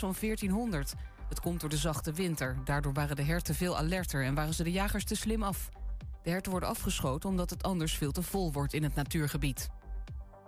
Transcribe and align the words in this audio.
zo'n 0.00 0.14
1400. 0.20 0.94
Het 1.28 1.40
komt 1.40 1.60
door 1.60 1.70
de 1.70 1.76
zachte 1.76 2.12
winter. 2.12 2.56
Daardoor 2.64 2.92
waren 2.92 3.16
de 3.16 3.22
herten 3.22 3.54
veel 3.54 3.76
alerter 3.76 4.24
en 4.24 4.34
waren 4.34 4.54
ze 4.54 4.64
de 4.64 4.72
jagers 4.72 5.04
te 5.04 5.14
slim 5.14 5.42
af. 5.42 5.68
De 6.22 6.30
herten 6.30 6.50
worden 6.50 6.68
afgeschoten 6.68 7.28
omdat 7.28 7.50
het 7.50 7.62
anders 7.62 7.94
veel 7.94 8.12
te 8.12 8.22
vol 8.22 8.52
wordt 8.52 8.74
in 8.74 8.82
het 8.82 8.94
natuurgebied. 8.94 9.68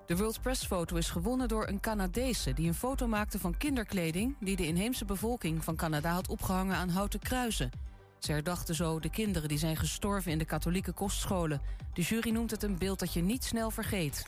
De 0.06 0.16
World 0.16 0.40
Press 0.40 0.66
Foto 0.66 0.96
is 0.96 1.10
gewonnen 1.10 1.48
door 1.48 1.68
een 1.68 1.80
Canadese... 1.80 2.52
die 2.52 2.68
een 2.68 2.74
foto 2.74 3.06
maakte 3.06 3.38
van 3.38 3.56
kinderkleding... 3.56 4.36
die 4.40 4.56
de 4.56 4.66
inheemse 4.66 5.04
bevolking 5.04 5.64
van 5.64 5.76
Canada 5.76 6.12
had 6.12 6.28
opgehangen 6.28 6.76
aan 6.76 6.88
houten 6.88 7.20
kruisen. 7.20 7.70
Ze 8.18 8.32
herdachten 8.32 8.74
zo 8.74 9.00
de 9.00 9.10
kinderen 9.10 9.48
die 9.48 9.58
zijn 9.58 9.76
gestorven 9.76 10.32
in 10.32 10.38
de 10.38 10.44
katholieke 10.44 10.92
kostscholen. 10.92 11.60
De 11.92 12.02
jury 12.02 12.30
noemt 12.30 12.50
het 12.50 12.62
een 12.62 12.78
beeld 12.78 12.98
dat 12.98 13.12
je 13.12 13.22
niet 13.22 13.44
snel 13.44 13.70
vergeet. 13.70 14.26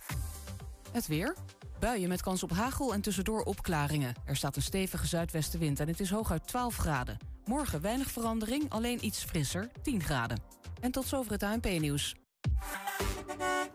Het 0.93 1.07
weer. 1.07 1.37
Buien 1.85 2.09
met 2.09 2.23
kans 2.23 2.43
op 2.43 2.51
hagel 2.51 2.93
en 2.93 3.01
tussendoor 3.01 3.43
opklaringen. 3.43 4.15
Er 4.25 4.37
staat 4.37 4.57
een 4.57 4.63
stevige 4.63 5.07
zuidwestenwind 5.07 5.81
en 5.81 5.89
het 5.89 6.01
is 6.01 6.11
hooguit 6.11 6.47
12 6.47 6.77
graden. 6.77 7.19
Morgen 7.45 7.81
weinig 7.81 8.11
verandering, 8.11 8.71
alleen 8.71 9.05
iets 9.05 9.25
frisser, 9.25 9.71
10 9.83 10.03
graden. 10.03 10.39
En 10.81 10.91
tot 10.91 11.07
zover 11.07 11.33
het 11.33 11.43
ANP-nieuws. 11.43 12.15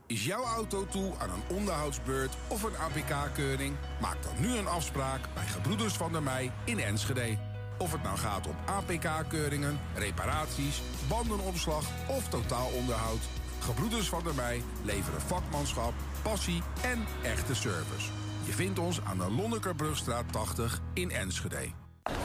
Is 0.08 0.26
jouw 0.26 0.44
auto 0.44 0.86
toe 0.86 1.14
aan 1.18 1.30
een 1.30 1.56
onderhoudsbeurt 1.58 2.36
of 2.48 2.64
een 2.64 2.78
APK-keuring? 2.78 3.76
Maak 4.02 4.24
dan 4.24 4.34
nu 4.40 4.58
een 4.58 4.68
afspraak 4.68 5.34
bij 5.34 5.46
Gebroeders 5.46 5.94
van 5.94 6.12
der 6.12 6.24
Mei 6.24 6.52
in 6.66 6.80
Enschede. 6.80 7.38
Of 7.78 7.92
het 7.92 8.04
nou 8.04 8.18
gaat 8.18 8.48
om 8.48 8.56
APK-keuringen, 8.66 9.80
reparaties, 9.96 10.82
bandenopslag 11.08 11.86
of 12.08 12.30
totaalonderhoud. 12.30 13.39
Gebroeders 13.60 14.10
van 14.10 14.24
der 14.24 14.36
Mei 14.36 14.64
leveren 14.84 15.22
vakmanschap, 15.22 15.94
passie 16.22 16.62
en 16.82 17.06
echte 17.24 17.56
service. 17.56 18.10
Je 18.46 18.52
vindt 18.52 18.80
ons 18.80 19.02
aan 19.02 19.18
de 19.18 19.32
Lonnekerbrugstraat 19.32 20.32
80 20.32 20.82
in 20.94 21.12
Enschede. 21.12 21.72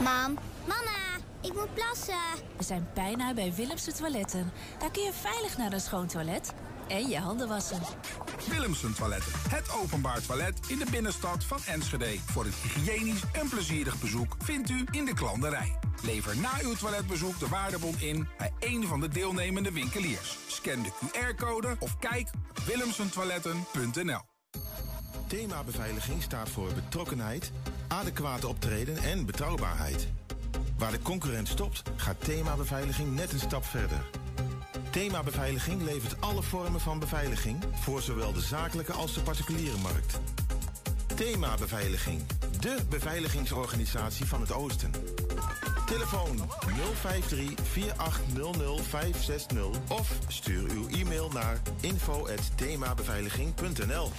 Mam, 0.01 0.37
mama, 0.67 1.23
ik 1.41 1.53
moet 1.53 1.73
plassen. 1.73 2.43
We 2.57 2.63
zijn 2.63 2.87
bijna 2.93 3.33
bij 3.33 3.53
Willemse 3.53 3.91
Toiletten. 3.91 4.51
Daar 4.79 4.91
kun 4.91 5.03
je 5.03 5.13
veilig 5.13 5.57
naar 5.57 5.73
een 5.73 5.81
schoon 5.81 6.07
toilet 6.07 6.53
en 6.87 7.07
je 7.07 7.19
handen 7.19 7.47
wassen. 7.47 7.79
Willemsen 8.49 8.93
Toiletten. 8.93 9.31
Het 9.49 9.71
openbaar 9.71 10.21
toilet 10.21 10.59
in 10.67 10.77
de 10.77 10.85
binnenstad 10.91 11.43
van 11.43 11.59
Enschede. 11.65 12.19
Voor 12.25 12.45
een 12.45 12.53
hygiënisch 12.63 13.23
en 13.33 13.49
plezierig 13.49 13.99
bezoek 13.99 14.35
vindt 14.43 14.69
u 14.69 14.85
in 14.91 15.05
de 15.05 15.13
klanderij. 15.13 15.79
Lever 16.01 16.37
na 16.37 16.51
uw 16.61 16.73
toiletbezoek 16.73 17.39
de 17.39 17.47
waardebon 17.47 17.99
in 17.99 18.27
bij 18.37 18.51
een 18.59 18.87
van 18.87 18.99
de 18.99 19.07
deelnemende 19.07 19.71
winkeliers. 19.71 20.37
Scan 20.47 20.83
de 20.83 20.91
QR-code 20.91 21.75
of 21.79 21.97
kijk 21.99 22.29
op 22.49 22.59
willemsentoiletten.nl. 22.65 24.21
Thema 25.27 25.63
beveiliging 25.63 26.21
staat 26.21 26.49
voor 26.49 26.73
betrokkenheid, 26.73 27.51
adequate 27.87 28.47
optreden 28.47 28.97
en 28.97 29.25
betrouwbaarheid. 29.25 30.07
Waar 30.77 30.91
de 30.91 31.01
concurrent 31.01 31.47
stopt, 31.47 31.81
gaat 31.95 32.23
thema 32.23 32.55
beveiliging 32.55 33.15
net 33.15 33.31
een 33.31 33.39
stap 33.39 33.65
verder. 33.65 34.05
Thema 34.95 35.23
Beveiliging 35.23 35.81
levert 35.81 36.21
alle 36.21 36.43
vormen 36.43 36.79
van 36.79 36.99
beveiliging 36.99 37.63
voor 37.73 38.01
zowel 38.01 38.33
de 38.33 38.41
zakelijke 38.41 38.93
als 38.93 39.13
de 39.13 39.21
particuliere 39.21 39.77
markt. 39.77 40.19
Thema 41.15 41.55
Beveiliging, 41.55 42.21
de 42.59 42.77
beveiligingsorganisatie 42.89 44.25
van 44.25 44.41
het 44.41 44.51
Oosten. 44.51 44.91
Telefoon 45.85 46.49
053 47.01 47.67
4800 47.67 48.81
560 48.81 49.65
of 49.89 50.11
stuur 50.27 50.69
uw 50.69 50.87
e-mail 50.87 51.29
naar 51.29 51.61
info@themabeveiliging.nl. 51.81 54.11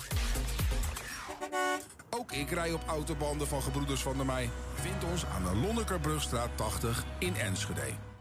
Ook 2.11 2.33
ik 2.33 2.51
rij 2.51 2.73
op 2.73 2.83
autobanden 2.87 3.47
van 3.47 3.63
Gebroeders 3.63 4.03
van 4.03 4.17
der 4.17 4.27
Mei. 4.27 4.51
Vind 4.75 5.05
ons 5.05 5.25
aan 5.25 5.45
de 5.45 5.55
Lonnekerbrugstraat 5.55 6.57
80 6.57 7.05
in 7.19 7.37
Enschede. 7.37 8.15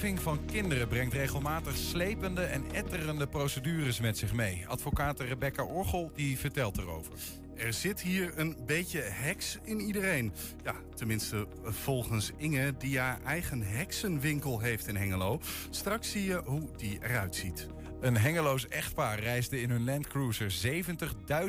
Onterving 0.00 0.38
van 0.38 0.44
kinderen 0.52 0.88
brengt 0.88 1.12
regelmatig 1.12 1.76
slepende 1.76 2.42
en 2.42 2.64
etterende 2.72 3.26
procedures 3.26 4.00
met 4.00 4.18
zich 4.18 4.32
mee. 4.32 4.64
Advocaat 4.68 5.20
Rebecca 5.20 5.64
Orgel 5.64 6.10
die 6.14 6.38
vertelt 6.38 6.78
erover. 6.78 7.12
Er 7.56 7.72
zit 7.72 8.00
hier 8.00 8.32
een 8.36 8.56
beetje 8.66 9.00
heks 9.00 9.58
in 9.64 9.80
iedereen. 9.80 10.32
Ja, 10.64 10.74
tenminste 10.94 11.46
volgens 11.62 12.32
Inge, 12.36 12.74
die 12.78 12.98
haar 12.98 13.20
eigen 13.24 13.62
heksenwinkel 13.62 14.60
heeft 14.60 14.88
in 14.88 14.96
Hengelo. 14.96 15.40
Straks 15.70 16.10
zie 16.10 16.24
je 16.24 16.42
hoe 16.44 16.68
die 16.76 16.98
eruit 17.02 17.36
ziet. 17.36 17.68
Een 18.00 18.16
Hengeloos 18.16 18.68
echtpaar 18.68 19.18
reisde 19.18 19.60
in 19.60 19.70
hun 19.70 19.84
Landcruiser 19.84 20.54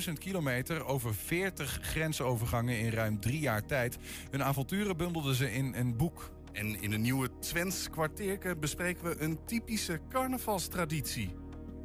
70.000 0.08 0.14
kilometer 0.20 0.86
over 0.86 1.16
40 1.16 1.80
grensovergangen 1.82 2.80
in 2.80 2.90
ruim 2.92 3.20
drie 3.20 3.40
jaar 3.40 3.66
tijd. 3.66 3.98
Hun 4.32 4.44
avonturen 4.44 4.98
bundelden 4.98 5.36
ze 5.36 5.54
in 5.54 5.74
een 5.76 5.98
boek. 5.98 6.32
En 6.52 6.82
in 6.82 6.92
een 6.92 7.02
nieuwe 7.02 7.30
Twents 7.40 7.90
kwartierke 7.90 8.56
bespreken 8.56 9.04
we 9.04 9.16
een 9.20 9.40
typische 9.46 10.00
carnavalstraditie. 10.10 11.36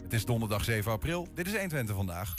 Het 0.03 0.13
is 0.13 0.25
donderdag 0.25 0.65
7 0.65 0.93
april. 0.93 1.29
Dit 1.35 1.47
is 1.47 1.53
120 1.53 1.97
vandaag. 1.97 2.35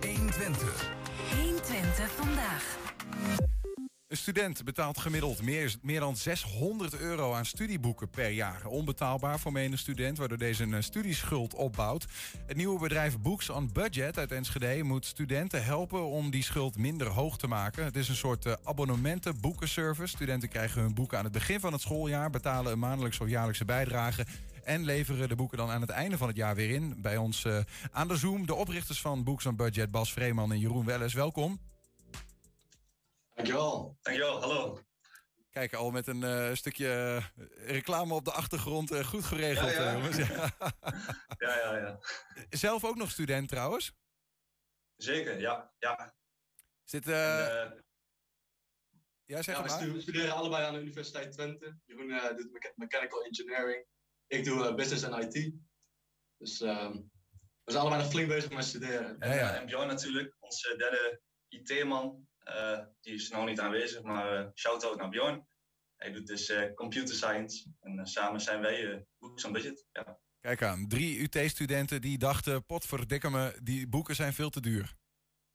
120. 0.00 0.90
120 1.36 2.10
vandaag. 2.10 2.80
Een 4.12 4.18
student 4.18 4.64
betaalt 4.64 4.98
gemiddeld 4.98 5.42
meer, 5.42 5.74
meer 5.82 6.00
dan 6.00 6.16
600 6.16 6.98
euro 6.98 7.32
aan 7.32 7.44
studieboeken 7.44 8.10
per 8.10 8.30
jaar. 8.30 8.66
Onbetaalbaar 8.66 9.40
voor 9.40 9.52
menig 9.52 9.78
student, 9.78 10.18
waardoor 10.18 10.38
deze 10.38 10.62
een 10.62 10.82
studieschuld 10.82 11.54
opbouwt. 11.54 12.06
Het 12.46 12.56
nieuwe 12.56 12.80
bedrijf 12.80 13.18
Books 13.18 13.50
on 13.50 13.72
Budget 13.72 14.18
uit 14.18 14.32
Enschede 14.32 14.82
moet 14.82 15.06
studenten 15.06 15.64
helpen 15.64 16.06
om 16.06 16.30
die 16.30 16.42
schuld 16.42 16.76
minder 16.76 17.06
hoog 17.06 17.38
te 17.38 17.46
maken. 17.46 17.84
Het 17.84 17.96
is 17.96 18.08
een 18.08 18.14
soort 18.14 18.46
uh, 18.46 18.52
abonnementen 18.64 19.40
boekenservice. 19.40 20.16
Studenten 20.16 20.48
krijgen 20.48 20.82
hun 20.82 20.94
boeken 20.94 21.18
aan 21.18 21.24
het 21.24 21.32
begin 21.32 21.60
van 21.60 21.72
het 21.72 21.80
schooljaar, 21.82 22.30
betalen 22.30 22.72
een 22.72 22.78
maandelijkse 22.78 23.22
of 23.22 23.28
jaarlijkse 23.28 23.64
bijdrage 23.64 24.26
en 24.64 24.84
leveren 24.84 25.28
de 25.28 25.36
boeken 25.36 25.58
dan 25.58 25.70
aan 25.70 25.80
het 25.80 25.90
einde 25.90 26.16
van 26.16 26.28
het 26.28 26.36
jaar 26.36 26.54
weer 26.54 26.70
in. 26.70 26.94
Bij 27.02 27.16
ons 27.16 27.44
uh, 27.44 27.58
aan 27.92 28.08
de 28.08 28.16
Zoom 28.16 28.46
de 28.46 28.54
oprichters 28.54 29.00
van 29.00 29.24
Books 29.24 29.46
on 29.46 29.56
Budget, 29.56 29.90
Bas 29.90 30.12
Vreeman 30.12 30.52
en 30.52 30.58
Jeroen 30.58 30.84
Welles. 30.84 31.14
Welkom. 31.14 31.71
Dankjewel. 33.42 33.98
Dankjewel, 34.02 34.40
hallo. 34.40 34.80
Kijk, 35.50 35.74
al 35.74 35.90
met 35.90 36.06
een 36.06 36.22
uh, 36.22 36.54
stukje 36.54 36.86
uh, 36.86 37.46
reclame 37.66 38.14
op 38.14 38.24
de 38.24 38.32
achtergrond. 38.32 38.92
Uh, 38.92 39.04
goed 39.04 39.24
geregeld, 39.24 39.70
ja, 39.70 39.82
ja. 39.82 39.92
jongens. 39.92 40.16
ja, 41.44 41.56
ja, 41.56 41.76
ja. 41.76 41.98
Zelf 42.50 42.84
ook 42.84 42.96
nog 42.96 43.10
student 43.10 43.48
trouwens? 43.48 43.92
Zeker, 44.96 45.40
ja. 45.40 45.72
ja. 45.78 46.14
Zit, 46.84 47.06
en, 47.06 47.14
ja, 49.24 49.42
zeg 49.42 49.56
ja, 49.56 49.60
maar. 49.64 49.92
We 49.92 50.00
studeren 50.00 50.34
allebei 50.34 50.64
aan 50.64 50.74
de 50.74 50.80
Universiteit 50.80 51.32
Twente. 51.32 51.78
Jeroen 51.84 52.36
doet 52.36 52.52
me 52.52 52.72
Mechanical 52.74 53.24
Engineering. 53.24 53.86
Ik 54.26 54.44
doe 54.44 54.74
Business 54.74 55.02
en 55.02 55.20
IT. 55.20 55.52
Dus 56.36 56.60
ehm, 56.60 56.92
we 57.64 57.72
zijn 57.72 57.80
allebei 57.80 58.02
nog 58.02 58.10
flink 58.10 58.28
bezig 58.28 58.50
met 58.50 58.64
studeren. 58.64 59.16
Ja, 59.18 59.34
ja. 59.34 59.54
En 59.54 59.66
Bjorn 59.66 59.86
natuurlijk, 59.86 60.36
onze 60.38 60.76
derde 60.76 61.20
IT-man. 61.48 62.30
Uh, 62.48 62.78
die 63.00 63.14
is 63.14 63.28
nou 63.28 63.48
niet 63.48 63.60
aanwezig, 63.60 64.02
maar 64.02 64.40
uh, 64.40 64.48
shout-out 64.54 64.96
naar 64.98 65.08
Bjorn. 65.08 65.46
Hij 65.96 66.12
doet 66.12 66.26
dus 66.26 66.50
uh, 66.50 66.74
computer 66.74 67.14
science. 67.14 67.64
En 67.80 68.06
samen 68.06 68.40
zijn 68.40 68.60
wij 68.60 69.06
Books 69.18 69.44
on 69.44 69.52
Budget. 69.52 69.86
Ja. 69.92 70.18
Kijk 70.40 70.62
aan, 70.62 70.88
drie 70.88 71.20
UT-studenten 71.22 72.00
die 72.00 72.18
dachten... 72.18 72.66
potverdikke 72.66 73.30
me, 73.30 73.58
die 73.62 73.88
boeken 73.88 74.14
zijn 74.14 74.32
veel 74.32 74.50
te 74.50 74.60
duur. 74.60 74.94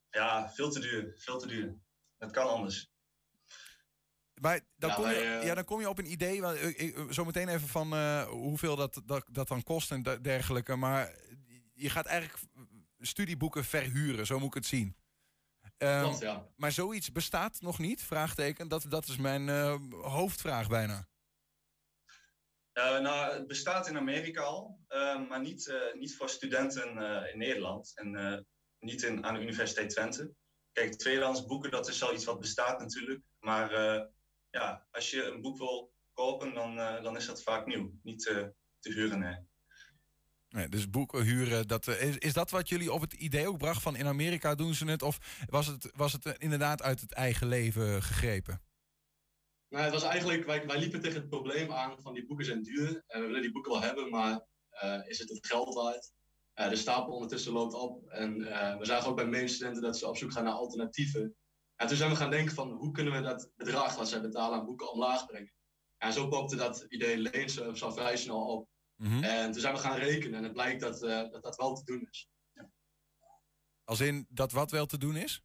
Ja, 0.10 0.50
veel 0.50 0.70
te 0.70 0.80
duur. 0.80 1.14
Veel 1.18 1.38
te 1.40 1.48
duur. 1.48 1.76
Het 2.18 2.32
kan 2.32 2.50
anders. 2.50 2.90
Maar 4.42 4.62
dan, 4.76 4.90
Ja, 4.90 4.96
kom, 4.96 5.08
je, 5.08 5.14
wij, 5.14 5.40
eh, 5.40 5.46
ja, 5.46 5.54
dan 5.54 5.64
kom 5.64 5.80
je 5.80 5.90
op 5.90 5.98
een 5.98 6.12
idee... 6.12 6.42
want, 6.42 6.58
eh, 6.58 6.80
ik- 6.80 7.06
Zometeen 7.10 7.48
even 7.48 7.68
van 7.68 7.94
eh, 7.94 8.28
hoeveel 8.28 8.76
dat, 8.76 9.02
dat, 9.06 9.26
dat 9.32 9.48
dan 9.48 9.64
kost 9.64 9.92
en 9.92 10.04
dergelijke. 10.22 10.76
Maar 10.76 11.16
je 11.74 11.90
gaat 11.90 12.06
eigenlijk 12.06 12.40
studieboeken 13.00 13.66
verhuren, 13.66 14.26
zo 14.26 14.38
moet 14.40 14.48
ik 14.48 14.54
het 14.54 14.66
zien. 14.66 14.96
Ehm, 15.78 16.02
Klopt, 16.02 16.20
ja. 16.20 16.48
Maar 16.56 16.72
zoiets 16.72 17.12
bestaat 17.12 17.62
nog 17.62 17.80
niet? 17.80 18.04
Vraagteken. 18.04 18.68
Dat, 18.68 18.86
dat 18.90 19.08
is 19.08 19.18
mijn 19.18 19.50
eh, 19.50 19.76
hoofdvraag 20.02 20.68
bijna. 20.68 21.08
Eh, 22.72 23.00
nou, 23.00 23.34
het 23.34 23.48
bestaat 23.48 23.88
in 23.88 23.98
Amerika 23.98 24.42
al, 24.42 24.80
eh, 24.88 25.28
maar 25.28 25.40
niet, 25.42 25.68
eh, 25.68 25.94
niet 25.94 26.16
voor 26.16 26.30
studenten 26.30 26.98
eh, 26.98 27.34
in 27.34 27.38
Nederland 27.40 27.92
en 27.96 28.16
eh, 28.16 28.40
niet 28.80 29.04
in, 29.04 29.26
aan 29.26 29.34
de 29.34 29.42
Universiteit 29.42 29.90
Twente. 29.90 30.34
Kijk, 30.72 30.94
tweedehands 30.94 31.46
boeken, 31.46 31.72
dat 31.72 31.88
is 31.88 32.04
al 32.04 32.14
iets 32.14 32.26
wat 32.26 32.40
bestaat 32.40 32.80
natuurlijk. 32.80 33.22
Maar 33.40 33.72
eh, 33.72 34.06
ja, 34.50 34.88
als 34.92 35.10
je 35.12 35.24
een 35.24 35.42
boek 35.42 35.58
wil 35.58 35.94
kopen, 36.14 36.54
dan, 36.54 36.80
eh, 36.80 37.04
dan 37.04 37.16
is 37.16 37.26
dat 37.26 37.44
vaak 37.44 37.66
nieuw. 37.66 37.92
Niet 38.04 38.28
eh, 38.28 38.48
te 38.80 38.92
huren, 38.94 39.20
nee. 39.20 39.47
Dus 40.70 40.90
boeken 40.90 41.24
huren, 41.24 41.68
dat, 41.68 41.88
eh, 41.88 42.16
is, 42.16 42.34
dat 42.34 42.50
wat 42.50 42.70
jullie 42.70 42.94
op 42.94 43.02
het 43.02 43.14
idee 43.14 43.48
ook 43.48 43.58
bracht 43.58 43.82
van 43.82 43.96
in 43.96 44.08
Amerika 44.08 44.56
doen 44.56 44.74
ze 44.74 44.86
het? 44.86 45.02
Of 45.02 45.18
was 45.50 45.68
het, 45.68 45.92
was 45.96 46.14
het 46.14 46.26
eh, 46.26 46.34
inderdaad 46.38 46.82
uit 46.82 47.02
het 47.02 47.14
eigen 47.14 47.48
leven 47.48 48.04
gegrepen? 48.04 48.62
Nou, 49.70 49.84
het 49.84 49.94
was 49.94 50.04
eigenlijk, 50.04 50.46
wij, 50.46 50.78
liepen 50.80 51.02
tegen 51.02 51.20
het 51.20 51.30
probleem 51.30 51.72
aan 51.72 52.02
van 52.02 52.14
die 52.14 52.26
boeken 52.26 52.46
zijn 52.46 52.64
duur. 52.64 53.04
En 53.08 53.22
we 53.22 53.28
willen 53.28 53.42
die 53.42 53.52
boeken 53.52 53.72
wel 53.72 53.82
hebben, 53.82 54.10
maar 54.10 54.46
is 55.08 55.20
het 55.20 55.30
het 55.30 55.48
geld 55.48 55.74
waard? 55.74 56.12
De 56.70 56.76
stapel 56.76 57.14
ondertussen 57.14 57.52
loopt 57.52 57.74
op. 57.74 58.08
En 58.08 58.38
we 58.78 58.86
zagen 58.86 59.10
ook 59.10 59.16
bij 59.16 59.26
medestudenten 59.26 59.82
dat 59.82 59.98
ze 59.98 60.08
op 60.08 60.18
zoek 60.18 60.32
gaan 60.32 60.44
naar 60.44 60.54
alternatieven. 60.54 61.36
En 61.76 61.88
toen 61.88 61.98
zijn 61.98 62.10
we 62.10 62.16
gaan 62.16 62.30
denken 62.30 62.56
van 62.56 62.72
hoe 62.72 62.92
kunnen 62.92 63.14
we 63.14 63.22
dat 63.22 63.52
bedrag 63.56 63.96
wat 63.96 64.10
zij 64.10 64.22
betalen 64.22 64.60
aan 64.60 64.66
boeken 64.66 64.92
omlaag 64.92 65.26
brengen. 65.26 65.54
En 65.98 66.14
zo 66.14 66.28
popte 66.28 66.56
dat 66.56 66.86
idee 66.90 67.52
al 67.82 67.94
vrij 67.94 68.18
snel 68.18 68.46
op. 68.46 68.70
Mm 68.98 69.12
-hmm. 69.12 69.24
En 69.24 69.52
toen 69.52 69.62
zijn 69.62 69.74
we 69.74 69.80
gaan 69.80 69.98
rekenen 69.98 70.38
en 70.38 70.44
het 70.44 70.54
blijkt 70.54 70.82
dat 70.82 71.00
dat, 71.00 71.44
dat 71.44 71.56
wel 71.56 71.74
te 71.74 71.84
doen 71.84 72.08
is. 72.10 72.30
Ja. 72.54 72.70
Als 73.84 74.00
in 74.00 74.26
dat 74.30 74.52
wat 74.52 74.72
wel 74.72 74.86
te 74.86 74.98
doen 74.98 75.16
is? 75.16 75.42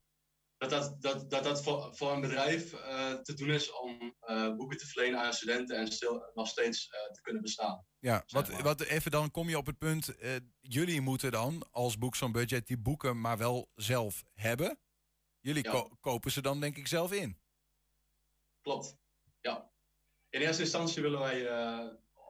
Dat 0.56 0.70
dat, 0.70 1.02
dat, 1.02 1.30
dat, 1.30 1.44
dat 1.44 1.62
voor, 1.62 1.96
voor 1.96 2.12
een 2.12 2.20
bedrijf 2.20 2.72
uh, 2.72 3.12
te 3.12 3.34
doen 3.34 3.50
is 3.50 3.72
om 3.72 4.16
uh, 4.28 4.56
boeken 4.56 4.78
te 4.78 4.86
verlenen 4.86 5.20
aan 5.20 5.32
studenten 5.32 5.76
en 5.76 5.92
stil, 5.92 6.30
nog 6.34 6.48
steeds 6.48 6.88
te 6.88 7.20
kunnen 7.22 7.42
bestaan. 7.42 7.86
Ja, 7.98 8.24
wat, 8.26 8.60
wat 8.60 8.80
even 8.80 9.10
dan 9.10 9.30
kom 9.30 9.48
je 9.48 9.58
op 9.58 9.66
het 9.66 9.78
punt, 9.78 10.14
jullie 10.60 11.00
moeten 11.00 11.30
dan 11.30 11.66
als 11.70 11.98
boek 11.98 12.16
zo'n 12.16 12.32
budget 12.32 12.66
die 12.66 12.78
boeken 12.78 13.20
maar 13.20 13.38
wel 13.38 13.70
zelf 13.74 14.24
hebben. 14.34 14.78
Jullie 15.40 15.64
ja. 15.64 15.70
ko 15.70 15.96
kopen 16.00 16.30
ze 16.30 16.42
dan 16.42 16.60
denk 16.60 16.76
ik 16.76 16.86
zelf 16.86 17.12
in. 17.12 17.40
Klopt, 18.60 18.96
ja. 19.40 19.70
In 20.28 20.40
eerste 20.40 20.62
instantie 20.62 21.02
willen 21.02 21.20
wij, 21.20 21.46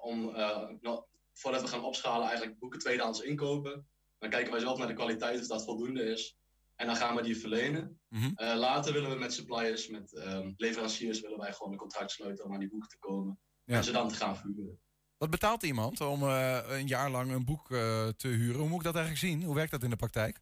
om, 0.03 0.33
nou, 0.81 1.05
voordat 1.33 1.61
we 1.61 1.69
gaan 1.69 1.85
opschalen, 1.85 2.27
eigenlijk 2.27 2.59
boeken 2.59 2.79
tweedehands 2.79 3.21
inkopen. 3.21 3.87
Dan 4.19 4.31
kijken 4.31 4.53
wij 4.53 4.61
zelf 4.61 4.79
naar 4.79 4.87
de 4.87 4.95
kwaliteit 4.95 5.41
of 5.41 5.47
dat 5.47 5.65
voldoende 5.65 6.03
is. 6.03 6.37
En 6.77 6.87
dan 6.87 6.97
gaan 6.97 7.17
we 7.17 7.23
die 7.23 7.37
verlenen. 7.37 8.01
Mm 8.09 8.21
-hmm. 8.21 8.33
uh, 8.37 8.55
later 8.55 8.93
willen 8.93 9.11
we 9.11 9.17
met 9.17 9.33
suppliers, 9.33 9.89
met 9.89 10.13
um, 10.13 10.55
leveranciers, 10.57 11.21
willen 11.21 11.39
wij 11.39 11.53
gewoon 11.53 11.73
een 11.73 11.79
contract 11.79 12.11
sluiten 12.11 12.45
om 12.45 12.53
aan 12.53 12.59
die 12.59 12.69
boeken 12.69 12.89
te 12.89 12.99
komen. 12.99 13.41
Ja. 13.65 13.77
En 13.77 13.85
ze 13.85 13.93
dan 13.93 14.09
te 14.09 14.15
gaan 14.15 14.37
vuren. 14.37 14.81
Wat 15.17 15.31
betaalt 15.31 15.63
iemand 15.63 16.01
om 16.01 16.23
uh, 16.23 16.59
een 16.69 16.87
jaar 16.87 17.11
lang 17.11 17.31
een 17.31 17.45
boek 17.45 17.71
uh, 17.71 18.09
te 18.09 18.29
huren? 18.29 18.61
Hoe 18.61 18.69
moet 18.69 18.79
ik 18.79 18.85
dat 18.85 18.95
eigenlijk 18.95 19.27
zien? 19.27 19.43
Hoe 19.43 19.55
werkt 19.55 19.71
dat 19.71 19.83
in 19.83 19.91
de 19.91 19.97
praktijk? 19.97 20.41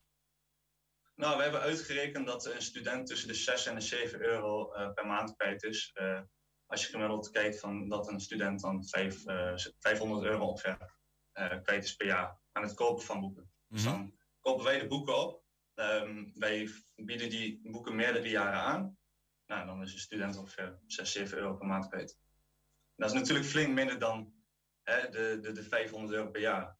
Nou, 1.14 1.36
we 1.36 1.42
hebben 1.42 1.60
uitgerekend 1.60 2.26
dat 2.26 2.46
een 2.46 2.62
student 2.62 3.06
tussen 3.06 3.28
de 3.28 3.34
6 3.34 3.66
en 3.66 3.74
de 3.74 3.80
7 3.80 4.20
euro 4.20 4.64
per 4.94 5.06
maand 5.06 5.36
kwijt 5.36 5.62
is. 5.62 5.92
Als 6.70 6.84
je 6.84 6.90
gemiddeld 6.90 7.30
kijkt 7.30 7.60
van 7.60 7.88
dat 7.88 8.08
een 8.08 8.20
student 8.20 8.60
dan 8.60 8.84
5, 8.84 9.22
500 9.78 10.24
euro 10.24 10.46
ongeveer 10.46 10.98
kwijt 11.62 11.84
is 11.84 11.96
per 11.96 12.06
jaar 12.06 12.40
aan 12.52 12.62
het 12.62 12.74
kopen 12.74 13.04
van 13.04 13.20
boeken. 13.20 13.42
Mm 13.42 13.50
-hmm. 13.50 13.76
Dus 13.76 13.84
dan 13.84 14.14
kopen 14.40 14.64
wij 14.64 14.78
de 14.78 14.86
boeken 14.86 15.18
op. 15.18 15.44
Um, 15.74 16.32
wij 16.34 16.70
bieden 16.96 17.30
die 17.30 17.60
boeken 17.62 17.94
meerdere 17.94 18.28
jaren 18.28 18.60
aan. 18.60 18.98
Nou, 19.46 19.66
dan 19.66 19.82
is 19.82 19.92
een 19.92 19.98
student 19.98 20.36
ongeveer 20.36 20.78
6, 20.86 21.12
7 21.12 21.38
euro 21.38 21.56
per 21.56 21.66
maand 21.66 21.88
kwijt. 21.88 22.18
Dat 22.96 23.08
is 23.08 23.14
natuurlijk 23.14 23.46
flink 23.46 23.74
minder 23.74 23.98
dan 23.98 24.34
hè, 24.82 25.08
de, 25.08 25.38
de, 25.40 25.52
de 25.52 25.62
500 25.62 26.12
euro 26.12 26.30
per 26.30 26.40
jaar. 26.40 26.78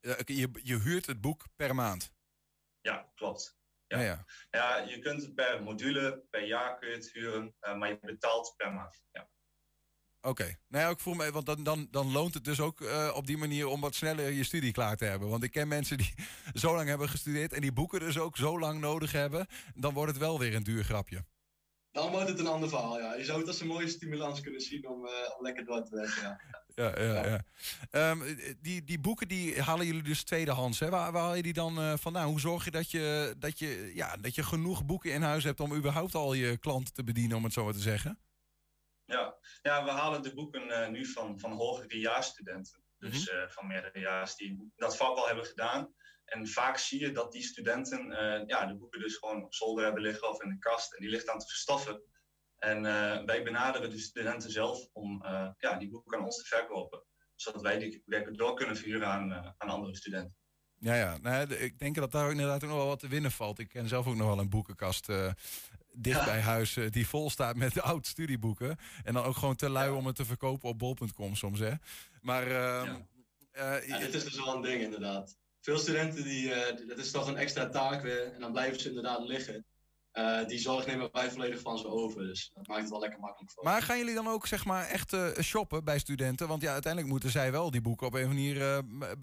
Ja, 0.00 0.16
je, 0.24 0.50
je 0.62 0.78
huurt 0.78 1.06
het 1.06 1.20
boek 1.20 1.46
per 1.56 1.74
maand? 1.74 2.12
Ja, 2.80 3.12
klopt. 3.14 3.55
Ja. 3.88 4.00
Ja, 4.00 4.24
ja. 4.50 4.76
je 4.76 4.98
kunt 4.98 5.22
het 5.22 5.34
per 5.34 5.62
module, 5.62 6.24
per 6.30 6.46
jaar 6.46 6.78
kun 6.78 6.88
je 6.88 6.94
het 6.94 7.12
huren, 7.12 7.54
uh, 7.60 7.76
maar 7.76 7.88
je 7.88 7.98
betaalt 8.00 8.54
per 8.56 8.72
maand. 8.72 9.02
Ja. 9.12 9.28
Oké. 10.20 10.42
Okay. 10.42 10.58
Nou 10.68 10.84
ja, 10.84 10.90
ik 10.90 11.00
voel 11.00 11.14
me, 11.14 11.30
want 11.30 11.46
dan, 11.46 11.62
dan, 11.62 11.88
dan 11.90 12.12
loont 12.12 12.34
het 12.34 12.44
dus 12.44 12.60
ook 12.60 12.80
uh, 12.80 13.12
op 13.14 13.26
die 13.26 13.36
manier 13.36 13.66
om 13.66 13.80
wat 13.80 13.94
sneller 13.94 14.30
je 14.30 14.44
studie 14.44 14.72
klaar 14.72 14.96
te 14.96 15.04
hebben. 15.04 15.28
Want 15.28 15.42
ik 15.42 15.50
ken 15.50 15.68
mensen 15.68 15.96
die 15.96 16.14
zo 16.54 16.74
lang 16.74 16.88
hebben 16.88 17.08
gestudeerd 17.08 17.52
en 17.52 17.60
die 17.60 17.72
boeken 17.72 18.00
dus 18.00 18.18
ook 18.18 18.36
zo 18.36 18.58
lang 18.58 18.80
nodig 18.80 19.12
hebben. 19.12 19.46
Dan 19.74 19.94
wordt 19.94 20.10
het 20.10 20.20
wel 20.20 20.38
weer 20.38 20.54
een 20.54 20.62
duur 20.62 20.84
grapje. 20.84 21.24
Dan 21.96 22.10
wordt 22.10 22.28
het 22.28 22.38
een 22.38 22.46
ander 22.46 22.68
verhaal, 22.68 22.98
ja. 22.98 23.14
Je 23.14 23.24
zou 23.24 23.38
het 23.38 23.48
als 23.48 23.60
een 23.60 23.66
mooie 23.66 23.88
stimulans 23.88 24.40
kunnen 24.40 24.60
zien 24.60 24.88
om, 24.88 25.04
uh, 25.04 25.10
om 25.36 25.44
lekker 25.44 25.64
door 25.64 25.84
te 25.84 25.94
werken, 25.94 26.22
ja. 26.22 26.40
Ja, 26.74 27.02
ja, 27.02 27.26
ja. 27.90 28.10
Um, 28.10 28.38
die, 28.60 28.84
die 28.84 28.98
boeken 28.98 29.28
die 29.28 29.62
halen 29.62 29.86
jullie 29.86 30.02
dus 30.02 30.24
tweedehands. 30.24 30.80
Hè? 30.80 30.90
Waar, 30.90 31.12
waar 31.12 31.22
haal 31.22 31.34
je 31.34 31.42
die 31.42 31.52
dan 31.52 31.78
uh, 31.78 31.96
vandaan? 31.96 32.28
Hoe 32.28 32.40
zorg 32.40 32.64
je 32.64 32.70
dat 32.70 32.90
je, 32.90 33.34
dat, 33.38 33.58
je, 33.58 33.90
ja, 33.94 34.16
dat 34.16 34.34
je 34.34 34.42
genoeg 34.42 34.84
boeken 34.84 35.12
in 35.12 35.22
huis 35.22 35.44
hebt 35.44 35.60
om 35.60 35.74
überhaupt 35.74 36.14
al 36.14 36.32
je 36.32 36.56
klanten 36.56 36.94
te 36.94 37.04
bedienen, 37.04 37.36
om 37.36 37.44
het 37.44 37.52
zo 37.52 37.64
maar 37.64 37.72
te 37.72 37.78
zeggen? 37.78 38.18
Ja. 39.04 39.36
ja, 39.62 39.84
we 39.84 39.90
halen 39.90 40.22
de 40.22 40.34
boeken 40.34 40.68
uh, 40.68 40.88
nu 40.88 41.06
van, 41.06 41.40
van 41.40 41.52
hogerejaarsstudenten. 41.52 42.80
Dus 42.98 43.28
mm-hmm. 43.28 43.42
uh, 43.42 43.48
van 43.48 43.66
meerderejaars 43.66 44.36
die 44.36 44.72
dat 44.76 44.96
vak 44.96 45.16
al 45.16 45.26
hebben 45.26 45.44
gedaan. 45.44 45.94
En 46.26 46.48
vaak 46.48 46.78
zie 46.78 47.00
je 47.00 47.12
dat 47.12 47.32
die 47.32 47.42
studenten 47.42 48.10
uh, 48.10 48.42
ja, 48.46 48.66
de 48.66 48.76
boeken 48.76 49.00
dus 49.00 49.16
gewoon 49.16 49.44
op 49.44 49.54
zolder 49.54 49.84
hebben 49.84 50.02
liggen 50.02 50.28
of 50.28 50.42
in 50.42 50.48
de 50.48 50.58
kast. 50.58 50.94
En 50.94 51.00
die 51.00 51.10
ligt 51.10 51.28
aan 51.28 51.38
te 51.38 51.46
verstoffen. 51.46 52.02
En 52.56 52.82
wij 53.26 53.42
benaderen 53.42 53.90
de 53.90 53.98
studenten 53.98 54.50
zelf 54.50 54.88
om 54.92 55.24
ja, 55.58 55.76
die 55.78 55.90
boeken 55.90 56.18
aan 56.18 56.24
ons 56.24 56.36
te 56.36 56.44
verkopen. 56.44 57.02
Zodat 57.34 57.62
wij 57.62 57.78
die 57.78 58.02
werken 58.06 58.36
door 58.36 58.54
kunnen 58.54 58.76
verhuren 58.76 59.08
aan, 59.08 59.54
aan 59.58 59.68
andere 59.68 59.96
studenten. 59.96 60.36
Ja, 60.78 60.94
ja. 60.94 61.16
Nou, 61.16 61.54
ik 61.54 61.78
denk 61.78 61.94
dat 61.94 62.12
daar 62.12 62.30
inderdaad 62.30 62.64
ook 62.64 62.70
nog 62.70 62.78
wel 62.78 62.86
wat 62.86 62.98
te 62.98 63.08
winnen 63.08 63.30
valt. 63.30 63.58
Ik 63.58 63.68
ken 63.68 63.88
zelf 63.88 64.06
ook 64.06 64.16
nog 64.16 64.26
wel 64.26 64.38
een 64.38 64.48
boekenkast 64.48 65.08
uh, 65.08 65.30
dicht 65.92 66.24
bij 66.24 66.40
huis 66.40 66.76
uh, 66.76 66.90
die 66.90 67.08
vol 67.08 67.30
staat 67.30 67.56
met 67.56 67.80
oud 67.90 68.06
studieboeken. 68.06 68.76
En 69.04 69.14
dan 69.14 69.24
ook 69.24 69.36
gewoon 69.36 69.56
te 69.56 69.70
lui 69.70 69.90
om 69.90 70.06
het 70.06 70.16
te 70.16 70.24
verkopen 70.24 70.68
op 70.68 70.78
bol.com 70.78 71.34
soms, 71.34 71.58
hè. 71.58 71.72
Maar... 72.20 72.46
Uh, 72.46 72.98
ja. 73.86 73.98
dit 73.98 74.14
is 74.14 74.24
dus 74.24 74.36
wel 74.36 74.54
een 74.54 74.62
ding, 74.62 74.82
inderdaad. 74.82 75.38
Veel 75.66 75.78
studenten, 75.78 76.24
die, 76.24 76.48
dat 76.86 76.98
is 76.98 77.10
toch 77.10 77.26
een 77.26 77.36
extra 77.36 77.68
taak 77.68 78.02
weer. 78.02 78.32
En 78.32 78.40
dan 78.40 78.52
blijven 78.52 78.80
ze 78.80 78.88
inderdaad 78.88 79.22
liggen. 79.22 79.66
Uh, 80.12 80.46
die 80.46 80.58
zorg 80.58 80.86
nemen 80.86 81.08
wij 81.12 81.30
volledig 81.30 81.60
van 81.60 81.78
ze 81.78 81.86
over. 81.88 82.26
Dus 82.26 82.50
dat 82.54 82.66
maakt 82.66 82.80
het 82.80 82.90
wel 82.90 83.00
lekker 83.00 83.20
makkelijk 83.20 83.52
voor. 83.52 83.64
Maar 83.64 83.82
gaan 83.82 83.98
jullie 83.98 84.14
dan 84.14 84.28
ook 84.28 84.46
zeg 84.46 84.64
maar 84.64 84.88
echt 84.88 85.12
uh, 85.12 85.32
shoppen 85.40 85.84
bij 85.84 85.98
studenten? 85.98 86.48
Want 86.48 86.62
ja, 86.62 86.72
uiteindelijk 86.72 87.12
moeten 87.12 87.30
zij 87.30 87.52
wel 87.52 87.70
die 87.70 87.80
boeken 87.80 88.06
op 88.06 88.14
een 88.14 88.26
manier 88.26 88.56
uh, 88.56 88.78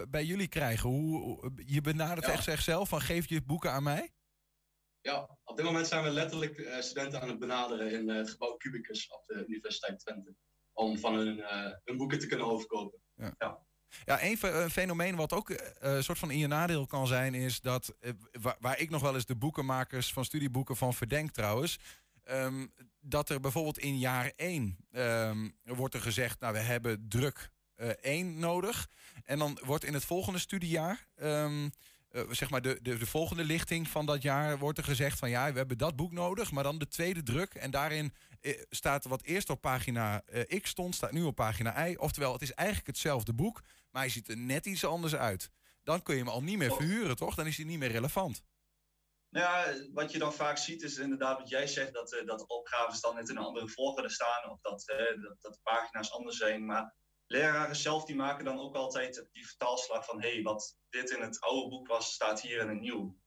bij 0.10 0.26
jullie 0.26 0.48
krijgen. 0.48 0.90
Hoe, 0.90 1.52
je 1.66 1.82
benadert 1.82 2.26
ja. 2.26 2.32
echt 2.32 2.44
zichzelf 2.44 2.90
van 2.90 3.02
geef 3.02 3.30
je 3.30 3.42
boeken 3.42 3.72
aan 3.72 3.84
mij? 3.84 4.12
Ja, 5.02 5.38
op 5.44 5.58
dit 5.58 5.66
moment 5.66 5.88
zijn 5.88 6.04
we 6.04 6.10
letterlijk 6.10 6.78
studenten 6.80 7.22
aan 7.22 7.30
het 7.30 7.40
benaderen 7.40 7.92
in 7.92 8.10
het 8.10 8.30
gebouw 8.30 8.58
Cubicus 8.58 9.08
op 9.08 9.24
de 9.26 9.46
Universiteit 9.48 10.00
Twente. 10.00 10.36
Om 10.74 10.98
van 10.98 11.14
hun, 11.14 11.44
hun 11.84 11.98
boeken 11.98 12.20
te 12.20 12.28
kunnen 12.28 12.48
overkopen. 12.48 13.00
Ja. 13.16 13.36
ja. 13.38 13.66
Ja, 14.06 14.24
een, 14.24 14.38
een 14.42 14.70
fenomeen 14.70 15.16
wat 15.16 15.34
ook 15.34 15.50
een 15.50 15.96
uh, 15.96 16.02
soort 16.02 16.20
van 16.20 16.32
in 16.32 16.38
je 16.38 16.48
nadeel 16.48 16.86
kan 16.86 17.08
zijn, 17.08 17.34
is 17.34 17.62
dat 17.62 17.94
uh, 18.02 18.12
waar, 18.60 18.80
ik 18.80 18.90
nog 18.90 19.02
wel 19.02 19.16
eens 19.16 19.26
de 19.26 19.36
boekenmakers 19.36 20.14
van 20.14 20.26
studieboeken 20.26 20.78
van 20.78 20.94
verdenk 20.94 21.32
trouwens. 21.32 21.80
Um, 22.32 22.72
dat 23.02 23.30
er 23.30 23.40
bijvoorbeeld 23.40 23.78
in 23.78 23.98
jaar 23.98 24.32
1 24.36 24.78
um, 24.92 25.56
wordt 25.64 25.94
er 25.94 26.02
gezegd, 26.02 26.40
nou 26.40 26.54
we 26.54 26.60
hebben 26.60 27.06
druk 27.10 27.50
uh, 27.78 27.88
1 27.88 28.40
nodig. 28.40 28.90
En 29.24 29.40
dan 29.40 29.60
wordt 29.64 29.84
in 29.84 29.94
het 29.94 30.06
volgende 30.06 30.40
studiejaar, 30.40 31.08
um, 31.22 31.72
zeg 32.30 32.50
maar 32.50 32.62
de, 32.62 32.80
de, 32.82 32.98
de, 32.98 33.06
volgende 33.06 33.44
lichting 33.44 33.88
van 33.88 34.06
dat 34.06 34.22
jaar, 34.22 34.58
wordt 34.58 34.78
er 34.78 34.84
gezegd 34.84 35.20
van 35.20 35.30
ja, 35.30 35.52
we 35.52 35.58
hebben 35.58 35.78
dat 35.78 35.96
boek 35.96 36.12
nodig, 36.12 36.52
maar 36.52 36.64
dan 36.64 36.78
de 36.78 36.88
tweede 36.88 37.24
druk. 37.24 37.54
En 37.54 37.72
daarin 37.72 38.14
staat 38.70 39.06
wat 39.06 39.24
eerst 39.24 39.50
op 39.50 39.62
pagina 39.62 40.24
X 40.62 40.70
stond, 40.70 40.96
staat 40.96 41.12
nu 41.12 41.24
op 41.24 41.36
pagina 41.36 41.88
Y. 41.88 41.96
Oftewel, 41.96 42.34
het 42.34 42.42
is 42.42 42.54
eigenlijk 42.54 42.88
hetzelfde 42.88 43.34
boek, 43.34 43.62
maar 43.92 44.02
hij 44.02 44.12
ziet 44.12 44.30
er 44.30 44.38
net 44.38 44.66
iets 44.66 44.86
anders 44.86 45.16
uit. 45.16 45.50
Dan 45.84 46.04
kun 46.04 46.16
je 46.16 46.22
hem 46.22 46.30
al 46.30 46.44
niet 46.44 46.58
meer 46.58 46.74
verhuren, 46.74 47.16
toch? 47.16 47.36
Dan 47.36 47.48
is 47.48 47.58
hij 47.58 47.66
niet 47.66 47.80
meer 47.80 47.92
relevant. 47.92 48.44
Ja, 49.30 49.74
wat 49.94 50.12
je 50.12 50.20
dan 50.20 50.34
vaak 50.34 50.58
ziet 50.58 50.82
is 50.82 50.98
inderdaad 50.98 51.40
wat 51.40 51.50
jij 51.50 51.68
zegt, 51.68 51.94
dat, 51.94 52.24
dat 52.26 52.48
opgaves 52.48 53.02
dan 53.02 53.16
net 53.16 53.30
in 53.30 53.38
een 53.38 53.44
andere 53.44 53.68
volgorde 53.68 54.10
staan 54.10 54.50
of 54.52 54.62
dat, 54.62 54.86
dat, 55.42 55.54
de 55.54 55.60
pagina's 55.64 56.12
anders 56.12 56.38
zijn. 56.38 56.66
Maar 56.66 56.94
leraren 57.28 57.76
zelf 57.76 58.06
die 58.06 58.16
maken 58.16 58.46
dan 58.46 58.60
ook 58.60 58.76
altijd 58.76 59.28
die 59.32 59.48
vertaalslag 59.48 60.06
van 60.06 60.22
hé, 60.22 60.34
hey, 60.34 60.42
wat 60.42 60.78
dit 60.90 61.10
in 61.10 61.22
het 61.22 61.42
oude 61.42 61.70
boek 61.70 61.88
was, 61.88 62.14
staat 62.14 62.42
hier 62.42 62.60
in 62.60 62.70
het 62.70 62.80
nieuw. 62.80 63.18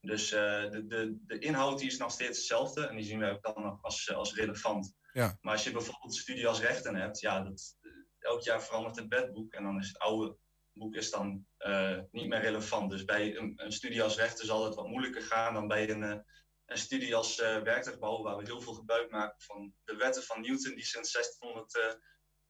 Dus 0.00 0.32
uh, 0.32 0.70
de, 0.70 0.86
de, 0.86 1.18
de 1.26 1.38
inhoud 1.38 1.78
die 1.78 1.88
is 1.88 1.98
nog 1.98 2.10
steeds 2.10 2.38
hetzelfde 2.38 2.86
en 2.86 2.96
die 2.96 3.04
zien 3.04 3.18
we 3.18 3.30
ook 3.30 3.54
dan 3.54 3.62
nog 3.62 3.82
als, 3.82 4.14
als 4.14 4.34
relevant. 4.34 4.94
Ja. 5.12 5.38
Maar 5.40 5.52
als 5.52 5.64
je 5.64 5.70
bijvoorbeeld 5.70 6.14
studie 6.14 6.48
als 6.48 6.60
rechten 6.60 6.94
hebt, 6.94 7.20
ja, 7.20 7.40
dat, 7.40 7.76
elk 8.18 8.42
jaar 8.42 8.62
verandert 8.62 8.96
het 8.96 9.08
bedboek 9.08 9.52
en 9.52 9.62
dan 9.62 9.78
is 9.78 9.88
het 9.88 9.98
oude 9.98 10.36
boek 10.72 10.94
is 10.94 11.10
dan 11.10 11.46
uh, 11.58 11.98
niet 12.10 12.28
meer 12.28 12.40
relevant. 12.40 12.90
Dus 12.90 13.04
bij 13.04 13.36
een, 13.36 13.52
een, 13.56 13.72
studie 13.72 14.02
als 14.02 14.16
rechten 14.16 14.46
zal 14.46 14.64
het 14.64 14.74
wat 14.74 14.88
moeilijker 14.88 15.22
gaan 15.22 15.54
dan 15.54 15.68
bij 15.68 15.90
een, 15.90 16.24
een 16.66 16.78
studie 16.78 17.16
als 17.16 17.38
uh, 17.38 17.62
werktuigbouw, 17.62 18.22
waar 18.22 18.36
we 18.36 18.44
heel 18.44 18.60
veel 18.60 18.74
gebruik 18.74 19.10
maken 19.10 19.40
van 19.40 19.74
de 19.84 19.96
wetten 19.96 20.22
van 20.22 20.40
Newton 20.40 20.74
die 20.74 20.84
sinds 20.84 21.10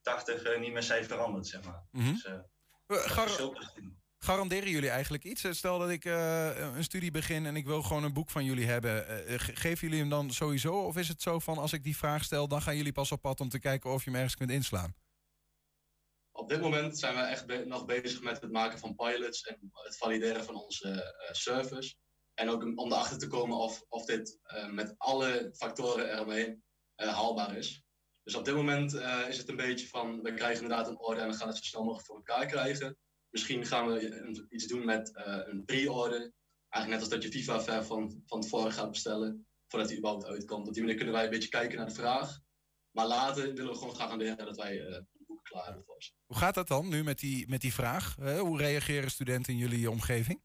1680 0.03 0.61
niet 0.61 0.73
meer 0.73 0.83
zijn 0.83 1.05
veranderd, 1.05 1.47
zeg 1.47 1.65
maar. 1.65 1.83
Mm-hmm. 1.91 2.13
Dus, 2.87 3.01
Gar 3.01 3.29
garanderen 4.19 4.71
jullie 4.71 4.91
eigenlijk 4.91 5.25
iets? 5.25 5.47
Stel 5.51 5.79
dat 5.79 5.91
ik 5.91 6.05
een 6.05 6.85
studie 6.85 7.11
begin 7.11 7.47
en 7.47 7.57
ik 7.57 7.67
wil 7.67 7.83
gewoon 7.83 8.05
een 8.05 8.13
boek 8.13 8.31
van 8.31 8.45
jullie 8.45 8.67
hebben. 8.67 9.05
geven 9.39 9.89
jullie 9.89 10.01
hem 10.01 10.09
dan 10.09 10.31
sowieso? 10.31 10.73
Of 10.73 10.97
is 10.97 11.09
het 11.09 11.23
zo 11.23 11.39
van 11.39 11.59
als 11.59 11.73
ik 11.73 11.85
die 11.85 11.97
vraag 11.97 12.25
stel, 12.25 12.49
dan 12.49 12.63
gaan 12.63 12.77
jullie 12.77 12.93
pas 12.93 13.13
op 13.13 13.23
pad 13.23 13.41
om 13.41 13.49
te 13.49 13.59
kijken 13.59 13.91
of 13.91 14.05
je 14.05 14.11
hem 14.11 14.19
ergens 14.19 14.37
kunt 14.37 14.51
inslaan? 14.51 14.95
op 16.39 16.49
dit 16.49 16.61
moment 16.61 16.99
zijn 16.99 17.15
we 17.15 17.21
echt 17.21 17.47
be 17.47 17.65
nog 17.67 17.85
bezig 17.85 18.23
met 18.23 18.41
het 18.41 18.51
maken 18.51 18.79
van 18.79 18.95
pilots 18.95 19.43
en 19.43 19.71
het 19.73 19.97
valideren 19.97 20.45
van 20.45 20.55
onze 20.55 20.89
uh, 20.89 21.33
service. 21.33 21.95
En 22.35 22.49
ook 22.49 22.63
om 22.63 22.93
erachter 22.93 23.19
te 23.19 23.27
komen 23.27 23.57
of, 23.57 23.85
of 23.89 24.05
dit 24.05 24.39
uh, 24.55 24.71
met 24.71 24.95
alle 24.99 25.51
factoren 25.53 26.13
eromheen 26.13 26.63
uh, 26.97 27.15
haalbaar 27.15 27.57
is. 27.57 27.83
Dus 28.29 28.37
op 28.37 28.45
dit 28.45 28.55
moment 28.55 28.93
is 29.29 29.39
het 29.39 29.49
een 29.49 29.57
beetje 29.57 29.89
van, 29.89 30.23
we 30.23 30.35
krijgen 30.35 30.63
inderdaad 30.63 30.89
een 30.89 30.99
order 30.99 31.23
en 31.23 31.31
we 31.31 31.37
gaan 31.37 31.49
het 31.49 31.57
zo 31.57 31.63
snel 31.63 31.85
mogelijk 31.85 32.07
voor 32.07 32.17
elkaar 32.17 32.47
krijgen. 32.47 32.97
Misschien 33.31 33.67
gaan 33.67 33.87
we 33.87 34.47
iets 34.49 34.67
doen 34.67 34.85
met 34.85 35.11
een 35.15 35.65
pre-order. 35.65 36.33
Eigenlijk 36.69 36.89
net 36.89 37.01
als 37.01 37.09
dat 37.09 37.23
je 37.23 37.41
FIFA 37.41 37.61
ver 37.61 37.85
van, 37.85 38.23
van 38.27 38.41
tevoren 38.41 38.73
gaat 38.73 38.91
bestellen, 38.91 39.47
voordat 39.67 39.89
hij 39.89 39.99
überhaupt 39.99 40.27
uitkomt. 40.27 40.67
Op 40.69 40.73
die 40.73 40.83
manier 40.83 40.97
kunnen 40.97 41.15
wij 41.15 41.25
een 41.25 41.31
beetje 41.31 41.49
kijken 41.49 41.77
naar 41.77 41.87
de 41.87 41.95
vraag. 41.95 42.39
Maar 42.91 43.07
later 43.07 43.55
willen 43.55 43.73
we 43.73 43.79
gewoon 43.79 43.97
garanderen 43.97 44.37
dat 44.37 44.57
wij 44.57 44.79
uh, 44.81 44.91
de 44.91 45.25
boeken 45.27 45.45
klaar 45.45 45.65
hebben 45.65 45.85
voor 45.85 45.95
ons. 45.95 46.15
Hoe 46.27 46.37
gaat 46.37 46.55
dat 46.55 46.69
dan 46.69 46.89
nu 46.89 47.05
met 47.05 47.19
die, 47.19 47.49
met 47.49 47.61
die 47.61 47.73
vraag? 47.73 48.15
hoe 48.17 48.59
reageren 48.59 49.11
studenten 49.11 49.53
in 49.53 49.59
jullie 49.59 49.91
omgeving? 49.91 50.43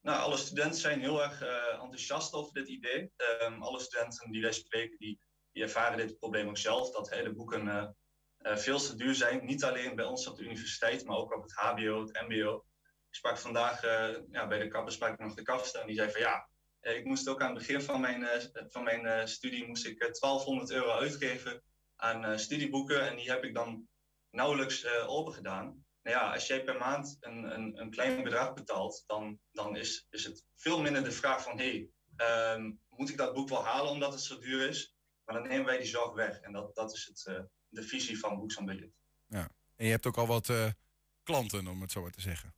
Nou, 0.00 0.22
alle 0.22 0.36
studenten 0.36 0.80
zijn 0.80 1.00
heel 1.00 1.22
erg 1.22 1.42
uh, 1.42 1.82
enthousiast 1.82 2.32
over 2.32 2.52
dit 2.52 2.68
idee. 2.68 3.12
Um, 3.42 3.62
alle 3.62 3.80
studenten 3.80 4.32
die 4.32 4.42
wij 4.42 4.52
spreken, 4.52 4.98
die, 4.98 5.18
die 5.56 5.64
ervaren 5.64 5.96
dit 5.96 6.18
probleem 6.18 6.48
ook 6.48 6.58
zelf. 6.58 6.90
Dat 6.90 7.10
hele 7.10 7.32
boeken 7.32 7.66
uh, 7.66 8.56
veel 8.56 8.78
te 8.78 8.96
duur 8.96 9.14
zijn. 9.14 9.44
Niet 9.44 9.64
alleen 9.64 9.96
bij 9.96 10.04
ons 10.04 10.26
op 10.26 10.36
de 10.36 10.44
universiteit, 10.44 11.04
maar 11.04 11.16
ook 11.16 11.34
op 11.34 11.42
het 11.42 11.52
HBO, 11.52 12.00
het 12.00 12.28
MBO. 12.28 12.64
Ik 13.08 13.14
sprak 13.14 13.38
vandaag 13.38 13.82
ja, 14.30 14.46
bij 14.46 14.58
de 14.58 14.68
kapper 14.68 14.92
sprak 14.92 15.12
ik 15.12 15.18
nog 15.18 15.34
de 15.34 15.42
kapster 15.42 15.80
en 15.80 15.86
die 15.86 15.96
zei 15.96 16.10
van 16.10 16.20
ja, 16.20 16.48
ik 16.80 17.04
moest 17.04 17.28
ook 17.28 17.40
aan 17.42 17.54
het 17.54 17.58
begin 17.58 17.82
van 17.82 18.00
mijn, 18.00 18.28
van 18.68 18.82
mijn 18.84 19.28
studie 19.28 19.66
moest 19.66 19.86
ik 19.86 19.98
1200 19.98 20.70
euro 20.70 20.90
uitgeven 20.90 21.62
aan 21.96 22.38
studieboeken. 22.38 23.08
En 23.08 23.16
die 23.16 23.30
heb 23.30 23.44
ik 23.44 23.54
dan 23.54 23.88
nauwelijks 24.30 24.86
open 25.06 25.32
gedaan 25.32 25.84
nou 26.02 26.18
ja, 26.18 26.32
als 26.32 26.46
jij 26.46 26.64
per 26.64 26.76
maand 26.76 27.16
een, 27.20 27.54
een, 27.54 27.80
een 27.80 27.90
klein 27.90 28.22
bedrag 28.22 28.54
betaalt, 28.54 29.04
dan, 29.06 29.38
dan 29.52 29.76
is, 29.76 30.06
is 30.10 30.24
het 30.24 30.44
veel 30.54 30.80
minder 30.80 31.04
de 31.04 31.12
vraag 31.12 31.42
van 31.42 31.58
hé, 31.58 31.88
hey, 32.16 32.54
um, 32.54 32.80
moet 32.88 33.08
ik 33.08 33.16
dat 33.16 33.34
boek 33.34 33.48
wel 33.48 33.64
halen 33.64 33.90
omdat 33.90 34.12
het 34.12 34.22
zo 34.22 34.38
duur 34.38 34.68
is? 34.68 34.95
Maar 35.26 35.34
dan 35.34 35.48
nemen 35.48 35.66
wij 35.66 35.76
die 35.78 35.86
zorg 35.86 36.12
weg. 36.12 36.40
En 36.40 36.52
dat, 36.52 36.74
dat 36.74 36.92
is 36.92 37.04
het, 37.06 37.34
uh, 37.36 37.44
de 37.68 37.82
visie 37.82 38.18
van 38.18 38.36
Books 38.36 38.56
on 38.56 38.64
Budget. 38.64 38.90
Ja, 39.26 39.50
en 39.76 39.84
je 39.84 39.90
hebt 39.90 40.06
ook 40.06 40.16
al 40.16 40.26
wat 40.26 40.48
uh, 40.48 40.70
klanten, 41.22 41.66
om 41.66 41.80
het 41.80 41.92
zo 41.92 42.02
maar 42.02 42.10
te 42.10 42.20
zeggen. 42.20 42.54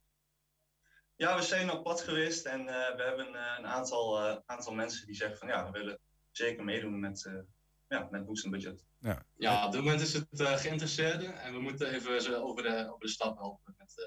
Ja, 1.17 1.37
we 1.37 1.43
zijn 1.43 1.71
op 1.71 1.85
pad 1.85 2.01
geweest 2.01 2.47
en 2.47 2.61
uh, 2.61 2.67
we 2.67 3.03
hebben 3.03 3.27
een 3.35 3.67
aantal, 3.67 4.21
aantal 4.47 4.75
mensen 4.75 5.07
die 5.07 5.15
zeggen 5.15 5.39
van 5.39 5.49
ja, 5.49 5.71
we 5.71 5.79
willen 5.79 5.99
zeker 6.31 6.65
meedoen 6.65 7.01
met, 7.01 7.31
ja, 7.89 8.09
met 8.11 8.25
Books 8.25 8.45
on 8.45 8.51
Budget. 8.51 8.87
Ja. 9.01 9.25
ja, 9.37 9.67
op 9.67 9.73
dit 9.73 9.81
moment 9.81 10.01
is 10.01 10.13
het 10.13 10.41
uh, 10.41 10.57
geïnteresseerde 10.57 11.27
en 11.27 11.53
we 11.53 11.61
moeten 11.61 11.95
even 11.95 12.23
ze 12.23 12.37
over 12.37 12.63
de, 12.63 12.87
over 12.89 13.01
de 13.01 13.09
stap 13.09 13.39
helpen 13.39 13.75
met, 13.77 13.95
uh, 13.99 14.05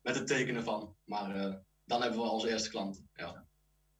met 0.00 0.14
het 0.14 0.26
tekenen 0.26 0.64
van. 0.64 0.96
Maar 1.04 1.36
uh, 1.36 1.54
dan 1.84 2.02
hebben 2.02 2.20
we 2.20 2.26
als 2.26 2.44
eerste 2.44 2.70
klant. 2.70 3.02
Ja. 3.12 3.47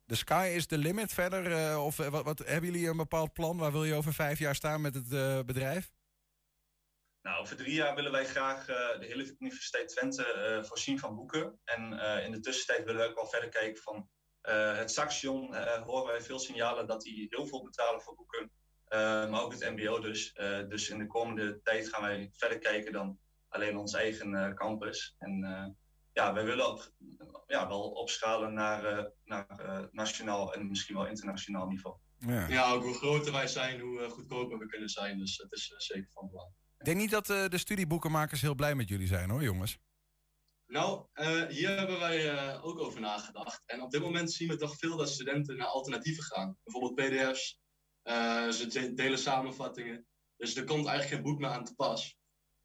De 0.08 0.14
sky 0.14 0.52
is 0.54 0.66
the 0.66 0.78
limit 0.78 1.12
verder? 1.12 1.78
of 1.78 1.96
wat, 1.96 2.24
wat, 2.24 2.38
hebben 2.38 2.70
jullie 2.70 2.88
een 2.88 2.96
bepaald 2.96 3.32
plan? 3.32 3.56
Waar 3.56 3.72
wil 3.72 3.84
je 3.84 3.94
over 3.94 4.14
vijf 4.14 4.38
jaar 4.38 4.54
staan 4.54 4.80
met 4.80 4.94
het 4.94 5.08
bedrijf? 5.46 5.90
Nou, 7.22 7.40
over 7.40 7.56
drie 7.56 7.74
jaar 7.74 7.94
willen 7.94 8.12
wij 8.12 8.24
graag 8.24 8.66
de 8.66 9.06
hele 9.06 9.36
Universiteit 9.38 9.88
Twente 9.88 10.60
voorzien 10.66 10.98
van 10.98 11.14
boeken. 11.14 11.60
En 11.64 11.92
in 12.24 12.32
de 12.32 12.40
tussentijd 12.40 12.84
willen 12.84 13.00
we 13.00 13.08
ook 13.08 13.14
wel 13.14 13.26
verder 13.26 13.48
kijken 13.48 13.82
van 13.82 14.08
het 14.76 14.90
Saxion. 14.90 15.54
horen 15.84 16.12
wij 16.12 16.20
veel 16.20 16.38
signalen 16.38 16.86
dat 16.86 17.02
die 17.02 17.26
heel 17.30 17.46
veel 17.46 17.62
betalen 17.62 18.00
voor 18.02 18.14
boeken. 18.14 18.50
Maar 19.30 19.42
ook 19.42 19.52
het 19.52 19.76
MBO 19.76 20.00
dus. 20.00 20.32
Dus 20.68 20.88
in 20.88 20.98
de 20.98 21.06
komende 21.06 21.60
tijd 21.62 21.88
gaan 21.88 22.02
wij 22.02 22.30
verder 22.32 22.58
kijken 22.58 22.92
dan 22.92 23.18
alleen 23.48 23.76
ons 23.76 23.94
eigen 23.94 24.54
campus. 24.54 25.14
En 25.18 25.40
ja, 26.18 26.32
wij 26.32 26.44
willen 26.44 26.68
op, 26.68 26.92
ja, 27.46 27.68
wel 27.68 27.90
opschalen 27.90 28.54
naar, 28.54 29.10
naar 29.24 29.88
nationaal 29.92 30.54
en 30.54 30.68
misschien 30.68 30.96
wel 30.96 31.06
internationaal 31.06 31.66
niveau. 31.66 31.96
Ja. 32.18 32.48
ja, 32.48 32.72
ook 32.72 32.82
hoe 32.82 32.94
groter 32.94 33.32
wij 33.32 33.46
zijn, 33.46 33.80
hoe 33.80 34.08
goedkoper 34.08 34.58
we 34.58 34.66
kunnen 34.66 34.88
zijn. 34.88 35.18
Dus 35.18 35.36
het 35.36 35.52
is 35.52 35.74
zeker 35.76 36.10
van 36.10 36.28
belang. 36.28 36.50
Ik 36.78 36.84
denk 36.84 36.96
niet 36.96 37.10
dat 37.10 37.26
de 37.26 37.58
studieboekenmakers 37.58 38.40
heel 38.40 38.54
blij 38.54 38.74
met 38.74 38.88
jullie 38.88 39.06
zijn 39.06 39.30
hoor, 39.30 39.42
jongens. 39.42 39.78
Nou, 40.66 41.06
hier 41.48 41.76
hebben 41.76 41.98
wij 41.98 42.60
ook 42.60 42.78
over 42.78 43.00
nagedacht. 43.00 43.62
En 43.66 43.82
op 43.82 43.90
dit 43.90 44.00
moment 44.00 44.32
zien 44.32 44.48
we 44.48 44.56
toch 44.56 44.76
veel 44.76 44.96
dat 44.96 45.10
studenten 45.10 45.56
naar 45.56 45.66
alternatieven 45.66 46.24
gaan. 46.24 46.56
Bijvoorbeeld 46.64 46.94
PDF's, 46.94 47.60
uh, 48.04 48.48
ze 48.48 48.92
delen 48.94 49.18
samenvattingen. 49.18 50.06
Dus 50.36 50.56
er 50.56 50.64
komt 50.64 50.86
eigenlijk 50.86 51.08
geen 51.08 51.22
boek 51.22 51.40
meer 51.40 51.50
aan 51.50 51.64
te 51.64 51.74
pas. 51.74 52.18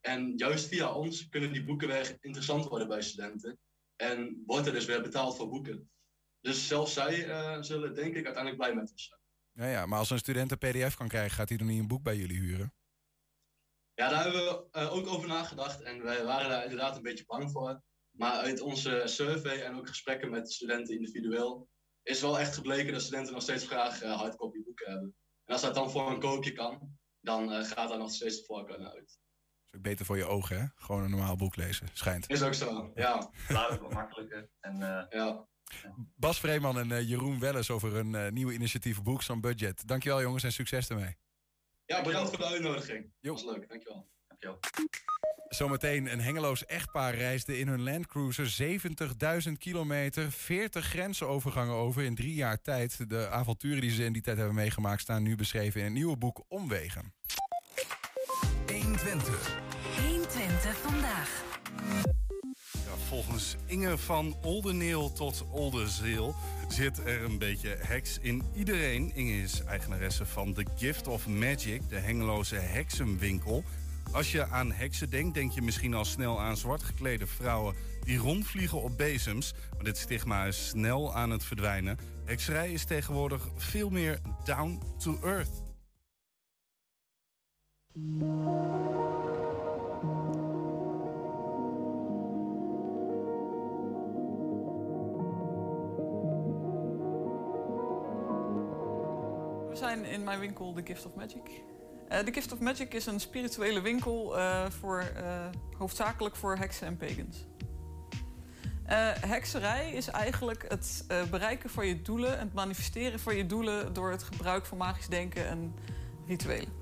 En 0.06 0.38
juist 0.38 0.68
via 0.68 0.94
ons 0.94 1.30
kunnen 1.30 1.54
die 1.54 1.64
boeken 1.64 1.88
weer 1.88 2.18
interessant 2.20 2.66
worden 2.66 2.88
bij 2.88 3.02
studenten. 3.02 3.60
En 3.96 4.44
wordt 4.46 4.68
er 4.68 4.74
dus 4.74 4.86
weer 4.86 5.02
betaald 5.02 5.36
voor 5.36 5.50
boeken. 5.50 5.92
Dus 6.40 6.68
zelfs 6.68 6.94
zij 6.94 7.28
uh, 7.28 7.62
zullen 7.62 7.96
denk 7.96 8.16
ik 8.16 8.26
uiteindelijk 8.26 8.58
blij 8.58 8.76
met 8.76 8.92
ons 8.92 9.06
zijn. 9.06 9.20
Ja, 9.52 9.66
ja, 9.66 9.86
maar 9.86 10.00
als 10.00 10.10
een 10.10 10.18
student 10.18 10.52
een 10.52 10.58
pdf 10.58 10.96
kan 10.96 11.08
krijgen, 11.08 11.32
gaat 11.32 11.50
hij 11.50 11.58
dan 11.58 11.68
niet 11.68 11.80
een 11.80 11.88
boek 11.88 12.04
bij 12.04 12.16
jullie 12.16 12.40
huren? 12.40 12.74
Ja, 13.94 14.10
daar 14.10 14.24
hebben 14.24 14.42
we 14.42 14.68
uh, 14.80 14.94
ook 14.94 15.08
over 15.08 15.28
nagedacht. 15.28 15.82
En 15.82 16.04
wij 16.04 16.24
waren 16.24 16.50
daar 16.50 16.64
inderdaad 16.64 16.96
een 16.96 17.02
beetje 17.02 17.26
bang 17.26 17.52
voor. 17.52 17.82
Maar 18.18 18.32
uit 18.32 18.62
onze 18.62 19.02
survey 19.06 19.64
en 19.64 19.76
ook 19.76 19.88
gesprekken 19.88 20.30
met 20.30 20.52
studenten 20.52 20.96
individueel... 20.96 21.70
is 22.02 22.22
wel 22.22 22.40
echt 22.40 22.56
gebleken 22.56 22.94
dat 22.94 23.02
studenten 23.02 23.34
nog 23.34 23.42
steeds 23.42 23.68
graag 23.68 24.02
hardcopy 24.02 24.64
boeken 24.64 24.92
hebben. 24.92 25.16
En 25.44 25.54
als 25.54 25.62
dat 25.62 25.76
dan 25.76 25.92
voor 25.92 26.12
een 26.12 26.20
koopje 26.20 26.52
kan, 26.52 26.98
dan 27.20 27.54
uh, 27.54 27.64
gaat 27.64 27.90
daar 27.90 27.98
nog 27.98 28.12
steeds 28.12 28.38
de 28.38 28.46
voorkeur 28.46 28.80
naar 28.80 28.92
uit. 28.92 29.22
Is 29.74 29.80
ook 29.80 29.86
beter 29.86 30.06
voor 30.06 30.18
je 30.18 30.26
ogen, 30.26 30.60
hè? 30.60 30.66
Gewoon 30.76 31.04
een 31.04 31.10
normaal 31.10 31.36
boek 31.36 31.56
lezen, 31.56 31.88
schijnt. 31.94 32.30
Is 32.30 32.42
ook 32.42 32.54
zo, 32.54 32.92
ja. 32.96 33.32
Laat 33.50 33.80
wat 33.80 33.94
makkelijker. 33.94 34.50
En, 34.60 34.76
uh, 34.80 35.04
ja. 35.10 35.48
Bas 36.16 36.40
Vreeman 36.40 36.80
en 36.80 36.90
uh, 36.90 37.10
Jeroen 37.10 37.40
Welles 37.40 37.70
over 37.70 37.96
een 37.96 38.14
uh, 38.14 38.28
nieuwe 38.28 38.54
initiatief 38.54 39.02
Books 39.02 39.30
on 39.30 39.42
Budget. 39.42 39.88
Dankjewel 39.88 40.22
jongens 40.22 40.44
en 40.44 40.52
succes 40.52 40.90
ermee. 40.90 41.18
Ja, 41.86 42.02
bedankt 42.02 42.30
voor 42.30 42.38
de 42.38 42.46
uitnodiging. 42.46 43.12
Dat 43.22 43.32
was 43.32 43.44
leuk, 43.44 43.70
dankjewel. 43.70 44.10
Dankjewel. 44.28 44.60
Zometeen 45.50 46.12
een 46.12 46.22
Hengeloos 46.22 46.66
echtpaar 46.66 47.16
reisde 47.16 47.60
in 47.60 47.68
hun 47.68 47.84
Landcruiser 47.84 48.80
70.000 49.48 49.52
kilometer, 49.58 50.32
40 50.32 50.86
grensovergangen 50.86 51.76
over 51.76 52.04
in 52.04 52.16
drie 52.16 52.34
jaar 52.34 52.62
tijd. 52.62 53.10
De 53.10 53.30
avonturen 53.30 53.82
die 53.82 53.92
ze 53.92 54.04
in 54.04 54.14
die 54.14 54.22
tijd 54.22 54.38
hebben 54.38 54.56
meegemaakt 54.56 55.02
staan 55.02 55.24
nu 55.24 55.36
beschreven 55.36 55.80
in 55.80 55.88
een 55.88 55.94
nieuwe 55.94 56.18
boek 56.18 56.44
Omwegen. 56.48 57.14
120. 58.72 59.56
120 60.02 60.78
vandaag. 60.78 61.44
Ja, 62.72 62.96
volgens 63.08 63.56
Inge 63.66 63.98
van 63.98 64.36
Oldeneel 64.42 65.14
tot 65.14 65.46
Oldenzeel 65.52 66.36
zit 66.68 67.06
er 67.06 67.24
een 67.24 67.38
beetje 67.38 67.78
heks 67.80 68.18
in 68.22 68.44
iedereen. 68.56 69.16
Inge 69.16 69.42
is 69.42 69.64
eigenaresse 69.64 70.26
van 70.26 70.54
The 70.54 70.66
Gift 70.78 71.08
of 71.08 71.28
Magic, 71.28 71.82
de 71.90 71.96
Hengeloze 71.96 72.56
heksenwinkel. 72.56 73.64
Als 74.12 74.32
je 74.32 74.48
aan 74.48 74.72
heksen 74.72 75.10
denkt, 75.10 75.34
denk 75.34 75.52
je 75.52 75.62
misschien 75.62 75.94
al 75.94 76.06
snel 76.06 76.42
aan 76.42 76.58
zwart 76.58 76.84
geklede 76.84 77.28
vrouwen 77.28 77.76
die 78.04 78.18
rondvliegen 78.18 78.82
op 78.82 78.98
bezems. 78.98 79.54
Maar 79.76 79.84
dit 79.84 79.98
stigma 79.98 80.46
is 80.46 80.68
snel 80.68 81.16
aan 81.16 81.30
het 81.30 81.44
verdwijnen. 81.44 81.98
Hekserij 82.26 82.72
is 82.72 82.86
tegenwoordig 82.86 83.48
veel 83.58 83.90
meer 83.90 84.20
down 84.46 84.82
to 84.98 85.20
earth. 85.24 85.63
We 87.94 88.00
zijn 99.74 100.06
in 100.06 100.24
mijn 100.24 100.40
winkel 100.40 100.74
The 100.74 100.82
Gift 100.84 101.06
of 101.06 101.16
Magic. 101.16 101.62
Uh, 102.12 102.20
The 102.20 102.34
Gift 102.34 102.52
of 102.52 102.60
Magic 102.60 102.94
is 102.94 103.06
een 103.06 103.20
spirituele 103.20 103.82
winkel 103.82 104.38
uh, 104.38 104.70
voor, 104.70 105.12
uh, 105.18 105.46
hoofdzakelijk 105.78 106.36
voor 106.36 106.58
heksen 106.58 106.88
en 106.88 106.98
pagans. 106.98 107.48
hekserij 109.28 109.92
is 109.92 110.08
eigenlijk 110.08 110.66
het 110.68 111.06
bereiken 111.30 111.70
van 111.70 111.88
je 111.88 112.02
doelen, 112.02 112.40
het 112.40 112.54
manifesteren 112.54 113.20
van 113.20 113.36
je 113.36 113.46
doelen 113.46 113.94
door 113.94 114.12
het 114.12 114.24
gebruik 114.24 114.66
van 114.66 114.78
magisch 114.78 115.08
denken 115.08 115.48
en 115.48 115.74
rituelen. 116.28 116.74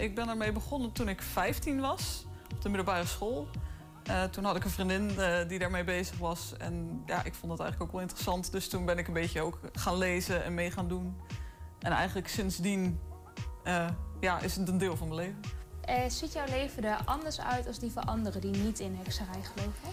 ik 0.00 0.14
ben 0.14 0.28
ermee 0.28 0.52
begonnen 0.52 0.92
toen 0.92 1.08
ik 1.08 1.22
15 1.22 1.80
was, 1.80 2.26
op 2.54 2.62
de 2.62 2.68
middelbare 2.68 3.06
school. 3.06 3.48
toen 4.30 4.44
had 4.44 4.56
ik 4.56 4.64
een 4.64 4.70
vriendin 4.70 5.10
die 5.48 5.58
daarmee 5.58 5.84
bezig 5.84 6.18
was 6.18 6.56
en 6.58 7.02
ja, 7.06 7.24
ik 7.24 7.34
vond 7.34 7.50
dat 7.50 7.60
eigenlijk 7.60 7.82
ook 7.82 7.92
wel 7.92 8.00
interessant. 8.00 8.52
Dus 8.52 8.68
toen 8.68 8.84
ben 8.84 8.98
ik 8.98 9.06
een 9.06 9.14
beetje 9.14 9.40
ook 9.40 9.60
gaan 9.72 9.98
lezen 9.98 10.44
en 10.44 10.54
mee 10.54 10.70
gaan 10.70 10.88
doen. 10.88 11.16
En 11.78 11.92
eigenlijk 11.92 12.28
sindsdien 12.28 13.00
ja, 14.20 14.40
is 14.40 14.56
het 14.56 14.68
een 14.68 14.78
deel 14.78 14.96
van 14.96 15.08
mijn 15.08 15.20
leven. 15.20 15.40
Uh, 15.88 16.08
ziet 16.08 16.32
jouw 16.32 16.46
leven 16.46 16.84
er 16.84 17.00
anders 17.04 17.40
uit 17.40 17.66
als 17.66 17.78
die 17.78 17.90
van 17.90 18.04
anderen 18.04 18.40
die 18.40 18.56
niet 18.56 18.80
in 18.80 18.94
hekserij 19.02 19.42
geloven? 19.42 19.88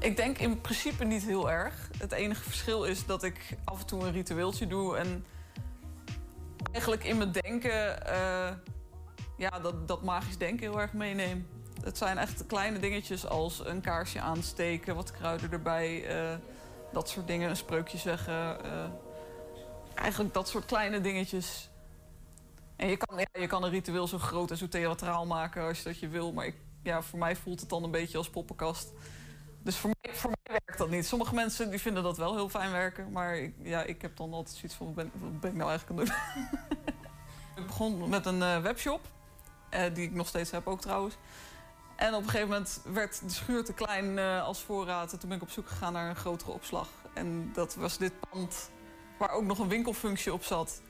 Ik 0.00 0.16
denk 0.16 0.38
in 0.38 0.60
principe 0.60 1.04
niet 1.04 1.22
heel 1.22 1.50
erg. 1.50 1.90
Het 1.98 2.12
enige 2.12 2.42
verschil 2.42 2.84
is 2.84 3.06
dat 3.06 3.22
ik 3.22 3.56
af 3.64 3.80
en 3.80 3.86
toe 3.86 4.04
een 4.04 4.12
ritueeltje 4.12 4.66
doe 4.66 4.96
en 4.96 5.24
eigenlijk 6.72 7.04
in 7.04 7.18
mijn 7.18 7.32
denken, 7.32 8.02
uh, 8.06 8.50
ja, 9.36 9.50
dat, 9.62 9.88
dat 9.88 10.02
magisch 10.02 10.38
denken 10.38 10.70
heel 10.70 10.80
erg 10.80 10.92
meeneem. 10.92 11.48
Het 11.82 11.98
zijn 11.98 12.18
echt 12.18 12.46
kleine 12.46 12.78
dingetjes 12.78 13.26
als 13.26 13.66
een 13.66 13.80
kaarsje 13.80 14.20
aansteken, 14.20 14.94
wat 14.94 15.10
kruiden 15.10 15.52
erbij, 15.52 16.20
uh, 16.30 16.36
dat 16.92 17.08
soort 17.08 17.26
dingen, 17.26 17.50
een 17.50 17.56
spreukje 17.56 17.98
zeggen. 17.98 18.58
eigenlijk 19.94 20.34
dat 20.34 20.48
soort 20.48 20.64
kleine 20.64 21.00
dingetjes 21.00 21.70
En 22.78 22.88
je 22.88 22.96
kan, 22.96 23.18
ja, 23.18 23.40
je 23.40 23.46
kan 23.46 23.64
een 23.64 23.70
ritueel 23.70 24.06
zo 24.06 24.18
groot 24.18 24.50
en 24.50 24.56
zo 24.56 24.68
theatraal 24.68 25.26
maken 25.26 25.62
als 25.62 25.78
je 25.78 25.84
dat 25.84 25.98
je 25.98 26.08
wil. 26.08 26.32
Maar 26.32 26.46
ik, 26.46 26.56
ja, 26.82 27.02
voor 27.02 27.18
mij 27.18 27.36
voelt 27.36 27.60
het 27.60 27.68
dan 27.68 27.84
een 27.84 27.90
beetje 27.90 28.18
als 28.18 28.30
poppenkast. 28.30 28.92
Dus 29.62 29.76
voor 29.76 29.90
mij, 30.00 30.14
voor 30.14 30.30
mij 30.30 30.37
dat 30.78 30.90
niet. 30.90 31.06
Sommige 31.06 31.34
mensen 31.34 31.70
die 31.70 31.80
vinden 31.80 32.02
dat 32.02 32.16
wel 32.16 32.34
heel 32.34 32.48
fijn 32.48 32.72
werken. 32.72 33.12
Maar 33.12 33.36
ik, 33.36 33.54
ja, 33.62 33.82
ik 33.82 34.02
heb 34.02 34.16
dan 34.16 34.32
altijd 34.32 34.56
zoiets 34.56 34.74
van, 34.76 34.86
wat 34.86 34.94
ben, 34.94 35.10
wat 35.20 35.40
ben 35.40 35.50
ik 35.50 35.56
nou 35.56 35.70
eigenlijk 35.70 36.00
aan 36.00 36.06
het 36.06 36.16
doen? 36.34 36.58
ik 37.62 37.66
begon 37.66 38.08
met 38.08 38.26
een 38.26 38.42
eh, 38.42 38.60
webshop. 38.60 39.00
eh, 39.70 39.94
die 39.94 40.04
ik 40.04 40.12
nog 40.14 40.26
steeds 40.26 40.50
heb 40.50 40.66
ook 40.66 40.80
trouwens. 40.80 41.16
En 41.96 42.14
op 42.14 42.22
een 42.22 42.28
gegeven 42.28 42.48
moment 42.48 42.80
werd 42.92 43.20
de 43.20 43.30
schuur 43.30 43.64
te 43.64 43.74
klein 43.74 44.18
eh, 44.18 44.44
als 44.44 44.62
voorraad. 44.62 45.12
En 45.12 45.18
toen 45.18 45.28
ben 45.28 45.38
ik 45.38 45.44
op 45.44 45.50
zoek 45.50 45.68
gegaan 45.68 45.92
naar 45.92 46.08
een 46.08 46.16
grotere 46.16 46.50
opslag. 46.50 46.88
En 47.14 47.50
dat 47.52 47.74
was 47.74 47.98
dit 47.98 48.12
pand 48.30 48.70
waar 49.18 49.30
ook 49.30 49.44
nog 49.44 49.58
een 49.58 49.68
winkelfunctie 49.68 50.32
op 50.32 50.44
zat. 50.44 50.80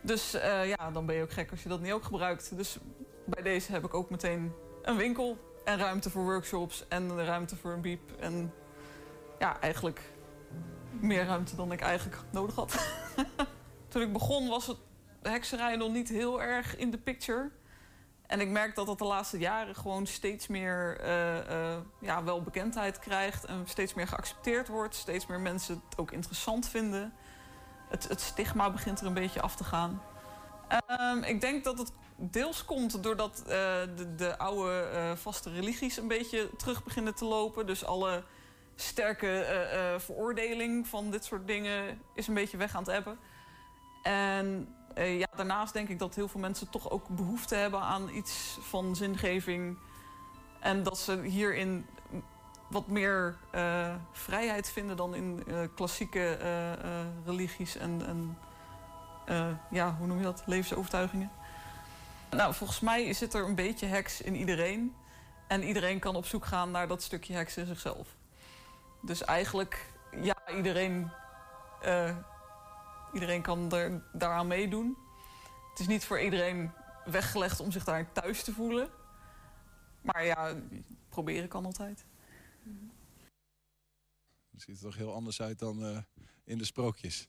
Dus 0.00 0.30
ja, 0.64 0.90
dan 0.92 1.06
ben 1.06 1.14
je 1.16 1.22
ook 1.22 1.32
gek 1.32 1.50
als 1.50 1.62
je 1.62 1.68
dat 1.68 1.80
niet 1.80 1.92
ook 1.92 2.04
gebruikt. 2.04 2.56
Dus 2.56 2.78
bij 3.26 3.42
deze 3.42 3.72
heb 3.72 3.84
ik 3.84 3.94
ook 3.94 4.10
meteen 4.10 4.52
een 4.82 4.96
winkel 4.96 5.38
en 5.64 5.78
ruimte 5.78 6.10
voor 6.10 6.22
workshops 6.22 6.84
en 6.88 7.24
ruimte 7.24 7.56
voor 7.56 7.72
een 7.72 7.80
biep. 7.80 8.12
En 8.20 8.52
ja, 9.42 9.60
eigenlijk 9.60 10.00
meer 10.90 11.24
ruimte 11.24 11.56
dan 11.56 11.72
ik 11.72 11.80
eigenlijk 11.80 12.22
nodig 12.30 12.54
had. 12.54 12.86
Toen 13.88 14.02
ik 14.02 14.12
begon 14.12 14.48
was 14.48 14.66
het 14.66 14.76
hekserij 15.22 15.76
nog 15.76 15.92
niet 15.92 16.08
heel 16.08 16.42
erg 16.42 16.76
in 16.76 16.90
de 16.90 16.98
picture. 16.98 17.50
En 18.26 18.40
ik 18.40 18.48
merk 18.48 18.74
dat 18.74 18.86
dat 18.86 18.98
de 18.98 19.04
laatste 19.04 19.38
jaren 19.38 19.74
gewoon 19.74 20.06
steeds 20.06 20.46
meer 20.46 21.00
eh, 21.00 21.76
ja, 22.00 22.24
wel 22.24 22.42
bekendheid 22.42 22.98
krijgt. 22.98 23.44
En 23.44 23.64
steeds 23.66 23.94
meer 23.94 24.08
geaccepteerd 24.08 24.68
wordt. 24.68 24.94
Steeds 24.94 25.26
meer 25.26 25.40
mensen 25.40 25.82
het 25.88 25.98
ook 25.98 26.12
interessant 26.12 26.68
vinden. 26.68 27.12
Het, 27.88 28.08
het 28.08 28.20
stigma 28.20 28.70
begint 28.70 29.00
er 29.00 29.06
een 29.06 29.14
beetje 29.14 29.40
af 29.40 29.56
te 29.56 29.64
gaan. 29.64 30.02
Ehm, 30.68 31.22
ik 31.22 31.40
denk 31.40 31.64
dat 31.64 31.78
het 31.78 31.92
deels 32.16 32.64
komt 32.64 33.02
doordat 33.02 33.40
eh, 33.40 33.46
de, 33.96 34.14
de 34.16 34.38
oude 34.38 35.14
vaste 35.16 35.50
religies 35.50 35.96
een 35.96 36.08
beetje 36.08 36.50
terug 36.56 36.84
beginnen 36.84 37.14
te 37.14 37.24
lopen. 37.24 37.66
Dus 37.66 37.84
alle 37.84 38.22
sterke 38.76 39.26
eh, 39.26 39.94
eh, 39.94 40.00
veroordeling 40.00 40.86
van 40.86 41.10
dit 41.10 41.24
soort 41.24 41.46
dingen 41.46 42.00
is 42.14 42.28
een 42.28 42.34
beetje 42.34 42.56
weg 42.56 42.74
aan 42.74 42.82
het 42.82 42.92
ebben. 42.92 43.18
En 44.02 44.74
eh, 44.94 45.18
ja, 45.18 45.26
daarnaast 45.36 45.72
denk 45.72 45.88
ik 45.88 45.98
dat 45.98 46.14
heel 46.14 46.28
veel 46.28 46.40
mensen 46.40 46.70
toch 46.70 46.90
ook 46.90 47.08
behoefte 47.08 47.54
hebben 47.54 47.80
aan 47.80 48.08
iets 48.08 48.58
van 48.60 48.96
zingeving. 48.96 49.78
En 50.60 50.82
dat 50.82 50.98
ze 50.98 51.20
hierin 51.22 51.86
wat 52.70 52.86
meer 52.86 53.36
vrijheid 54.12 54.70
vinden 54.70 54.96
dan 54.96 55.14
in 55.14 55.44
klassieke 55.74 56.38
religies 57.24 57.76
en, 57.76 58.06
en 58.06 58.38
ja, 59.70 59.94
hoe 59.98 60.06
noem 60.06 60.18
je 60.18 60.24
dat? 60.24 60.42
Levensovertuigingen. 60.46 61.30
Nou, 62.30 62.54
volgens 62.54 62.80
mij 62.80 63.12
zit 63.12 63.34
er 63.34 63.44
een 63.44 63.54
beetje 63.54 63.86
heks 63.86 64.20
in 64.20 64.34
iedereen. 64.34 64.94
En 65.46 65.62
iedereen 65.62 65.98
kan 65.98 66.16
op 66.16 66.26
zoek 66.26 66.44
gaan 66.44 66.70
naar 66.70 66.88
dat 66.88 67.02
stukje 67.02 67.34
heks 67.34 67.56
in 67.56 67.66
zichzelf. 67.66 68.16
Dus 69.02 69.24
eigenlijk, 69.24 69.92
ja, 70.22 70.36
iedereen, 70.56 71.10
eh, 71.80 72.16
iedereen 73.12 73.42
kan 73.42 73.72
er, 73.72 74.02
daaraan 74.12 74.46
meedoen. 74.46 74.96
Het 75.70 75.80
is 75.80 75.86
niet 75.86 76.04
voor 76.04 76.20
iedereen 76.20 76.72
weggelegd 77.04 77.60
om 77.60 77.70
zich 77.70 77.84
daar 77.84 78.12
thuis 78.12 78.42
te 78.42 78.52
voelen. 78.52 78.90
Maar 80.00 80.24
ja, 80.24 80.54
proberen 81.08 81.48
kan 81.48 81.64
altijd. 81.64 82.04
Het 84.50 84.62
ziet 84.62 84.76
er 84.76 84.82
toch 84.82 84.96
heel 84.96 85.14
anders 85.14 85.40
uit 85.40 85.58
dan 85.58 85.84
eh, 85.84 85.98
in 86.44 86.58
de 86.58 86.64
sprookjes. 86.64 87.28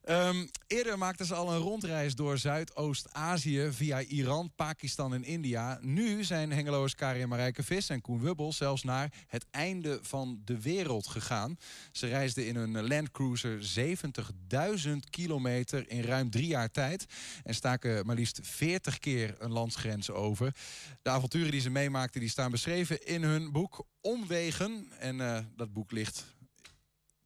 Ehm, 0.00 0.46
eerder 0.66 0.98
maakten 0.98 1.26
ze 1.26 1.34
al 1.34 1.52
een 1.52 1.60
rondreis 1.60 2.14
door 2.14 2.38
Zuidoost-Azië 2.38 3.68
via 3.70 4.02
Iran, 4.02 4.52
Pakistan 4.56 5.14
en 5.14 5.24
India. 5.24 5.78
Nu 5.80 6.24
zijn 6.24 6.52
Hengeloers 6.52 6.94
Karin 6.94 7.28
Marijke 7.28 7.62
Vis 7.62 7.88
en 7.88 8.00
Koen 8.00 8.20
Wubbel 8.20 8.52
zelfs 8.52 8.82
naar 8.82 9.12
het 9.26 9.46
einde 9.50 9.98
van 10.02 10.42
de 10.44 10.60
wereld 10.60 11.06
gegaan. 11.06 11.56
Ze 11.92 12.06
reisden 12.06 12.46
in 12.46 12.56
hun 12.56 12.88
Landcruiser 12.88 13.62
70.000 13.62 14.96
kilometer 15.10 15.90
in 15.90 16.02
ruim 16.02 16.30
drie 16.30 16.46
jaar 16.46 16.70
tijd. 16.70 17.06
En 17.44 17.54
staken 17.54 18.06
maar 18.06 18.16
liefst 18.16 18.40
40 18.42 18.98
keer 18.98 19.34
een 19.38 19.52
landsgrens 19.52 20.10
over. 20.10 20.54
De 21.02 21.10
avonturen 21.10 21.50
die 21.50 21.60
ze 21.60 21.70
meemaakten 21.70 22.20
die 22.20 22.30
staan 22.30 22.50
beschreven 22.50 23.06
in 23.06 23.22
hun 23.22 23.52
boek 23.52 23.86
Omwegen. 24.00 24.92
En 24.98 25.20
eh, 25.20 25.38
dat 25.56 25.72
boek 25.72 25.90
ligt 25.90 26.24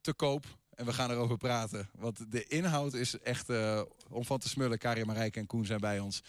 te 0.01 0.13
koop. 0.13 0.45
En 0.75 0.85
we 0.85 0.93
gaan 0.93 1.11
erover 1.11 1.37
praten. 1.37 1.89
Want 1.97 2.31
de 2.31 2.43
inhoud 2.43 2.93
is 2.93 3.19
echt 3.19 3.49
eh, 3.49 3.81
om 4.09 4.25
van 4.25 4.39
te 4.39 4.49
smullen. 4.49 4.77
Karin 4.77 5.05
Marijke 5.05 5.39
en 5.39 5.45
Koen 5.45 5.65
zijn 5.65 5.79
bij 5.79 5.99
ons. 5.99 6.23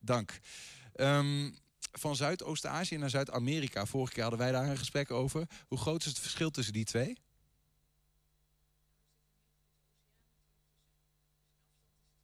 Dank. 0.00 0.38
Ehm, 0.94 1.50
van 1.92 2.16
Zuidoost-Azië 2.16 2.96
naar 2.96 3.10
Zuid-Amerika. 3.10 3.86
Vorige 3.86 4.12
keer 4.12 4.22
hadden 4.22 4.40
wij 4.40 4.52
daar 4.52 4.68
een 4.68 4.76
gesprek 4.76 5.10
over. 5.10 5.46
Hoe 5.68 5.78
groot 5.78 6.00
is 6.00 6.06
het 6.08 6.18
verschil 6.18 6.50
tussen 6.50 6.72
die 6.72 6.84
twee? 6.84 7.16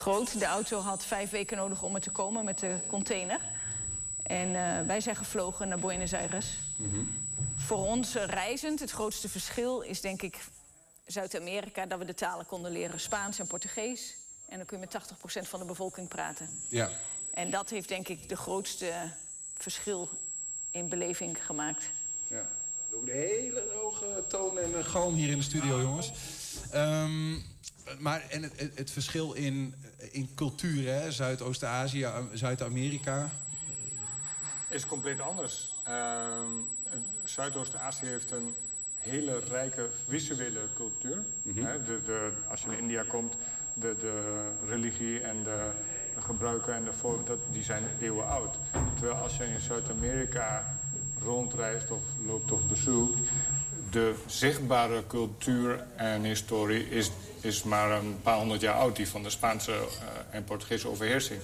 groot. 0.09 0.39
De 0.39 0.47
auto 0.47 0.81
had 0.81 1.05
vijf 1.05 1.31
weken 1.31 1.57
nodig 1.57 1.83
om 1.83 1.95
er 1.95 2.01
te 2.01 2.11
komen 2.11 2.45
met 2.45 2.59
de 2.59 2.79
container. 2.87 3.41
En 4.23 4.49
eh, 4.49 4.87
wij 4.87 5.01
zijn 5.01 5.17
gevlogen 5.17 5.69
naar 5.69 5.79
Buenos 5.79 6.15
Aires. 6.15 6.59
Voor 7.55 7.87
ons 7.87 8.15
reizend, 8.15 8.81
het 8.81 8.91
grootste 8.91 9.29
verschil 9.29 9.81
is 9.81 10.01
denk 10.01 10.23
ik 10.23 10.39
Zuid-Amerika... 11.09 11.87
dat 11.87 11.99
we 11.99 12.05
de 12.05 12.15
talen 12.15 12.47
konden 12.47 12.73
leren, 12.73 13.01
Spaans 13.01 13.39
en 13.39 13.47
Portugees. 13.47 14.17
En 14.49 14.57
dan 14.57 14.67
kun 14.67 14.81
je 14.81 14.87
met 14.91 15.45
80% 15.45 15.49
van 15.49 15.61
de 15.61 15.67
bevolking 15.67 16.09
praten. 16.09 16.51
Ja. 16.69 16.91
En 17.35 17.51
dat 17.51 17.71
heeft 17.71 17.89
denk 17.89 18.09
ik 18.09 18.29
de 18.29 18.37
grootste 18.37 19.13
verschil 19.55 20.09
in 20.71 20.89
beleving 20.89 21.45
gemaakt. 21.45 21.91
Ja. 22.29 22.49
Ook 22.93 23.07
de 23.07 23.13
hele 23.13 23.65
hoge 23.75 24.25
toon 24.29 24.59
en 24.59 24.85
galm 24.85 25.15
hier 25.15 25.29
in 25.29 25.37
de 25.37 25.45
studio, 25.45 25.81
jongens. 25.81 26.13
Ehm, 26.71 27.33
maar 27.99 28.29
en 28.29 28.43
het, 28.43 28.61
het, 28.61 28.79
het 28.79 28.91
verschil 28.91 29.33
in, 29.33 29.75
in 30.11 30.35
cultuur, 30.35 30.93
hè? 30.93 31.13
Zuidoost-Azië, 31.13 32.03
eh, 32.03 32.25
Zuid-Amerika. 32.33 33.31
is 34.69 34.87
compleet 34.87 35.21
anders. 35.21 35.73
Ehm, 35.85 36.51
Zuidoost-Azië 37.25 38.07
heeft 38.07 38.31
een 38.31 38.55
hele 38.99 39.41
rijke 39.51 39.89
visuele 40.09 40.61
cultuur. 40.75 41.25
Hè, 41.55 41.83
de, 41.83 42.01
de, 42.05 42.31
als 42.49 42.63
je 42.63 42.71
in 42.71 42.79
India 42.79 43.05
komt, 43.09 43.35
de, 43.75 43.97
de 44.01 44.49
religie 44.69 45.21
en 45.21 45.43
de 45.45 45.71
gebruiken 46.21 46.75
en 46.75 46.85
de 46.85 47.23
dat, 47.25 47.39
die 47.51 47.63
zijn 47.63 47.83
eeuwen 48.01 48.27
oud. 48.27 48.57
Terwijl 48.95 49.19
als 49.19 49.37
je 49.37 49.45
in 49.45 49.61
Zuid-Amerika 49.61 50.79
rondreist 51.25 51.91
of 51.91 52.03
loopt 52.27 52.53
op 52.53 52.69
bezoek, 52.69 53.17
de 53.91 54.15
zichtbare 54.27 55.07
cultuur 55.07 55.85
en 55.97 56.23
historie 56.23 56.89
is, 56.89 57.11
is 57.41 57.63
maar 57.63 57.91
een 57.91 58.21
paar 58.23 58.37
honderd 58.37 58.61
jaar 58.61 58.75
oud, 58.75 58.97
die 58.97 59.09
van 59.09 59.23
de 59.23 59.31
Spaanse 59.31 59.73
eh, 59.73 59.79
en 60.31 60.45
Portugese 60.45 60.89
overheersing. 60.89 61.41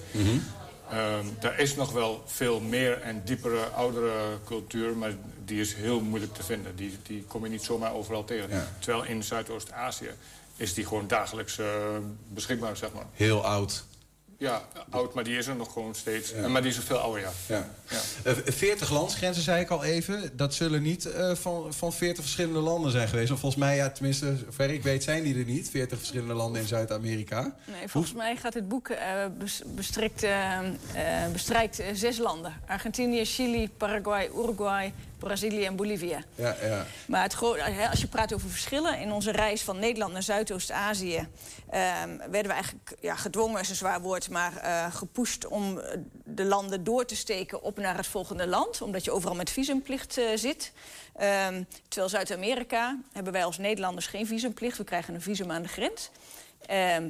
Er 1.41 1.59
is 1.59 1.75
nog 1.75 1.91
wel 1.91 2.21
veel 2.25 2.59
meer 2.59 3.01
en 3.01 3.21
diepere, 3.23 3.63
oudere 3.65 4.13
cultuur, 4.45 4.97
maar 4.97 5.11
die 5.45 5.59
is 5.61 5.73
heel 5.73 6.01
moeilijk 6.01 6.33
te 6.33 6.43
vinden. 6.43 6.75
Die, 6.75 6.97
die 7.03 7.23
kom 7.27 7.43
je 7.43 7.49
niet 7.49 7.63
zomaar 7.63 7.93
overal 7.93 8.23
tegen. 8.23 8.49
Terwijl 8.79 9.03
in 9.05 9.23
Zuidoost-Azië 9.23 10.09
is 10.57 10.73
die 10.73 10.85
gewoon 10.85 11.07
dagelijks 11.07 11.57
eh, 11.59 11.65
beschikbaar, 12.27 12.77
zeg 12.77 12.93
maar. 12.93 13.05
Heel 13.13 13.45
oud. 13.45 13.83
Ja, 14.37 14.61
oud, 14.89 15.13
maar 15.13 15.23
die 15.23 15.37
is 15.37 15.47
er 15.47 15.55
nog 15.55 15.73
gewoon 15.73 15.95
steeds. 15.95 16.33
Maar 16.47 16.61
die 16.61 16.71
is 16.71 16.77
er 16.77 16.83
veel 16.83 16.97
ouder, 16.97 17.21
ja. 17.21 17.31
Ja. 17.47 18.01
Eh, 18.23 18.33
40 18.45 18.91
landsgrenzen, 18.91 19.43
zei 19.43 19.61
ik 19.61 19.69
al 19.69 19.83
even. 19.83 20.37
Dat 20.37 20.53
zullen 20.53 20.81
niet 20.81 21.05
eh, 21.05 21.35
van, 21.35 21.73
van 21.73 21.93
40 21.93 22.23
verschillende 22.23 22.59
landen 22.59 22.91
zijn 22.91 23.07
geweest. 23.07 23.31
Of 23.31 23.39
volgens 23.39 23.61
mij, 23.63 23.75
ja, 23.75 23.89
tenminste, 23.89 24.35
zover 24.45 24.69
ik 24.69 24.83
weet, 24.83 25.03
zijn 25.03 25.23
die 25.23 25.37
er 25.39 25.45
niet. 25.45 25.69
40 25.69 25.97
verschillende 25.97 26.33
landen 26.33 26.61
in 26.61 26.67
Zuid-Amerika. 26.67 27.55
Nee, 27.79 27.87
volgens 27.87 28.13
mij 28.13 28.35
gaat 28.35 28.53
het 28.53 28.67
boek 28.67 28.87
eh, 28.89 29.25
bes- 29.37 29.61
bestrikt, 29.65 30.23
eh, 30.23 30.57
eh, 30.57 31.31
bestrijkt 31.31 31.79
eh, 31.79 31.87
zes 31.93 32.17
landen. 32.17 32.53
Argentinië, 32.67 33.25
Chili, 33.25 33.69
Paraguay, 33.77 34.29
Uruguay, 34.35 34.93
Brazilië 35.17 35.65
en 35.65 35.75
Bolivia. 35.75 36.23
Ja, 36.35 36.55
ja. 36.61 36.85
Maar 37.07 37.23
het 37.23 37.39
hè, 37.55 37.89
als 37.89 38.01
je 38.01 38.07
praat 38.07 38.33
over 38.33 38.49
verschillen... 38.49 38.99
in 38.99 39.11
onze 39.11 39.31
reis 39.31 39.61
van 39.61 39.79
Nederland 39.79 40.13
naar 40.13 40.23
Zuidoost-Azië... 40.23 41.27
ehm, 41.69 42.17
werden 42.17 42.47
we 42.47 42.53
eigenlijk 42.53 42.95
ja, 43.01 43.15
gedwongen, 43.15 43.61
is 43.61 43.69
een 43.69 43.75
zwaar 43.75 44.01
woord... 44.01 44.29
maar 44.29 44.57
eh 44.57 44.93
gepusht 44.95 45.47
om 45.47 45.79
eh, 45.79 45.97
de 46.23 46.43
landen 46.43 46.83
door 46.83 47.05
te 47.05 47.15
steken 47.15 47.61
op 47.61 47.77
naar 47.77 47.97
het 47.97 48.07
volgende 48.07 48.47
land. 48.47 48.81
Omdat 48.81 49.03
je 49.03 49.11
overal 49.11 49.35
met 49.35 49.49
visumplicht 49.49 50.17
eh, 50.17 50.25
zit. 50.35 50.71
Ehm, 51.15 51.63
terwijl 51.87 52.09
Zuid-Amerika 52.09 52.99
hebben 53.13 53.33
wij 53.33 53.45
als 53.45 53.57
Nederlanders 53.57 54.07
geen 54.07 54.27
visumplicht. 54.27 54.77
We 54.77 54.83
krijgen 54.83 55.13
een 55.13 55.21
visum 55.21 55.51
aan 55.51 55.61
de 55.61 55.67
grens. 55.67 56.09
Ehm, 56.65 57.09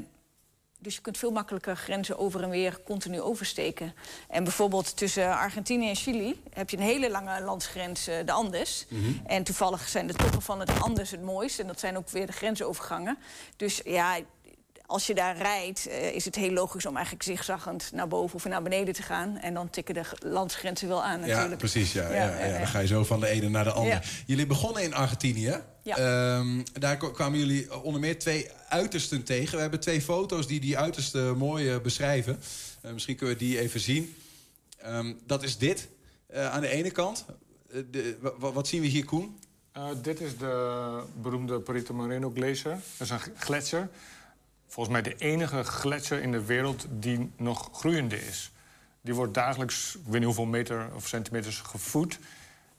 dus 0.86 0.96
je 0.96 1.02
kunt 1.02 1.18
veel 1.18 1.32
makkelijker 1.32 1.76
grenzen 1.76 2.18
over 2.18 2.44
en 2.44 2.50
weer 2.50 2.80
continu 2.84 3.22
oversteken. 3.22 3.94
En 4.30 4.44
bijvoorbeeld 4.44 4.98
tussen 4.98 5.38
Argentinië 5.38 5.90
en 5.90 5.96
Chili 5.96 6.42
heb 6.54 6.70
je 6.70 6.78
een 6.78 6.84
hele 6.84 7.10
lange 7.10 7.42
landsgrens, 7.42 8.08
eh, 8.08 8.18
de 8.26 8.32
Andes. 8.32 8.86
En 9.26 9.44
toevallig 9.44 9.88
zijn 9.88 10.08
de 10.08 10.14
toppen 10.14 10.42
van 10.42 10.60
het 10.60 10.80
Andes 10.80 11.12
het 11.12 11.22
mooist. 11.22 11.60
En 11.60 11.68
dat 11.68 11.80
zijn 11.80 11.98
ook 11.98 12.10
weer 12.10 12.26
de 12.26 12.32
grensovergangen. 12.32 13.18
Dus 13.58 13.82
ja, 13.84 14.18
als 14.88 15.08
je 15.08 15.14
daar 15.16 15.38
rijdt, 15.38 15.88
eh, 15.88 16.16
is 16.16 16.26
het 16.26 16.36
heel 16.36 16.52
logisch 16.52 16.86
om 16.86 16.94
eigenlijk 16.96 17.26
zigzaggend 17.26 17.90
naar 17.94 18.08
boven 18.08 18.36
of 18.36 18.46
naar 18.46 18.62
beneden 18.62 18.94
te 18.94 19.02
gaan. 19.02 19.38
En 19.38 19.54
dan 19.54 19.70
tikken 19.70 19.94
de 19.94 20.04
landsgrenzen 20.20 20.88
wel 20.88 21.04
aan 21.04 21.20
natuurlijk. 21.20 21.50
Ja, 21.50 21.56
precies. 21.56 21.92
Ja, 21.92 22.08
ja, 22.10 22.16
Ja, 22.16 22.30
ja, 22.30 22.40
ja, 22.40 22.46
ja. 22.46 22.58
Dan 22.58 22.68
ga 22.68 22.80
je 22.80 22.88
zo 22.88 23.04
van 23.04 23.20
de 23.20 23.28
ene 23.28 23.50
naar 23.50 23.64
de 23.64 23.72
andere. 23.72 23.96
Ja. 23.96 24.02
Jullie 24.26 24.46
begonnen 24.46 24.84
in 24.84 24.94
Argentinië. 24.94 25.60
Ja. 25.84 25.98
Ehm, 25.98 26.62
daar 26.74 26.98
kwamen 26.98 27.40
jullie 27.40 27.82
onder 27.84 28.02
meer 28.02 28.20
twee 28.20 28.50
uitersten 28.70 29.24
tegen. 29.24 29.56
We 29.56 29.62
hebben 29.62 29.80
twee 29.80 30.02
foto's 30.02 30.48
die 30.48 30.60
die 30.60 30.78
uitersten 30.78 31.38
mooi 31.38 31.70
eh, 31.70 31.80
beschrijven. 31.80 32.40
Eh, 32.82 32.92
misschien 32.92 33.16
kunnen 33.16 33.38
we 33.38 33.44
die 33.44 33.60
even 33.60 33.80
zien. 33.80 34.16
Ehm, 34.78 35.14
dat 35.26 35.44
is 35.44 35.58
dit 35.58 35.88
eh, 36.28 36.52
aan 36.52 36.62
de 36.62 36.70
ene 36.70 36.92
kant. 36.92 37.26
De, 37.92 38.18
wa- 38.22 38.34
wa- 38.38 38.52
wat 38.52 38.68
zien 38.68 38.82
we 38.82 38.88
hier, 38.88 39.06
Koen? 39.06 39.40
Eh, 39.72 39.88
dit 40.02 40.22
is 40.22 40.38
de 40.38 41.02
beroemde 41.22 41.60
Perito 41.60 41.94
Moreno 41.94 42.32
Glacier. 42.36 42.78
Dat 42.98 43.08
is 43.08 43.10
een 43.10 43.20
gletsjer. 43.38 43.90
Volgens 44.76 44.96
mij 44.96 45.14
de 45.14 45.26
enige 45.26 45.64
gletsjer 45.64 46.22
in 46.22 46.32
de 46.32 46.46
wereld 46.46 46.86
die 46.90 47.32
nog 47.38 47.70
groeiende 47.74 48.26
is. 48.26 48.52
Die 49.02 49.14
wordt 49.14 49.34
dagelijks, 49.34 49.96
ik 49.96 50.02
weet 50.06 50.14
niet 50.14 50.24
hoeveel 50.24 50.46
meter 50.46 50.88
of 50.96 51.08
centimeters, 51.08 51.60
gevoed. 51.60 52.20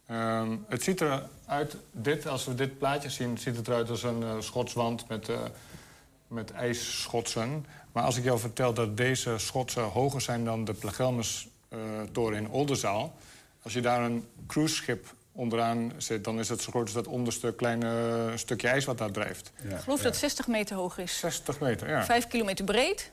Ehm, 0.07 0.57
het 0.69 0.83
ziet 0.83 1.01
eruit, 1.01 1.77
dit, 1.93 2.27
als 2.27 2.45
we 2.45 2.55
dit 2.55 2.79
plaatje 2.79 3.11
zien, 3.11 3.39
ziet 3.39 3.57
het 3.57 3.69
eruit 3.69 3.91
als 3.91 4.03
een 4.03 4.23
eh, 4.23 4.35
schotswand 4.39 5.09
met, 5.09 5.29
eh, 5.29 5.39
met 6.29 6.51
ijsschotsen. 6.51 7.67
Maar 7.93 8.05
als 8.05 8.17
ik 8.17 8.25
jou 8.25 8.39
vertel 8.39 8.75
dat 8.75 8.97
deze 8.97 9.39
schotsen 9.39 9.85
hoger 9.85 10.21
zijn 10.21 10.45
dan 10.45 10.65
de 10.65 10.75
Plagelmus-toren 10.75 12.39
in 12.39 12.49
Oldenzaal... 12.49 13.15
als 13.63 13.73
je 13.73 13.81
daar 13.81 14.03
een 14.03 14.29
cruiseschip 14.47 15.15
onderaan 15.37 15.93
zit, 15.97 16.25
dan 16.25 16.39
is 16.39 16.49
het 16.49 16.61
zo 16.61 16.71
groot 16.71 16.83
als 16.83 16.93
dat 16.93 17.07
onderste 17.07 17.55
kleine 17.57 18.33
stukje 18.35 18.69
ijs 18.69 18.85
wat 18.85 18.99
daar 18.99 19.11
drijft. 19.11 19.53
Ik 19.63 19.79
geloof 19.79 19.99
dat 19.99 20.13
het 20.13 20.17
60 20.17 20.47
meter 20.47 20.77
hoog 20.77 20.99
is. 20.99 21.19
60 21.19 21.61
meter, 21.61 21.89
ja. 21.89 22.05
5 22.05 22.27
kilometer 22.27 22.65
breed. 22.65 23.13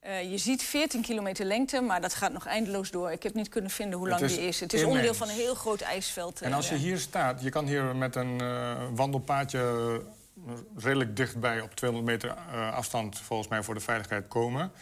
Eh, 0.00 0.30
je 0.30 0.38
ziet 0.38 0.62
14 0.62 1.02
kilometer 1.02 1.44
lengte, 1.44 1.80
maar 1.80 2.00
dat 2.00 2.14
gaat 2.14 2.32
nog 2.32 2.46
eindeloos 2.46 2.90
door. 2.90 3.10
Ik 3.12 3.22
heb 3.22 3.34
niet 3.34 3.48
kunnen 3.48 3.70
vinden 3.70 3.98
hoe 3.98 4.08
lang 4.08 4.20
is 4.20 4.34
die 4.34 4.46
is. 4.46 4.60
Het 4.60 4.72
is 4.72 4.80
immens. 4.80 4.98
onderdeel 4.98 5.26
van 5.26 5.28
een 5.28 5.42
heel 5.42 5.54
groot 5.54 5.80
ijsveld. 5.80 6.40
En 6.40 6.50
eh, 6.50 6.56
als 6.56 6.68
je 6.68 6.74
ja. 6.74 6.80
hier 6.80 6.98
staat, 6.98 7.42
je 7.42 7.50
kan 7.50 7.66
hier 7.66 7.96
met 7.96 8.16
een 8.16 8.40
eh, 8.40 8.76
wandelpaadje 8.94 9.58
eh, 9.58 10.52
redelijk 10.76 11.16
dichtbij 11.16 11.60
op 11.60 11.74
200 11.74 12.12
meter 12.12 12.36
eh, 12.52 12.74
afstand 12.74 13.18
volgens 13.18 13.48
mij 13.48 13.62
voor 13.62 13.74
de 13.74 13.80
veiligheid 13.80 14.28
komen. 14.28 14.72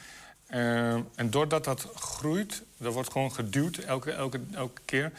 Eh, 0.46 0.92
en 0.94 1.30
doordat 1.30 1.64
dat 1.64 1.88
groeit, 1.94 2.62
dat 2.78 2.92
wordt 2.92 3.12
gewoon 3.12 3.32
geduwd 3.32 3.76
elke, 3.76 4.12
elke, 4.12 4.40
elke 4.54 4.80
keer, 4.84 5.12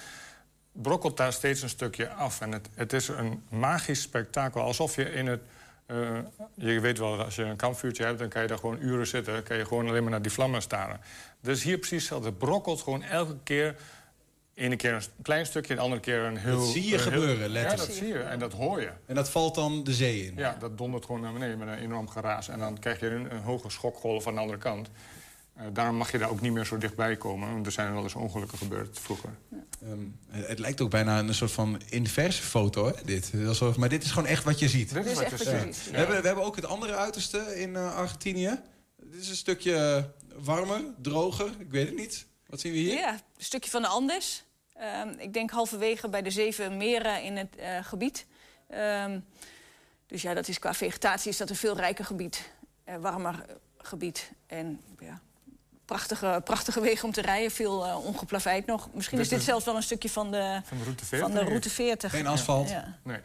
brokkelt 0.82 1.18
daar 1.18 1.34
steeds 1.34 1.62
een 1.62 1.70
stukje 1.70 2.10
af. 2.10 2.42
En 2.42 2.52
het, 2.52 2.70
het 2.76 2.94
is 2.94 3.08
een 3.08 3.44
magisch 3.50 4.02
spektakel, 4.02 4.62
alsof 4.62 4.96
je 4.96 5.12
in 5.12 5.28
het... 5.28 5.42
eh, 5.86 6.18
je 6.54 6.80
weet 6.80 6.98
wel, 6.98 7.24
als 7.24 7.36
je 7.36 7.44
een 7.44 7.56
kampvuurtje 7.56 8.04
hebt, 8.04 8.20
dan 8.20 8.30
kan 8.30 8.42
je 8.42 8.48
daar 8.48 8.58
gewoon 8.58 8.78
uren 8.82 9.08
zitten. 9.08 9.34
Dan 9.34 9.44
kan 9.44 9.58
je 9.58 9.66
gewoon 9.66 9.88
alleen 9.88 10.02
maar 10.02 10.12
naar 10.12 10.22
die 10.22 10.32
vlammen 10.32 10.62
staren. 10.62 11.00
Dus 11.42 11.64
hier 11.64 11.78
precies 11.78 12.00
hetzelfde. 12.00 12.28
Het 12.28 12.38
brokkelt 12.38 12.82
gewoon 12.82 13.04
elke 13.04 13.36
keer 13.44 13.76
ene 14.54 14.76
keer 14.76 14.94
een 14.94 15.02
klein 15.22 15.46
stukje, 15.46 15.76
de 15.76 15.82
andere 15.82 16.02
keer 16.02 16.20
een 16.20 16.38
heel... 16.38 16.58
Dat 16.58 16.68
zie 16.68 16.84
je 16.84 16.90
heel- 16.90 17.00
gebeuren, 17.00 17.50
letterlijk. 17.50 17.80
Ja, 17.80 17.86
dat 17.86 17.96
zie 17.96 18.08
je. 18.08 18.20
En 18.20 18.40
dat 18.40 18.54
hoor 18.54 18.82
je. 18.82 18.90
En 19.06 19.16
dat 19.16 19.30
valt 19.30 19.56
dan 19.56 19.84
de 19.84 19.94
zee 19.94 20.26
in. 20.26 20.34
Ja, 20.36 20.56
dat 20.60 20.78
dondert 20.78 21.06
gewoon 21.06 21.22
naar 21.22 21.34
beneden 21.34 21.58
met 21.58 21.68
een 21.68 21.78
enorm 21.78 22.10
geraas. 22.10 22.48
En 22.50 22.60
dan 22.60 22.80
krijg 22.80 23.00
je 23.00 23.10
een, 23.10 23.32
een 23.34 23.42
hoge 23.42 23.70
schokgolf 23.70 24.28
aan 24.28 24.34
de 24.34 24.40
andere 24.40 24.58
kant. 24.60 24.90
Eh, 25.56 25.66
daarom 25.74 25.96
mag 25.96 26.12
je 26.12 26.18
daar 26.18 26.30
ook 26.30 26.42
niet 26.42 26.52
meer 26.52 26.66
zo 26.66 26.78
dichtbij 26.78 27.16
komen. 27.16 27.52
Want 27.52 27.66
er 27.66 27.72
zijn 27.72 27.94
wel 27.94 28.04
eens 28.04 28.16
ongelukken 28.16 28.58
gebeurd 28.58 29.00
vroeger. 29.00 29.30
Ehm, 29.82 30.00
het 30.28 30.48
het 30.48 30.60
lijkt 30.60 30.82
ook 30.82 30.90
bijna 30.90 31.20
een 31.20 31.34
soort 31.36 31.52
van 31.52 31.82
inverse 31.90 32.42
foto, 32.44 32.86
hè, 32.86 33.04
dit. 33.06 33.32
Alsof, 33.48 33.78
maar 33.78 33.90
dit 33.90 34.04
is 34.04 34.12
gewoon 34.12 34.28
echt 34.30 34.44
wat 34.44 34.60
je 34.60 34.70
ziet. 34.70 34.94
Dit 34.94 35.06
is 35.06 35.14
wat 35.14 35.30
je 35.30 35.38
ziet. 35.38 35.90
We, 35.92 35.98
hebben, 35.98 36.22
we 36.22 36.28
hebben 36.28 36.46
ook 36.46 36.56
het 36.56 36.66
andere 36.66 36.96
uiterste 36.96 37.60
in 37.62 37.76
eh, 37.76 37.96
Argentinië. 37.96 38.60
Dit 38.98 39.22
is 39.22 39.30
een 39.30 39.36
stukje 39.36 40.10
warmer, 40.36 40.82
droger, 41.02 41.52
ik 41.60 41.72
weet 41.72 41.88
het 41.88 41.96
niet. 41.98 42.26
Wat 42.48 42.60
zien 42.60 42.72
we 42.72 42.78
hier? 42.78 42.94
Ja, 42.94 43.12
een 43.14 43.20
stukje 43.38 43.70
van 43.70 43.82
de 43.82 43.88
Andes. 43.88 44.44
Ehm, 44.74 45.10
ik 45.18 45.34
denk 45.34 45.52
halverwege 45.52 46.10
bij 46.10 46.22
de 46.22 46.30
zeven 46.30 46.78
meren 46.78 47.24
in 47.24 47.38
het 47.38 47.56
eh, 47.56 47.84
gebied. 47.84 48.26
Ehm, 48.70 49.20
dus 50.08 50.22
ja, 50.22 50.34
dat 50.34 50.48
is 50.48 50.60
qua 50.60 50.74
vegetatie 50.74 51.30
is 51.30 51.38
dat 51.38 51.50
een 51.50 51.56
veel 51.56 51.76
rijker 51.78 52.06
gebied. 52.06 52.52
eh, 52.84 52.96
warmer 52.98 53.46
gebied. 53.78 54.32
En 54.48 54.82
ja, 55.00 55.22
prachtige, 55.86 56.42
prachtige 56.44 56.82
wegen 56.82 57.06
om 57.06 57.12
te 57.12 57.22
rijden. 57.22 57.52
Veel 57.52 57.86
eh, 57.86 58.06
ongeplaveid 58.06 58.66
nog. 58.66 58.90
Misschien 58.94 59.20
is 59.20 59.30
dit 59.30 59.44
zelfs 59.44 59.66
wel 59.66 59.76
een 59.76 59.84
stukje 59.84 60.10
van 60.10 60.32
de, 60.32 60.62
Van 60.66 60.78
de 60.78 60.84
route 60.84 61.06
40. 61.06 61.28
van 61.30 61.38
de 61.38 61.50
route 61.50 61.70
40. 61.70 62.12
Geen 62.12 62.28
asfalt. 62.28 62.70
Ja. 62.70 62.98
Nee, 63.04 63.20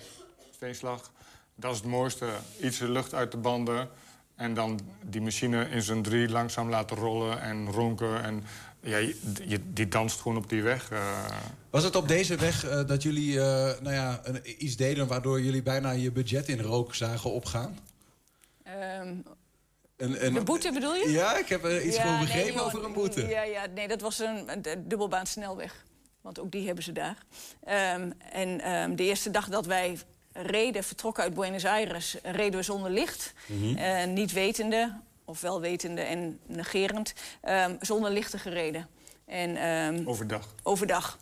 steenslag. 0.54 1.10
Dat 1.54 1.70
is 1.72 1.76
het 1.78 1.86
mooiste. 1.86 2.28
Iets 2.60 2.78
lucht 2.78 3.14
uit 3.14 3.30
de 3.30 3.36
banden. 3.36 3.88
En 4.36 4.54
dan 4.54 4.80
die 5.04 5.20
machine 5.20 5.68
in 5.68 5.82
zijn 5.82 6.02
drie 6.02 6.28
langzaam 6.28 6.68
laten 6.68 6.96
rollen 6.96 7.40
en 7.40 7.70
ronken. 7.72 8.22
En 8.22 8.44
ja, 8.80 8.96
je, 8.96 9.18
je- 9.46 9.72
die 9.72 9.88
danst 9.88 10.20
gewoon 10.20 10.36
op 10.36 10.48
die 10.48 10.62
weg. 10.62 10.90
eh. 10.90 11.24
Was 11.70 11.84
het 11.84 11.96
op 11.96 12.08
deze 12.08 12.36
weg 12.36 12.64
eh, 12.64 12.86
dat 12.86 13.02
jullie 13.02 13.40
eh, 13.40 13.80
nou 13.80 13.92
ja, 13.94 14.20
een, 14.22 14.64
iets 14.64 14.76
deden... 14.76 15.06
waardoor 15.06 15.40
jullie 15.40 15.62
bijna 15.62 15.90
je 15.90 16.10
budget 16.12 16.48
in 16.48 16.60
rook 16.60 16.94
zagen 16.94 17.30
opgaan? 17.32 17.78
Ehm, 18.62 19.14
Een, 20.00 20.26
een- 20.26 20.44
boete 20.44 20.72
bedoel 20.72 20.94
je? 20.94 21.10
Ja, 21.10 21.36
ik 21.36 21.48
heb 21.48 21.64
er 21.64 21.82
iets 21.82 21.96
Ja, 21.96 22.02
van 22.02 22.10
nee, 22.12 22.20
begrepen 22.20 22.64
over 22.64 22.84
een 22.84 22.92
boete. 22.92 23.28
Ja, 23.28 23.42
ja, 23.42 23.66
nee, 23.74 23.88
dat 23.88 24.00
was 24.00 24.18
een, 24.18 24.50
een, 24.52 24.88
dubbelbaan 24.88 25.26
snelweg. 25.26 25.84
Want 26.20 26.40
ook 26.40 26.50
die 26.50 26.66
hebben 26.66 26.84
ze 26.84 26.92
daar. 26.92 27.16
Ehm, 27.64 28.10
en 28.32 28.60
ehm, 28.60 28.94
de 28.94 29.02
eerste 29.02 29.30
dag 29.30 29.48
dat 29.48 29.66
wij 29.66 29.98
reden, 30.32 30.84
vertrokken 30.84 31.22
uit 31.22 31.34
Buenos 31.34 31.64
Aires... 31.64 32.16
reden 32.22 32.58
we 32.58 32.62
zonder 32.62 32.90
licht. 32.90 33.32
Mhm. 33.46 33.76
Eh, 33.76 34.04
niet 34.06 34.32
wetende, 34.32 35.00
of 35.24 35.40
wel 35.40 35.60
wetende 35.60 36.00
en 36.00 36.38
negerend... 36.46 37.12
ehm, 37.40 37.76
zonder 37.80 38.10
lichten 38.10 38.38
gereden. 38.38 38.88
En, 39.26 40.06
Overdag. 40.06 40.54
overdag. 40.62 41.18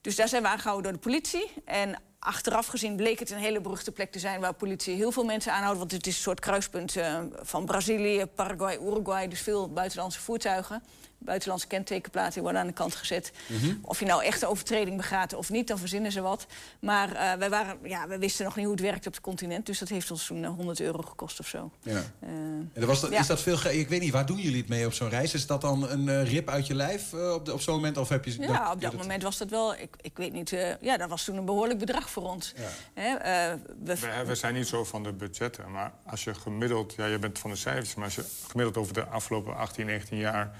Dus 0.00 0.16
daar 0.16 0.28
zijn 0.28 0.42
we 0.42 0.48
aangehouden 0.48 0.82
door 0.82 0.92
de 0.92 1.08
politie. 1.08 1.50
En 1.64 1.96
achteraf 2.22 2.66
gezien 2.66 2.96
bleek 2.96 3.18
het 3.18 3.30
een 3.30 3.38
hele 3.38 3.60
beruchte 3.60 3.92
plek 3.92 4.12
te 4.12 4.18
zijn... 4.18 4.40
waar 4.40 4.54
politie 4.54 4.94
heel 4.94 5.12
veel 5.12 5.24
mensen 5.24 5.52
aanhoudt. 5.52 5.78
Want 5.78 5.92
het 5.92 6.06
is 6.06 6.14
een 6.14 6.22
soort 6.22 6.40
kruispunt 6.40 6.96
eh, 6.96 7.18
van 7.42 7.64
Brazilië, 7.64 8.26
Paraguay, 8.26 8.78
Uruguay. 8.78 9.28
Dus 9.28 9.40
veel 9.40 9.72
buitenlandse 9.72 10.20
voertuigen. 10.20 10.82
Buitenlandse 11.24 11.66
kentekenplaten 11.66 12.42
worden 12.42 12.60
aan 12.60 12.66
de 12.66 12.72
kant 12.72 12.94
gezet. 12.94 13.32
Mhm. 13.46 13.74
Of 13.82 13.98
je 14.00 14.06
nou 14.06 14.24
echt 14.24 14.42
een 14.42 14.48
overtreding 14.48 14.96
begaat 14.96 15.34
of 15.34 15.50
niet, 15.50 15.66
dan 15.68 15.78
verzinnen 15.78 16.12
ze 16.12 16.20
wat. 16.20 16.46
Maar 16.80 17.12
eh, 17.14 17.32
wij, 17.32 17.50
waren, 17.50 17.78
ja, 17.82 18.08
wij 18.08 18.18
wisten 18.18 18.44
nog 18.44 18.56
niet 18.56 18.64
hoe 18.64 18.74
het 18.74 18.82
werkt 18.84 19.06
op 19.06 19.12
het 19.12 19.22
continent. 19.22 19.66
Dus 19.66 19.78
dat 19.78 19.88
heeft 19.88 20.10
ons 20.10 20.26
toen 20.26 20.44
eh, 20.44 20.50
100 20.50 20.80
euro 20.80 21.02
gekost 21.02 21.40
of 21.40 21.46
zo. 21.46 21.70
Ja. 21.82 21.92
Eh, 21.92 22.28
En 22.28 22.70
dat 22.74 22.84
was 22.84 23.00
dat, 23.00 23.10
Ja. 23.10 23.18
Is 23.20 23.26
dat 23.26 23.40
veel 23.40 23.66
Ik 23.70 23.88
weet 23.88 24.00
niet, 24.00 24.12
waar 24.12 24.26
doen 24.26 24.38
jullie 24.38 24.60
het 24.60 24.68
mee 24.68 24.86
op 24.86 24.92
zo'n 24.92 25.08
reis? 25.08 25.34
Is 25.34 25.46
dat 25.46 25.60
dan 25.60 25.90
een 25.90 26.08
eh, 26.08 26.30
rip 26.30 26.48
uit 26.48 26.66
je 26.66 26.74
lijf 26.74 27.12
eh, 27.12 27.32
op, 27.32 27.44
de- 27.44 27.52
op 27.52 27.60
zo'n 27.60 27.74
moment? 27.74 27.96
Of 27.96 28.08
heb 28.08 28.24
je 28.24 28.40
Ja, 28.40 28.72
op 28.72 28.80
dat 28.80 28.92
moment 28.96 29.22
was 29.22 29.38
dat 29.38 29.50
wel, 29.50 29.74
ik, 29.74 29.96
ik 30.00 30.16
weet 30.16 30.32
niet, 30.32 30.50
ja, 30.80 30.96
dat 30.96 31.08
was 31.08 31.24
toen 31.24 31.36
een 31.36 31.44
behoorlijk 31.44 31.78
bedrag 31.78 32.10
voor 32.10 32.22
ons. 32.30 32.52
Hè, 32.94 33.14
eh, 33.14 33.52
we, 33.84 33.96
We, 33.98 34.24
we 34.26 34.34
zijn 34.34 34.54
niet 34.54 34.66
zo 34.66 34.84
van 34.84 35.02
de 35.02 35.12
budgetten, 35.12 35.70
maar 35.70 35.92
als 36.06 36.24
je 36.24 36.34
gemiddeld... 36.34 36.94
Ja, 36.96 37.06
je 37.06 37.18
bent 37.18 37.38
van 37.38 37.50
de 37.50 37.56
cijfers, 37.56 37.94
maar 37.94 38.04
als 38.04 38.14
je 38.14 38.24
gemiddeld 38.48 38.76
over 38.76 38.94
de 38.94 39.04
afgelopen 39.04 39.56
18, 39.56 39.86
19 39.86 40.18
jaar... 40.18 40.50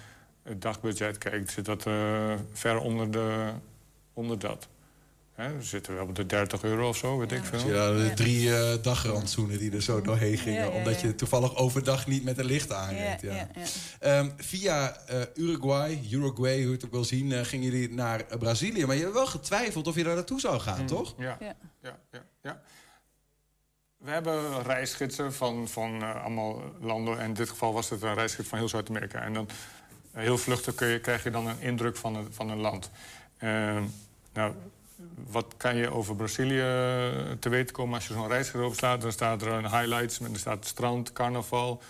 het 0.43 0.63
dagbudget 0.63 1.19
kijkt, 1.19 1.51
zit 1.51 1.65
dat 1.65 1.87
eh, 1.87 2.35
ver 2.53 2.79
onder, 2.79 3.11
de, 3.11 3.51
onder 4.13 4.39
dat. 4.39 4.69
Hè, 5.33 5.57
we 5.57 5.63
zitten 5.63 5.95
wel 5.95 6.05
op 6.05 6.15
de 6.15 6.27
30 6.27 6.63
euro 6.63 6.89
of 6.89 6.97
zo, 6.97 7.19
weet 7.19 7.33
ik 7.33 7.45
veel. 7.45 7.75
Ja, 7.75 7.91
de 7.91 8.13
drie 8.15 8.57
eh 8.57 8.83
dagrantsoenen 8.83 9.59
die 9.59 9.73
er 9.73 9.83
zo 9.83 10.01
doorheen 10.01 10.39
gingen. 10.39 10.65
Ja, 10.65 10.71
ja, 10.71 10.77
Omdat 10.77 11.01
je 11.01 11.15
toevallig 11.15 11.57
overdag 11.57 12.07
niet 12.07 12.25
met 12.25 12.39
een 12.39 12.45
licht 12.45 12.73
aanreed. 12.73 13.21
Ja, 13.21 13.35
ja, 13.35 13.49
ja. 13.55 13.63
Ehm, 13.99 14.31
via 14.37 14.97
eh, 14.97 15.21
Uruguay, 15.35 16.01
Uruguay, 16.11 16.57
hoe 16.57 16.67
je 16.67 16.73
het 16.73 16.85
ook 16.85 16.91
wil 16.91 17.05
zien, 17.05 17.45
gingen 17.45 17.71
jullie 17.71 17.95
naar 17.95 18.25
Brazilië. 18.39 18.87
Maar 18.87 18.97
je 18.97 19.03
hebt 19.03 19.15
wel 19.15 19.27
getwijfeld 19.27 19.87
of 19.87 19.95
je 19.95 20.05
daar 20.05 20.15
naartoe 20.15 20.41
zou 20.41 20.61
gaan, 20.61 20.87
toch? 20.87 21.15
Ja. 21.19 21.37
Ja. 21.41 21.57
Ja, 21.83 21.99
ja, 22.11 22.25
ja. 22.43 22.63
We 24.03 24.11
hebben 24.11 24.63
reisgidsen 24.63 25.33
van, 25.33 25.69
van 25.69 26.03
eh, 26.03 26.23
allemaal 26.23 26.63
landen. 26.81 27.19
En 27.19 27.25
in 27.25 27.35
dit 27.35 27.49
geval 27.49 27.73
was 27.73 27.91
het 27.91 28.03
een 28.03 28.15
reisgids 28.15 28.49
van 28.49 28.59
heel 28.59 28.69
Zuid-Amerika. 28.69 29.21
En 29.21 29.33
dan 29.33 29.49
heel 30.13 30.39
vluchtig 30.39 30.75
kun 30.75 30.89
je, 30.89 31.01
krijg 31.01 31.23
je 31.23 31.31
dan 31.31 31.47
een 31.47 31.61
indruk 31.61 31.97
van 31.97 32.15
een, 32.17 32.27
van 32.33 32.51
een 32.51 32.59
land. 32.61 32.91
Eh, 33.37 33.79
nou, 34.33 34.53
wat 35.31 35.55
kan 35.57 35.77
je 35.77 35.91
over 35.91 36.17
Brazilië 36.17 36.61
eh, 36.61 37.31
te 37.39 37.49
weten 37.49 37.75
komen 37.75 37.95
als 37.95 38.07
je 38.07 38.13
zo'n 38.13 38.29
reisgids 38.29 38.65
opslaat? 38.65 39.01
Dan 39.01 39.13
staat 39.13 39.43
er 39.43 39.49
een 39.49 39.71
highlights, 39.71 40.19
met- 40.19 40.33
er 40.33 40.39
staat 40.39 40.67
strand, 40.67 41.13
carnaval, 41.13 41.83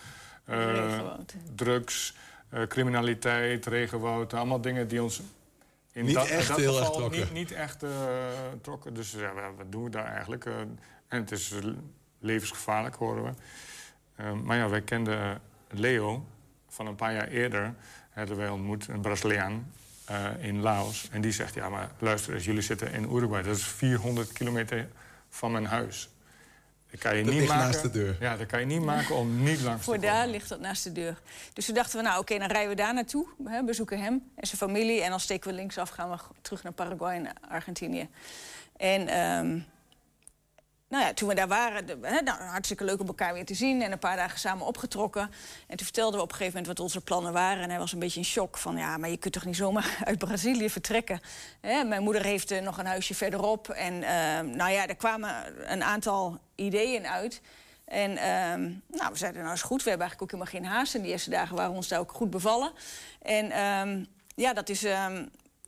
eh, 0.45 0.65
Regenwoud. 0.75 1.35
drugs, 1.55 2.15
eh, 2.49 2.63
criminaliteit, 2.67 3.67
regenwoud. 3.67 4.35
Allemaal 4.35 4.61
dingen 4.61 4.89
die 4.89 5.03
ons 5.03 5.21
in 5.93 6.05
Niet 6.05 6.15
dat, 6.15 6.27
in 6.29 6.37
echt 6.37 6.49
dat 6.49 6.57
heel 6.57 6.69
erg 6.77 6.79
geval 6.87 6.93
trokken. 7.01 7.19
Niet, 7.21 7.33
niet 7.33 7.53
echt 7.53 7.83
eh, 7.83 7.91
trokken. 8.63 8.95
Dus 8.95 9.13
ja, 9.13 9.33
wat- 9.35 9.43
wat 9.57 9.73
doen 9.73 9.85
we 9.85 9.91
daar 9.91 10.07
eigenlijk? 10.07 10.45
En 11.09 11.21
het 11.21 11.31
is 11.31 11.55
levensgevaarlijk, 12.19 12.95
horen 12.95 13.23
we. 13.25 13.31
Eh, 14.15 14.33
maar 14.33 14.57
ja, 14.57 14.69
wij 14.69 14.83
kenden 14.83 15.41
Leo 15.71 16.27
van 16.69 16.87
een 16.87 16.95
paar 16.95 17.13
jaar 17.13 17.29
eerder. 17.29 17.75
Hadden 18.13 18.37
wij 18.37 18.49
ontmoet, 18.49 18.89
een 18.89 19.01
Braziliaan 19.01 19.73
eh, 20.05 20.25
in 20.41 20.61
Laos. 20.61 21.09
En 21.11 21.21
die 21.21 21.33
zegt, 21.33 21.55
ja, 21.55 21.69
maar 21.69 21.91
luister 21.99 22.35
eens, 22.35 22.45
jullie 22.45 22.63
zitten 22.63 22.93
in 22.93 23.03
Uruguay. 23.15 23.43
Dat 23.43 23.57
is 23.57 23.65
400 23.65 24.33
kilometer 24.33 24.89
van 25.29 25.53
mijn 25.53 25.65
huis. 25.67 26.09
Dat 26.91 27.01
kan 27.01 27.17
je 27.17 27.23
Dat 27.25 27.33
niet 27.33 27.41
ligt 27.41 27.53
maken. 27.53 27.67
naast 27.67 27.83
de 27.83 27.91
deur. 27.91 28.17
Ja, 28.21 28.37
dat 28.37 28.47
kan 28.47 28.61
je 28.61 28.67
niet 28.67 28.83
maken 28.83 29.15
om 29.15 29.43
niet 29.43 29.61
langs 29.67 29.79
te 29.79 29.85
Voor 29.85 29.95
komen. 29.95 30.11
daar 30.11 30.29
ligt 30.29 30.49
dat 30.49 30.61
naast 30.61 30.85
de 30.85 30.93
deur. 30.93 31.21
Dus 31.53 31.65
toen 31.67 31.75
dachten 31.75 31.97
we, 31.99 32.05
nou 32.05 32.21
oké, 32.21 32.39
dan 32.39 32.49
rijden 32.49 32.69
we 32.71 32.77
daar 32.77 32.95
naartoe. 32.95 33.27
Hè, 33.45 33.65
bezoeken 33.65 34.01
hem 34.03 34.13
en 34.35 34.47
zijn 34.47 34.59
familie. 34.59 35.03
En 35.03 35.11
dan 35.11 35.21
steken 35.21 35.51
we 35.51 35.57
linksaf, 35.57 35.89
gaan 35.89 36.11
we 36.11 36.17
terug 36.41 36.63
naar 36.63 36.73
Paraguay 36.73 37.17
en 37.17 37.33
Argentinië. 37.51 38.09
En 38.77 39.09
ehm, 39.09 39.59
nou 40.93 41.05
ja, 41.05 41.15
toen 41.15 41.29
we 41.29 41.35
daar 41.35 41.49
waren, 41.49 41.85
nou, 42.01 42.43
hartstikke 42.43 42.85
leuk 42.85 43.01
om 43.01 43.07
elkaar 43.07 43.33
weer 43.35 43.45
te 43.45 43.55
zien. 43.55 43.83
En 43.83 43.93
een 43.93 43.99
paar 43.99 44.17
dagen 44.17 44.39
samen 44.39 44.67
opgetrokken. 44.67 45.31
En 45.67 45.77
toen 45.77 45.87
vertelden 45.87 46.17
we 46.17 46.25
op 46.25 46.31
een 46.31 46.37
gegeven 46.37 46.59
moment 46.59 46.79
wat 46.79 46.87
onze 46.87 47.01
plannen 47.01 47.33
waren. 47.33 47.63
En 47.63 47.71
hij 47.71 47.79
was 47.79 47.93
een 47.93 47.99
beetje 47.99 48.19
in 48.19 48.25
shock 48.25 48.59
van, 48.59 48.77
ja, 48.77 48.97
maar 48.97 49.11
je 49.11 49.17
kunt 49.17 49.33
toch 49.33 49.45
niet 49.45 49.57
zomaar 49.57 49.99
uit 50.05 50.19
Brazilië 50.19 50.71
vertrekken. 50.71 51.21
Mijn 51.61 52.03
moeder 52.03 52.23
heeft 52.23 52.51
eh, 52.51 52.63
nog 52.63 52.79
een 52.79 52.87
huisje 52.87 53.15
verderop. 53.15 53.69
En 53.69 54.03
ehm, 54.03 54.57
nou 54.57 54.71
ja, 54.71 54.87
er 54.87 54.97
kwamen 54.97 55.35
een 55.73 55.83
aantal 55.83 56.39
ideeën 56.55 57.07
uit. 57.07 57.41
En 57.85 58.17
ehm, 58.17 58.61
nou, 58.87 59.13
we 59.13 59.17
zeiden, 59.17 59.43
nou 59.43 59.55
is 59.55 59.63
goed, 59.63 59.83
we 59.83 59.89
hebben 59.89 60.09
eigenlijk 60.09 60.23
ook 60.23 60.41
helemaal 60.41 60.63
geen 60.63 60.79
haast. 60.79 60.95
En 60.95 61.03
die 61.03 61.11
eerste 61.11 61.31
dagen 61.31 61.57
waren 61.57 61.75
ons 61.75 61.89
daar 61.89 62.01
ook 62.01 62.13
goed 62.13 62.31
bevallen. 62.31 62.73
En 63.23 63.51
ehm, 63.51 64.05
ja, 64.35 64.53
dat 64.53 64.69
is... 64.69 64.85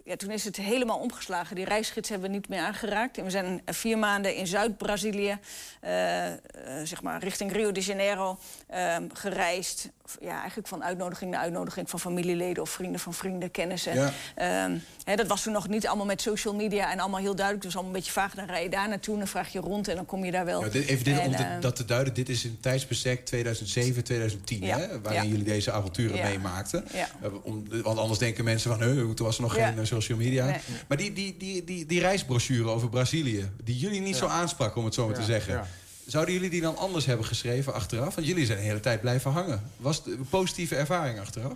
ja, 0.04 0.16
toen 0.16 0.30
is 0.30 0.44
het 0.44 0.56
helemaal 0.56 0.98
omgeslagen. 0.98 1.56
Die 1.56 1.64
reisgids 1.64 2.08
hebben 2.08 2.28
we 2.30 2.34
niet 2.36 2.48
meer 2.48 2.60
aangeraakt. 2.60 3.18
En 3.18 3.24
we 3.24 3.30
zijn 3.30 3.62
vier 3.66 3.98
maanden 3.98 4.36
in 4.36 4.46
Zuid-Brazilië, 4.46 5.38
eh, 5.80 6.26
eh, 6.32 6.38
zeg 6.84 7.02
maar 7.02 7.22
richting 7.22 7.52
Rio 7.52 7.72
de 7.72 7.80
Janeiro, 7.80 8.38
ehm, 8.68 9.02
gereisd. 9.12 9.88
Ja, 10.20 10.38
eigenlijk 10.38 10.68
van 10.68 10.84
uitnodiging 10.84 11.30
naar 11.30 11.40
uitnodiging 11.40 11.90
van 11.90 12.00
familieleden 12.00 12.62
of 12.62 12.70
vrienden 12.70 13.00
van 13.00 13.14
vrienden, 13.14 13.50
kennissen. 13.50 13.94
Ja. 13.94 14.12
Ehm, 14.34 14.76
hè, 15.04 15.16
dat 15.16 15.26
was 15.26 15.42
toen 15.42 15.52
nog 15.52 15.68
niet 15.68 15.86
allemaal 15.86 16.06
met 16.06 16.20
social 16.20 16.54
media 16.54 16.90
en 16.92 16.98
allemaal 17.00 17.20
heel 17.20 17.34
duidelijk. 17.34 17.64
Dus 17.64 17.74
allemaal 17.74 17.92
een 17.94 17.98
beetje 17.98 18.12
vaag. 18.12 18.34
Dan 18.34 18.46
rij 18.46 18.62
je 18.62 18.68
daar 18.70 18.88
naartoe, 18.88 19.18
dan 19.18 19.26
vraag 19.26 19.52
je 19.52 19.60
rond 19.60 19.88
en 19.88 19.96
dan 19.96 20.06
kom 20.06 20.24
je 20.24 20.30
daar 20.30 20.44
wel. 20.44 20.64
Ja, 20.64 20.68
dit- 20.70 20.86
even 20.88 21.04
dit 21.04 21.18
En, 21.18 21.26
om 21.26 21.36
te- 21.36 21.42
ehm, 21.42 21.60
dat 21.60 21.76
te 21.76 21.84
duiden. 21.84 22.14
Dit 22.14 22.28
is 22.28 22.44
in 22.44 22.58
tijdsbestek 22.60 23.24
2007, 23.24 24.04
2010, 24.04 24.62
Ja, 24.64 24.78
hè, 24.78 25.00
waarin 25.00 25.28
jullie 25.28 25.44
deze 25.44 25.72
avonturen 25.72 26.22
meemaakten. 26.22 26.84
Ja. 26.92 27.08
Eh, 27.22 27.28
om, 27.42 27.64
want 27.82 27.98
anders 27.98 28.18
denken 28.18 28.44
mensen 28.44 28.70
van, 28.70 28.82
"Huh, 28.88 29.10
toen 29.10 29.26
was 29.26 29.36
er 29.36 29.42
nog 29.42 29.52
geen 29.52 29.74
social 29.94 30.18
media. 30.18 30.44
Nee. 30.46 30.60
Maar 30.88 30.96
die, 30.96 31.12
die, 31.12 31.36
die, 31.36 31.64
die, 31.64 31.86
die 31.86 32.00
reisbrochure 32.00 32.68
over 32.68 32.88
Brazilië, 32.88 33.50
die 33.64 33.76
jullie 33.78 34.00
niet 34.00 34.16
zo 34.16 34.26
aansprak, 34.26 34.76
om 34.76 34.84
het 34.84 34.94
zo 34.94 35.06
maar 35.06 35.14
te 35.14 35.22
zeggen. 35.24 35.54
ja. 35.54 35.66
Zouden 36.06 36.34
jullie 36.34 36.50
die 36.50 36.60
dan 36.60 36.76
anders 36.76 37.06
hebben 37.06 37.26
geschreven 37.26 37.74
achteraf? 37.74 38.14
Want 38.14 38.26
jullie 38.26 38.46
zijn 38.46 38.58
de 38.58 38.64
hele 38.64 38.80
tijd 38.80 39.00
blijven 39.00 39.30
hangen. 39.30 39.70
Was 39.76 39.96
het 39.96 40.06
een 40.06 40.26
positieve 40.28 40.76
ervaring 40.76 41.20
achteraf? 41.20 41.52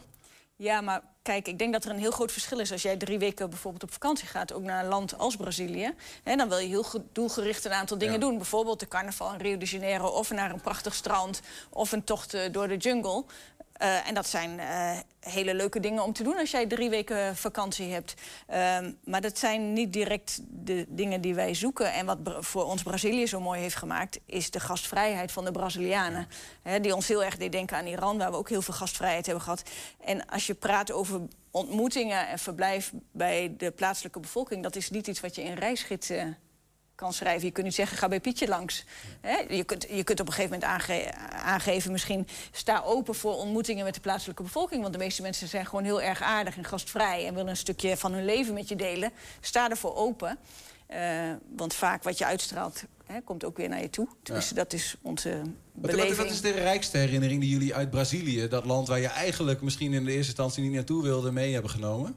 Ja, 0.57 0.81
maar 0.81 1.03
kijk, 1.22 1.48
ik 1.48 1.59
denk 1.59 1.72
dat 1.72 1.85
er 1.85 1.90
een 1.90 1.98
heel 1.98 2.11
groot 2.11 2.33
verschil 2.33 2.59
is... 2.59 2.72
als 2.72 2.83
jij 2.83 2.96
drie 2.96 3.18
weken 3.18 3.51
bijvoorbeeld 3.51 3.83
op 3.83 3.92
vakantie 3.92 4.27
gaat, 4.27 4.53
ook 4.53 4.62
naar 4.62 4.83
een 4.83 4.88
land 4.90 5.18
als 5.18 5.37
Brazilië. 5.37 5.92
Hè, 6.22 6.37
dan 6.37 6.48
wil 6.48 6.59
je 6.59 6.68
heel 6.68 6.83
ge- 6.83 7.03
doelgericht 7.12 7.64
een 7.64 7.72
aantal 7.72 7.98
dingen 7.98 8.14
Ja. 8.14 8.20
doen. 8.20 8.37
Bijvoorbeeld 8.37 8.81
de 8.81 8.88
carnaval 8.88 9.33
in 9.33 9.40
Rio 9.40 9.59
de 9.59 9.64
Janeiro... 9.66 10.07
of 10.07 10.31
naar 10.31 10.51
een 10.51 10.61
prachtig 10.61 10.94
strand, 10.94 11.40
of 11.70 11.92
een 11.92 12.05
tocht 12.05 12.35
eh, 12.35 12.53
door 12.53 12.68
de 12.68 12.77
jungle. 12.77 13.24
Eh, 13.79 14.09
en 14.09 14.14
dat 14.14 14.29
zijn 14.29 14.61
eh, 14.61 14.99
hele 15.21 15.55
leuke 15.55 15.81
dingen 15.81 16.03
om 16.03 16.12
te 16.12 16.23
doen 16.23 16.38
als 16.38 16.51
jij 16.51 16.67
drie 16.67 16.91
weken 16.91 17.37
vakantie 17.37 17.93
hebt. 17.93 18.14
Ehm, 18.47 18.93
maar 19.05 19.21
dat 19.21 19.38
zijn 19.38 19.73
niet 19.73 19.93
direct 19.93 20.41
de 20.49 20.87
dingen 20.88 21.21
die 21.21 21.35
wij 21.35 21.55
zoeken. 21.55 21.93
En 21.93 22.07
wat 22.07 22.19
voor 22.41 22.64
ons 22.64 22.83
Brazilië 22.83 23.27
zo 23.27 23.41
mooi 23.41 23.61
heeft 23.61 23.77
gemaakt... 23.77 24.19
is 24.27 24.51
de 24.51 24.61
gastvrijheid 24.61 25.33
van 25.33 25.45
de 25.45 25.53
Brazilianen. 25.53 26.29
Die 26.81 26.95
ons 26.95 27.09
heel 27.09 27.25
erg 27.25 27.37
deed 27.37 27.53
denken 27.53 27.77
aan 27.77 27.87
Iran, 27.87 28.19
waar 28.19 28.31
we 28.31 28.37
ook 28.37 28.49
heel 28.49 28.62
veel 28.62 28.75
gastvrijheid 28.75 29.27
hebben 29.27 29.45
gehad. 29.45 29.62
En 30.01 30.27
als 30.27 30.47
je 30.47 30.55
praat 30.55 30.93
over 30.93 31.21
ontmoetingen 31.51 32.29
en 32.29 32.38
verblijf 32.38 32.93
bij 33.12 33.55
de 33.57 33.71
plaatselijke 33.71 34.21
bevolking... 34.21 34.62
dat 34.62 34.77
is 34.77 34.91
niet 34.91 35.07
iets 35.07 35.21
wat 35.21 35.35
je 35.35 35.43
in 35.43 35.55
reisgidsen 35.55 36.37
kan 36.99 37.13
schrijven. 37.13 37.47
Je 37.47 37.53
kunt 37.53 37.67
niet 37.67 37.75
zeggen, 37.75 37.99
ga 37.99 38.09
bij 38.09 38.21
Pietje 38.21 38.49
langs. 38.49 38.85
Hè? 39.21 39.37
Je, 39.55 39.65
kunt, 39.65 39.87
je 39.91 40.05
kunt 40.05 40.21
op 40.21 40.27
een 40.27 40.33
gegeven 40.33 40.59
moment 40.59 40.71
aange- 40.71 41.15
aangeven... 41.31 41.93
misschien 41.93 42.27
sta 42.53 42.83
open 42.85 43.15
voor 43.15 43.35
ontmoetingen 43.35 43.85
met 43.85 43.95
de 43.95 44.01
plaatselijke 44.01 44.43
bevolking. 44.43 44.81
Want 44.81 44.93
de 44.93 44.99
meeste 44.99 45.23
mensen 45.23 45.49
zijn 45.49 45.67
gewoon 45.67 45.85
heel 45.85 46.03
erg 46.03 46.23
aardig 46.23 46.57
en 46.57 46.65
gastvrij... 46.65 47.27
en 47.27 47.35
willen 47.35 47.49
een 47.51 47.57
stukje 47.57 47.97
van 47.97 48.13
hun 48.13 48.25
leven 48.25 48.55
met 48.55 48.69
je 48.69 48.77
delen. 48.77 49.11
Sta 49.41 49.71
ervoor 49.71 49.95
open. 49.95 50.39
Eh, 50.87 51.31
want 51.57 51.75
vaak 51.75 52.03
wat 52.03 52.19
je 52.19 52.25
uitstraalt, 52.25 52.85
hè, 53.07 53.21
komt 53.21 53.45
ook 53.45 53.57
weer 53.57 53.69
naar 53.69 53.81
je 53.81 53.91
toe. 53.91 54.09
Tenminste, 54.23 54.55
dat 54.55 54.73
is 54.73 54.97
onze 55.03 55.29
Wat, 55.29 55.91
beleving. 55.91 56.17
wat, 56.17 56.27
wat 56.27 56.35
is 56.35 56.41
de 56.41 56.51
rijkste 56.51 56.99
herinnering 56.99 57.41
die 57.41 57.51
jullie 57.51 57.75
uit 57.75 57.91
Brazilië, 57.91 58.49
dat 58.49 58.65
land 58.65 58.89
waar 58.89 59.01
je 59.01 59.07
eigenlijk 59.09 59.61
misschien 59.61 59.93
in 59.93 60.05
de 60.05 60.11
eerste 60.11 60.27
instantie 60.27 60.63
niet 60.63 60.73
naartoe 60.73 61.03
wilde, 61.03 61.33
mee 61.33 61.53
hebben 61.53 61.71
genomen? 61.71 62.17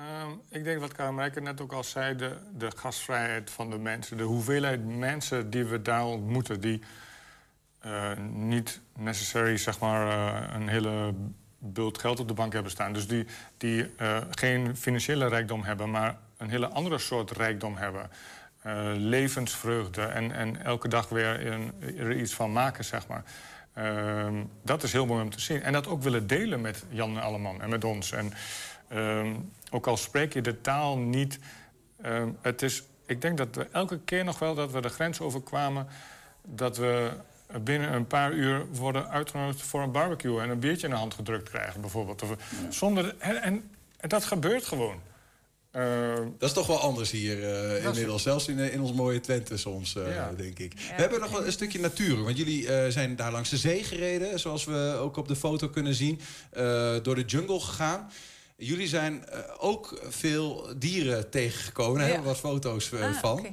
Ehm, 0.00 0.30
ik 0.48 0.64
denk 0.64 0.80
wat 0.80 0.92
Karin 0.92 1.18
Rijker 1.18 1.42
net 1.42 1.60
ook 1.60 1.72
al 1.72 1.84
zei, 1.84 2.16
de, 2.16 2.36
de 2.56 2.70
gastvrijheid 2.76 3.50
van 3.50 3.70
de 3.70 3.78
mensen. 3.78 4.16
De 4.16 4.22
hoeveelheid 4.22 4.84
mensen 4.84 5.50
die 5.50 5.64
we 5.64 5.82
daar 5.82 6.04
ontmoeten... 6.04 6.60
die 6.60 6.82
eh, 7.80 8.16
niet 8.32 8.80
necessary 8.96 9.56
zeg 9.56 9.78
maar, 9.78 10.08
eh, 10.08 10.54
een 10.54 10.68
hele 10.68 11.14
bult 11.58 11.98
geld 11.98 12.20
op 12.20 12.28
de 12.28 12.34
bank 12.34 12.52
hebben 12.52 12.70
staan. 12.70 12.92
Dus 12.92 13.08
die, 13.08 13.26
die 13.56 13.90
eh, 13.96 14.18
geen 14.30 14.76
financiële 14.76 15.28
rijkdom 15.28 15.62
hebben, 15.62 15.90
maar 15.90 16.18
een 16.36 16.50
hele 16.50 16.68
andere 16.68 16.98
soort 16.98 17.30
rijkdom 17.30 17.76
hebben. 17.76 18.10
Levensvreugde 18.96 20.02
en, 20.02 20.32
en 20.32 20.64
elke 20.64 20.88
dag 20.88 21.08
weer 21.08 21.46
een, 21.46 21.72
er 21.98 22.16
iets 22.16 22.34
van 22.34 22.52
maken, 22.52 22.84
zeg 22.84 23.06
maar. 23.06 23.24
Ehm, 23.74 24.44
dat 24.62 24.82
is 24.82 24.92
heel 24.92 25.06
mooi 25.06 25.22
om 25.22 25.30
te 25.30 25.40
zien. 25.40 25.62
En 25.62 25.72
dat 25.72 25.86
ook 25.86 26.02
willen 26.02 26.26
delen 26.26 26.60
met 26.60 26.84
Jan 26.88 27.20
Alleman 27.20 27.62
en 27.62 27.68
met 27.68 27.84
ons. 27.84 28.12
En 28.12 28.32
ehm, 28.90 29.34
ook 29.70 29.86
al 29.86 29.96
spreek 29.96 30.32
je 30.32 30.40
de 30.40 30.60
taal 30.60 30.98
niet... 30.98 31.38
ehm, 32.02 32.28
het 32.42 32.62
is, 32.62 32.82
ik 33.06 33.20
denk 33.22 33.38
dat 33.38 33.48
we 33.54 33.66
elke 33.72 34.00
keer 34.04 34.24
nog 34.24 34.38
wel 34.38 34.54
dat 34.54 34.70
we 34.72 34.80
de 34.80 34.88
grens 34.88 35.20
overkwamen... 35.20 35.86
dat 36.46 36.76
we 36.76 37.10
binnen 37.62 37.92
een 37.92 38.06
paar 38.06 38.32
uur 38.32 38.66
worden 38.72 39.08
uitgenodigd 39.10 39.62
voor 39.62 39.82
een 39.82 39.92
barbecue... 39.92 40.40
en 40.40 40.50
een 40.50 40.58
biertje 40.58 40.86
in 40.86 40.92
de 40.92 40.98
hand 40.98 41.14
gedrukt 41.14 41.48
krijgen, 41.48 41.80
bijvoorbeeld. 41.80 42.22
Of, 42.22 42.30
zonder, 42.68 43.14
en, 43.18 43.42
en, 43.42 43.70
en 43.96 44.08
dat 44.08 44.24
gebeurt 44.24 44.64
gewoon. 44.64 45.00
Ehm, 45.70 46.28
Dat 46.38 46.48
is 46.48 46.52
toch 46.54 46.66
wel 46.66 46.78
anders 46.80 47.10
hier 47.10 47.42
eh, 47.54 47.76
is- 47.76 47.84
inmiddels. 47.84 48.22
Zelfs 48.22 48.48
in, 48.48 48.58
in 48.58 48.80
ons 48.80 48.92
mooie 48.92 49.20
Twente 49.20 49.56
soms, 49.56 49.96
eh, 49.96 50.14
Ja. 50.14 50.32
denk 50.36 50.58
ik. 50.58 50.72
We 50.74 50.80
hebben 51.02 51.20
nog 51.20 51.30
wel 51.30 51.46
een 51.46 51.52
stukje 51.52 51.80
natuur. 51.80 52.22
Want 52.22 52.36
jullie 52.36 52.68
eh, 52.74 52.90
zijn 52.90 53.16
daar 53.16 53.32
langs 53.32 53.50
de 53.50 53.56
zee 53.56 53.84
gereden. 53.84 54.38
Zoals 54.38 54.64
we 54.64 54.96
ook 55.00 55.16
op 55.16 55.28
de 55.28 55.36
foto 55.36 55.68
kunnen 55.68 55.94
zien. 55.94 56.20
eh, 56.50 56.96
door 57.02 57.14
de 57.14 57.24
jungle 57.24 57.60
gegaan. 57.60 58.10
Jullie 58.62 58.88
zijn 58.88 59.26
eh, 59.28 59.38
ook 59.58 60.00
veel 60.08 60.68
dieren 60.76 61.30
tegengekomen. 61.30 61.98
Daar 61.98 62.06
Ja. 62.08 62.12
hebben 62.14 62.32
we 62.32 62.40
wat 62.40 62.50
foto's 62.52 62.92
eh, 62.92 63.02
Ah, 63.06 63.14
van. 63.16 63.46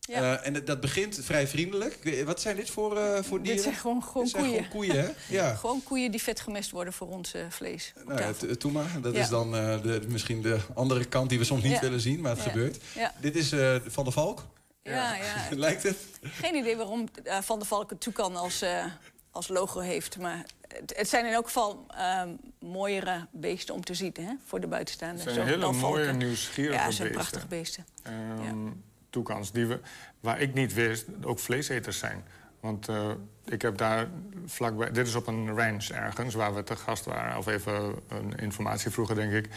Ja. 0.00 0.38
Eh, 0.38 0.46
en 0.46 0.64
dat- 0.64 0.80
begint 0.80 1.18
vrij 1.22 1.48
vriendelijk. 1.48 2.22
Wat 2.24 2.40
zijn 2.40 2.56
dit 2.56 2.70
voor, 2.70 2.90
voor 3.24 3.38
dieren? 3.42 3.44
Dit 3.44 3.62
zijn 3.62 3.74
gewoon, 3.74 4.02
gewoon 4.02 4.22
Dit 4.22 4.32
zijn 4.32 4.44
koeien. 4.44 4.64
gewoon 4.64 4.86
koeien, 4.86 5.04
hè? 5.04 5.34
Ja. 5.34 5.54
gewoon 5.62 5.82
koeien 5.84 6.10
die 6.10 6.22
vet 6.22 6.40
gemest 6.40 6.70
worden 6.70 6.92
voor 6.92 7.08
ons 7.08 7.32
vlees. 7.48 7.92
Nou, 8.06 8.20
ja, 8.20 8.32
maar. 8.72 9.00
Dat 9.00 9.14
Ja. 9.14 9.20
is 9.20 9.28
dan 9.28 9.50
de, 9.52 10.00
misschien 10.08 10.42
de 10.42 10.58
andere 10.74 11.04
kant 11.04 11.28
die 11.28 11.38
we 11.38 11.44
soms 11.44 11.62
niet 11.62 11.80
willen 11.80 12.00
zien, 12.00 12.20
maar 12.20 12.30
het 12.36 12.40
gebeurt. 12.44 12.78
Dit 13.20 13.36
is 13.36 13.48
Van 13.86 14.04
der 14.04 14.12
Valk. 14.12 14.44
Ja, 14.82 15.14
ja. 15.14 15.24
Lijkt 15.56 15.82
het? 15.82 15.96
Geen 16.22 16.54
idee 16.54 16.76
waarom 16.76 17.08
Van 17.40 17.58
der 17.58 17.68
Valk 17.68 17.90
het 17.90 18.00
toekan 18.00 18.36
als, 18.36 18.62
eh, 18.62 18.84
als 19.30 19.48
logo 19.48 19.80
heeft. 19.80 20.18
Maar 20.18 20.44
het, 20.80 20.92
het 20.96 21.08
zijn 21.08 21.26
in 21.26 21.32
elk 21.32 21.46
geval 21.46 21.86
ehm, 21.88 22.28
mooiere 22.58 23.26
beesten 23.30 23.74
om 23.74 23.84
te 23.84 23.94
zien 23.94 24.14
hè, 24.20 24.32
voor 24.44 24.60
de 24.60 24.66
buitenstaanders. 24.66 25.24
Het 25.24 25.34
zijn 25.34 25.46
Zo, 25.46 25.52
hele 25.52 25.66
mooie, 25.72 25.80
valken. 26.04 26.16
nieuwsgierige 26.18 26.74
Ja, 26.78 26.84
het 26.84 26.94
zijn 26.94 27.08
beesten. 27.08 27.28
prachtige 27.30 27.46
beesten. 27.46 27.84
Ehm, 28.02 28.70
Toekans 29.10 29.52
die 29.52 29.66
we, 29.66 29.80
waar 30.20 30.40
ik 30.40 30.54
niet 30.54 30.74
wist, 30.74 31.04
ook 31.24 31.38
vleeseters 31.38 31.98
zijn. 31.98 32.24
Want 32.60 32.88
eh, 32.88 33.10
ik 33.44 33.62
heb 33.62 33.76
daar 33.76 34.08
vlakbij... 34.46 34.90
Dit 34.90 35.06
is 35.06 35.14
op 35.14 35.26
een 35.26 35.54
ranch 35.56 35.88
ergens, 35.88 36.34
waar 36.34 36.54
we 36.54 36.62
te 36.62 36.76
gast 36.76 37.04
waren. 37.04 37.38
Of 37.38 37.46
even 37.46 37.94
een 38.08 38.34
informatie 38.36 38.90
vroegen, 38.90 39.16
denk 39.16 39.32
ik. 39.32 39.48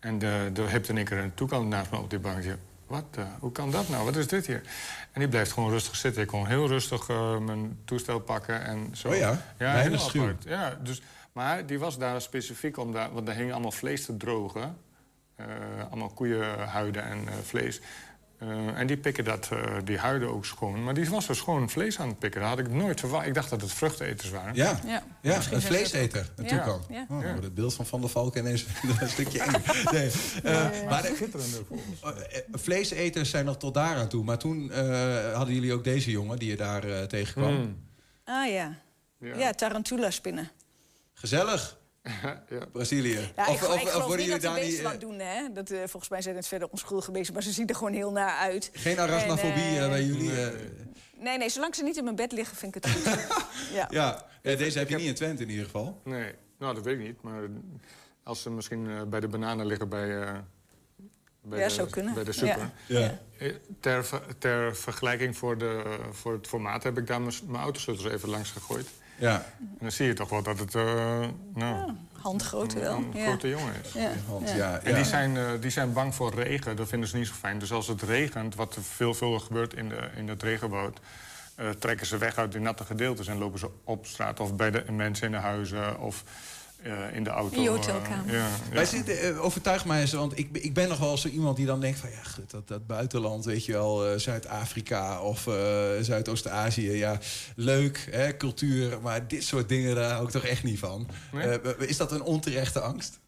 En 0.00 0.18
de, 0.18 0.50
er 0.56 0.70
hebt 0.70 0.88
in 0.88 0.96
één 0.96 1.04
keer 1.04 1.18
een 1.18 1.34
toekan 1.34 1.68
naast 1.68 1.90
me 1.90 1.98
op 1.98 2.10
die 2.10 2.18
bankje. 2.18 2.56
Wat? 2.86 3.04
eh, 3.16 3.24
hoe 3.38 3.52
kan 3.52 3.70
dat 3.70 3.88
nou? 3.88 4.04
Wat 4.04 4.16
is 4.16 4.26
dit 4.26 4.46
hier? 4.46 4.62
En 5.12 5.20
die 5.20 5.28
blijft 5.28 5.52
gewoon 5.52 5.70
rustig 5.70 5.96
zitten. 5.96 6.22
Ik 6.22 6.28
kon 6.28 6.46
heel 6.46 6.66
rustig 6.66 7.08
eh, 7.08 7.38
mijn 7.38 7.78
toestel 7.84 8.20
pakken 8.20 8.64
en 8.64 8.88
zo. 8.92 9.08
Oh 9.08 9.16
ja? 9.16 9.42
Ja, 9.58 9.74
heel 9.74 9.98
apart. 9.98 10.44
Ja, 10.44 10.78
dus, 10.82 11.02
maar 11.32 11.66
die 11.66 11.78
was 11.78 11.98
daar 11.98 12.20
specifiek 12.20 12.76
om 12.76 12.92
daar... 12.92 13.12
Want 13.12 13.26
daar 13.26 13.34
hing 13.34 13.52
allemaal 13.52 13.72
vlees 13.72 14.04
te 14.04 14.16
drogen. 14.16 14.76
Eh, 15.36 15.46
allemaal 15.90 16.08
koeienhuiden 16.08 17.04
en 17.04 17.28
vlees. 17.42 17.80
Eh, 18.48 18.78
en 18.80 18.86
die 18.86 18.96
pikken 18.96 19.24
dat, 19.24 19.48
eh, 19.52 19.58
die 19.84 19.98
huiden 19.98 20.28
ook 20.28 20.44
schoon. 20.44 20.84
Maar 20.84 20.94
die 20.94 21.10
was 21.10 21.26
dus 21.26 21.40
gewoon 21.40 21.70
vlees 21.70 21.98
aan 21.98 22.08
het 22.08 22.18
pikken. 22.18 22.40
Dat 22.40 22.50
had 22.50 22.58
ik 22.58 22.68
nooit 22.70 23.00
verwacht. 23.00 23.26
Ik 23.26 23.34
dacht 23.34 23.50
dat 23.50 23.60
het 23.60 23.72
vruchteneters 23.72 24.30
waren. 24.30 24.54
Ja, 24.54 24.78
Ja, 24.86 25.02
ja, 25.20 25.40
een 25.50 25.62
vleeseter. 25.62 26.30
Een 26.36 26.44
Ja, 26.44 26.64
ja. 26.88 27.06
Oh, 27.10 27.22
Ja. 27.22 27.34
Het 27.40 27.54
beeld 27.54 27.74
van 27.74 27.86
Van 27.86 28.00
der 28.00 28.10
Valk 28.10 28.36
ineens 28.36 28.64
een 29.00 29.08
stukje 29.08 29.40
enger. 29.44 29.60
Nee. 29.92 30.10
eh, 30.42 30.88
maar 30.88 31.02
de- 31.02 31.12
Schitterende 31.14 31.64
eh, 32.02 32.40
vleeseters 32.52 33.30
zijn 33.30 33.44
nog 33.44 33.56
tot 33.58 33.74
daar 33.74 33.96
aan 33.96 34.08
toe. 34.08 34.24
Maar 34.24 34.38
toen 34.38 34.70
eh, 34.72 35.34
hadden 35.34 35.54
jullie 35.54 35.72
ook 35.72 35.84
deze 35.84 36.10
jongen 36.10 36.38
die 36.38 36.48
je 36.48 36.56
daar 36.56 37.06
tegenkwam. 37.06 37.76
Ah 38.24 38.50
ja. 38.52 38.76
Ja. 39.18 39.36
Ja, 39.36 39.52
tarantula-spinnen. 39.52 40.50
Gezellig, 41.12 41.76
ja. 42.48 42.66
Brazilië. 42.72 43.32
Ja, 43.36 43.46
ik, 43.48 43.58
geloof- 43.58 43.80
ik 43.82 43.88
geloof 43.88 44.06
worden 44.06 44.26
niet 44.26 44.42
dat 44.42 44.42
jullie 44.42 44.56
daar 44.56 44.66
beesten 44.68 44.84
wat 44.84 45.00
doen, 45.00 45.18
hè. 45.18 45.52
Dat, 45.52 45.70
eh, 45.70 45.78
volgens 45.78 46.08
mij 46.08 46.22
zijn 46.22 46.36
het 46.36 46.46
verder 46.46 46.68
onschuldige 46.70 47.10
beesten, 47.10 47.34
maar 47.34 47.42
ze 47.42 47.52
zien 47.52 47.66
er 47.68 47.74
gewoon 47.74 47.92
heel 47.92 48.10
naar 48.12 48.38
uit. 48.38 48.70
Geen 48.72 48.98
arachnofobie 49.00 49.52
eh, 49.62 49.82
eh, 49.84 49.88
bij 49.90 50.02
jullie? 50.04 50.42
eh, 50.42 50.48
Nee, 51.18 51.38
nee, 51.38 51.48
zolang 51.48 51.74
ze 51.74 51.82
niet 51.82 51.96
in 51.96 52.04
mijn 52.04 52.16
bed 52.16 52.32
liggen, 52.32 52.56
vind 52.56 52.76
ik 52.76 52.84
het 52.84 52.92
goed. 52.92 53.04
ja. 53.78 53.86
Ja, 53.90 54.26
ja, 54.42 54.56
deze 54.56 54.78
heb 54.78 54.88
je 54.88 54.96
niet 54.96 55.06
in 55.06 55.14
Twente 55.14 55.42
in 55.42 55.48
ieder 55.50 55.64
geval. 55.64 56.00
Nee, 56.04 56.32
nou, 56.58 56.74
dat 56.74 56.84
weet 56.84 56.98
ik 56.98 57.04
niet. 57.06 57.22
Maar 57.22 57.42
als 58.22 58.42
ze 58.42 58.50
misschien 58.50 58.90
eh, 58.90 59.02
bij 59.02 59.20
de 59.20 59.28
bananen 59.28 59.66
liggen 59.66 59.88
bij, 59.88 60.20
eh, 60.22 60.32
bij, 61.42 61.58
Ja, 61.58 61.64
de, 61.66 61.70
zou 61.72 61.90
kunnen. 61.90 62.14
bij 62.14 62.24
de 62.24 62.32
super. 62.32 62.70
Ja. 62.86 62.98
Ja. 63.00 63.18
Eh, 63.38 63.54
Ter, 63.80 64.04
ver- 64.04 64.38
ter 64.38 64.76
vergelijking 64.76 65.36
voor, 65.36 65.58
de, 65.58 65.98
voor 66.12 66.32
het 66.32 66.46
formaat 66.46 66.82
heb 66.82 66.98
ik 66.98 67.06
daar 67.06 67.20
mijn 67.22 67.34
mijn 67.46 67.62
autosleutels 67.62 68.12
even 68.12 68.28
langs 68.28 68.50
gegooid. 68.50 68.88
Ja. 69.18 69.34
En 69.58 69.76
dan 69.80 69.92
zie 69.92 70.06
je 70.06 70.12
toch 70.12 70.28
wel 70.28 70.42
dat 70.42 70.58
het 70.58 70.74
eh 70.74 71.20
nou, 71.54 71.92
Handgrootte 72.12 72.78
wel. 72.80 72.96
een 72.96 73.10
ja. 73.14 73.26
grote 73.26 73.48
jongen 73.48 73.72
is. 73.84 73.92
Ja. 73.92 74.10
Want, 74.28 74.48
Ja. 74.48 74.56
ja, 74.56 74.80
En 74.82 74.94
die 74.94 75.04
zijn, 75.04 75.36
eh, 75.36 75.44
die 75.60 75.70
zijn 75.70 75.92
bang 75.92 76.14
voor 76.14 76.34
regen, 76.34 76.76
dat 76.76 76.88
vinden 76.88 77.08
ze 77.08 77.16
niet 77.16 77.26
zo 77.26 77.32
fijn. 77.34 77.58
Dus 77.58 77.72
als 77.72 77.86
het 77.86 78.02
regent, 78.02 78.54
wat 78.54 78.76
er 78.76 78.82
veelvuldig 78.82 79.44
gebeurt 79.44 79.74
in, 79.74 79.88
de, 79.88 80.08
in 80.16 80.28
het 80.28 80.42
regenwoud... 80.42 81.00
eh, 81.54 81.68
trekken 81.70 82.06
ze 82.06 82.18
weg 82.18 82.36
uit 82.36 82.52
die 82.52 82.60
natte 82.60 82.84
gedeeltes 82.84 83.26
en 83.26 83.38
lopen 83.38 83.58
ze 83.58 83.70
op 83.84 84.06
straat... 84.06 84.40
of 84.40 84.54
bij 84.56 84.70
de 84.70 84.84
mensen 84.92 85.26
in 85.26 85.32
de 85.32 85.38
huizen 85.38 86.00
of 86.00 86.24
eh, 86.84 87.16
in 87.16 87.24
de 87.24 87.30
auto. 87.30 87.56
In 87.56 87.62
je 87.62 87.68
eh, 87.70 87.74
ja, 88.26 88.32
ja. 88.32 88.48
Wij 88.72 88.84
zitten, 88.84 89.20
eh, 89.20 89.44
overtuig 89.44 89.84
mij 89.84 90.00
eens, 90.00 90.12
want 90.12 90.38
ik, 90.38 90.52
ben- 90.52 90.64
ik 90.64 90.74
ben 90.74 90.88
nog 90.88 90.98
wel 90.98 91.16
zo 91.18 91.28
iemand 91.28 91.56
die 91.56 91.66
dan 91.66 91.80
denkt 91.80 91.98
van... 91.98 92.10
ja, 92.10 92.22
goed, 92.34 92.50
dat, 92.50 92.68
dat 92.68 92.86
buitenland, 92.86 93.44
weet 93.44 93.64
je 93.64 93.72
wel, 93.72 94.06
eh, 94.06 94.18
Zuid-Afrika 94.18 95.20
of 95.20 95.46
eh, 95.46 95.54
Zuidoost-Azië... 96.00 96.90
ja, 96.90 97.18
leuk, 97.56 98.08
hè, 98.10 98.36
cultuur, 98.36 98.98
maar 99.02 99.28
dit 99.28 99.44
soort 99.44 99.68
dingen, 99.68 99.94
daar 99.94 100.10
hou 100.10 100.24
ik 100.24 100.30
toch 100.30 100.44
echt 100.44 100.62
niet 100.62 100.78
van. 100.78 101.08
Nee? 101.32 101.46
Eh, 101.58 101.88
is 101.88 101.96
dat 101.96 102.12
een 102.12 102.22
onterechte 102.22 102.80
angst? 102.80 103.20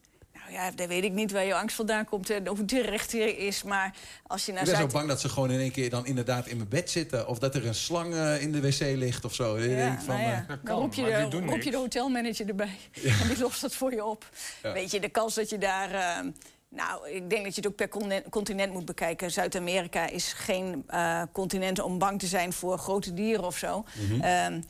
Nou 0.57 0.69
ja, 0.69 0.75
daar 0.75 0.87
weet 0.87 1.03
ik 1.03 1.11
niet 1.11 1.31
waar 1.31 1.45
je 1.45 1.55
angst 1.55 1.75
vandaan 1.75 2.05
komt 2.05 2.29
en 2.29 2.49
of 2.49 2.57
het 2.57 2.67
terecht 2.67 3.13
is. 3.13 3.63
Maar 3.63 3.95
als 4.27 4.45
je 4.45 4.51
naar 4.51 4.61
ik 4.61 4.67
ben 4.69 4.77
zo 4.77 4.87
bang 4.87 5.07
dat 5.07 5.21
ze 5.21 5.29
gewoon 5.29 5.51
in 5.51 5.59
één 5.59 5.71
keer 5.71 5.89
dan 5.89 6.05
inderdaad 6.05 6.47
in 6.47 6.57
mijn 6.57 6.69
bed 6.69 6.89
zitten... 6.89 7.27
of 7.27 7.39
dat 7.39 7.55
er 7.55 7.67
een 7.67 7.75
slang 7.75 8.13
eh, 8.13 8.41
in 8.41 8.51
de 8.51 8.61
wc 8.61 8.79
ligt 8.79 9.25
of 9.25 9.33
zo. 9.33 9.57
Denk 9.57 9.93
ik 9.93 9.99
van, 10.05 10.15
nou 10.15 10.27
ja. 10.29 10.45
eh, 10.47 10.55
Dan 10.63 10.79
roep 10.79 10.93
je, 10.93 11.03
de, 11.29 11.39
roep 11.45 11.61
je 11.61 11.71
de 11.71 11.77
hotelmanager 11.77 12.47
erbij. 12.47 12.77
En 13.21 13.27
die 13.27 13.39
lost 13.39 13.61
dat 13.61 13.75
voor 13.75 13.93
je 13.93 14.05
op. 14.05 14.29
Ja. 14.63 14.73
Weet 14.73 14.91
je, 14.91 14.99
de 14.99 15.09
kans 15.09 15.35
dat 15.35 15.49
je 15.49 15.57
daar... 15.57 15.91
eh, 15.91 16.25
nou, 16.69 17.09
ik 17.09 17.29
denk 17.29 17.43
dat 17.43 17.55
je 17.55 17.61
het 17.61 17.67
ook 17.69 17.75
per 17.75 17.89
continent, 17.89 18.29
continent 18.29 18.73
moet 18.73 18.85
bekijken. 18.85 19.31
Zuid-Amerika 19.31 20.07
is 20.09 20.33
geen 20.33 20.83
eh, 20.87 21.21
continent 21.31 21.79
om 21.79 21.97
bang 21.97 22.19
te 22.19 22.27
zijn 22.27 22.53
voor 22.53 22.77
grote 22.77 23.13
dieren 23.13 23.45
of 23.45 23.57
zo. 23.57 23.85
Mhm. 24.09 24.21
Ehm, 24.21 24.61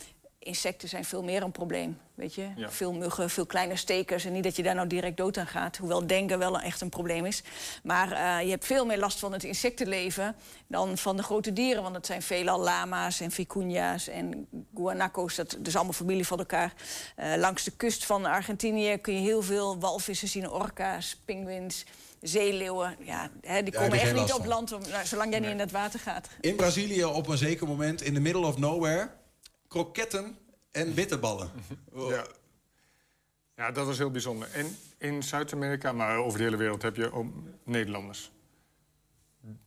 insecten 0.48 0.90
zijn 0.90 1.06
veel 1.06 1.24
meer 1.24 1.44
een 1.44 1.52
probleem. 1.52 1.98
Weet 2.16 2.36
je? 2.36 2.48
Ja. 2.56 2.70
Veel 2.72 2.94
muggen, 2.94 3.30
veel 3.30 3.46
kleine 3.46 3.76
stekers. 3.76 4.26
En 4.26 4.32
niet 4.34 4.44
dat 4.44 4.56
je 4.56 4.64
daar 4.64 4.76
nou 4.76 4.88
direct 4.88 5.18
dood 5.18 5.38
aan 5.38 5.48
gaat. 5.48 5.78
Hoewel 5.78 6.08
denken 6.08 6.40
wel 6.40 6.60
echt 6.60 6.82
een 6.82 6.90
probleem 6.90 7.26
is. 7.26 7.44
Maar 7.84 8.12
eh, 8.12 8.44
je 8.44 8.50
hebt 8.50 8.66
veel 8.66 8.86
meer 8.86 8.98
last 8.98 9.20
van 9.20 9.32
het 9.34 9.44
insectenleven 9.44 10.36
dan 10.68 10.98
van 10.98 11.18
de 11.18 11.24
grote 11.24 11.54
dieren. 11.54 11.84
Want 11.84 11.96
het 11.96 12.06
zijn 12.06 12.22
veelal 12.22 12.60
lama's 12.60 13.20
en 13.20 13.32
vicuña's 13.32 14.08
en 14.08 14.48
guanacos. 14.76 15.36
Dat 15.36 15.58
is 15.64 15.76
allemaal 15.76 15.94
familie 15.94 16.28
van 16.28 16.38
elkaar. 16.40 16.74
Eh, 17.16 17.36
langs 17.38 17.64
de 17.64 17.72
kust 17.72 18.06
van 18.06 18.26
Argentinië 18.26 18.98
kun 18.98 19.14
je 19.14 19.20
heel 19.22 19.42
veel 19.42 19.80
walvissen 19.80 20.28
zien. 20.28 20.50
Orka's, 20.50 21.22
pinguïns, 21.26 21.86
zeeleeuwen. 22.22 22.96
Ja, 23.00 23.30
hè, 23.42 23.64
die 23.64 23.74
komen 23.74 24.00
echt 24.00 24.14
niet 24.14 24.34
op 24.34 24.46
land 24.46 24.72
om- 24.72 24.82
nou, 24.92 25.06
zolang 25.06 25.32
jij 25.32 25.40
niet 25.40 25.50
in 25.50 25.60
het 25.60 25.72
water 25.72 26.00
gaat. 26.00 26.28
In 26.42 26.56
Brazilië 26.56 27.04
op 27.06 27.28
een 27.28 27.38
zeker 27.38 27.68
moment, 27.68 28.02
in 28.02 28.14
the 28.14 28.20
middle 28.20 28.46
of 28.46 28.58
nowhere... 28.58 29.10
kroketten 29.84 30.38
en 30.72 30.94
bitterballen. 30.94 31.50
Ja. 31.96 32.26
ja, 33.56 33.72
dat 33.72 33.86
was 33.86 33.98
heel 33.98 34.12
bijzonder. 34.12 34.50
En 34.54 34.78
in 34.98 35.24
Zuid-Amerika, 35.24 35.92
maar 35.92 36.18
over 36.18 36.38
de 36.38 36.44
hele 36.44 36.58
wereld, 36.58 36.82
heb 36.82 36.96
je 36.96 37.14
ook 37.14 37.26
Nederlanders. 37.64 38.32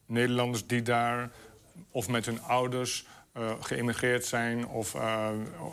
Nederlanders 0.07 0.67
die 0.67 0.83
daar 0.83 1.31
of 1.91 2.09
met 2.09 2.27
hun 2.27 2.43
ouders 2.43 3.07
eh, 3.33 3.53
geëmigreerd 3.61 4.25
zijn... 4.25 4.67
of 4.67 4.95
eh, 4.95 5.29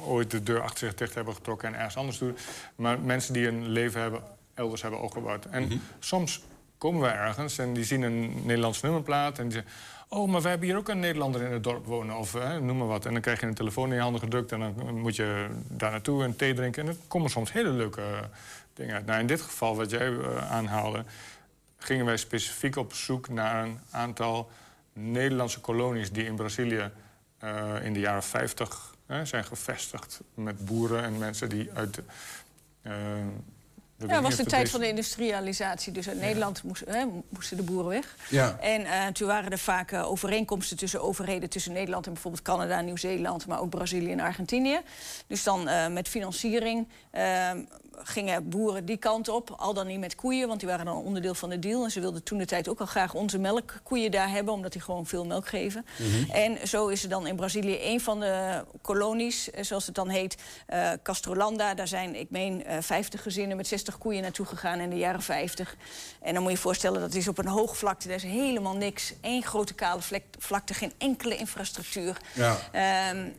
ooit 0.06 0.32
de 0.32 0.44
deur 0.44 0.62
achter 0.62 0.80
zich 0.80 0.94
dicht 0.94 1.16
hebben 1.16 1.34
getrokken 1.34 1.68
en 1.68 1.76
ergens 1.76 1.98
anders 1.98 2.18
doen. 2.18 2.38
Maar 2.76 3.00
mensen 3.00 3.34
die 3.34 3.48
een 3.48 3.68
leven 3.68 4.02
hebben, 4.02 4.24
elders 4.54 4.82
hebben 4.82 5.02
opgebouwd. 5.02 5.46
En 5.46 5.82
soms 6.00 6.42
komen 6.78 7.02
we 7.02 7.08
ergens 7.08 7.58
en 7.58 7.74
die 7.74 7.84
zien 7.84 8.02
een 8.02 8.46
Nederlands 8.46 8.82
nummerplaat... 8.82 9.40
en 9.40 9.44
die 9.44 9.54
zeggen, 9.54 9.72
oh, 10.08 10.30
maar 10.30 10.42
we 10.42 10.50
hebben 10.50 10.68
hier 10.68 10.78
ook 10.78 10.90
een 10.90 11.00
Nederlander 11.00 11.42
in 11.42 11.52
het 11.52 11.64
dorp 11.64 11.86
wonen. 11.86 12.18
Of 12.18 12.34
noem 12.62 12.78
maar 12.78 12.88
wat. 12.88 13.06
En 13.06 13.14
dan 13.14 13.22
krijg 13.22 13.40
je 13.40 13.46
een 13.46 13.54
telefoon 13.54 13.90
in 13.90 13.96
je 13.96 14.02
handen 14.02 14.22
gedrukt... 14.22 14.52
en 14.52 14.60
dan 14.60 15.00
moet 15.00 15.16
je 15.16 15.48
daar 15.68 15.92
naartoe 15.92 16.24
en 16.24 16.36
thee 16.36 16.54
drinken. 16.54 16.84
En 16.84 16.90
er 16.90 16.98
komen 17.08 17.30
soms 17.30 17.52
hele 17.52 17.70
leuke 17.70 18.02
eh, 18.02 18.24
dingen 18.74 18.96
uit. 18.96 19.06
Nou, 19.06 19.20
in 19.20 19.28
dit 19.28 19.42
geval, 19.42 19.76
wat 19.76 19.90
jij 19.90 20.08
eh, 20.08 20.52
aanhaalde... 20.52 21.04
gingen 21.78 22.06
wij 22.06 22.18
specifiek 22.18 22.76
op 22.76 22.94
zoek 22.94 23.30
naar 23.30 23.64
een 23.64 23.80
aantal 23.92 24.50
Nederlandse 24.94 25.60
kolonies... 25.60 26.12
die 26.12 26.26
in 26.26 26.36
Brazilië 26.36 26.92
eh, 27.38 27.76
in 27.84 27.94
de 27.94 28.00
jaren 28.00 28.24
50 28.24 28.96
hè, 29.06 29.26
zijn 29.26 29.44
gevestigd... 29.44 30.22
met 30.34 30.66
boeren 30.66 31.04
en 31.04 31.18
mensen 31.18 31.50
die 31.50 31.70
uit... 31.74 32.02
de 33.98 34.08
Ja, 34.08 34.14
dat 34.14 34.24
was 34.24 34.36
de 34.36 34.46
tijd 34.46 34.70
van 34.70 34.80
de 34.80 34.88
industrialisatie. 34.88 35.94
Dus 35.94 36.08
uit 36.08 36.20
Nederland 36.20 36.64
moest, 36.64 36.84
hè, 36.86 37.06
moesten 37.30 37.58
de 37.58 37.64
boeren 37.64 37.88
weg. 37.88 38.16
Ja. 38.30 38.58
En 38.60 38.86
eh, 38.86 39.08
toen 39.08 39.28
waren 39.28 39.52
er 39.52 39.60
vaak 39.60 39.92
eh, 39.92 40.10
overeenkomsten 40.10 40.78
tussen 40.78 41.02
overheden... 41.02 41.50
tussen 41.50 41.74
Nederland 41.74 42.06
en 42.06 42.14
bijvoorbeeld 42.14 42.44
Canada, 42.44 42.82
Nieuw-Zeeland... 42.82 43.48
maar 43.48 43.60
ook 43.60 43.70
Brazilië 43.70 44.12
en 44.12 44.20
Argentinië. 44.20 44.80
Dus 45.28 45.44
dan 45.44 45.68
eh, 45.68 45.88
met 45.88 46.08
financiering 46.08 46.88
eh, 47.12 47.52
gingen 48.04 48.50
boeren 48.50 48.86
die 48.86 48.98
kant 48.98 49.30
op. 49.30 49.50
Al 49.58 49.74
dan 49.74 49.88
niet 49.88 50.00
met 50.00 50.16
koeien, 50.16 50.48
want 50.48 50.60
die 50.60 50.70
waren 50.70 50.86
dan 50.86 50.98
onderdeel 50.98 51.34
van 51.34 51.50
de 51.50 51.60
deal. 51.60 51.84
En 51.84 51.92
ze 51.92 52.00
wilden 52.00 52.24
toen 52.24 52.38
de 52.38 52.46
tijd 52.46 52.68
ook 52.68 52.80
al 52.80 52.86
graag 52.86 53.14
onze 53.14 53.38
melkkoeien 53.38 54.12
daar 54.12 54.30
hebben... 54.30 54.54
omdat 54.54 54.72
die 54.72 54.82
gewoon 54.82 55.06
veel 55.06 55.26
melk 55.26 55.48
geven. 55.48 55.86
En 56.32 56.68
zo 56.68 56.88
is 56.88 57.04
er 57.04 57.10
dan 57.10 57.28
in 57.28 57.36
Brazilië 57.36 57.78
een 57.82 58.02
van 58.02 58.20
de 58.20 58.64
kolonies, 58.82 59.50
zoals 59.62 59.86
het 59.86 59.96
dan 59.96 60.10
heet... 60.10 60.36
Castrolanda. 61.04 61.74
Daar 61.74 61.88
zijn, 61.88 62.16
ik 62.16 62.30
meen, 62.30 62.66
eh 62.66 62.78
50 62.82 63.22
gezinnen 63.22 63.58
met 63.58 63.68
60 63.68 63.87
koeien 63.96 64.22
naartoe 64.22 64.46
gegaan 64.46 64.80
in 64.80 64.90
de 64.90 64.96
jaren 64.98 65.22
50. 65.22 65.76
En 66.22 66.34
dan 66.34 66.42
moet 66.42 66.52
je 66.52 66.58
je 66.58 66.64
voorstellen, 66.64 67.02
dat 67.02 67.14
is 67.14 67.28
op 67.28 67.38
een 67.38 67.48
hoogvlakte. 67.48 68.08
Daar 68.08 68.16
is 68.18 68.24
helemaal 68.24 68.76
niks. 68.76 69.14
Eén 69.22 69.44
grote 69.44 69.74
kale 69.74 70.02
vlek, 70.02 70.24
vlakte, 70.40 70.74
geen 70.74 70.94
enkele 70.98 71.36
infrastructuur. 71.38 72.18
Ja. 72.34 72.58
Ehm, 72.72 73.30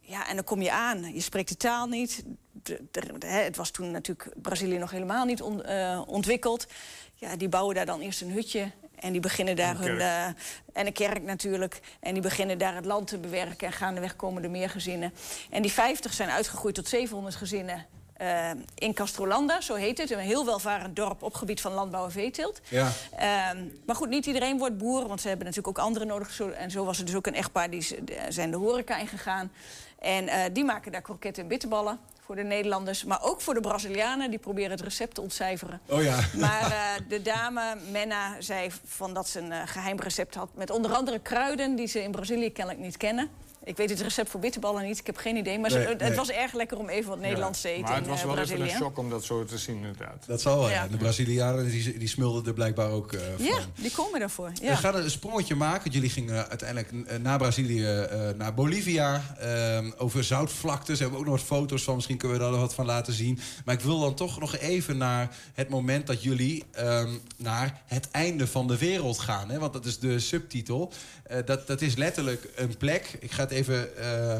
ja, 0.00 0.28
en 0.28 0.34
dan 0.34 0.44
kom 0.44 0.62
je 0.62 0.72
aan. 0.72 1.14
Je 1.14 1.20
spreekt 1.20 1.48
de 1.48 1.56
taal 1.56 1.86
niet. 1.86 2.22
De- 2.52 2.82
de- 2.90 3.18
de- 3.18 3.26
hè, 3.26 3.40
het 3.42 3.56
was 3.56 3.70
toen 3.70 3.90
natuurlijk 3.90 4.28
Brazilië 4.42 4.78
nog 4.78 4.90
helemaal 4.90 5.24
niet 5.24 5.42
on- 5.42 5.62
eh, 5.64 6.02
ontwikkeld. 6.06 6.66
Ja, 7.14 7.36
die 7.36 7.48
bouwen 7.48 7.74
daar 7.74 7.86
dan 7.86 8.00
eerst 8.00 8.20
een 8.20 8.30
hutje. 8.32 8.70
En 8.94 9.12
die 9.12 9.20
beginnen 9.20 9.56
daar 9.56 9.74
een 9.80 9.82
hun. 9.82 10.00
eh, 10.00 10.24
en 10.72 10.86
een 10.86 10.92
kerk 10.92 11.22
natuurlijk. 11.22 11.80
En 12.00 12.12
die 12.12 12.22
beginnen 12.22 12.58
daar 12.58 12.74
het 12.74 12.84
land 12.84 13.06
te 13.06 13.18
bewerken. 13.18 13.66
En 13.66 13.72
gaandeweg 13.72 14.16
komen 14.16 14.42
er 14.44 14.50
meer 14.50 14.70
gezinnen. 14.70 15.14
En 15.50 15.62
die 15.62 15.72
50 15.72 16.12
zijn 16.12 16.28
uitgegroeid 16.30 16.74
tot 16.74 16.88
700 16.88 17.34
gezinnen. 17.36 17.86
Eh, 18.14 18.50
in 18.74 18.94
Castrolanda, 18.94 19.60
zo 19.60 19.74
heet 19.74 19.98
het. 19.98 20.10
Een 20.10 20.18
heel 20.18 20.44
welvarend 20.44 20.96
dorp 20.96 21.22
op 21.22 21.34
gebied 21.34 21.60
van 21.60 21.72
landbouw 21.72 22.04
en 22.04 22.10
veeteelt. 22.12 22.60
Ja. 22.68 22.90
Ehm, 23.16 23.58
maar 23.86 23.96
goed, 23.96 24.08
niet 24.08 24.26
iedereen 24.26 24.58
wordt 24.58 24.78
boer, 24.78 25.08
want 25.08 25.20
ze 25.20 25.28
hebben 25.28 25.46
natuurlijk 25.46 25.78
ook 25.78 25.84
anderen 25.84 26.08
nodig. 26.08 26.30
Zo- 26.30 26.48
En 26.48 26.70
zo 26.70 26.84
was 26.84 26.98
er 26.98 27.04
dus 27.04 27.14
ook 27.14 27.26
een 27.26 27.34
echtpaar, 27.34 27.70
die 27.70 27.86
zijn 28.28 28.50
de 28.50 28.56
horeca 28.56 28.96
ingegaan. 28.98 29.52
En 29.98 30.28
eh, 30.28 30.40
die 30.52 30.64
maken 30.64 30.92
daar 30.92 31.02
kroketten 31.02 31.42
en 31.42 31.48
bitterballen 31.48 31.98
voor 32.24 32.36
de 32.36 32.42
Nederlanders. 32.42 33.04
Maar 33.04 33.22
ook 33.22 33.40
voor 33.40 33.54
de 33.54 33.60
Brazilianen, 33.60 34.30
die 34.30 34.38
proberen 34.38 34.70
het 34.70 34.80
recept 34.80 35.14
te 35.14 35.20
ontcijferen. 35.20 35.80
Oh 35.88 36.02
ja. 36.02 36.18
Maar 36.38 36.62
eh, 36.70 36.80
de 37.08 37.22
dame, 37.22 37.76
Menna, 37.90 38.40
zei 38.40 38.70
van 38.84 39.14
dat 39.14 39.28
ze 39.28 39.38
een 39.40 39.52
eh, 39.52 39.60
geheim 39.66 40.00
recept 40.00 40.34
had... 40.34 40.48
met 40.54 40.70
onder 40.70 40.92
andere 40.94 41.18
kruiden 41.18 41.74
die 41.74 41.86
ze 41.86 42.02
in 42.02 42.10
Brazilië 42.10 42.52
kennelijk 42.52 42.84
niet 42.84 42.96
kennen. 42.96 43.28
Ik 43.64 43.76
weet 43.76 43.90
het 43.90 44.00
recept 44.00 44.30
voor 44.30 44.40
bitterballen 44.40 44.84
niet, 44.86 44.98
ik 44.98 45.06
heb 45.06 45.16
geen 45.16 45.36
idee. 45.36 45.58
Maar 45.58 45.70
Nee, 45.72 45.86
het 45.86 45.98
nee. 46.00 46.14
was 46.14 46.30
erg 46.30 46.52
lekker 46.52 46.78
om 46.78 46.88
even 46.88 47.08
wat 47.10 47.18
Nederlands 47.20 47.60
te 47.60 47.68
eten 47.68 47.82
Maar 47.82 47.94
het 47.96 48.06
was 48.06 48.20
eh, 48.20 48.26
wel 48.26 48.38
even 48.38 48.60
een 48.60 48.68
shock 48.70 48.98
om 48.98 49.10
dat 49.10 49.24
zo 49.24 49.44
te 49.44 49.58
zien, 49.58 49.76
inderdaad. 49.76 50.24
Dat 50.26 50.40
zal 50.40 50.58
wel, 50.58 50.68
ja. 50.68 50.74
Ja. 50.74 50.88
De 50.88 50.96
Brazilianen 50.96 51.70
die, 51.70 51.98
die 51.98 52.08
smulden 52.08 52.46
er 52.46 52.52
blijkbaar 52.52 52.90
ook 52.90 53.12
eh, 53.12 53.20
van. 53.36 53.44
Ja, 53.44 53.58
die 53.80 53.90
komen 53.90 54.20
daarvoor. 54.20 54.50
We 54.54 54.64
Ja. 54.64 54.74
gaan 54.76 54.96
een 54.96 55.10
sprongetje 55.10 55.54
maken. 55.54 55.90
Jullie 55.90 56.10
gingen 56.10 56.48
uiteindelijk 56.48 56.90
eh, 57.08 57.18
na 57.18 57.36
Brazilië 57.36 57.84
eh, 57.86 58.28
naar 58.36 58.54
Bolivia. 58.54 59.22
eh, 59.38 59.78
over 59.96 60.24
zoutvlaktes. 60.24 60.98
Daar 60.98 61.08
hebben 61.08 61.14
we 61.18 61.24
ook 61.24 61.30
nog 61.38 61.48
wat 61.48 61.58
foto's 61.58 61.82
van. 61.82 61.94
Misschien 61.94 62.16
kunnen 62.16 62.36
we 62.36 62.42
daar 62.42 62.52
nog 62.52 62.60
wat 62.60 62.74
van 62.74 62.86
laten 62.86 63.12
zien. 63.12 63.38
Maar 63.64 63.74
ik 63.74 63.80
wil 63.80 64.00
dan 64.00 64.14
toch 64.14 64.40
nog 64.40 64.56
even 64.56 64.96
naar 64.96 65.36
het 65.54 65.68
moment 65.68 66.06
dat 66.06 66.22
jullie 66.22 66.64
ehm, 66.70 67.10
naar 67.36 67.82
het 67.86 68.10
einde 68.10 68.46
van 68.46 68.66
de 68.66 68.78
wereld 68.78 69.18
gaan. 69.18 69.50
Hè? 69.50 69.58
Want 69.58 69.72
dat 69.72 69.84
is 69.84 69.98
de 69.98 70.18
subtitel. 70.18 70.92
Eh, 71.24 71.38
dat, 71.44 71.66
dat 71.66 71.80
is 71.80 71.94
letterlijk 71.96 72.48
een 72.56 72.76
plek. 72.76 73.16
Ik 73.20 73.30
ga 73.30 73.42
het 73.42 73.52
even... 73.54 73.96
eh, 73.96 74.38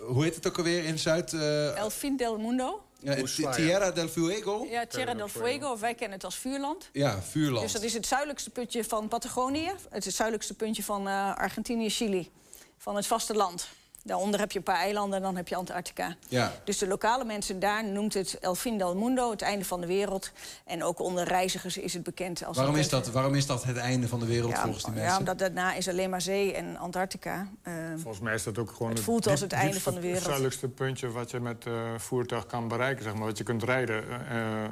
hoe 0.00 0.22
heet 0.24 0.34
het 0.34 0.46
ook 0.46 0.56
alweer 0.58 0.84
in 0.84 0.98
Zuid... 0.98 1.32
eh, 1.32 1.76
El 1.76 1.90
Fin 1.90 2.16
del 2.16 2.38
Mundo. 2.38 2.82
ja. 2.98 3.50
Tierra 3.50 3.90
del 3.90 4.08
Fuego? 4.08 4.66
Ja, 4.70 4.86
Tierra 4.86 5.14
del 5.14 5.28
Fuego, 5.28 5.70
of 5.70 5.80
wij 5.80 5.94
kennen 5.94 6.16
het 6.16 6.24
als 6.24 6.36
vuurland. 6.36 6.88
Ja, 6.92 7.22
vuurland. 7.22 7.62
Dus 7.62 7.72
dat 7.72 7.82
is 7.82 7.94
het 7.94 8.06
zuidelijkste 8.06 8.50
puntje 8.50 8.84
van 8.84 9.08
Patagonië. 9.08 9.66
Het 9.66 9.98
is 9.98 10.04
het 10.04 10.14
zuidelijkste 10.14 10.54
puntje 10.54 10.82
van 10.82 11.08
eh, 11.08 11.36
Argentinië, 11.36 11.90
Chili. 11.90 12.30
Van 12.78 12.96
het 12.96 13.06
vasteland. 13.06 13.68
Daaronder 14.04 14.40
heb 14.40 14.52
je 14.52 14.58
een 14.58 14.64
paar 14.64 14.76
eilanden 14.76 15.16
en 15.16 15.22
dan 15.22 15.36
heb 15.36 15.48
je 15.48 15.56
Antarctica. 15.56 16.16
Ja. 16.28 16.52
Dus 16.64 16.78
de 16.78 16.86
lokale 16.86 17.24
mensen 17.24 17.60
daar 17.60 17.84
noemt 17.84 18.14
het 18.14 18.38
El 18.40 18.54
Fin 18.54 18.78
del 18.78 18.96
Mundo, 18.96 19.30
het 19.30 19.42
einde 19.42 19.64
van 19.64 19.80
de 19.80 19.86
wereld. 19.86 20.30
En 20.64 20.82
ook 20.84 20.98
onder 21.00 21.24
reizigers 21.24 21.76
is 21.76 21.94
het 21.94 22.02
bekend 22.02 22.44
als... 22.44 22.56
Waarom 22.56 22.74
het- 22.74 22.84
is, 22.84 22.90
dat, 22.90 23.10
waarom 23.10 23.34
is 23.34 23.46
dat 23.46 23.64
het 23.64 23.76
einde 23.76 24.08
van 24.08 24.18
de 24.20 24.26
wereld 24.26 24.52
ja, 24.52 24.62
volgens 24.62 24.84
die 24.84 24.94
ja, 24.94 25.00
mensen? 25.00 25.18
omdat 25.18 25.38
daarna 25.38 25.74
is 25.74 25.88
alleen 25.88 26.10
maar 26.10 26.20
zee 26.20 26.54
en 26.54 26.76
Antarctica. 26.76 27.48
Ehm, 27.62 27.98
Volgens 27.98 28.22
mij 28.22 28.34
is 28.34 28.42
dat 28.42 28.58
ook 28.58 28.70
gewoon 28.70 28.92
Het 28.92 29.00
voelt 29.00 29.26
als 29.26 29.40
het 29.40 29.52
einde 29.52 29.80
van 29.80 29.94
de 29.94 30.00
wereld. 30.00 30.16
Het 30.18 30.26
zuidelijkste 30.26 30.68
puntje 30.68 31.10
wat 31.10 31.30
je 31.30 31.40
met 31.40 31.66
eh 31.66 31.72
voertuig 31.96 32.46
kan 32.46 32.68
bereiken, 32.68 33.04
zeg 33.04 33.14
maar, 33.14 33.26
wat 33.26 33.38
je 33.38 33.44
kunt 33.44 33.62
rijden. 33.62 34.04
Eh, 34.28 34.64
eh, 34.64 34.70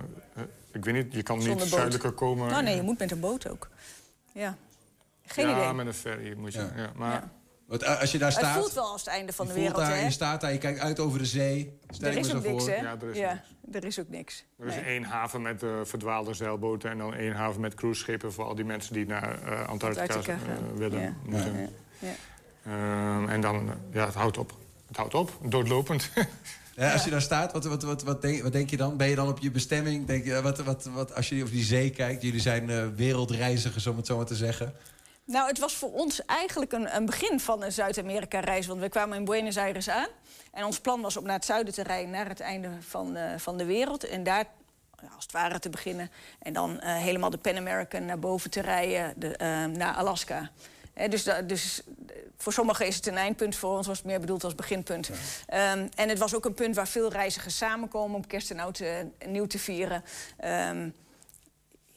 ik 0.73 0.85
weet 0.85 0.95
niet, 0.95 1.13
je 1.15 1.23
kan 1.23 1.37
Zonder 1.37 1.51
niet 1.55 1.65
boot. 1.65 1.73
zuidelijker 1.79 2.13
komen. 2.13 2.49
Nou 2.51 2.63
nee, 2.63 2.77
je 2.77 2.83
moet 2.83 2.99
met 2.99 3.11
een 3.11 3.21
boot 3.21 3.49
ook. 3.49 3.69
Ja. 4.33 4.57
Geen 5.27 5.49
ja, 5.49 5.57
idee. 5.61 5.73
met 5.73 5.87
een 5.87 5.95
ferry 5.95 6.35
moet 6.37 6.53
je. 6.53 6.69
Ja. 6.77 6.91
maar 6.95 7.13
Ja. 7.13 7.31
Want 7.71 7.85
als 7.87 8.13
je 8.13 8.19
daar 8.19 8.29
het 8.29 8.39
staat, 8.39 8.59
voelt 8.59 8.73
wel 8.73 8.85
als 8.93 9.01
het 9.05 9.11
einde 9.11 9.33
van 9.33 9.47
de 9.47 9.53
wereld, 9.53 9.77
daar, 9.77 9.97
hè? 9.97 10.05
je 10.05 10.11
staat 10.11 10.41
daar, 10.41 10.53
je 10.53 10.59
kijkt 10.59 10.79
uit 10.81 10.99
over 11.01 11.19
de 11.19 11.25
zee. 11.25 11.79
Stel 11.91 12.09
Er 12.09 12.13
ik 12.17 12.19
is 12.25 12.33
me 12.33 12.37
ook 12.39 12.43
zo 12.45 12.51
niks, 12.51 12.65
voor. 12.65 12.73
hè? 12.73 12.81
Ja, 12.81 12.97
er 13.01 13.11
is 13.11 13.17
ja, 13.19 13.43
er 13.73 13.85
is 13.85 14.01
ook 14.01 14.09
niks. 14.09 14.45
Er 14.59 14.67
is 14.67 14.75
Nee. 14.75 14.85
één 14.85 15.03
haven 15.03 15.43
met 15.43 15.63
eh, 15.63 15.69
verdwaalde 15.85 16.35
zeilboten 16.35 16.91
en 16.91 16.99
dan 16.99 17.15
één 17.15 17.33
haven 17.33 17.61
met 17.61 17.75
cruiseschepen 17.75 18.33
voor 18.33 18.45
al 18.45 18.55
die 18.55 18.65
mensen 18.65 18.95
die 18.95 19.07
naar 19.07 19.43
eh, 19.43 19.69
Antarctica, 19.69 20.03
Antarctica 20.15 20.33
eh, 20.33 20.41
gaan. 20.41 20.77
willen. 20.77 21.01
Ja. 21.01 21.13
moeten. 21.25 21.61
Ja, 21.99 22.09
ja. 22.09 22.15
Ehm, 22.65 23.29
en 23.29 23.41
dan, 23.41 23.71
ja, 23.93 24.05
het 24.07 24.15
houdt 24.15 24.39
op. 24.39 24.55
Het 24.89 24.97
houdt 24.97 25.15
op, 25.15 25.31
doodlopend. 25.43 26.11
Ja, 26.77 26.93
als 26.93 27.05
je 27.05 27.11
daar 27.11 27.23
staat, 27.23 27.53
wat, 27.53 27.65
wat, 27.65 27.83
wat, 27.83 28.03
wat, 28.03 28.23
denk, 28.23 28.43
wat 28.43 28.53
denk 28.53 28.71
je 28.71 28.77
dan? 28.77 28.97
Ben 28.97 29.09
je 29.09 29.15
dan 29.15 29.29
op 29.29 29.39
je 29.39 29.51
bestemming? 29.51 30.07
Denk 30.07 30.25
je, 30.25 30.43
wat, 30.43 30.59
wat, 30.59 30.85
wat, 30.93 31.15
als 31.15 31.29
je 31.29 31.43
op 31.43 31.51
die 31.51 31.65
zee 31.65 31.91
kijkt, 31.91 32.23
jullie 32.23 32.41
zijn 32.41 32.71
eh, 32.71 32.85
wereldreizigers, 32.97 33.87
om 33.87 33.97
het 33.97 34.07
zo 34.07 34.17
maar 34.17 34.27
te 34.27 34.35
zeggen. 34.37 34.75
Nou, 35.31 35.49
het 35.49 35.59
was 35.59 35.75
voor 35.75 35.93
ons 35.93 36.25
eigenlijk 36.25 36.73
een, 36.73 36.97
een 36.97 37.07
begin 37.07 37.41
van 37.41 37.63
een 37.63 37.73
Zuid-Amerika-reis. 37.73 38.67
Want 38.67 38.81
we 38.81 38.89
kwamen 38.89 39.19
in 39.19 39.25
Buenos 39.25 39.57
Aires 39.57 39.89
aan. 39.89 40.09
En 40.53 40.65
ons 40.65 40.81
plan 40.81 41.01
was 41.01 41.17
om 41.17 41.25
naar 41.25 41.35
het 41.35 41.45
zuiden 41.45 41.75
te 41.75 41.83
rijden, 41.83 42.11
naar 42.11 42.29
het 42.29 42.41
einde 42.41 42.69
van, 42.81 43.17
eh, 43.17 43.39
van 43.39 43.57
de 43.57 43.65
wereld. 43.65 44.05
En 44.05 44.23
daar 44.23 44.45
ja, 45.03 45.09
als 45.15 45.25
het 45.25 45.33
ware 45.33 45.59
te 45.59 45.71
beginnen. 45.71 46.11
En 46.43 46.53
dan 46.53 46.81
eh, 46.81 46.97
helemaal 46.97 47.31
de 47.31 47.39
Pan 47.39 47.57
American 47.57 48.05
naar 48.05 48.19
boven 48.19 48.51
te 48.51 48.61
rijden, 48.61 49.15
de, 49.17 49.37
eh, 49.37 49.65
naar 49.65 49.95
Alaska. 49.95 50.51
Dus, 51.09 51.25
da- 51.25 51.43
dus 51.43 51.83
voor 52.37 52.53
sommigen 52.53 52.87
is 52.87 52.97
het 52.97 53.07
een 53.07 53.17
eindpunt, 53.17 53.57
voor 53.57 53.77
ons 53.77 53.87
was 53.87 53.97
het 53.97 54.07
meer 54.07 54.21
bedoeld 54.21 54.45
als 54.45 54.55
beginpunt. 54.55 55.11
Ehm, 55.47 55.89
en 55.95 56.09
het 56.09 56.19
was 56.19 56.35
ook 56.35 56.45
een 56.45 56.55
punt 56.55 56.77
waar 56.77 56.89
veel 56.89 57.11
reizigers 57.11 57.57
samenkomen 57.57 58.17
om 58.17 58.27
kerst 58.27 58.51
en 58.51 58.61
oud 58.61 58.83
nieuw 59.27 59.47
te 59.47 59.59
vieren. 59.59 60.05
Ehm, 60.37 60.89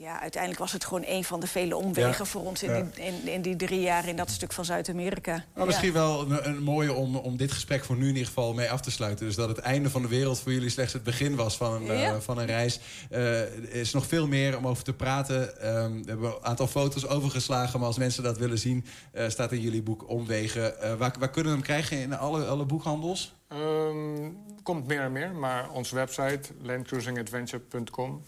ja, 0.04 0.20
uiteindelijk 0.22 0.62
was 0.62 0.72
het 0.72 0.86
gewoon 0.86 1.04
een 1.08 1.24
van 1.24 1.40
de 1.40 1.48
vele 1.48 1.76
omwegen 1.76 2.10
Ja. 2.18 2.26
voor 2.26 2.42
ons 2.46 2.64
in, 2.64 2.74
Ja. 2.76 2.82
die, 2.96 3.06
in, 3.06 3.28
in 3.28 3.42
die 3.42 3.56
drie 3.56 3.80
jaar 3.82 4.08
in 4.08 4.16
dat 4.16 4.30
stuk 4.30 4.54
van 4.54 4.66
Zuid-Amerika. 4.66 5.44
Nou, 5.56 5.68
misschien 5.68 5.94
wel 5.94 6.22
een, 6.32 6.48
een 6.50 6.64
mooie 6.64 6.94
om, 6.94 7.16
om 7.16 7.38
dit 7.38 7.52
gesprek 7.52 7.84
voor 7.86 7.96
nu 7.96 8.02
in 8.02 8.08
ieder 8.14 8.26
geval 8.28 8.54
mee 8.54 8.72
af 8.72 8.82
te 8.82 8.92
sluiten. 8.92 9.26
Dus 9.26 9.36
dat 9.36 9.50
het 9.50 9.58
einde 9.58 9.90
van 9.90 10.02
de 10.02 10.08
wereld 10.08 10.40
voor 10.40 10.52
jullie 10.52 10.70
slechts 10.70 10.94
het 10.94 11.04
begin 11.04 11.36
was 11.36 11.58
van 11.58 11.74
een, 11.74 11.98
Ja. 11.98 12.14
eh, 12.14 12.20
van 12.20 12.38
een 12.38 12.46
reis. 12.46 12.80
Eh, 13.10 13.40
er 13.42 13.72
is 13.74 13.94
nog 13.94 14.06
veel 14.08 14.28
meer 14.28 14.58
om 14.58 14.68
over 14.68 14.84
te 14.84 14.94
praten. 14.94 15.62
Ehm, 15.62 15.92
we 16.02 16.10
hebben 16.10 16.30
een 16.30 16.46
aantal 16.46 16.68
foto's 16.68 17.08
overgeslagen, 17.08 17.80
maar 17.80 17.88
als 17.88 17.98
mensen 17.98 18.24
dat 18.24 18.38
willen 18.38 18.60
zien, 18.60 18.86
eh, 19.12 19.30
staat 19.30 19.52
in 19.52 19.62
jullie 19.62 19.82
boek 19.84 20.10
Omwegen. 20.10 20.82
Eh, 20.82 20.94
waar, 20.94 21.16
waar 21.20 21.30
kunnen 21.30 21.52
we 21.52 21.58
hem 21.58 21.68
krijgen 21.68 21.98
in 21.98 22.18
alle, 22.18 22.46
alle 22.46 22.66
boekhandels? 22.66 23.36
Ehm, 23.48 24.30
komt 24.64 24.88
meer 24.88 25.02
en 25.02 25.12
meer, 25.12 25.32
maar 25.36 25.70
onze 25.72 25.96
website 25.96 26.40
landcruisingadventure.com. 26.62 28.22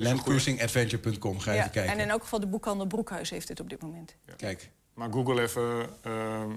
Landcruisingadventure.com, 0.00 1.40
ga 1.40 1.52
Ja, 1.52 1.58
even 1.58 1.70
kijken. 1.70 1.92
En 1.92 1.98
in 1.98 2.10
elk 2.10 2.22
geval 2.22 2.40
de 2.40 2.46
boekhandel 2.46 2.86
Broekhuis 2.86 3.30
heeft 3.30 3.48
het 3.48 3.60
op 3.60 3.68
dit 3.68 3.82
moment. 3.82 4.16
Kijk. 4.36 4.70
Maar 4.94 5.12
google 5.12 5.42
even 5.42 5.88
ehm, 6.02 6.50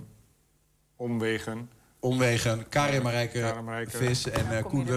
omwegen. 0.96 1.70
Omwegen, 2.00 2.70
Karin 2.70 3.02
Marijke. 3.02 3.54
Vis 3.88 4.30
en 4.30 4.58
eh, 4.58 4.64
Koen. 4.64 4.88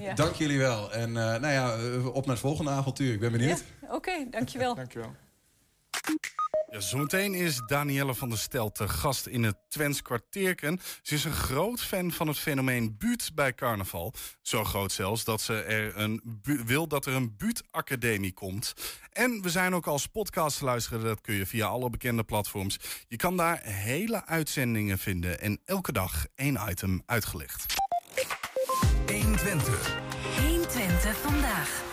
Ja. 0.00 0.14
Dank 0.14 0.34
jullie 0.34 0.58
wel. 0.58 0.92
En 0.92 1.08
eh, 1.08 1.40
nou 1.40 1.48
ja, 1.48 1.74
eh, 1.74 2.06
op 2.06 2.26
naar 2.26 2.34
het 2.34 2.44
volgende 2.44 2.70
avontuur. 2.70 3.12
Ik 3.12 3.20
ben 3.20 3.32
benieuwd. 3.32 3.64
Oké, 3.88 4.26
dankjewel. 4.30 4.74
dankjewel. 4.74 5.14
Ja, 6.76 6.82
zometeen 6.82 7.34
is 7.34 7.60
Danielle 7.66 8.14
van 8.14 8.28
der 8.28 8.38
Stel 8.38 8.72
te 8.72 8.88
gast 8.88 9.26
in 9.26 9.42
het 9.42 9.56
Twents 9.68 10.02
kwartierken. 10.02 10.80
Ze 11.02 11.14
is 11.14 11.24
een 11.24 11.32
groot 11.32 11.80
fan 11.80 12.12
van 12.12 12.28
het 12.28 12.38
fenomeen 12.38 12.96
buurt 12.98 13.30
bij 13.34 13.54
carnaval. 13.54 14.14
Zo 14.42 14.64
groot 14.64 14.92
zelfs 14.92 15.24
dat 15.24 15.40
ze 15.40 15.60
er 15.62 15.96
een 15.96 16.20
bu- 16.24 16.62
wil 16.64 16.86
dat 16.88 17.06
er 17.06 17.12
een 17.14 17.36
buurtacademie 17.36 18.32
komt. 18.32 18.72
En 19.12 19.42
we 19.42 19.50
zijn 19.50 19.74
ook 19.74 19.86
als 19.86 20.06
podcast 20.06 20.58
te 20.58 20.64
luisteren. 20.64 21.04
Dat 21.04 21.20
kun 21.20 21.34
je 21.34 21.46
via 21.46 21.66
alle 21.66 21.90
bekende 21.90 22.24
platforms. 22.24 22.76
Je 23.08 23.16
kan 23.16 23.36
daar 23.36 23.60
hele 23.62 24.26
uitzendingen 24.26 24.98
vinden. 24.98 25.40
En 25.40 25.60
elke 25.64 25.92
dag 25.92 26.26
één 26.34 26.58
item 26.68 27.02
uitgelicht. 27.06 27.74
120. 29.06 29.98
120 30.40 31.16
vandaag. 31.16 31.84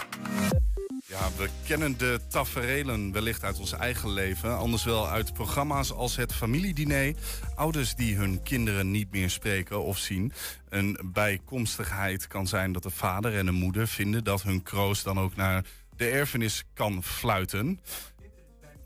Ja, 1.13 1.29
we 1.37 1.49
kennen 1.65 1.97
de 1.97 2.19
taferelen 2.27 3.11
wellicht 3.11 3.43
uit 3.43 3.59
ons 3.59 3.71
eigen 3.71 4.09
leven. 4.09 4.57
Anders 4.57 4.83
wel 4.83 5.09
uit 5.09 5.33
programma's 5.33 5.91
als 5.91 6.15
het 6.15 6.33
familiediner. 6.33 7.15
Ouders 7.55 7.95
die 7.95 8.15
hun 8.15 8.43
kinderen 8.43 8.91
niet 8.91 9.11
meer 9.11 9.29
spreken 9.29 9.83
of 9.83 9.97
zien. 9.97 10.33
Een 10.69 10.99
bijkomstigheid 11.03 12.27
kan 12.27 12.47
zijn 12.47 12.71
dat 12.71 12.83
de 12.83 12.89
vader 12.89 13.37
en 13.37 13.45
de 13.45 13.51
moeder 13.51 13.87
vinden... 13.87 14.23
dat 14.23 14.43
hun 14.43 14.63
kroost 14.63 15.03
dan 15.03 15.19
ook 15.19 15.35
naar 15.35 15.65
de 15.95 16.09
erfenis 16.09 16.63
kan 16.73 17.03
fluiten. 17.03 17.79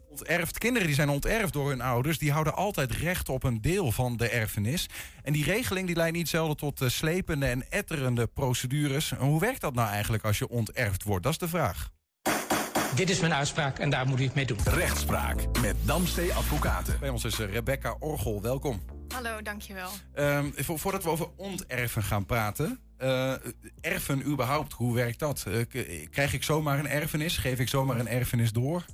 onterfd. 0.09 0.57
Kinderen 0.57 0.88
die 0.88 0.95
zijn 0.95 1.09
onterfd 1.09 1.53
door 1.53 1.69
hun 1.69 1.82
ouders, 1.82 2.17
die 2.17 2.32
houden 2.32 2.55
altijd 2.55 2.91
recht 2.91 3.30
op 3.30 3.43
een 3.43 3.61
deel 3.61 3.91
van 3.91 4.17
de 4.17 4.30
erfenis. 4.30 4.89
En 5.23 5.34
die 5.34 5.43
regeling 5.43 5.88
die 5.88 5.95
leidt 5.95 6.15
niet 6.15 6.30
zelden 6.30 6.57
tot 6.57 6.82
eh, 6.82 6.89
slepende 6.89 7.45
en 7.45 7.71
etterende 7.71 8.28
procedures. 8.28 9.11
En 9.11 9.25
hoe 9.25 9.39
werkt 9.39 9.61
dat 9.61 9.73
nou 9.73 9.89
eigenlijk 9.89 10.23
als 10.23 10.38
je 10.38 10.49
onterfd 10.49 11.03
wordt? 11.03 11.23
Dat 11.23 11.32
is 11.32 11.39
de 11.39 11.47
vraag. 11.47 11.95
Dit 12.95 13.09
is 13.09 13.19
mijn 13.19 13.33
uitspraak 13.33 13.79
en 13.79 13.89
daar 13.89 14.07
moet 14.07 14.19
u 14.19 14.23
het 14.23 14.33
mee 14.35 14.45
doen. 14.45 14.57
Rechtspraak 14.63 15.59
met 15.61 15.75
Damstee 15.85 16.33
Advocaten. 16.33 16.99
Bij 16.99 17.09
ons 17.09 17.23
is 17.23 17.39
eh, 17.39 17.51
Rebecca 17.51 17.95
Orgel, 17.99 18.41
welkom. 18.41 18.81
Hallo, 19.13 19.41
dankjewel. 19.41 19.89
Ehm, 20.13 20.49
vo- 20.55 20.77
voordat 20.77 21.03
we 21.03 21.09
over 21.09 21.27
onterfen 21.35 22.03
gaan 22.03 22.25
praten. 22.25 22.79
eh, 22.97 23.33
erfen 23.81 24.25
überhaupt, 24.25 24.73
hoe 24.73 24.95
werkt 24.95 25.19
dat? 25.19 25.45
Eh, 25.47 26.05
krijg 26.11 26.33
ik 26.33 26.43
zomaar 26.43 26.79
een 26.79 26.88
erfenis? 26.88 27.38
Geef 27.38 27.59
ik 27.59 27.67
zomaar 27.69 27.99
een 27.99 28.07
erfenis 28.07 28.51
door? 28.51 28.85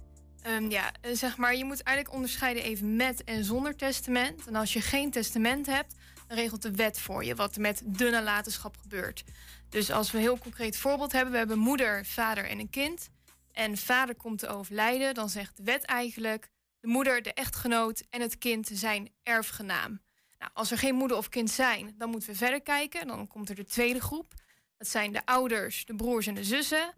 Ehm, 0.41 0.69
ja, 0.69 0.91
zeg 1.13 1.37
maar, 1.37 1.55
je 1.55 1.65
moet 1.65 1.81
eigenlijk 1.83 2.15
onderscheiden 2.15 2.63
even 2.63 2.95
met 2.95 3.23
en 3.23 3.43
zonder 3.43 3.75
testament. 3.75 4.47
En 4.47 4.55
als 4.55 4.73
je 4.73 4.81
geen 4.81 5.11
testament 5.11 5.65
hebt, 5.65 5.95
dan 6.27 6.37
regelt 6.37 6.61
de 6.61 6.71
wet 6.71 6.99
voor 6.99 7.23
je 7.25 7.35
wat 7.35 7.55
er 7.55 7.61
met 7.61 7.81
de 7.85 8.09
nalatenschap 8.09 8.77
gebeurt. 8.81 9.23
Dus 9.69 9.91
als 9.91 10.11
we 10.11 10.17
een 10.17 10.23
heel 10.23 10.37
concreet 10.37 10.77
voorbeeld 10.77 11.11
hebben, 11.11 11.31
we 11.31 11.37
hebben 11.37 11.57
moeder, 11.59 12.05
vader 12.05 12.45
en 12.49 12.59
een 12.59 12.69
kind. 12.69 13.09
En 13.53 13.77
vader 13.77 14.15
komt 14.15 14.39
te 14.39 14.47
overlijden, 14.47 15.13
dan 15.13 15.29
zegt 15.29 15.57
de 15.57 15.63
wet 15.63 15.83
eigenlijk... 15.83 16.49
de 16.79 16.87
moeder, 16.87 17.21
de 17.21 17.33
echtgenoot 17.33 18.03
en 18.09 18.21
het 18.21 18.37
kind 18.37 18.69
zijn 18.73 19.09
erfgenaam. 19.23 20.01
Nou, 20.39 20.51
als 20.53 20.71
er 20.71 20.77
geen 20.77 20.95
moeder 20.95 21.17
of 21.17 21.29
kind 21.29 21.49
zijn, 21.49 21.95
dan 21.97 22.09
moeten 22.09 22.29
we 22.29 22.35
verder 22.35 22.61
kijken. 22.61 23.07
Dan 23.07 23.27
komt 23.27 23.49
er 23.49 23.55
de 23.55 23.65
tweede 23.65 24.01
groep. 24.01 24.33
Dat 24.77 24.87
zijn 24.87 25.13
de 25.13 25.25
ouders, 25.25 25.85
de 25.85 25.95
broers 25.95 26.27
en 26.27 26.33
de 26.33 26.43
zussen. 26.43 26.93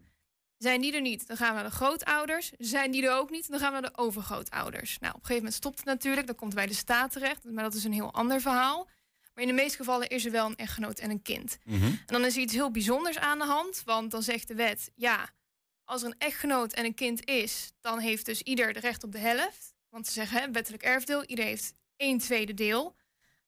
Zijn 0.58 0.82
die 0.82 0.94
er 0.94 1.02
niet, 1.02 1.28
dan 1.28 1.38
gaan 1.38 1.48
we 1.48 1.62
naar 1.62 1.70
de 1.70 1.76
grootouders. 1.76 2.52
Zijn 2.58 2.92
die 2.92 3.06
er 3.06 3.18
ook 3.18 3.30
niet, 3.30 3.50
dan 3.50 3.60
gaan 3.60 3.74
we 3.74 3.80
naar 3.80 3.92
de 3.92 3.98
overgrootouders. 3.98 4.98
Nou, 5.00 5.14
op 5.14 5.20
een 5.20 5.26
gegeven 5.26 5.44
moment 5.44 5.54
stopt 5.54 5.78
het 5.78 5.86
natuurlijk. 5.86 6.28
Dan 6.28 6.36
komt 6.36 6.52
het 6.52 6.60
bij 6.60 6.70
de 6.70 6.78
staat 6.78 7.12
terecht. 7.12 7.44
Maar 7.44 7.64
dat 7.64 7.74
is 7.74 7.84
een 7.84 7.94
heel 7.94 8.14
ander 8.14 8.42
verhaal. 8.42 8.90
Maar 9.34 9.44
in 9.44 9.50
de 9.50 9.62
meeste 9.62 9.78
gevallen 9.78 10.08
is 10.08 10.26
er 10.26 10.32
wel 10.32 10.46
een 10.46 10.56
echtgenoot 10.56 11.00
en 11.00 11.10
een 11.10 11.22
kind. 11.22 11.58
En 11.66 12.00
dan 12.06 12.26
is 12.26 12.36
er 12.36 12.42
iets 12.42 12.54
heel 12.54 12.72
bijzonders 12.72 13.18
aan 13.18 13.38
de 13.38 13.46
hand. 13.46 13.82
Want 13.86 14.12
dan 14.12 14.24
zegt 14.24 14.48
de 14.48 14.56
wet, 14.56 14.92
ja, 14.96 15.30
als 15.86 16.02
er 16.02 16.08
een 16.08 16.18
echtgenoot 16.18 16.74
en 16.74 16.86
een 16.86 16.94
kind 16.94 17.26
is... 17.26 17.72
dan 17.80 18.00
heeft 18.00 18.26
dus 18.26 18.42
ieder 18.42 18.74
de 18.74 18.80
recht 18.80 19.04
op 19.04 19.12
de 19.12 19.20
helft. 19.20 19.74
Want 19.90 20.08
ze 20.08 20.14
zeggen, 20.14 20.42
hè, 20.42 20.52
wettelijk 20.52 20.84
erfdeel, 20.84 21.26
ieder 21.26 21.46
heeft 21.46 21.74
één 21.96 22.18
tweede 22.18 22.54
deel. 22.54 22.96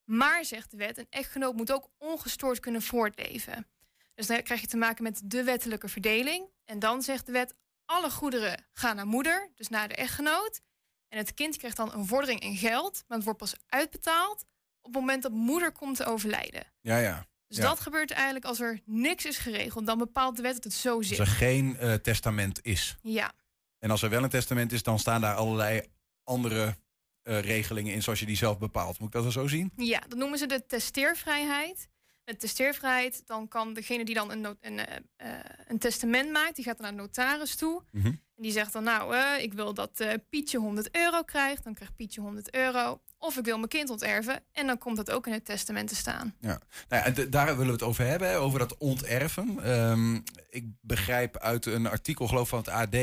Maar, 0.03 0.45
zegt 0.45 0.71
de 0.71 0.77
wet, 0.77 0.97
een 0.97 1.07
echtgenoot 1.09 1.55
moet 1.55 1.71
ook 1.71 1.89
ongestoord 1.97 2.59
kunnen 2.59 2.81
voortleven. 2.81 3.67
Dus 4.13 4.27
dan 4.27 4.43
krijg 4.43 4.61
je 4.61 4.67
te 4.67 4.77
maken 4.77 5.03
met 5.03 5.21
de 5.23 5.43
wettelijke 5.43 5.87
verdeling. 5.87 6.49
En 6.65 6.79
dan 6.79 7.01
zegt 7.01 7.25
de 7.25 7.31
wet, 7.31 7.55
alle 7.85 8.09
goederen 8.09 8.65
gaan 8.73 8.95
naar 8.95 9.07
moeder, 9.07 9.51
dus 9.55 9.67
naar 9.67 9.87
de 9.87 9.95
echtgenoot. 9.95 10.61
En 11.07 11.17
het 11.17 11.33
kind 11.33 11.57
krijgt 11.57 11.77
dan 11.77 11.93
een 11.93 12.05
vordering 12.05 12.39
in 12.39 12.55
geld, 12.55 13.03
maar 13.07 13.17
het 13.17 13.25
wordt 13.25 13.39
pas 13.39 13.55
uitbetaald 13.67 14.45
op 14.81 14.93
het 14.93 15.01
moment 15.01 15.23
dat 15.23 15.31
moeder 15.31 15.71
komt 15.71 15.95
te 15.95 16.05
overlijden. 16.05 16.63
Ja, 16.81 16.97
ja. 16.97 17.25
Dus 17.47 17.57
Ja. 17.57 17.63
dat 17.63 17.79
gebeurt 17.79 18.11
eigenlijk 18.11 18.45
als 18.45 18.59
er 18.59 18.79
niks 18.85 19.25
is 19.25 19.37
geregeld. 19.37 19.85
Dan 19.85 19.97
bepaalt 19.97 20.35
de 20.35 20.41
wet 20.41 20.53
dat 20.53 20.63
het 20.63 20.73
zo 20.73 20.95
Als 20.97 21.07
zit. 21.07 21.17
er 21.19 21.27
geen 21.27 21.77
eh, 21.77 21.93
testament 21.93 22.59
is. 22.65 22.97
Ja, 23.01 23.31
En 23.79 23.91
als 23.91 24.01
er 24.01 24.09
wel 24.09 24.23
een 24.23 24.29
testament 24.29 24.71
is, 24.71 24.83
dan 24.83 24.99
staan 24.99 25.21
daar 25.21 25.35
allerlei 25.35 25.81
andere 26.23 26.77
eh, 27.21 27.39
regelingen 27.39 27.93
in 27.93 28.03
zoals 28.03 28.19
je 28.19 28.25
die 28.25 28.37
zelf 28.37 28.57
bepaalt. 28.57 28.99
Moet 28.99 29.15
ik 29.15 29.23
dat 29.23 29.31
zo 29.33 29.47
zien? 29.47 29.71
ja, 29.75 29.99
dat 30.07 30.17
noemen 30.17 30.37
ze 30.37 30.45
de 30.45 30.65
testeervrijheid. 30.65 31.87
Met 32.27 32.39
testeervrijheid, 32.39 33.21
dan 33.25 33.47
kan 33.47 33.73
degene 33.73 34.05
die 34.05 34.15
dan 34.15 34.31
een, 34.31 34.57
een, 34.61 34.79
eh, 34.79 35.29
een 35.67 35.79
testament 35.79 36.31
maakt, 36.31 36.55
die 36.55 36.65
gaat 36.65 36.77
dan 36.77 36.85
naar 36.85 36.95
de 36.95 37.01
notaris 37.01 37.55
toe. 37.55 37.83
Mhm. 37.91 38.05
En 38.07 38.43
die 38.43 38.51
zegt 38.51 38.73
dan, 38.73 38.83
nou, 38.83 39.15
eh, 39.15 39.43
ik 39.43 39.53
wil 39.53 39.73
dat 39.73 40.05
Pietje 40.29 40.57
100 40.57 40.95
euro 40.95 41.21
krijgt. 41.21 41.63
Dan 41.63 41.73
krijgt 41.73 41.95
Pietje 41.95 42.21
100 42.21 42.53
euro. 42.53 43.01
Of 43.17 43.37
ik 43.37 43.45
wil 43.45 43.57
mijn 43.57 43.69
kind 43.69 43.89
onterven. 43.89 44.43
En 44.51 44.67
dan 44.67 44.77
komt 44.77 44.97
dat 44.97 45.11
ook 45.11 45.27
in 45.27 45.33
het 45.33 45.45
testament 45.45 45.87
te 45.87 45.95
staan. 45.95 46.35
Ja, 46.39 46.61
nou 46.89 47.03
ja, 47.15 47.25
daar 47.29 47.45
willen 47.45 47.65
we 47.65 47.71
het 47.71 47.83
over 47.83 48.05
hebben, 48.05 48.29
hè, 48.29 48.37
over 48.37 48.59
dat 48.59 48.77
onterven. 48.77 49.63
Ehm, 49.63 50.15
ik 50.49 50.65
begrijp 50.81 51.37
uit 51.37 51.65
een 51.65 51.87
artikel, 51.87 52.27
geloof 52.27 52.49
van 52.49 52.59
het 52.59 52.69
AD, 52.69 52.95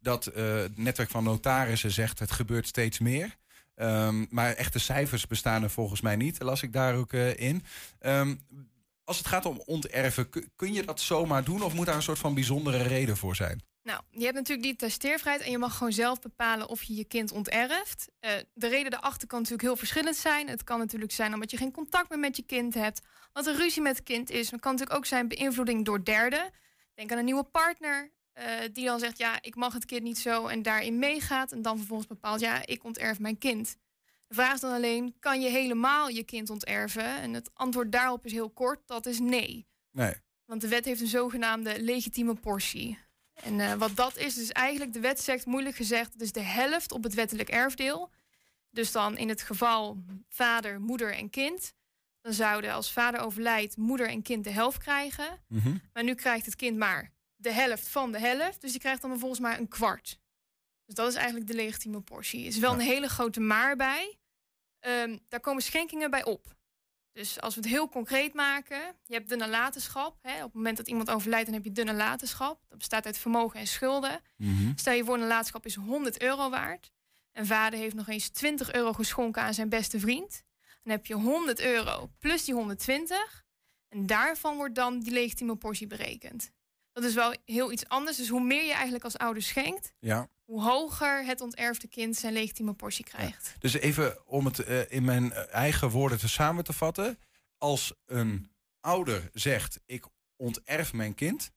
dat 0.00 0.24
het 0.24 0.78
netwerk 0.78 1.10
van 1.10 1.24
notarissen 1.24 1.90
zegt 1.90 2.18
het 2.18 2.30
gebeurt 2.30 2.66
steeds 2.66 2.98
meer. 2.98 3.36
Ehm, 3.74 4.24
maar 4.30 4.52
echte 4.54 4.78
cijfers 4.78 5.26
bestaan 5.26 5.62
er 5.62 5.70
volgens 5.70 6.00
mij 6.00 6.16
niet, 6.16 6.42
las 6.42 6.62
ik 6.62 6.72
daar 6.72 6.94
ook 6.96 7.12
eh, 7.12 7.36
in. 7.36 7.62
Ehm, 7.98 8.34
als 9.04 9.18
het 9.18 9.26
gaat 9.26 9.46
om 9.46 9.62
onterven, 9.66 10.28
kun- 10.56 10.72
je 10.72 10.82
dat 10.84 11.00
zomaar 11.00 11.44
doen 11.44 11.62
of 11.62 11.74
moet 11.74 11.86
daar 11.86 11.94
een 11.94 12.02
soort 12.02 12.18
van 12.18 12.34
bijzondere 12.34 12.82
reden 12.82 13.16
voor 13.16 13.36
zijn? 13.36 13.62
Nou, 13.82 14.00
je 14.10 14.22
hebt 14.24 14.34
natuurlijk 14.36 14.66
die 14.66 14.76
testeervrijheid 14.76 15.44
en 15.44 15.50
je 15.50 15.58
mag 15.58 15.76
gewoon 15.76 15.92
zelf 15.92 16.20
bepalen 16.20 16.68
of 16.68 16.82
je 16.82 16.94
je 16.94 17.04
kind 17.04 17.32
onterft. 17.32 18.10
Eh, 18.20 18.30
de 18.54 18.68
reden 18.68 18.90
daarachter 18.90 19.28
kan 19.28 19.38
natuurlijk 19.38 19.68
heel 19.68 19.76
verschillend 19.76 20.16
zijn. 20.16 20.48
Het 20.48 20.64
kan 20.64 20.78
natuurlijk 20.78 21.12
zijn 21.12 21.34
omdat 21.34 21.50
je 21.50 21.56
geen 21.56 21.72
contact 21.72 22.08
meer 22.08 22.18
met 22.18 22.36
je 22.36 22.42
kind 22.42 22.74
hebt, 22.74 23.00
wat 23.32 23.46
er 23.46 23.56
ruzie 23.56 23.82
met 23.82 23.96
het 23.96 24.04
kind 24.04 24.30
is. 24.30 24.50
Het 24.50 24.60
kan 24.60 24.72
natuurlijk 24.72 24.98
ook 24.98 25.06
zijn 25.06 25.28
beïnvloeding 25.28 25.84
door 25.84 26.04
derden. 26.04 26.50
Denk 26.94 27.12
aan 27.12 27.18
een 27.18 27.24
nieuwe 27.24 27.44
partner 27.44 28.10
eh, 28.34 28.46
die 28.72 28.84
dan 28.84 28.98
zegt, 28.98 29.18
ja, 29.18 29.42
ik 29.42 29.54
mag 29.54 29.72
het 29.72 29.84
kind 29.84 30.02
niet 30.02 30.18
zo 30.18 30.46
en 30.46 30.62
daarin 30.62 30.98
meegaat. 30.98 31.52
En 31.52 31.62
dan 31.62 31.76
vervolgens 31.76 32.08
bepaalt, 32.08 32.40
ja, 32.40 32.66
ik 32.66 32.84
onterf 32.84 33.18
mijn 33.18 33.38
kind. 33.38 33.76
De 34.26 34.34
vraag 34.34 34.54
is 34.54 34.60
dan 34.60 34.72
alleen, 34.72 35.14
kan 35.18 35.40
je 35.40 35.48
helemaal 35.48 36.08
je 36.08 36.24
kind 36.24 36.50
onterven? 36.50 37.16
En 37.16 37.32
het 37.34 37.50
antwoord 37.52 37.92
daarop 37.92 38.24
is 38.24 38.32
heel 38.32 38.50
kort, 38.50 38.80
dat 38.86 39.06
is 39.06 39.18
nee. 39.18 39.66
Nee. 39.90 40.14
Want 40.44 40.60
de 40.60 40.68
wet 40.68 40.84
heeft 40.84 41.00
een 41.00 41.06
zogenaamde 41.06 41.82
legitieme 41.82 42.34
portie. 42.34 42.98
En 43.34 43.60
eh, 43.60 43.72
wat 43.72 43.96
dat 43.96 44.16
is, 44.16 44.34
dus 44.34 44.52
eigenlijk, 44.52 44.92
de 44.92 45.00
wet 45.00 45.20
zegt, 45.20 45.46
moeilijk 45.46 45.76
gezegd, 45.76 46.12
het 46.12 46.22
is 46.22 46.32
de 46.32 46.40
helft 46.40 46.92
op 46.92 47.02
het 47.02 47.14
wettelijk 47.14 47.48
erfdeel. 47.48 48.10
Dus 48.70 48.92
dan 48.92 49.16
in 49.16 49.28
het 49.28 49.42
geval 49.42 50.04
vader, 50.28 50.80
moeder 50.80 51.14
en 51.14 51.30
kind. 51.30 51.72
Dan 52.20 52.32
zouden 52.32 52.72
als 52.72 52.92
vader 52.92 53.20
overlijdt, 53.20 53.76
moeder 53.76 54.08
en 54.08 54.22
kind 54.22 54.44
de 54.44 54.50
helft 54.50 54.78
krijgen. 54.78 55.42
Maar 55.92 56.04
nu 56.04 56.14
krijgt 56.14 56.46
het 56.46 56.56
kind 56.56 56.76
maar 56.76 57.13
de 57.36 57.52
helft 57.52 57.88
van 57.88 58.12
de 58.12 58.18
helft. 58.18 58.60
Dus 58.60 58.70
die 58.70 58.80
krijgt 58.80 59.02
dan 59.02 59.18
volgens 59.18 59.40
mij 59.40 59.58
een 59.58 59.68
kwart. 59.68 60.18
Dus 60.84 60.94
dat 60.94 61.08
is 61.08 61.14
eigenlijk 61.14 61.46
de 61.46 61.54
legitieme 61.54 62.00
portie. 62.00 62.40
Er 62.40 62.46
is 62.46 62.58
wel 62.58 62.72
een 62.72 62.80
hele 62.80 63.08
grote 63.08 63.40
maar 63.40 63.76
bij. 63.76 64.18
Ehm, 64.78 65.18
daar 65.28 65.40
komen 65.40 65.62
schenkingen 65.62 66.10
bij 66.10 66.24
op. 66.24 66.56
Dus 67.12 67.40
als 67.40 67.54
we 67.54 67.60
het 67.60 67.70
heel 67.70 67.88
concreet 67.88 68.34
maken, 68.34 68.96
je 69.04 69.14
hebt 69.14 69.28
de 69.28 69.36
nalatenschap. 69.36 70.18
Hè? 70.22 70.36
Op 70.36 70.44
het 70.44 70.54
moment 70.54 70.76
dat 70.76 70.88
iemand 70.88 71.10
overlijdt, 71.10 71.46
dan 71.46 71.54
heb 71.54 71.64
je 71.64 71.72
de 71.72 71.84
nalatenschap. 71.84 72.60
Dat 72.68 72.78
bestaat 72.78 73.06
uit 73.06 73.18
vermogen 73.18 73.60
en 73.60 73.66
schulden. 73.66 74.20
Stel 74.76 74.92
je 74.92 75.04
voor, 75.04 75.14
een 75.14 75.20
nalatenschap 75.20 75.66
is 75.66 75.74
100 75.74 76.22
euro 76.22 76.50
waard. 76.50 76.92
En 77.32 77.46
vader 77.46 77.78
heeft 77.78 77.94
nog 77.94 78.08
eens 78.08 78.28
20 78.28 78.72
euro 78.72 78.92
geschonken 78.92 79.42
aan 79.42 79.54
zijn 79.54 79.68
beste 79.68 80.00
vriend. 80.00 80.42
Dan 80.82 80.92
heb 80.92 81.06
je 81.06 81.14
100 81.14 81.60
euro 81.60 82.10
plus 82.18 82.44
die 82.44 82.54
120. 82.54 83.44
En 83.88 84.06
daarvan 84.06 84.56
wordt 84.56 84.74
dan 84.74 85.00
die 85.00 85.12
legitieme 85.12 85.56
portie 85.56 85.86
berekend. 85.86 86.50
Dat 86.94 87.04
is 87.04 87.14
wel 87.14 87.34
heel 87.44 87.72
iets 87.72 87.88
anders. 87.88 88.16
Dus 88.16 88.28
hoe 88.28 88.40
meer 88.44 88.64
je 88.64 88.72
eigenlijk 88.72 89.04
als 89.04 89.18
ouder 89.18 89.42
schenkt, 89.42 89.92
Ja. 90.00 90.28
hoe 90.44 90.62
hoger 90.62 91.24
het 91.24 91.40
onterfde 91.40 91.88
kind 91.88 92.16
zijn 92.16 92.32
legitieme 92.32 92.72
portie 92.74 93.04
krijgt. 93.04 93.54
Dus 93.58 93.72
even 93.74 94.26
om 94.26 94.44
het 94.44 94.58
eh, 94.58 94.90
in 94.90 95.04
mijn 95.04 95.32
eh, 95.32 95.54
eigen 95.54 95.90
woorden 95.90 96.18
te 96.18 96.28
samen 96.28 96.64
te 96.64 96.72
vatten. 96.72 97.18
Als 97.58 97.92
een 98.06 98.50
ouder 98.80 99.30
zegt, 99.32 99.80
ik 99.86 100.04
onterf 100.36 100.92
mijn 100.92 101.14
kind, 101.14 101.50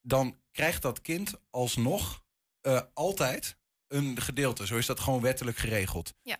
dan 0.00 0.40
krijgt 0.50 0.82
dat 0.82 1.00
kind 1.00 1.32
alsnog 1.50 2.22
eh, 2.60 2.80
altijd 2.94 3.56
een 3.88 4.20
gedeelte. 4.20 4.66
Zo 4.66 4.76
is 4.76 4.86
dat 4.86 5.00
gewoon 5.00 5.20
wettelijk 5.20 5.56
geregeld. 5.56 6.14
Ja. 6.22 6.38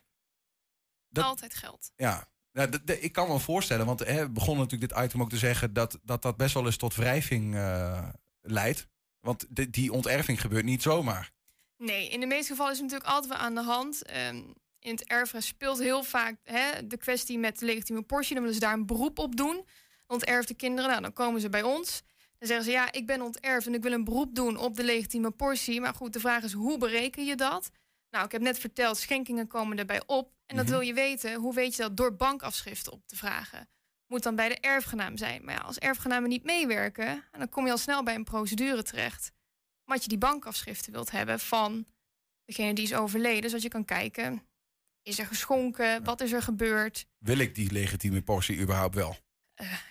Dat- 1.09 1.25
Altijd 1.25 1.55
geld. 1.55 1.93
Ja, 1.97 2.29
nou, 2.67 2.99
ik 3.01 3.13
kan 3.13 3.29
me 3.29 3.39
voorstellen, 3.39 3.87
want 3.87 4.01
hè, 4.01 4.29
begonnen 4.29 4.63
natuurlijk 4.65 4.93
dit 4.93 5.05
item 5.05 5.23
ook 5.23 5.31
te 5.31 5.37
zeggen 5.37 5.73
dat 5.73 5.99
dat, 6.03 6.23
dat 6.23 6.37
best 6.37 6.55
wel 6.55 6.67
eens 6.67 6.77
tot 6.77 6.95
wrijving 6.95 7.55
eh, 7.55 8.09
leidt. 8.43 8.87
Want 9.21 9.47
die 9.73 9.93
onterving 9.93 10.41
gebeurt 10.41 10.65
niet 10.65 10.83
zomaar. 10.83 11.33
Nee, 11.77 12.09
in 12.09 12.21
de 12.21 12.27
meeste 12.27 12.51
gevallen 12.51 12.73
is 12.73 12.79
het 12.79 12.91
natuurlijk 12.91 13.15
altijd 13.15 13.33
wel 13.33 13.43
aan 13.43 13.55
de 13.55 13.63
hand. 13.63 14.03
Ehm, 14.03 14.37
in 14.79 14.91
het 14.91 15.05
erfrecht 15.05 15.47
speelt 15.47 15.79
heel 15.79 16.03
vaak 16.03 16.37
hè, 16.45 16.87
de 16.87 16.97
kwestie 16.97 17.39
met 17.39 17.59
de 17.59 17.67
legitieme 17.67 18.03
portie. 18.03 18.35
Dan 18.35 18.43
willen 18.43 18.59
ze 18.59 18.67
daar 18.67 18.73
een 18.73 18.87
beroep 18.87 19.19
op 19.19 19.37
doen. 19.37 19.67
Onterfde 20.07 20.55
kinderen, 20.55 20.91
nou, 20.91 21.03
dan 21.03 21.13
komen 21.13 21.41
ze 21.41 21.49
bij 21.49 21.63
ons. 21.63 22.03
Dan 22.39 22.49
zeggen 22.49 22.67
ze, 22.67 22.71
ja, 22.71 22.93
ik 22.93 23.07
ben 23.07 23.23
onterfd 23.23 23.67
en 23.67 23.75
ik 23.75 23.83
wil 23.83 23.93
een 23.93 24.05
beroep 24.05 24.35
doen 24.35 24.57
op 24.57 24.77
de 24.77 24.85
legitieme 24.85 25.31
portie. 25.31 25.81
Maar 25.81 25.95
goed, 25.95 26.13
de 26.13 26.21
vraag 26.21 26.43
is, 26.43 26.53
hoe 26.53 26.79
bereken 26.79 27.25
je 27.25 27.37
dat? 27.37 27.71
Nou, 28.11 28.25
ik 28.25 28.33
heb 28.33 28.41
net 28.41 28.59
verteld, 28.59 28.97
schenkingen 28.99 29.47
komen 29.47 29.79
erbij 29.79 30.03
op. 30.07 30.33
En 30.47 30.57
dat 30.57 30.65
Mhm. 30.65 30.75
wil 30.75 30.85
je 30.87 30.95
weten. 30.95 31.35
Hoe 31.35 31.55
weet 31.55 31.77
je 31.77 31.83
dat? 31.83 31.97
Door 31.97 32.17
bankafschriften 32.17 32.93
op 32.93 33.07
te 33.07 33.17
vragen. 33.17 33.69
Moet 34.07 34.23
dan 34.23 34.37
bij 34.37 34.49
de 34.49 34.59
erfgenaam 34.61 35.17
zijn. 35.17 35.45
Maar 35.45 35.55
ja, 35.55 35.61
als 35.61 35.79
erfgenamen 35.79 36.29
niet 36.29 36.45
meewerken, 36.45 37.25
dan 37.31 37.49
kom 37.49 37.65
je 37.65 37.71
al 37.71 37.79
snel 37.79 38.03
bij 38.03 38.15
een 38.15 38.25
procedure 38.25 38.83
terecht. 38.83 39.33
Omdat 39.87 40.03
je 40.03 40.09
die 40.09 40.19
bankafschriften 40.19 40.93
wilt 40.93 41.11
hebben 41.11 41.41
van 41.41 41.87
degene 42.45 42.75
die 42.75 42.85
is 42.85 42.95
overleden. 42.95 43.51
Zodat 43.51 43.63
je 43.63 43.69
kan 43.69 43.85
kijken, 43.85 44.43
is 45.03 45.19
er 45.19 45.27
geschonken? 45.27 46.05
Wat 46.05 46.21
is 46.21 46.33
er 46.33 46.43
gebeurd? 46.43 47.07
Wil 47.19 47.39
ik 47.39 47.55
die 47.55 47.73
legitieme 47.73 48.23
portie 48.23 48.59
überhaupt 48.59 48.95
wel? 48.95 49.17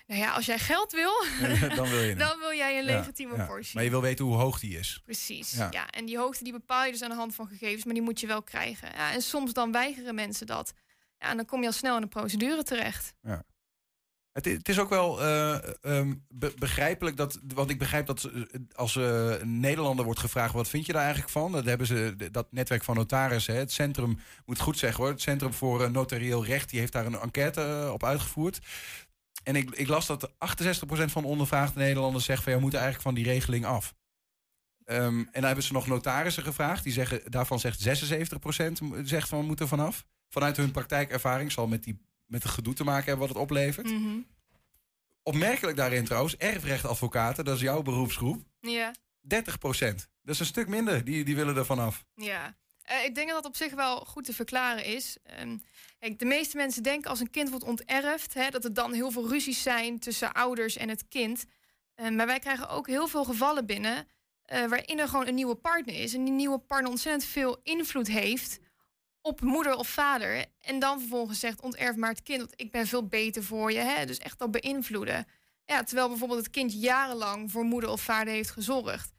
Nou 0.06 0.20
ja, 0.20 0.32
als 0.32 0.46
jij 0.46 0.58
geld 0.58 0.92
wil, 0.92 1.24
dan 1.76 1.88
wil 1.88 2.00
je 2.02 2.14
dan 2.26 2.38
wil 2.38 2.52
jij 2.56 2.78
een 2.78 2.84
Ja, 2.86 2.96
legitieme 2.96 3.36
ja. 3.36 3.46
portie. 3.46 3.70
Maar 3.74 3.84
je 3.84 3.90
wil 3.90 4.00
weten 4.00 4.24
hoe 4.24 4.36
hoog 4.36 4.60
die 4.60 4.78
is. 4.78 5.00
Precies. 5.04 5.52
Ja. 5.52 5.68
Ja. 5.70 5.90
en 5.90 6.06
die 6.06 6.18
hoogte 6.18 6.44
die 6.44 6.52
bepaal 6.52 6.84
je 6.84 6.92
dus 6.92 7.02
aan 7.02 7.10
de 7.10 7.16
hand 7.16 7.34
van 7.34 7.46
gegevens, 7.48 7.84
maar 7.84 7.94
die 7.94 8.02
moet 8.02 8.20
je 8.20 8.26
wel 8.26 8.42
krijgen. 8.42 8.88
Ja, 8.94 9.12
en 9.12 9.22
soms 9.22 9.52
dan 9.52 9.72
weigeren 9.72 10.14
mensen 10.14 10.46
dat. 10.46 10.72
Ja, 11.18 11.30
en 11.30 11.36
dan 11.36 11.46
kom 11.46 11.60
je 11.60 11.66
al 11.66 11.72
snel 11.72 11.96
in 11.96 12.02
een 12.02 12.08
procedure 12.08 12.62
terecht. 12.62 13.14
Ja. 13.22 13.42
Het, 14.32 14.46
i- 14.46 14.52
het 14.56 14.68
is 14.68 14.78
ook 14.78 14.88
wel 14.88 15.20
eh, 15.20 15.58
ehm, 15.80 16.14
be- 16.28 16.52
begrijpelijk 16.58 17.16
dat, 17.16 17.38
want 17.54 17.70
ik 17.70 17.78
begrijp 17.78 18.06
dat 18.06 18.24
eh, 18.24 18.42
als 18.74 18.96
eh, 18.96 19.40
een 19.40 19.60
Nederlander 19.60 20.04
wordt 20.04 20.20
gevraagd, 20.20 20.52
wat 20.54 20.68
vind 20.68 20.86
je 20.86 20.92
daar 20.92 21.00
eigenlijk 21.02 21.32
van? 21.32 21.52
Dat 21.52 21.64
hebben 21.64 21.86
ze, 21.86 22.14
de- 22.16 22.30
dat 22.30 22.46
netwerk 22.52 22.84
van 22.84 22.96
notarissen, 22.96 23.56
het 23.56 23.72
centrum, 23.72 24.08
moet 24.10 24.56
het 24.56 24.60
goed 24.60 24.78
zeggen 24.78 25.02
hoor, 25.02 25.12
het 25.12 25.20
Centrum 25.22 25.52
voor 25.52 25.82
eh, 25.84 25.90
Notarieel 25.90 26.44
Recht, 26.44 26.70
die 26.70 26.80
heeft 26.80 26.92
daar 26.92 27.06
een 27.06 27.18
enquête 27.20 27.60
eh, 27.62 27.92
op 27.92 28.04
uitgevoerd. 28.04 28.58
En 29.48 29.56
ik, 29.56 29.70
ik 29.70 29.88
las 29.88 30.06
dat 30.06 30.30
68% 30.30 30.32
van 30.86 31.22
de 31.22 31.28
ondervraagde 31.28 31.78
Nederlanders 31.78 32.24
zegt 32.24 32.42
van, 32.42 32.52
ja, 32.52 32.56
we 32.58 32.62
moeten 32.64 32.80
eigenlijk 32.80 33.08
van 33.08 33.22
die 33.22 33.32
regeling 33.32 33.64
af. 33.64 33.94
Ehm, 34.84 35.18
en 35.18 35.28
dan 35.32 35.44
hebben 35.44 35.64
ze 35.64 35.72
nog 35.72 35.86
notarissen 35.86 36.42
gevraagd, 36.42 36.82
die 36.84 36.92
zeggen, 36.92 37.30
daarvan 37.30 37.58
zegt 37.60 37.80
76% 37.80 38.80
m- 38.80 39.04
zegt 39.06 39.28
van, 39.28 39.38
we 39.40 39.44
moeten 39.46 39.68
vanaf. 39.68 40.06
Vanuit 40.28 40.56
hun 40.56 40.70
praktijkervaring, 40.70 41.52
zal 41.52 41.66
met, 41.66 41.84
die, 41.84 42.00
met 42.26 42.42
het 42.42 42.52
gedoe 42.52 42.74
te 42.74 42.84
maken 42.84 43.04
hebben 43.06 43.26
wat 43.26 43.34
het 43.36 43.44
oplevert. 43.44 43.86
Mhm. 43.90 44.18
Opmerkelijk 45.22 45.76
daarin 45.76 46.04
trouwens, 46.04 46.36
erfrechtadvocaten, 46.36 47.44
dat 47.44 47.54
is 47.56 47.60
jouw 47.62 47.82
beroepsgroep, 47.82 48.42
Ja, 48.60 48.94
30% 49.20 50.08
Dat 50.22 50.34
is 50.34 50.40
een 50.40 50.46
stuk 50.46 50.68
minder, 50.68 51.04
die, 51.04 51.24
die 51.24 51.36
willen 51.36 51.56
er 51.56 51.64
vanaf. 51.66 52.04
ja. 52.14 52.56
Eh, 52.88 53.04
ik 53.04 53.14
denk 53.14 53.26
dat 53.26 53.36
dat 53.36 53.52
op 53.52 53.56
zich 53.56 53.74
wel 53.74 53.96
goed 53.96 54.24
te 54.24 54.32
verklaren 54.32 54.84
is. 54.84 55.16
Ehm, 55.22 55.58
de 56.16 56.24
meeste 56.24 56.56
mensen 56.56 56.82
denken 56.82 57.10
als 57.10 57.20
een 57.20 57.30
kind 57.30 57.50
wordt 57.50 57.64
onterfd, 57.64 58.34
hè, 58.34 58.50
dat 58.50 58.64
er 58.64 58.74
dan 58.74 58.92
heel 58.92 59.10
veel 59.10 59.28
ruzies 59.28 59.62
zijn 59.62 59.98
tussen 59.98 60.32
ouders 60.32 60.76
en 60.76 60.88
het 60.88 61.08
kind. 61.08 61.44
Eh, 61.94 62.08
maar 62.08 62.26
wij 62.26 62.38
krijgen 62.38 62.68
ook 62.68 62.86
heel 62.86 63.08
veel 63.08 63.24
gevallen 63.24 63.66
binnen 63.66 64.08
eh, 64.44 64.66
waarin 64.66 64.98
er 64.98 65.08
gewoon 65.08 65.26
een 65.26 65.34
nieuwe 65.34 65.54
partner 65.54 65.94
is. 65.94 66.14
En 66.14 66.24
die 66.24 66.34
nieuwe 66.34 66.58
partner 66.58 66.90
ontzettend 66.90 67.24
veel 67.24 67.60
invloed 67.62 68.06
heeft 68.06 68.58
op 69.20 69.40
moeder 69.40 69.74
of 69.76 69.88
vader. 69.88 70.44
En 70.60 70.78
dan 70.78 70.98
vervolgens 70.98 71.40
zegt 71.40 71.60
onterf 71.60 71.96
maar 71.96 72.10
het 72.10 72.22
kind, 72.22 72.38
want 72.38 72.52
ik 72.56 72.70
ben 72.70 72.86
veel 72.86 73.06
beter 73.06 73.44
voor 73.44 73.72
je. 73.72 73.78
Hè? 73.78 74.06
Dus 74.06 74.18
echt 74.18 74.38
dat 74.38 74.50
beïnvloeden. 74.50 75.26
Ja, 75.64 75.82
terwijl 75.82 76.08
bijvoorbeeld 76.08 76.40
het 76.40 76.50
kind 76.50 76.72
jarenlang 76.72 77.50
voor 77.50 77.64
moeder 77.64 77.90
of 77.90 78.00
vader 78.00 78.32
heeft 78.32 78.50
gezorgd. 78.50 79.12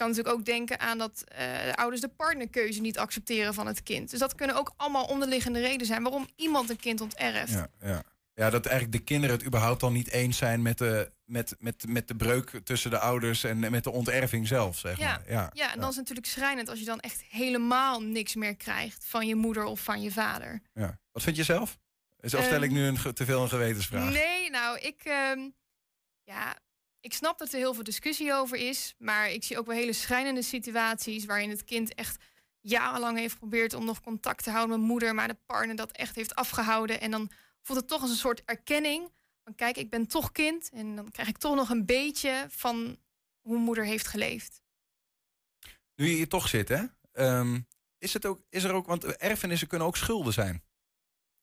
Kan 0.00 0.08
natuurlijk 0.08 0.36
ook 0.38 0.44
denken 0.44 0.80
aan 0.80 0.98
dat 0.98 1.24
eh, 1.26 1.64
de 1.64 1.76
ouders 1.76 2.00
de 2.00 2.08
partnerkeuze 2.08 2.80
niet 2.80 2.98
accepteren 2.98 3.54
van 3.54 3.66
het 3.66 3.82
kind. 3.82 4.10
Dus 4.10 4.18
dat 4.18 4.34
kunnen 4.34 4.56
ook 4.56 4.72
allemaal 4.76 5.04
onderliggende 5.04 5.60
redenen 5.60 5.86
zijn 5.86 6.02
waarom 6.02 6.28
iemand 6.36 6.70
een 6.70 6.76
kind 6.76 7.00
onterft. 7.00 7.52
Ja, 7.52 7.68
ja. 7.80 8.02
ja, 8.34 8.50
dat 8.50 8.66
eigenlijk 8.66 8.98
de 8.98 9.04
kinderen 9.04 9.36
het 9.36 9.46
überhaupt 9.46 9.82
al 9.82 9.90
niet 9.90 10.10
eens 10.10 10.36
zijn 10.36 10.62
met 10.62 10.78
de, 10.78 11.12
met, 11.24 11.54
met, 11.58 11.84
met 11.88 12.08
de 12.08 12.16
breuk 12.16 12.60
tussen 12.64 12.90
de 12.90 12.98
ouders 12.98 13.44
en 13.44 13.58
met 13.70 13.84
de 13.84 13.90
onterving 13.90 14.46
zelf, 14.46 14.78
zeg 14.78 14.98
Ja, 14.98 15.06
maar. 15.06 15.32
Ja, 15.32 15.50
ja, 15.52 15.72
en 15.72 15.80
dan 15.80 15.88
is 15.90 15.96
het 15.96 16.08
natuurlijk 16.08 16.26
schrijnend 16.26 16.68
als 16.68 16.78
je 16.78 16.84
dan 16.84 17.00
echt 17.00 17.22
helemaal 17.28 18.02
niks 18.02 18.34
meer 18.34 18.56
krijgt 18.56 19.04
van 19.08 19.26
je 19.26 19.34
moeder 19.34 19.64
of 19.64 19.80
van 19.80 20.02
je 20.02 20.10
vader. 20.12 20.60
ja. 20.74 20.98
Wat 21.12 21.22
vind 21.22 21.36
je 21.36 21.42
zelf? 21.44 21.78
Is- 22.20 22.34
Of 22.34 22.44
stel 22.44 22.60
ik 22.62 22.70
Ehm, 22.70 22.72
nu 22.72 22.86
een, 22.86 23.14
te 23.14 23.24
veel 23.24 23.42
een 23.42 23.48
gewetensvraag? 23.48 24.12
Nee, 24.12 24.50
nou, 24.50 24.78
ik, 24.78 25.00
ehm, 25.04 25.38
ja, 26.24 26.56
ik 27.00 27.14
snap 27.14 27.38
dat 27.38 27.52
er 27.52 27.58
heel 27.58 27.74
veel 27.74 27.82
discussie 27.82 28.32
over 28.32 28.56
is. 28.56 28.94
Maar 28.98 29.30
ik 29.30 29.44
zie 29.44 29.58
ook 29.58 29.66
wel 29.66 29.76
hele 29.76 29.92
schrijnende 29.92 30.42
situaties 30.42 31.24
waarin 31.24 31.50
het 31.50 31.64
kind 31.64 31.94
echt 31.94 32.22
jarenlang 32.60 33.18
heeft 33.18 33.32
geprobeerd 33.32 33.74
om 33.74 33.84
nog 33.84 34.00
contact 34.00 34.44
te 34.44 34.50
houden 34.50 34.78
met 34.78 34.88
moeder, 34.88 35.14
maar 35.14 35.28
de 35.28 35.38
partner 35.46 35.76
dat 35.76 35.90
echt 35.92 36.14
heeft 36.14 36.34
afgehouden. 36.34 37.00
En 37.00 37.10
dan 37.10 37.30
voelt 37.60 37.78
het 37.78 37.88
toch 37.88 38.00
als 38.00 38.10
een 38.10 38.16
soort 38.16 38.42
erkenning 38.44 39.12
van 39.44 39.54
kijk, 39.54 39.76
ik 39.76 39.90
ben 39.90 40.06
toch 40.06 40.32
kind. 40.32 40.70
En 40.70 40.96
dan 40.96 41.10
krijg 41.10 41.28
ik 41.28 41.38
toch 41.38 41.54
nog 41.54 41.70
een 41.70 41.86
beetje 41.86 42.46
van 42.48 42.98
hoe 43.40 43.58
moeder 43.58 43.84
heeft 43.84 44.06
geleefd. 44.06 44.62
Nu 45.94 46.06
je 46.06 46.14
hier 46.14 46.28
toch 46.28 46.48
zit, 46.48 46.68
hè? 46.68 46.84
Ehm, 47.12 47.60
is, 47.98 48.12
het 48.12 48.26
ook, 48.26 48.40
is 48.48 48.64
er 48.64 48.72
ook, 48.72 48.86
want 48.86 49.04
erfenissen 49.04 49.68
kunnen 49.68 49.86
ook 49.86 49.96
schulden 49.96 50.32
zijn. 50.32 50.62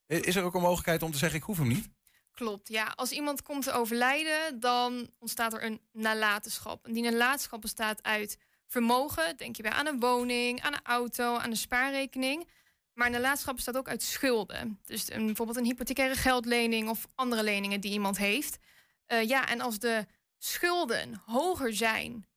Is 0.05 0.35
er 0.35 0.43
ook 0.43 0.53
een 0.53 0.61
mogelijkheid 0.61 1.03
om 1.03 1.11
te 1.11 1.17
zeggen, 1.17 1.39
ik 1.39 1.45
hoef 1.45 1.57
hem 1.57 1.67
niet? 1.67 1.89
Klopt, 2.37 2.67
ja. 2.67 2.93
Als 2.95 3.11
iemand 3.11 3.41
komt 3.41 3.63
te 3.63 3.71
overlijden, 3.71 4.59
dan 4.59 5.09
ontstaat 5.19 5.53
er 5.53 5.63
een 5.63 5.81
nalatenschap. 5.91 6.85
En 6.85 6.93
die 6.93 7.03
nalatenschap 7.03 7.61
bestaat 7.61 8.03
uit 8.03 8.37
vermogen. 8.67 9.37
Denk 9.37 9.55
je 9.55 9.61
bij 9.61 9.71
aan 9.71 9.87
een 9.87 9.99
woning, 9.99 10.61
aan 10.61 10.73
een 10.73 10.83
auto, 10.83 11.37
aan 11.37 11.49
een 11.49 11.57
spaarrekening. 11.57 12.47
Maar 12.93 13.09
nalatenschap 13.09 13.55
bestaat 13.55 13.77
ook 13.77 13.87
uit 13.87 14.03
schulden. 14.03 14.79
Dus 14.85 15.11
een, 15.11 15.25
bijvoorbeeld 15.25 15.57
een 15.57 15.65
hypothecaire 15.65 16.15
geldlening 16.15 16.89
of 16.89 17.07
andere 17.15 17.43
leningen 17.43 17.81
die 17.81 17.91
iemand 17.91 18.17
heeft. 18.17 18.57
Eh, 19.05 19.23
ja, 19.27 19.47
en 19.47 19.61
als 19.61 19.79
de 19.79 20.05
schulden 20.37 21.21
hoger 21.25 21.73
zijn 21.75 22.27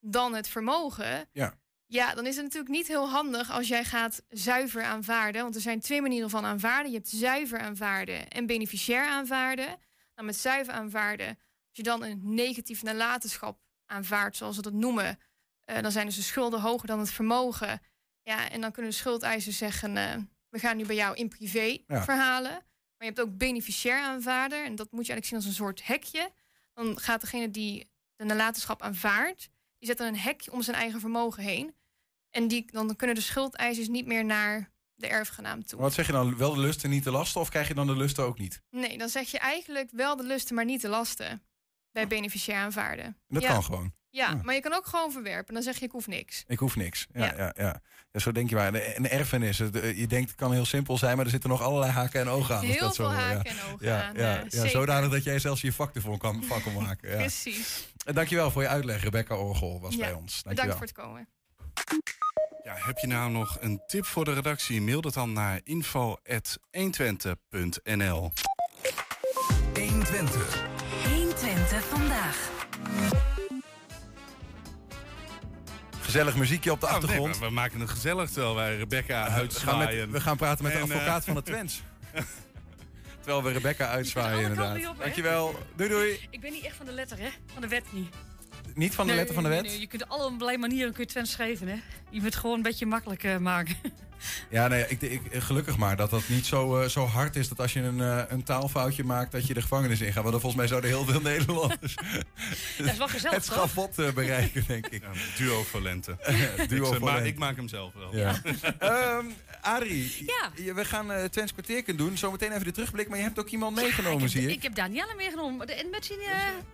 dan 0.00 0.34
het 0.34 0.48
vermogen, 0.48 1.28
Ja. 1.32 1.58
Ja, 1.86 2.14
dan 2.14 2.26
is 2.26 2.34
het 2.34 2.44
natuurlijk 2.44 2.72
niet 2.72 2.86
heel 2.88 3.08
handig 3.08 3.50
als 3.50 3.68
jij 3.68 3.84
gaat 3.84 4.22
zuiver 4.28 4.82
aanvaarden. 4.82 5.42
Want 5.42 5.54
er 5.54 5.60
zijn 5.60 5.80
twee 5.80 6.02
manieren 6.02 6.30
van 6.30 6.44
aanvaarden. 6.44 6.90
Je 6.90 6.96
hebt 6.96 7.08
zuiver 7.08 7.58
aanvaarden 7.60 8.28
en 8.28 8.46
beneficiair 8.46 9.06
aanvaarden. 9.06 9.66
Nou, 10.14 10.26
met 10.26 10.36
zuiver 10.36 10.74
aanvaarden, 10.74 11.28
als 11.28 11.36
je 11.72 11.82
dan 11.82 12.02
een 12.02 12.20
negatief 12.22 12.82
nalatenschap 12.82 13.58
aanvaardt, 13.86 14.36
zoals 14.36 14.56
we 14.56 14.62
dat 14.62 14.72
noemen, 14.72 15.18
eh, 15.64 15.82
dan 15.82 15.92
zijn 15.92 16.06
dus 16.06 16.16
de 16.16 16.22
schulden 16.22 16.60
hoger 16.60 16.86
dan 16.86 16.98
het 16.98 17.10
vermogen. 17.10 17.82
Ja, 18.22 18.50
en 18.50 18.60
dan 18.60 18.72
kunnen 18.72 18.90
de 18.90 18.96
schuldeisers 18.96 19.56
zeggen, 19.58 19.96
eh, 19.96 20.14
we 20.48 20.58
gaan 20.58 20.76
nu 20.76 20.86
bij 20.86 20.96
jou 20.96 21.16
in 21.16 21.28
privé 21.28 21.78
Ja. 21.86 22.04
verhalen. 22.04 22.50
Maar 22.50 23.08
je 23.08 23.14
hebt 23.14 23.20
ook 23.20 23.36
beneficiair 23.36 24.00
aanvaarder. 24.00 24.64
En 24.64 24.74
dat 24.74 24.92
moet 24.92 25.06
je 25.06 25.12
eigenlijk 25.12 25.26
zien 25.26 25.36
als 25.36 25.46
een 25.46 25.64
soort 25.64 25.86
hekje. 25.86 26.32
Dan 26.74 26.98
gaat 26.98 27.20
degene 27.20 27.50
die 27.50 27.90
de 28.16 28.24
nalatenschap 28.24 28.82
aanvaardt, 28.82 29.48
die 29.86 29.94
zet 29.96 30.06
dan 30.06 30.14
een 30.14 30.20
hekje 30.20 30.52
om 30.52 30.62
zijn 30.62 30.76
eigen 30.76 31.00
vermogen 31.00 31.42
heen. 31.42 31.74
En 32.30 32.48
die, 32.48 32.64
dan 32.72 32.96
kunnen 32.96 33.16
de 33.16 33.22
schuldeisers 33.22 33.88
niet 33.88 34.06
meer 34.06 34.24
naar 34.24 34.70
de 34.94 35.06
erfgenaam 35.06 35.64
toe. 35.64 35.80
Wat 35.80 35.92
zeg 35.94 36.06
je 36.06 36.12
dan? 36.12 36.36
Wel 36.36 36.54
de 36.54 36.60
lusten, 36.60 36.90
niet 36.90 37.04
de 37.04 37.10
lasten? 37.10 37.40
Of 37.40 37.48
krijg 37.48 37.68
je 37.68 37.74
dan 37.74 37.86
de 37.86 37.96
lusten 37.96 38.24
ook 38.24 38.38
niet? 38.38 38.62
Nee, 38.70 38.98
dan 38.98 39.08
zeg 39.08 39.30
je 39.30 39.38
eigenlijk 39.38 39.90
wel 39.92 40.16
de 40.16 40.22
lusten, 40.24 40.54
maar 40.54 40.64
niet 40.64 40.80
de 40.80 40.88
lasten. 40.88 41.42
Bij 41.92 42.06
beneficiair 42.06 42.58
aanvaarden. 42.58 43.16
Dat 43.28 43.42
Ja. 43.42 43.52
kan 43.52 43.64
gewoon. 43.64 43.92
Ja, 44.16 44.40
maar 44.42 44.54
je 44.54 44.60
kan 44.60 44.72
ook 44.72 44.86
gewoon 44.86 45.12
verwerpen. 45.12 45.54
Dan 45.54 45.62
zeg 45.62 45.78
je, 45.78 45.84
ik 45.84 45.90
hoef 45.90 46.06
niks. 46.06 46.44
Ik 46.46 46.58
hoef 46.58 46.76
niks. 46.76 47.06
Ja, 47.12 47.24
Ja. 47.24 47.32
ja. 47.36 47.52
Ja, 47.56 47.80
ja. 48.12 48.20
zo 48.20 48.32
denk 48.32 48.48
je 48.48 48.54
maar. 48.54 48.74
Een 48.74 49.08
erfenis. 49.08 49.58
het, 49.58 49.80
eh, 49.80 49.98
Je 49.98 50.06
denkt 50.06 50.28
het 50.30 50.38
kan 50.38 50.52
heel 50.52 50.64
simpel 50.64 50.98
zijn, 50.98 51.16
maar 51.16 51.24
er 51.24 51.30
zitten 51.30 51.50
nog 51.50 51.62
allerlei 51.62 51.92
haken 51.92 52.20
en 52.20 52.28
ogen 52.28 52.56
aan. 52.56 52.64
Heel 52.64 52.80
dat 52.80 52.94
zo, 52.94 53.08
veel 53.08 53.18
ja. 53.18 53.24
haken 53.24 53.50
en 53.50 53.56
ogen 53.72 53.86
ja, 53.86 54.02
aan, 54.04 54.14
Ja, 54.14 54.42
eh, 54.44 54.50
ja, 54.50 54.66
zodanig 54.68 55.10
dat 55.10 55.24
jij 55.24 55.38
zelfs 55.38 55.60
je 55.60 55.72
vak 55.72 55.94
ervoor 55.94 56.18
kan, 56.18 56.44
van 56.44 56.62
kan 56.62 56.72
maken. 56.82 57.10
Ja. 57.10 57.16
Precies. 57.16 57.88
En 58.04 58.14
dankjewel 58.14 58.50
voor 58.50 58.62
je 58.62 58.68
uitleg. 58.68 59.02
Rebecca 59.02 59.36
Orgel 59.36 59.80
was 59.80 59.94
Ja, 59.94 59.98
bij 60.00 60.12
ons. 60.12 60.42
Dankjewel. 60.42 60.76
Bedankt 60.76 60.76
voor 60.76 60.86
het 60.86 60.94
komen. 60.94 61.28
Ja, 62.64 62.74
heb 62.76 62.98
je 62.98 63.06
nou 63.06 63.30
nog 63.30 63.56
een 63.60 63.82
tip 63.86 64.04
voor 64.04 64.24
de 64.24 64.32
redactie? 64.32 64.82
Mail 64.82 65.00
dat 65.00 65.14
dan 65.14 65.32
naar 65.32 65.60
info.120.nl 65.64 68.32
120. 69.74 70.64
120 71.04 71.84
vandaag. 71.84 72.50
Gezellig 76.16 76.36
muziekje 76.36 76.72
op 76.72 76.80
de 76.80 76.86
Oh, 76.86 76.92
achtergrond. 76.92 77.38
we 77.38 77.50
maken 77.50 77.80
het 77.80 77.90
gezellig 77.90 78.30
terwijl 78.30 78.54
wij 78.54 78.76
Rebecca 78.76 79.24
we, 79.24 79.30
gaan 79.30 79.38
uitzwaaien. 79.40 80.00
met, 80.00 80.10
we 80.10 80.20
gaan 80.20 80.36
praten 80.36 80.64
met 80.64 80.72
de 80.72 80.78
En, 80.78 80.84
eh, 80.84 80.90
advocaat 80.94 81.24
van 81.24 81.34
de 81.34 81.42
Twents. 81.42 81.82
Terwijl 83.20 83.42
we 83.42 83.52
Rebecca 83.52 83.86
uitzwaaien 83.88 84.40
inderdaad. 84.40 84.88
op? 84.88 84.98
Dankjewel. 84.98 85.58
Doei 85.76 85.88
doei. 85.90 86.26
Ik 86.30 86.40
ben 86.40 86.52
niet 86.52 86.64
echt 86.64 86.76
van 86.76 86.86
de 86.86 86.92
letter, 86.92 87.18
hè? 87.18 87.28
Van 87.52 87.62
de 87.62 87.68
wet 87.68 87.84
niet. 87.90 88.08
Niet 88.74 88.94
van 88.94 89.04
de 89.06 89.10
Nee, 89.12 89.18
letter 89.20 89.34
van 89.34 89.44
de 89.44 89.48
wet? 89.50 89.62
nee, 89.62 89.80
je 89.80 89.86
kunt 89.86 90.02
op 90.02 90.08
allerlei 90.08 90.56
manieren 90.58 90.92
kun 90.92 91.02
je 91.02 91.08
Twents 91.10 91.30
schrijven, 91.30 91.68
hè? 91.68 91.74
Je 92.10 92.16
moet 92.16 92.24
het 92.24 92.36
gewoon 92.36 92.56
een 92.56 92.62
beetje 92.62 92.86
makkelijk 92.86 93.24
eh, 93.24 93.36
maken. 93.36 93.76
Ja, 94.50 94.68
nee, 94.68 94.84
ik, 94.88 95.02
ik, 95.02 95.20
gelukkig 95.32 95.76
maar 95.76 95.96
dat 95.96 96.10
dat 96.10 96.22
niet 96.28 96.46
zo, 96.46 96.80
eh, 96.80 96.88
zo 96.88 97.04
hard 97.06 97.36
is 97.36 97.48
dat 97.48 97.60
als 97.60 97.72
je 97.72 97.80
een, 97.80 98.00
eh, 98.00 98.22
een 98.28 98.42
taalfoutje 98.42 99.04
maakt 99.04 99.32
dat 99.32 99.46
je 99.46 99.54
de 99.54 99.60
gevangenis 99.62 100.00
ingaat. 100.00 100.14
Want 100.22 100.30
dan 100.30 100.40
volgens 100.40 100.54
mij 100.54 100.66
zouden 100.66 100.90
heel 100.90 101.04
veel 101.04 101.20
Nederlanders 101.30 101.94
Dat 102.78 102.86
is 102.86 102.96
wel 102.98 103.08
gezellig, 103.08 103.36
het 103.36 103.44
schafot 103.44 103.98
eh, 103.98 104.10
bereiken, 104.12 104.64
denk 104.66 104.86
ik. 104.86 105.02
duo 105.36 105.62
voor 105.62 105.80
lente. 105.82 106.16
duo 106.68 106.92
Ik 106.94 107.00
maar 107.00 107.26
ik 107.26 107.38
maak 107.38 107.56
hem 107.56 107.68
zelf 107.68 107.92
wel. 107.94 108.16
Ja. 108.16 108.40
Ehm, 108.78 109.24
Arie, 109.60 110.24
Ja. 110.26 110.50
je- 110.64 110.74
we 110.74 110.84
gaan 110.84 111.12
eh 111.12 111.24
Twents 111.24 111.52
kwartierken 111.52 111.96
doen. 111.96 112.16
Zometeen 112.18 112.52
even 112.52 112.64
de 112.64 112.70
terugblik, 112.72 113.08
maar 113.08 113.18
je 113.18 113.24
hebt 113.24 113.38
ook 113.38 113.48
iemand 113.48 113.76
meegenomen, 113.76 114.28
zie 114.28 114.42
ik. 114.48 114.56
Ik 114.56 114.62
heb 114.62 114.74
Danielle 114.74 115.14
meegenomen. 115.16 115.66
En 115.78 115.90
met 115.90 116.04
zijn, 116.06 116.18
Ja, 116.20 116.28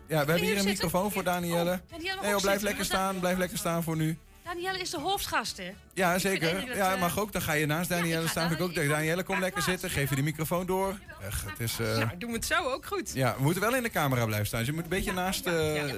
we 0.09 0.15
hebben 0.15 0.37
hier 0.37 0.43
een 0.51 0.55
zitten? 0.63 0.67
microfoon 0.85 1.13
voor 1.13 1.25
Danielle. 1.25 1.81
Danielle 1.91 2.15
mag 2.15 2.23
Nee, 2.25 2.31
blijf 2.31 2.43
zitten, 2.43 2.63
lekker 2.63 2.85
staan, 2.85 3.19
blijf 3.21 3.39
lekker 3.39 3.59
staan 3.59 3.83
voor 3.83 3.97
nu. 3.97 4.19
Danielle 4.45 4.79
is 4.81 4.91
de 4.91 5.01
hoofdgast, 5.01 5.57
hè? 5.57 5.73
Ja, 5.95 6.19
zeker. 6.19 6.75
Ja, 6.77 6.91
dat, 6.91 6.99
mag 6.99 7.17
eh, 7.17 7.23
ook. 7.23 7.33
Dan 7.33 7.43
ga 7.43 7.53
je 7.53 7.67
naast 7.67 7.89
Danielle 7.89 8.29
staan. 8.29 8.49
Vind 8.49 8.61
ik 8.61 8.67
ook. 8.67 8.75
Danielle, 8.75 9.23
kom 9.23 9.41
lekker 9.41 9.63
zitten. 9.63 9.91
Geef 9.91 10.11
je 10.11 10.17
de 10.17 10.23
microfoon 10.23 10.67
door. 10.67 10.99
Echt, 11.23 11.45
het 11.51 11.61
is, 11.61 11.79
eh, 11.79 11.97
Nou, 11.97 12.17
doen 12.19 12.31
we 12.31 12.37
het 12.37 12.47
zo 12.47 12.71
ook 12.71 12.87
goed. 12.87 13.11
ja, 13.15 13.35
we 13.37 13.43
moeten 13.43 13.63
wel 13.63 13.75
in 13.75 13.83
de 13.83 13.91
camera 13.91 14.25
blijven 14.25 14.47
staan. 14.47 14.59
Dus 14.59 14.69
je 14.69 14.75
moet 14.75 14.83
een 14.85 14.89
beetje 14.89 15.13
naast 15.13 15.47
eh, 15.47 15.53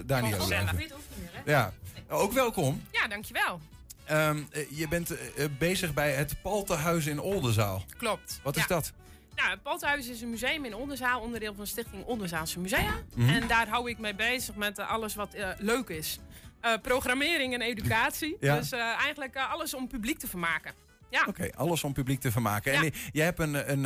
Danielle 0.07 0.41
gezellig. 0.41 0.75
blijven. 0.75 0.97
Ja, 1.45 1.73
ook 2.09 2.33
welkom. 2.33 2.83
Ja, 2.93 3.09
dankjewel. 3.09 3.61
Ehm, 4.05 4.43
eh, 4.51 4.63
je 4.71 4.89
bent 4.89 5.11
eh, 5.11 5.45
bezig 5.59 5.95
bij 5.95 6.13
het 6.13 6.43
Paltehuis 6.43 7.07
in 7.07 7.21
Oldenzaal. 7.21 7.85
Klopt. 7.97 8.41
Wat 8.43 8.57
is 8.57 8.63
Ja. 8.63 8.69
dat? 8.69 8.93
Nou, 9.35 9.51
het 9.51 9.63
Palthuis 9.63 10.09
is 10.09 10.21
een 10.21 10.31
museum 10.31 10.65
in 10.65 10.75
Oldenzaal, 10.75 11.21
onderdeel 11.21 11.55
van 11.55 11.67
Stichting 11.67 12.05
Oldenzaalse 12.05 12.59
Musea. 12.61 12.95
Mhm. 13.15 13.29
En 13.29 13.47
daar 13.49 13.69
hou 13.69 13.91
ik 13.91 13.99
mee 13.99 14.15
bezig 14.15 14.55
met 14.55 14.79
eh, 14.79 14.91
alles 14.91 15.15
wat 15.15 15.35
eh, 15.35 15.49
leuk 15.59 15.89
is. 15.89 16.19
Eh, 16.65 16.73
programmering 16.83 17.55
en 17.55 17.61
educatie. 17.61 18.37
Ja. 18.41 18.57
Dus 18.59 18.73
eh, 18.73 18.81
eigenlijk 18.81 19.35
eh, 19.35 19.53
alles 19.53 19.75
om 19.75 19.89
publiek 19.89 20.19
te 20.19 20.27
vermaken. 20.27 20.73
Ja. 21.11 21.25
Oké, 21.29 21.51
alles 21.57 21.85
om 21.85 21.93
publiek 21.93 22.21
te 22.21 22.31
vermaken. 22.33 22.73
En 22.73 22.85
Ja. 22.85 22.91
jij 23.13 23.25
hebt 23.25 23.39
een, 23.39 23.71
een, 23.73 23.81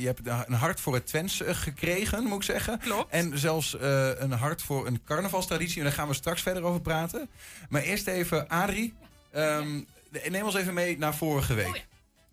je 0.00 0.06
hebt 0.06 0.20
een 0.26 0.52
hart 0.54 0.80
voor 0.80 0.94
het 0.94 1.06
Twents 1.06 1.42
gekregen, 1.46 2.22
moet 2.24 2.36
ik 2.36 2.42
zeggen. 2.42 2.78
Klopt. 2.78 3.12
En 3.12 3.38
zelfs 3.38 3.76
een 4.18 4.32
hart 4.32 4.62
voor 4.62 4.86
een 4.86 5.04
carnavalstraditie. 5.04 5.78
En 5.78 5.84
daar 5.84 5.92
gaan 5.92 6.08
we 6.08 6.14
straks 6.14 6.42
verder 6.42 6.62
over 6.62 6.80
praten. 6.80 7.28
Maar 7.68 7.82
eerst 7.82 8.06
even, 8.06 8.48
Adrie. 8.48 8.94
ehm, 9.30 9.80
neem 10.28 10.44
ons 10.44 10.54
even 10.54 10.74
mee 10.74 10.98
naar 10.98 11.14
vorige 11.14 11.52
Oh 11.52 11.58
week. 11.58 11.86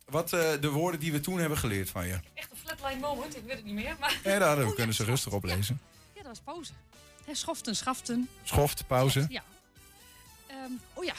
Wat 0.06 0.30
de 0.30 0.70
woorden 0.72 1.00
die 1.00 1.12
we 1.12 1.20
toen 1.20 1.40
hebben 1.40 1.58
geleerd 1.58 1.90
van 1.90 2.08
je. 2.08 2.20
Echt 2.34 2.52
een 2.52 2.58
flatline 2.58 3.00
moment, 3.00 3.36
ik 3.36 3.44
weet 3.46 3.56
het 3.56 3.66
niet 3.66 3.74
meer. 3.74 3.96
Maar... 4.00 4.20
Ja, 4.24 4.40
daar 4.40 4.68
we 4.68 4.74
kunnen 4.74 4.96
ze 4.96 5.04
rustig 5.04 5.34
oplezen. 5.34 5.80
Ja, 6.14 6.22
dat 6.22 6.28
was 6.28 6.40
pauze. 6.40 6.72
Schoften, 7.32 7.76
schaften. 7.76 8.30
Schoft, 8.44 8.88
pauze. 8.88 9.26
Ja. 9.30 9.44
Ehm, 10.66 10.74
oh 10.94 11.04
ja. 11.04 11.14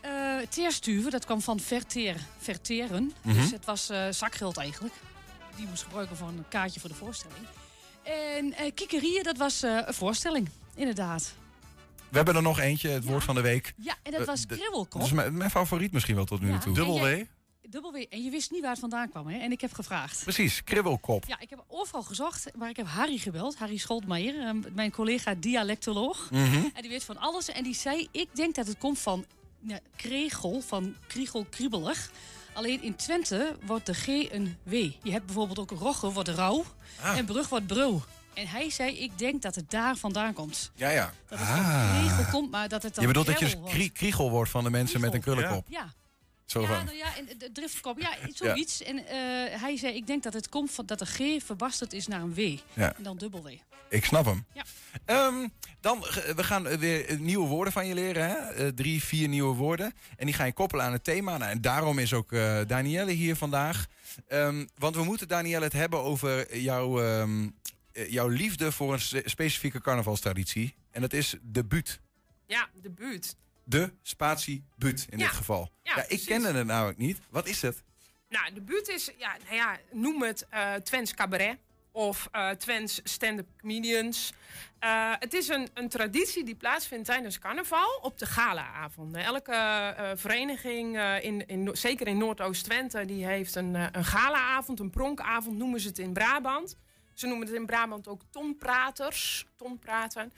Eh 0.00 0.46
teerstuwen, 0.48 1.10
dat 1.10 1.24
kwam 1.24 1.40
van 1.40 1.60
verteren. 1.60 2.20
verteren. 2.38 3.12
Mhm. 3.22 3.34
Dus 3.34 3.50
het 3.50 3.64
was 3.64 3.88
eh, 3.90 4.06
zakgeld 4.10 4.56
eigenlijk. 4.56 4.94
Die 5.56 5.66
moest 5.66 5.82
gebruiken 5.82 6.16
voor 6.16 6.28
een 6.28 6.44
kaartje 6.48 6.80
voor 6.80 6.88
de 6.88 6.94
voorstelling. 6.94 7.46
En 8.02 8.52
eh 8.52 8.70
kikkerieën, 8.74 9.22
dat 9.22 9.36
was 9.36 9.62
eh, 9.62 9.78
een 9.84 9.94
voorstelling, 9.94 10.48
inderdaad. 10.74 11.34
We 12.08 12.16
hebben 12.16 12.36
er 12.36 12.42
nog 12.42 12.58
eentje, 12.58 12.88
het 12.88 13.04
woord 13.04 13.24
van 13.24 13.34
de 13.34 13.40
week. 13.40 13.74
Ja, 13.76 13.94
en 14.02 14.12
dat 14.12 14.26
was 14.26 14.46
kribbelkop. 14.46 14.92
Dat 15.00 15.02
is 15.10 15.12
mijn, 15.12 15.36
mijn 15.36 15.50
favoriet 15.50 15.92
misschien 15.92 16.14
wel 16.14 16.24
tot 16.24 16.40
nu 16.40 16.50
Ja. 16.50 16.58
toe. 16.58 16.76
En 16.84 16.92
jij- 16.92 17.28
Dubbel 17.70 17.92
W. 17.92 17.96
En 18.10 18.22
je 18.24 18.30
wist 18.30 18.50
niet 18.50 18.60
waar 18.60 18.70
het 18.70 18.80
vandaan 18.80 19.08
kwam, 19.10 19.26
hè? 19.26 19.38
En 19.38 19.52
ik 19.52 19.60
heb 19.60 19.72
gevraagd. 19.72 20.22
Precies, 20.22 20.64
kribbelkop. 20.64 21.24
Ja, 21.26 21.40
ik 21.40 21.50
heb 21.50 21.64
overal 21.68 22.02
gezocht, 22.02 22.48
maar 22.56 22.68
ik 22.70 22.76
heb 22.76 22.86
Harry 22.86 23.18
gebeld. 23.18 23.56
Harry 23.56 23.76
Scholtmeijer, 23.76 24.46
eh, 24.46 24.54
mijn 24.74 24.90
collega 24.90 25.34
dialectoloog. 25.34 26.30
Mhm. 26.30 26.54
En 26.74 26.80
die 26.80 26.90
weet 26.90 27.04
van 27.04 27.16
alles. 27.18 27.48
En 27.48 27.62
die 27.64 27.74
zei, 27.74 28.08
ik 28.10 28.28
denk 28.36 28.54
dat 28.54 28.66
het 28.66 28.78
komt 28.78 28.98
van 28.98 29.24
ja, 29.60 29.78
kregel, 29.96 30.60
van 30.60 30.94
kriegel, 31.06 31.46
kriebelig. 31.50 32.10
Alleen 32.52 32.82
in 32.82 32.96
Twente 32.96 33.56
wordt 33.66 33.86
de 33.86 33.94
G 33.94 34.06
een 34.06 34.56
W. 34.62 34.72
Je 35.02 35.10
hebt 35.10 35.26
bijvoorbeeld 35.26 35.58
ook 35.58 35.70
rogge 35.70 36.12
wordt 36.12 36.28
rauw 36.28 36.64
Ah. 37.02 37.16
en 37.18 37.24
brug 37.24 37.48
wordt 37.48 37.66
brul. 37.66 38.02
En 38.34 38.46
hij 38.46 38.70
zei, 38.70 38.98
ik 38.98 39.18
denk 39.18 39.42
dat 39.42 39.54
het 39.54 39.70
daar 39.70 39.96
vandaan 39.96 40.32
komt. 40.32 40.70
Ja, 40.74 40.88
ja. 40.90 41.12
Dat 41.28 41.38
het 41.38 41.48
van 41.48 41.98
kregel 42.06 42.24
komt, 42.32 42.50
maar 42.50 42.68
dat 42.68 42.82
het 42.82 42.94
dan 42.94 43.02
Je 43.02 43.08
bedoelt 43.08 43.26
dat 43.26 43.38
je 43.38 43.44
dus 43.44 43.54
krel 43.54 43.62
wordt. 43.78 43.92
kriegel 43.92 44.44
van 44.46 44.64
de 44.64 44.70
mensen 44.70 45.00
met 45.00 45.14
een 45.14 45.20
krullenkop. 45.20 45.66
Ja. 45.68 45.92
Zo 46.50 46.60
ja, 46.60 46.66
van. 46.66 46.84
nou 46.84 46.96
ja, 46.96 47.16
en 47.16 47.38
de 47.38 47.52
driftkop, 47.52 48.00
ja, 48.00 48.16
zoiets. 48.34 48.82
En 48.82 49.06
eh, 49.06 49.14
hij 49.60 49.76
zei, 49.76 49.94
ik 49.94 50.06
denk 50.06 50.22
dat 50.22 50.32
het 50.32 50.48
komt 50.48 50.70
van 50.70 50.86
dat 50.86 50.98
de 50.98 51.06
G 51.06 51.44
verbasterd 51.44 51.92
is 51.92 52.06
naar 52.06 52.20
een 52.20 52.34
W. 52.34 52.38
Ja. 52.74 52.96
En 52.96 53.02
dan 53.02 53.16
dubbel 53.16 53.42
W. 53.42 53.48
Ik 53.88 54.04
snap 54.04 54.24
hem. 54.24 54.46
Ja. 54.54 54.64
Ehm, 55.04 55.48
dan, 55.80 56.06
eh, 56.06 56.34
we 56.34 56.44
gaan 56.44 56.66
eh, 56.66 56.78
weer 56.78 57.06
eh, 57.06 57.18
nieuwe 57.18 57.48
woorden 57.48 57.72
van 57.72 57.86
je 57.86 57.94
leren. 57.94 58.28
Hè? 58.28 58.34
Eh, 58.34 58.68
drie, 58.68 59.02
vier 59.02 59.28
nieuwe 59.28 59.54
woorden. 59.54 59.92
En 60.16 60.26
die 60.26 60.34
ga 60.34 60.44
je 60.44 60.52
koppelen 60.52 60.84
aan 60.84 60.92
het 60.92 61.04
thema. 61.04 61.36
Nou, 61.38 61.50
en 61.50 61.60
daarom 61.60 61.98
is 61.98 62.12
ook 62.12 62.32
eh 62.32 62.60
Danielle 62.66 63.10
hier 63.12 63.36
vandaag. 63.36 63.86
Ehm, 64.26 64.66
want 64.78 64.94
we 64.96 65.04
moeten, 65.04 65.28
Danielle, 65.28 65.64
het 65.64 65.72
hebben 65.72 66.02
over 66.02 66.58
jouw, 66.58 67.02
ehm, 67.02 67.48
eh, 67.92 68.10
jouw 68.10 68.28
liefde 68.28 68.72
voor 68.72 68.92
een 68.92 69.22
specifieke 69.24 69.80
carnavalstraditie. 69.80 70.74
En 70.90 71.00
dat 71.00 71.12
is 71.12 71.34
de 71.42 71.64
buut. 71.64 72.00
Ja, 72.46 72.68
de 72.82 72.90
buurt. 72.90 73.36
De 73.64 73.92
spatie 74.02 74.64
buut 74.76 75.06
in 75.10 75.18
Ja. 75.18 75.26
dit 75.26 75.34
geval. 75.36 75.70
Ja, 75.82 75.92
Ja, 75.96 76.00
ik 76.02 76.06
precies. 76.08 76.26
kende 76.26 76.52
het 76.52 76.66
namelijk 76.66 76.98
niet. 76.98 77.18
Wat 77.30 77.46
is 77.48 77.62
het? 77.62 77.82
Nou, 78.28 78.52
de 78.54 78.60
buurt 78.60 78.88
is, 78.88 79.10
ja, 79.18 79.36
nou 79.44 79.54
ja, 79.54 79.78
noem 79.92 80.22
het 80.22 80.46
eh 80.50 80.74
Twents 80.74 81.14
cabaret. 81.14 81.58
of 81.92 82.28
eh 82.32 82.50
Twents 82.50 83.00
stand-up 83.04 83.46
comedians. 83.60 84.32
Eh, 84.78 85.12
het 85.18 85.34
is 85.34 85.48
een, 85.48 85.68
een 85.74 85.88
traditie 85.88 86.44
die 86.44 86.54
plaatsvindt 86.54 87.04
tijdens 87.06 87.38
carnaval 87.38 87.98
op 88.02 88.18
de 88.18 88.26
galaavonden. 88.26 89.22
Elke 89.24 90.12
vereniging, 90.16 91.00
in, 91.22 91.46
in, 91.46 91.68
zeker 91.76 92.06
in 92.06 92.18
Noordoost-Twente, 92.18 93.04
die 93.04 93.26
heeft 93.26 93.54
een, 93.54 93.74
een 93.74 94.04
galaavond, 94.04 94.80
een 94.80 94.90
pronkavond 94.90 95.56
noemen 95.56 95.80
ze 95.80 95.88
het 95.88 95.98
in 95.98 96.12
Brabant. 96.12 96.76
Ze 97.14 97.26
noemen 97.26 97.46
het 97.46 97.56
in 97.56 97.66
Brabant 97.66 98.08
ook 98.08 98.22
tonpraters, 98.30 99.46
tonpraten. 99.56 100.32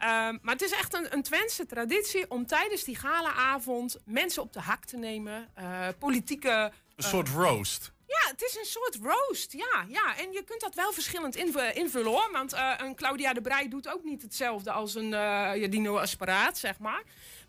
Ehm, 0.00 0.36
maar 0.42 0.52
het 0.54 0.62
is 0.62 0.70
echt 0.72 0.94
een, 0.94 1.06
een 1.14 1.22
Twentse 1.22 1.66
traditie 1.66 2.30
om 2.30 2.46
tijdens 2.46 2.84
die 2.84 2.96
galaavond 2.96 3.96
mensen 4.04 4.42
op 4.42 4.52
de 4.52 4.60
hak 4.60 4.84
te 4.84 4.96
nemen. 4.96 5.48
eh, 5.54 5.88
politieke... 5.98 6.72
Een 6.96 7.02
soort 7.08 7.28
roast. 7.28 7.92
Ja, 8.06 8.30
het 8.30 8.42
is 8.42 8.56
een 8.56 8.64
soort 8.64 8.98
roast. 9.02 9.52
Ja, 9.52 9.84
ja. 9.88 10.16
En 10.16 10.32
je 10.32 10.42
kunt 10.44 10.60
dat 10.60 10.74
wel 10.74 10.92
verschillend 10.92 11.36
inv- 11.36 11.70
invullen 11.74 12.10
hoor. 12.10 12.28
Want 12.32 12.52
eh, 12.52 12.72
een 12.78 12.94
Claudia 12.94 13.32
de 13.32 13.40
Brij 13.40 13.68
doet 13.68 13.88
ook 13.88 14.04
niet 14.04 14.22
hetzelfde 14.22 14.70
als 14.72 14.94
een 14.94 15.14
eh 15.14 15.56
ja, 15.60 15.66
Dino 15.68 15.98
Asparaat, 15.98 16.58
zeg 16.58 16.78
maar. 16.78 17.02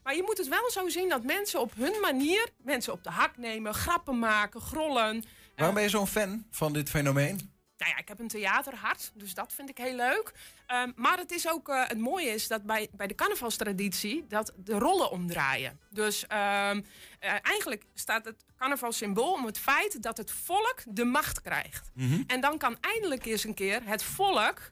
Maar 0.03 0.15
je 0.15 0.23
moet 0.23 0.37
het 0.37 0.47
wel 0.47 0.69
zo 0.71 0.89
zien 0.89 1.09
dat 1.09 1.23
mensen 1.23 1.59
op 1.59 1.71
hun 1.75 1.99
manier 2.01 2.47
mensen 2.57 2.93
op 2.93 3.03
de 3.03 3.09
hak 3.09 3.37
nemen, 3.37 3.73
grappen 3.73 4.19
maken, 4.19 4.61
grollen. 4.61 5.23
Waarom 5.55 5.75
ben 5.75 5.83
je 5.83 5.89
zo'n 5.89 6.07
fan 6.07 6.45
van 6.51 6.73
dit 6.73 6.89
fenomeen? 6.89 7.51
Nou 7.81 7.93
ja, 7.93 7.99
ik 7.99 8.07
heb 8.07 8.19
een 8.19 8.27
theaterhart, 8.27 9.11
dus 9.13 9.33
dat 9.33 9.53
vind 9.53 9.69
ik 9.69 9.77
heel 9.77 9.95
leuk. 9.95 10.31
Ehm, 10.67 10.91
maar 10.95 11.17
het 11.17 11.31
is 11.31 11.49
ook, 11.49 11.69
eh, 11.69 11.87
het 11.87 11.97
mooie 11.97 12.29
is 12.29 12.47
dat 12.47 12.63
bij, 12.63 12.87
bij 12.91 13.07
de 13.07 13.15
carnavalstraditie 13.15 14.25
dat 14.27 14.53
de 14.55 14.77
rollen 14.79 15.11
omdraaien. 15.11 15.79
Dus 15.89 16.27
ehm, 16.27 16.81
eh, 17.19 17.33
eigenlijk 17.41 17.85
staat 17.93 18.25
het 18.25 18.45
carnaval 18.57 18.91
symbool 18.91 19.33
om 19.33 19.45
het 19.45 19.57
feit 19.57 20.03
dat 20.03 20.17
het 20.17 20.31
volk 20.31 20.83
de 20.85 21.03
macht 21.03 21.41
krijgt. 21.41 21.91
En 22.27 22.41
dan 22.41 22.57
kan 22.57 22.77
eindelijk 22.81 23.25
eens 23.25 23.43
een 23.43 23.53
keer 23.53 23.81
het 23.83 24.03
volk 24.03 24.71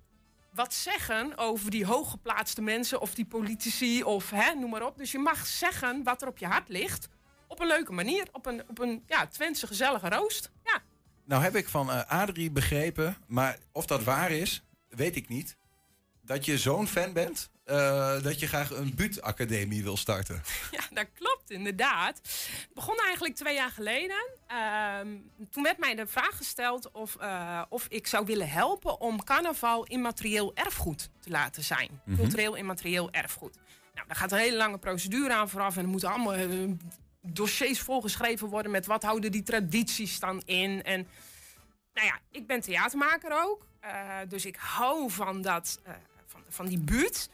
wat 0.54 0.74
zeggen 0.74 1.38
over 1.38 1.72
die 1.72 1.86
hooggeplaatste 1.86 2.62
mensen 2.62 3.02
of 3.02 3.14
die 3.14 3.26
politici 3.26 4.04
of 4.04 4.30
hè, 4.30 4.54
noem 4.54 4.70
maar 4.70 4.86
op. 4.86 4.98
Dus 4.98 5.12
je 5.12 5.20
mag 5.20 5.48
zeggen 5.48 6.04
wat 6.04 6.22
er 6.22 6.28
op 6.28 6.38
je 6.38 6.46
hart 6.46 6.70
ligt 6.70 7.10
op 7.48 7.60
een 7.60 7.68
leuke 7.68 7.92
manier, 7.92 8.28
op 8.32 8.46
een, 8.46 8.64
op 8.70 8.80
een 8.80 9.04
ja, 9.08 9.28
Twentse 9.28 9.68
gezellige 9.68 10.10
roost. 10.10 10.52
Ja. 10.64 10.82
Nou 11.30 11.44
heb 11.44 11.56
ik 11.56 11.70
van 11.70 11.92
eh, 11.92 12.02
Adrie 12.08 12.52
begrepen, 12.52 13.18
maar 13.28 13.58
of 13.72 13.86
dat 13.86 14.04
waar 14.04 14.32
is, 14.32 14.64
weet 14.88 15.16
ik 15.16 15.28
niet. 15.28 15.58
Dat 16.22 16.46
je 16.46 16.58
zo'n 16.58 16.88
fan 16.88 17.14
bent, 17.14 17.52
eh, 17.64 18.22
dat 18.22 18.40
je 18.40 18.48
graag 18.48 18.72
een 18.72 18.96
buurtacademie 18.96 19.84
wil 19.84 19.98
starten. 19.98 20.42
Ja, 20.72 20.82
dat 20.94 21.06
klopt 21.14 21.52
inderdaad. 21.52 22.18
Het 22.18 22.74
begon 22.74 22.98
eigenlijk 23.06 23.36
twee 23.36 23.54
jaar 23.54 23.70
geleden. 23.70 24.30
Ehm, 24.48 25.08
toen 25.52 25.64
werd 25.64 25.78
mij 25.78 25.96
de 25.96 26.08
vraag 26.08 26.38
gesteld 26.38 26.92
of, 26.92 27.16
eh, 27.16 27.62
of 27.70 27.86
ik 27.90 28.08
zou 28.08 28.26
willen 28.26 28.50
helpen 28.50 29.00
om 29.00 29.24
carnaval 29.24 29.86
immaterieel 29.86 30.56
erfgoed 30.56 31.10
te 31.20 31.30
laten 31.30 31.64
zijn. 31.64 32.02
Mhm. 32.04 32.18
Cultureel 32.18 32.56
immaterieel 32.56 33.12
erfgoed. 33.12 33.56
Nou, 33.94 34.08
daar 34.08 34.18
gaat 34.18 34.32
een 34.32 34.38
hele 34.38 34.58
lange 34.58 34.78
procedure 34.78 35.34
aan 35.34 35.50
vooraf 35.50 35.78
en 35.78 35.84
er 35.84 35.90
moeten 35.90 36.10
allemaal 36.10 36.36
dossiers 37.22 37.80
volgeschreven 37.80 38.48
worden 38.48 38.72
met 38.72 38.86
wat 38.86 39.04
houden 39.04 39.32
die 39.32 39.44
tradities 39.44 40.20
dan 40.20 40.42
in. 40.46 40.84
En 40.84 41.08
nou 41.94 42.08
ja, 42.08 42.20
ik 42.32 42.48
ben 42.48 42.62
theatermaker 42.62 43.44
ook. 43.44 43.68
eh, 43.80 44.18
dus 44.28 44.46
ik 44.46 44.56
hou 44.56 45.12
van, 45.12 45.42
dat, 45.42 45.80
eh, 45.84 45.94
van, 46.26 46.42
van 46.50 46.66
die 46.66 46.80
buurt. 46.80 47.30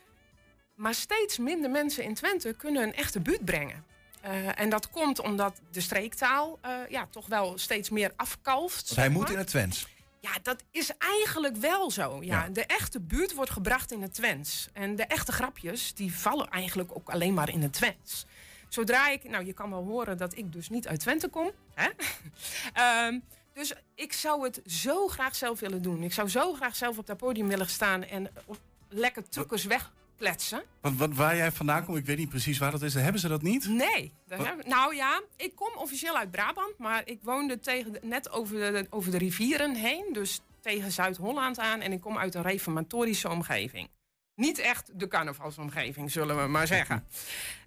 Maar 0.75 0.93
steeds 0.93 1.37
minder 1.37 1.69
mensen 1.69 2.03
in 2.03 2.13
Twente 2.13 2.53
kunnen 2.53 2.83
een 2.83 2.93
echte 2.93 3.19
buurt 3.19 3.45
brengen. 3.45 3.85
Eh, 4.21 4.59
en 4.59 4.69
dat 4.69 4.89
komt 4.89 5.19
omdat 5.21 5.61
de 5.71 5.81
streektaal 5.81 6.59
ja, 6.89 7.07
toch 7.11 7.27
wel 7.27 7.57
steeds 7.57 7.89
meer 7.89 8.11
afkalft. 8.15 8.95
Hij 8.95 9.09
moet 9.09 9.29
in 9.29 9.37
het 9.37 9.47
Twents. 9.47 9.87
Ja, 10.19 10.31
dat 10.41 10.63
is 10.71 10.91
eigenlijk 10.97 11.55
wel 11.55 11.91
zo. 11.91 12.17
Ja. 12.21 12.43
Ja. 12.43 12.49
De 12.49 12.65
echte 12.65 12.99
buurt 12.99 13.33
wordt 13.33 13.51
gebracht 13.51 13.91
in 13.91 14.01
het 14.01 14.13
Twents. 14.13 14.69
En 14.73 14.95
de 14.95 15.03
echte 15.03 15.31
grapjes, 15.31 15.93
die 15.93 16.13
vallen 16.15 16.49
eigenlijk 16.49 16.95
ook 16.95 17.09
alleen 17.09 17.33
maar 17.33 17.49
in 17.49 17.61
het 17.61 17.73
Twents. 17.73 18.25
Zodra 18.75 19.09
ik, 19.09 19.29
nou 19.29 19.45
je 19.45 19.53
kan 19.53 19.69
wel 19.69 19.83
horen 19.83 20.17
dat 20.17 20.37
ik 20.37 20.51
dus 20.53 20.69
niet 20.69 20.87
uit 20.87 20.99
Twente 20.99 21.27
kom. 21.27 21.51
Hè? 21.73 21.89
Ehm, 22.73 23.19
dus 23.53 23.73
ik 23.95 24.13
zou 24.13 24.43
het 24.43 24.61
zo 24.65 25.07
graag 25.07 25.35
zelf 25.35 25.59
willen 25.59 25.81
doen. 25.81 26.03
Ik 26.03 26.13
zou 26.13 26.29
zo 26.29 26.53
graag 26.53 26.75
zelf 26.75 26.97
op 26.97 27.07
dat 27.07 27.17
podium 27.17 27.47
willen 27.47 27.69
staan 27.69 28.03
en 28.03 28.29
lekker 28.89 29.29
truckers 29.29 29.65
wegkletsen. 29.65 30.63
Want, 30.81 31.15
waar 31.15 31.35
jij 31.35 31.51
vandaan 31.51 31.85
komt, 31.85 31.97
ik 31.97 32.05
weet 32.05 32.17
niet 32.17 32.29
precies 32.29 32.57
waar 32.57 32.71
dat 32.71 32.81
is. 32.81 32.93
Hebben 32.93 33.21
ze 33.21 33.27
dat 33.27 33.41
niet? 33.41 33.67
Nee. 33.67 34.13
hebben- 34.27 34.69
nou 34.69 34.95
ja, 34.95 35.21
ik 35.35 35.55
kom 35.55 35.71
officieel 35.77 36.17
uit 36.17 36.31
Brabant, 36.31 36.77
maar 36.77 37.01
ik 37.05 37.19
woonde 37.21 37.59
tegen 37.59 37.97
net 38.01 38.31
over 38.31 38.55
de, 38.55 38.87
over 38.89 39.11
de 39.11 39.17
rivieren 39.17 39.75
heen. 39.75 40.05
Dus 40.13 40.39
tegen 40.61 40.91
Zuid-Holland 40.91 41.59
aan. 41.59 41.81
En 41.81 41.91
ik 41.91 42.01
kom 42.01 42.17
uit 42.17 42.35
een 42.35 42.41
reformatorische 42.41 43.29
omgeving. 43.29 43.89
Niet 44.35 44.59
echt 44.59 44.99
de 44.99 45.07
carnavalsomgeving, 45.07 46.11
zullen 46.11 46.41
we 46.41 46.47
maar 46.47 46.67
zeggen. 46.67 47.03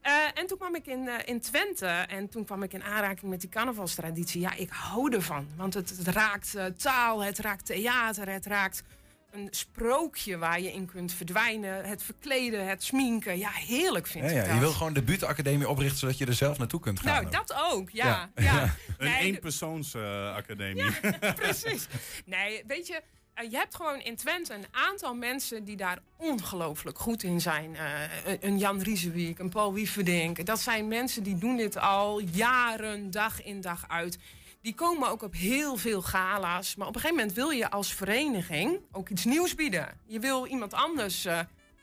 Eh, 0.02 0.14
en 0.34 0.46
toen 0.46 0.58
kwam 0.58 0.74
ik 0.74 0.86
in, 0.86 1.08
eh, 1.08 1.14
in 1.24 1.40
Twente 1.40 1.86
en 1.86 2.28
toen 2.28 2.44
kwam 2.44 2.62
ik 2.62 2.72
in 2.72 2.82
aanraking 2.82 3.30
met 3.30 3.40
die 3.40 3.48
carnavalstraditie. 3.48 4.40
Ja, 4.40 4.54
ik 4.54 4.70
hou 4.70 5.12
ervan. 5.14 5.48
Want 5.56 5.74
het, 5.74 5.88
het 5.90 6.08
raakt 6.08 6.54
eh, 6.54 6.64
taal, 6.64 7.22
het 7.22 7.38
raakt 7.38 7.66
theater, 7.66 8.28
het 8.28 8.46
raakt 8.46 8.82
een 9.30 9.48
sprookje 9.50 10.36
waar 10.38 10.60
je 10.60 10.72
in 10.72 10.86
kunt 10.86 11.12
verdwijnen. 11.12 11.84
Het 11.84 12.02
verkleden, 12.02 12.68
het 12.68 12.82
sminken. 12.84 13.38
Ja, 13.38 13.50
heerlijk 13.50 14.06
vind 14.06 14.24
Ja, 14.24 14.30
ik 14.30 14.36
ja, 14.36 14.42
dat. 14.44 14.54
je 14.54 14.60
wil 14.60 14.72
gewoon 14.72 14.92
de 14.92 15.02
buurtacademie 15.02 15.68
oprichten 15.68 15.98
zodat 15.98 16.18
je 16.18 16.26
er 16.26 16.34
zelf 16.34 16.58
naartoe 16.58 16.80
kunt 16.80 17.00
gaan. 17.00 17.22
Nou, 17.22 17.30
dat 17.30 17.54
ook, 17.72 17.90
ja. 17.90 18.30
Ja. 18.34 18.42
ja. 18.44 18.74
Een 18.98 19.14
eenpersoonsacademie. 19.14 20.92
Precies. 21.34 21.86
Nee, 22.24 22.62
weet 22.66 22.86
je, 22.86 23.02
je 23.42 23.56
hebt 23.56 23.74
gewoon 23.74 24.00
in 24.00 24.16
Twente 24.16 24.54
een 24.54 24.66
aantal 24.70 25.14
mensen 25.14 25.64
die 25.64 25.76
daar 25.76 25.98
ongelooflijk 26.16 26.98
goed 26.98 27.22
in 27.22 27.40
zijn. 27.40 27.76
Eh, 27.76 28.32
een- 28.40 28.58
Jan 28.58 28.80
Riesewiek, 28.82 29.38
een 29.38 29.48
Paul 29.48 29.72
Wieferdink. 29.72 30.46
Dat 30.46 30.60
zijn 30.60 30.88
mensen 30.88 31.22
die 31.22 31.38
doen 31.38 31.56
dit 31.56 31.76
al 31.78 32.20
jaren, 32.20 33.10
dag 33.10 33.42
in 33.42 33.60
dag 33.60 33.84
uit. 33.88 34.18
Die 34.62 34.74
komen 34.74 35.08
ook 35.08 35.22
op 35.22 35.34
heel 35.34 35.76
veel 35.76 36.02
gala's. 36.02 36.76
Maar 36.76 36.86
op 36.86 36.94
een 36.94 37.00
gegeven 37.00 37.20
moment 37.20 37.36
wil 37.36 37.50
je 37.50 37.70
als 37.70 37.92
vereniging 37.94 38.78
ook 38.92 39.08
iets 39.08 39.24
nieuws 39.24 39.54
bieden. 39.54 40.00
Je 40.06 40.18
wil 40.18 40.46
iemand 40.46 40.74
anders... 40.74 41.24
eh, 41.24 41.38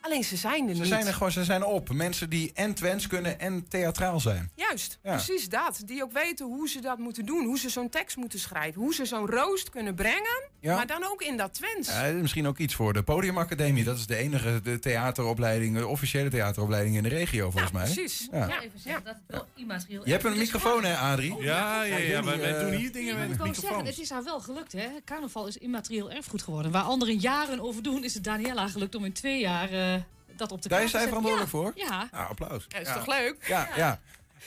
alleen 0.06 0.24
ze 0.24 0.36
zijn 0.36 0.68
er 0.70 0.76
Ze 0.76 0.82
niet. 0.82 0.90
zijn 0.90 1.06
er 1.08 1.14
gewoon, 1.14 1.32
ze 1.32 1.44
zijn 1.44 1.64
op. 1.64 1.94
Mensen 1.94 2.30
die 2.30 2.52
en 2.54 2.74
Twents 2.74 3.08
kunnen 3.08 3.40
en 3.40 3.68
theatraal 3.68 4.20
zijn. 4.20 4.52
Juist, 4.56 5.00
Ja. 5.04 5.12
precies 5.16 5.50
dat. 5.50 5.82
Die 5.86 6.04
ook 6.04 6.12
weten 6.12 6.46
hoe 6.46 6.70
ze 6.70 6.82
dat 6.82 6.98
moeten 6.98 7.26
doen. 7.26 7.46
Hoe 7.46 7.60
ze 7.60 7.70
zo'n 7.70 7.90
tekst 7.90 8.16
moeten 8.18 8.40
schrijven. 8.40 8.82
Hoe 8.82 8.94
ze 8.94 9.06
zo'n 9.06 9.28
roost 9.28 9.70
kunnen 9.70 9.96
brengen. 9.96 10.50
Ja. 10.60 10.76
Maar 10.76 10.88
dan 10.88 11.04
ook 11.12 11.22
in 11.22 11.38
dat 11.38 11.54
Twents. 11.54 11.90
Ja, 11.90 12.12
misschien 12.12 12.48
ook 12.48 12.58
iets 12.58 12.76
voor 12.76 12.94
de 12.94 13.04
Podiumacademie. 13.04 13.84
Dat 13.84 13.98
is 13.98 14.06
de 14.06 14.16
enige 14.16 14.62
de 14.64 14.80
theateropleiding, 14.80 15.78
de 15.78 15.88
officiële 15.88 16.30
theateropleiding 16.30 16.96
in 16.96 17.04
de 17.04 17.10
regio 17.10 17.50
volgens 17.52 17.72
mij. 17.72 17.84
Precies. 17.84 18.28
Ja. 18.32 18.48
Ja. 18.48 18.62
Even 18.62 18.80
zeggen 18.80 19.04
dat 19.04 19.14
het 19.16 19.24
wel 19.28 19.46
immaterieel 19.56 20.02
Je 20.06 20.12
hebt 20.12 20.24
een 20.24 20.38
microfoon 20.38 20.84
hè. 20.84 20.96
Adrie? 20.98 21.36
Oh, 21.36 21.44
Ja, 21.44 21.84
ja, 21.84 21.98
ja, 21.98 22.24
wij- 22.24 22.60
doen 22.60 22.72
hier 22.72 22.92
dingen 22.92 23.18
met 23.18 23.28
wou 23.28 23.38
zeggen, 23.38 23.48
microfoons. 23.64 23.90
het 23.90 24.00
is 24.00 24.10
haar 24.10 24.24
wel 24.24 24.40
gelukt, 24.40 24.72
hè? 24.72 24.88
Carnaval 25.06 25.48
is 25.48 25.58
immaterieel 25.58 26.12
erfgoed 26.12 26.42
geworden. 26.42 26.72
Waar 26.72 26.82
anderen 26.84 27.16
jaren 27.20 27.60
over 27.60 27.84
doen, 27.84 28.04
is 28.04 28.14
het 28.14 28.24
Daniela 28.24 28.68
gelukt 28.68 28.96
om 28.96 29.06
in 29.06 29.14
twee 29.14 29.40
jaar 29.40 29.72
eh, 29.72 29.95
dat 30.38 30.52
op 30.52 30.62
de 30.62 30.70
Daar 30.70 30.78
kaart 30.80 30.94
is 30.94 31.00
zij 31.00 31.08
verantwoordelijk 31.08 31.52
Ja, 31.52 31.58
voor? 31.60 31.72
Ja. 31.76 32.10
Nou, 32.12 32.30
applaus. 32.30 32.66
Ja, 32.68 32.78
is 32.80 32.88
toch 32.94 33.08
leuk? 33.08 33.36
Ja, 33.48 33.70
ja. 33.76 34.00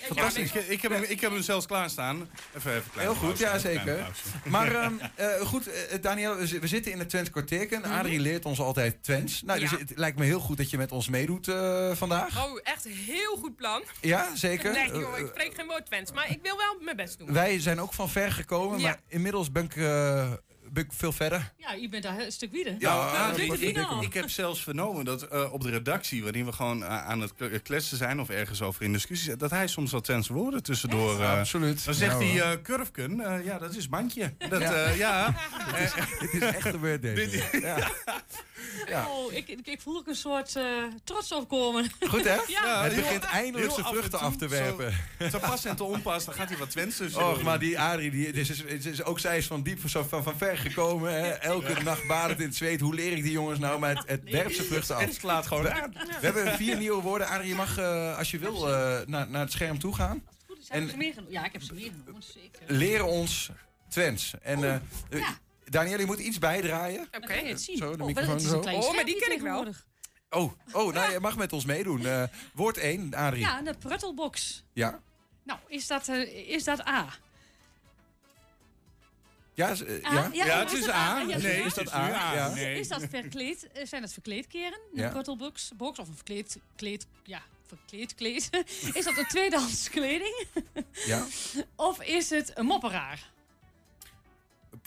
Fantastisch. 0.03 0.53
Ik, 0.53 0.67
ik, 0.67 0.83
heb 0.83 0.93
hem, 0.93 1.03
ik 1.03 1.21
heb 1.21 1.31
hem 1.31 1.43
zelfs 1.43 1.67
klaarstaan. 1.67 2.29
Even, 2.57 2.73
even 2.75 2.85
Heel 3.01 3.15
goed, 3.15 3.21
pauze, 3.27 3.43
ja 3.45 3.59
zeker. 3.59 4.11
Maar 4.45 4.75
ehm, 4.75 4.93
eh, 5.15 5.41
goed, 5.41 5.67
eh, 5.67 6.03
Daniel, 6.03 6.37
we 6.37 6.47
zi- 6.47 6.59
we 6.59 6.67
zitten 6.67 6.93
in 6.93 6.99
het 6.99 7.09
Twents 7.09 7.31
kwartierken. 7.31 7.85
Adrie 7.85 8.21
leert 8.21 8.45
ons 8.45 8.61
altijd 8.61 9.03
Twents. 9.03 9.43
Nou, 9.43 9.61
dus. 9.61 9.71
Ja. 9.71 9.79
het 9.79 9.93
lijkt 9.95 10.19
me 10.19 10.25
heel 10.25 10.41
goed 10.41 10.57
dat 10.57 10.71
je 10.71 10.77
met 10.77 10.93
ons 10.93 11.09
meedoet 11.09 11.49
eh, 11.49 11.91
vandaag. 11.95 12.45
Oh, 12.47 12.61
echt 12.63 12.85
een 12.85 12.93
heel 12.93 13.37
goed 13.37 13.57
plan. 13.57 13.83
Ja, 14.01 14.37
zeker. 14.37 14.73
Nee, 14.73 14.87
joh, 14.99 15.15
Eh, 15.15 15.21
ik 15.21 15.27
spreek 15.27 15.55
geen 15.55 15.67
woord 15.67 15.87
Twents. 15.87 16.13
Maar 16.13 16.31
ik 16.31 16.39
wil 16.43 16.57
wel 16.57 16.77
mijn 16.81 16.97
best 16.97 17.19
doen. 17.19 17.33
Wij 17.33 17.61
zijn 17.61 17.81
ook 17.81 17.93
van 17.93 18.09
ver 18.09 18.33
gekomen, 18.33 18.79
Ja. 18.79 18.85
maar 18.87 19.01
inmiddels 19.09 19.53
ben 19.53 19.65
ik, 19.65 19.77
eh, 19.77 20.33
ben 20.73 20.85
ik 20.85 20.93
veel 20.93 21.13
verder. 21.13 21.53
Ja, 21.57 21.73
je 21.73 21.89
bent 21.89 22.03
daar 22.03 22.19
een 22.21 22.33
stuk 22.33 22.53
wieder. 22.53 22.73
Ja, 22.73 22.77
Ja, 22.79 23.13
nou, 23.13 23.73
dat 23.73 24.03
ik, 24.03 24.15
heb 24.15 24.31
zelfs 24.31 24.63
vernomen 24.63 25.05
dat 25.05 25.23
eh, 25.23 25.53
op 25.53 25.63
de 25.63 25.71
redactie, 25.71 26.23
wanneer 26.23 26.45
we 26.45 26.53
gewoon 26.53 26.85
aan 26.85 27.21
het 27.21 27.35
kle- 27.35 27.59
kletsen 27.59 27.97
zijn 27.97 28.21
of 28.21 28.29
ergens 28.29 28.63
over 28.63 28.83
in 28.83 28.93
discussie 28.93 29.27
zijn, 29.27 29.39
dat 29.39 29.51
hij 29.51 29.67
soms 29.67 29.93
wat 29.93 30.05
Twentse 30.05 30.33
woorden 30.33 30.63
tussendoor. 30.63 31.21
eh, 31.21 31.39
Absoluut. 31.39 31.85
Dan 31.85 31.95
zegt 31.95 32.21
Ja, 32.21 32.27
hij 32.27 32.41
eh 32.53 32.63
kurfken, 32.63 33.21
eh, 33.21 33.45
ja, 33.45 33.59
dat 33.59 33.75
is 33.77 33.89
mandje. 33.89 34.33
Dat, 34.49 34.61
Ja. 34.61 34.89
ja. 34.89 34.95
ja. 35.77 35.91
Dit 36.21 36.33
is 36.35 36.41
echt 36.43 36.81
deze 36.81 37.01
Dit- 37.15 37.51
week. 37.51 37.63
Ja. 38.87 38.87
Ja. 38.99 39.09
Oh, 39.09 39.33
ik, 39.33 39.49
ik, 39.49 39.67
ik 39.67 39.81
voel 39.81 39.97
ook 39.97 40.07
een 40.07 40.15
soort 40.15 40.57
eh, 40.57 40.65
trots 41.05 41.33
opkomen. 41.33 41.91
Goed 42.09 42.25
hè? 42.25 42.37
Ja. 42.63 42.83
het 42.83 42.93
heel- 42.93 43.03
begint 43.03 43.25
eindelijk 43.25 43.73
zijn 43.73 43.87
en 43.87 43.93
vruchten 43.93 44.19
af 44.19 44.37
te 44.37 44.45
zo- 44.49 44.51
werpen. 44.51 44.95
Te 45.31 45.39
pas 45.39 45.65
en 45.65 45.77
te 45.77 45.85
onpas, 45.85 46.25
dan 46.25 46.35
gaat 46.35 46.49
hij 46.49 46.59
wat 46.59 46.71
Twents 46.71 46.97
tussen. 46.97 47.27
Och, 47.31 47.43
maar 47.43 47.59
die 47.59 47.79
Adrie, 47.81 48.11
die, 48.11 48.33
dit 48.33 48.49
is, 48.51 48.63
dit 48.67 48.85
is, 48.87 49.03
ook 49.05 49.19
zij 49.19 49.39
is 49.39 49.47
van 49.47 49.63
diep 49.63 49.89
van, 49.89 50.09
van, 50.09 50.23
van 50.23 50.37
ver 50.37 50.59
gekomen. 50.59 51.13
Hè? 51.13 51.29
Elke 51.29 51.83
nacht 51.83 52.07
badend 52.07 52.41
in 52.41 52.47
het 52.47 52.57
zweet. 52.57 52.81
Hoe 52.81 52.95
leer 52.95 53.13
ik 53.13 53.23
die 53.23 53.33
jongens 53.33 53.59
nou? 53.59 53.79
Maar 53.79 53.97
het, 53.97 54.05
het 54.07 54.31
werpt 54.31 54.55
zijn 54.55 54.67
vruchten 54.67 54.97
af. 54.97 55.01
Het 55.03 55.15
slaat 55.15 55.47
gewoon 55.47 55.63
we, 55.63 55.73
aan. 55.83 55.91
we 55.91 56.17
hebben 56.21 56.53
vier 56.57 56.77
nieuwe 56.77 57.03
woorden. 57.03 57.27
Adrie, 57.29 57.49
je 57.49 57.55
mag 57.55 57.79
eh, 57.79 58.19
als 58.19 58.31
je 58.31 58.39
wil 58.39 58.69
eh, 58.73 58.99
naar, 59.07 59.29
naar 59.31 59.41
het 59.43 59.53
scherm 59.53 59.79
toe 59.79 59.95
gaan. 59.95 60.23
Heb 60.69 60.83
je 60.83 60.89
ze 60.91 60.97
meegenomen? 60.97 61.33
Ja, 61.33 61.45
ik 61.45 61.53
heb 61.53 61.63
ze 61.63 61.75
meegenomen, 61.75 62.23
zeker. 62.23 62.63
Leren 62.67 63.07
ons 63.07 63.51
Twents. 63.89 64.35
En 64.43 64.83
Danielle, 65.71 66.01
je 66.01 66.07
moet 66.07 66.19
iets 66.19 66.39
bijdraaien. 66.39 67.09
Oké. 67.17 67.35
Je 67.35 67.47
het 67.47 67.63
zien? 67.63 67.77
Zo, 67.77 67.97
de 67.97 68.03
Oh, 68.03 68.07
microfoon 68.07 68.35
het 68.35 68.43
is 68.43 68.49
zo. 68.49 68.59
Oh, 68.59 68.95
maar 68.95 69.05
die 69.05 69.17
ken 69.19 69.33
ik 69.33 69.41
wel. 69.41 69.67
Oh, 70.31 70.53
oh 70.73 70.93
nou, 70.93 71.13
je 71.13 71.21
mag 71.21 71.37
met 71.37 71.53
ons 71.53 71.65
meedoen. 71.65 72.07
Eh, 72.07 72.23
woord 72.55 72.77
1, 72.77 73.15
Adrie. 73.15 73.41
Ja, 73.41 73.63
de 73.63 73.75
pruttelbox. 73.79 74.65
Ja? 74.73 75.01
Nou, 75.43 75.59
is 75.69 75.87
dat, 75.87 76.09
eh, 76.09 76.49
is 76.49 76.65
dat 76.65 76.87
A? 76.87 77.07
Ja, 79.55 79.69
is, 79.69 79.85
eh, 79.85 80.13
A? 80.15 80.31
ja? 80.33 80.45
Ja, 80.45 80.59
het 80.59 80.73
is 80.73 80.89
A. 80.89 81.21
Ja, 81.21 81.39
Nee, 81.39 81.63
is 81.63 81.75
dat 81.75 81.93
A? 81.93 82.09
Ja. 82.35 82.47
Is 82.57 82.89
dat 82.89 83.03
verkleed? 83.11 83.69
Zijn 83.83 84.03
dat 84.03 84.13
verkleedkeren? 84.13 84.79
Een 84.95 85.01
Ja. 85.03 85.09
pruttelbox 85.11 85.71
box, 85.77 85.99
of 85.99 86.09
een 86.09 86.15
verkleed 86.15 86.59
kleed? 86.77 87.07
Ja, 87.23 87.43
verkleed 87.67 88.15
kleed. 88.15 88.51
is 88.99 89.05
dat 89.05 89.17
een 89.17 89.27
tweedehands 89.27 89.89
kleding? 89.91 90.47
ja. 91.07 91.27
Of 91.77 92.03
is 92.03 92.31
het 92.31 92.51
een 92.55 92.67
mopperaar? 92.67 93.31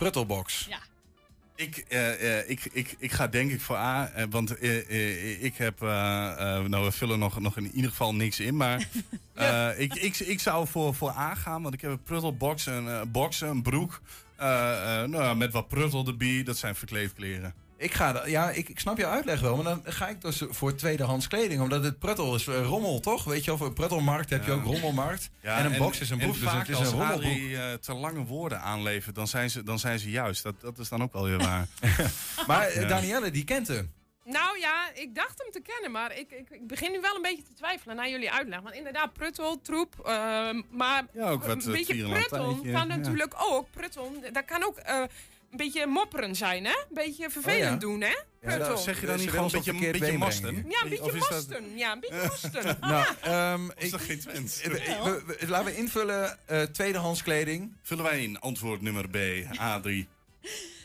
Pruttelbox. 0.02 0.66
Ja. 0.70 0.80
Ik, 1.56 1.78
eh, 1.78 2.39
eh, 2.39 2.49
ik, 2.49 2.66
ik, 2.72 2.95
ik 2.97 3.12
ga 3.12 3.28
denk 3.28 3.52
ik 3.52 3.62
voor 3.62 3.76
A, 3.76 4.12
eh, 4.12 4.26
want 4.30 4.64
ik 5.41 5.54
heb, 5.56 5.80
nou 5.80 6.84
we 6.84 6.91
vullen 6.91 7.20
nog, 7.20 7.39
nog 7.39 7.58
in 7.58 7.72
ieder 7.72 7.89
geval 7.89 8.16
niks 8.16 8.39
in, 8.39 8.56
maar 8.56 8.88
ik, 9.78 9.93
ik, 9.93 10.20
ik 10.20 10.39
zou 10.39 10.68
voor, 10.68 10.95
voor 10.95 11.10
A 11.10 11.36
gaan, 11.36 11.62
want 11.62 11.74
ik 11.74 11.82
heb 11.82 11.91
een 11.91 12.04
pruttelbox, 12.04 12.66
een 12.66 13.12
box, 13.12 13.41
een 13.41 13.62
broek, 13.62 14.02
nou, 14.38 15.12
ja, 15.12 15.34
met 15.34 15.54
wat 15.54 15.68
pruttel 15.68 16.08
erbij, 16.08 16.43
dat 16.43 16.58
zijn 16.58 16.76
verkleedkleren. 16.76 17.54
Ik, 17.82 17.94
ga, 17.94 18.26
ja, 18.26 18.50
ik, 18.50 18.70
ik 18.70 18.80
snap 18.80 18.98
je 18.98 19.06
uitleg 19.06 19.40
wel, 19.40 19.56
maar 19.56 19.64
dan 19.64 19.82
ga 19.86 20.08
ik 20.08 20.22
dus 20.22 20.44
voor 20.50 20.76
tweedehands 20.76 21.28
kleding. 21.28 21.62
Omdat 21.62 21.84
het 21.84 22.00
pruttel 22.00 22.36
is 22.36 22.48
eh, 22.48 22.66
rommel, 22.66 23.00
toch? 23.00 23.24
Weet 23.24 23.44
je 23.46 23.58
voor 23.58 23.68
een 23.68 23.74
pruttelmarkt 23.74 24.30
heb 24.30 24.46
je 24.46 24.52
Ja. 24.52 24.58
ook 24.58 24.64
rommelmarkt. 24.64 25.30
Ja, 25.42 25.58
en 25.58 25.66
een 25.72 25.78
box 25.78 26.00
is 26.00 26.10
een 26.10 26.18
broek, 26.18 26.34
en 26.34 26.40
dus 26.40 26.50
vaak 26.50 26.68
het 26.68 26.80
is 26.80 26.92
een 26.92 27.00
als. 27.00 27.12
Adrie, 27.12 27.58
eh, 27.58 27.74
te 27.74 27.94
lange 27.94 28.24
woorden 28.26 28.62
aanlevert, 28.62 29.16
dan 29.16 29.28
zijn 29.28 29.50
ze, 29.50 29.64
dan 29.64 29.80
zijn 29.80 30.00
ze 30.00 30.10
juist. 30.10 30.44
Dat, 30.44 30.62
dat 30.62 30.78
is 30.80 30.90
dan 30.90 31.04
ook 31.04 31.14
wel 31.14 31.24
weer 31.24 31.38
waar. 31.38 31.68
Maar 32.48 32.68
eh, 32.68 32.82
Ja. 32.82 32.88
Danielle, 32.88 33.32
die 33.32 33.44
kent 33.44 33.68
hem. 33.68 33.94
Nou 34.24 34.60
ja, 34.60 34.90
ik 34.94 35.16
dacht 35.16 35.38
hem 35.44 35.52
te 35.52 35.62
kennen, 35.72 35.92
maar 35.92 36.18
ik, 36.18 36.32
ik, 36.32 36.50
ik 36.50 36.68
begin 36.68 36.92
nu 36.92 37.00
wel 37.02 37.16
een 37.16 37.22
beetje 37.22 37.44
te 37.44 37.54
twijfelen 37.54 37.96
naar 37.96 38.10
jullie 38.10 38.32
uitleg. 38.32 38.60
Want 38.62 38.76
inderdaad, 38.76 39.14
pruttel, 39.14 39.62
troep, 39.62 40.00
ehm, 40.06 40.62
maar 40.70 41.06
Ja, 41.14 41.30
ook 41.30 41.44
wat, 41.44 41.66
een 41.66 41.74
eh, 41.74 41.78
beetje 41.78 42.10
pruttel 42.10 42.56
kan 42.56 42.72
ja. 42.72 42.84
natuurlijk 42.84 43.34
ook, 43.38 43.68
pruttel, 43.72 44.14
dat 44.34 44.46
kan 44.46 44.64
ook 44.64 44.78
eh, 44.78 45.04
een 45.52 45.58
beetje 45.58 45.86
mopperen 45.88 46.36
zijn, 46.36 46.66
hè? 46.66 46.72
Een 46.72 46.93
beetje 46.93 47.30
vervelend 47.30 47.64
Oh 47.64 47.70
ja. 47.70 47.76
doen, 47.78 48.02
hè? 48.02 48.16
Pruttel. 48.39 48.68
dat 48.68 48.82
zeg 48.82 48.99
je 49.02 49.06
dan 49.08 49.18
niet 49.18 49.30
gewoon 49.30 49.45
een 49.45 49.52
beetje, 49.52 49.72
een 49.72 49.91
beetje 49.91 50.18
masten? 50.18 50.56
Ja, 50.56 50.84
een 50.84 50.89
beetje 50.89 51.12
dat- 51.12 51.30
mosten. 51.30 51.78
Ja, 51.78 51.91
een 51.91 51.99
beetje 51.99 52.28
mosten. 52.28 52.78
Nou, 52.82 53.06
ehm, 53.22 53.70
is 53.78 53.89
dat 53.91 54.02
geen 54.02 54.20
Twents? 54.20 54.62
we- 54.64 55.36
laten 55.47 55.66
we 55.66 55.78
invullen 55.78 56.38
eh, 56.47 56.62
tweedehands 56.62 57.24
kleding. 57.24 57.74
Vullen 57.82 58.04
wij 58.04 58.24
in 58.24 58.39
antwoord 58.39 58.82
nummer 58.82 59.10
B, 59.10 59.16
A3. 59.60 60.08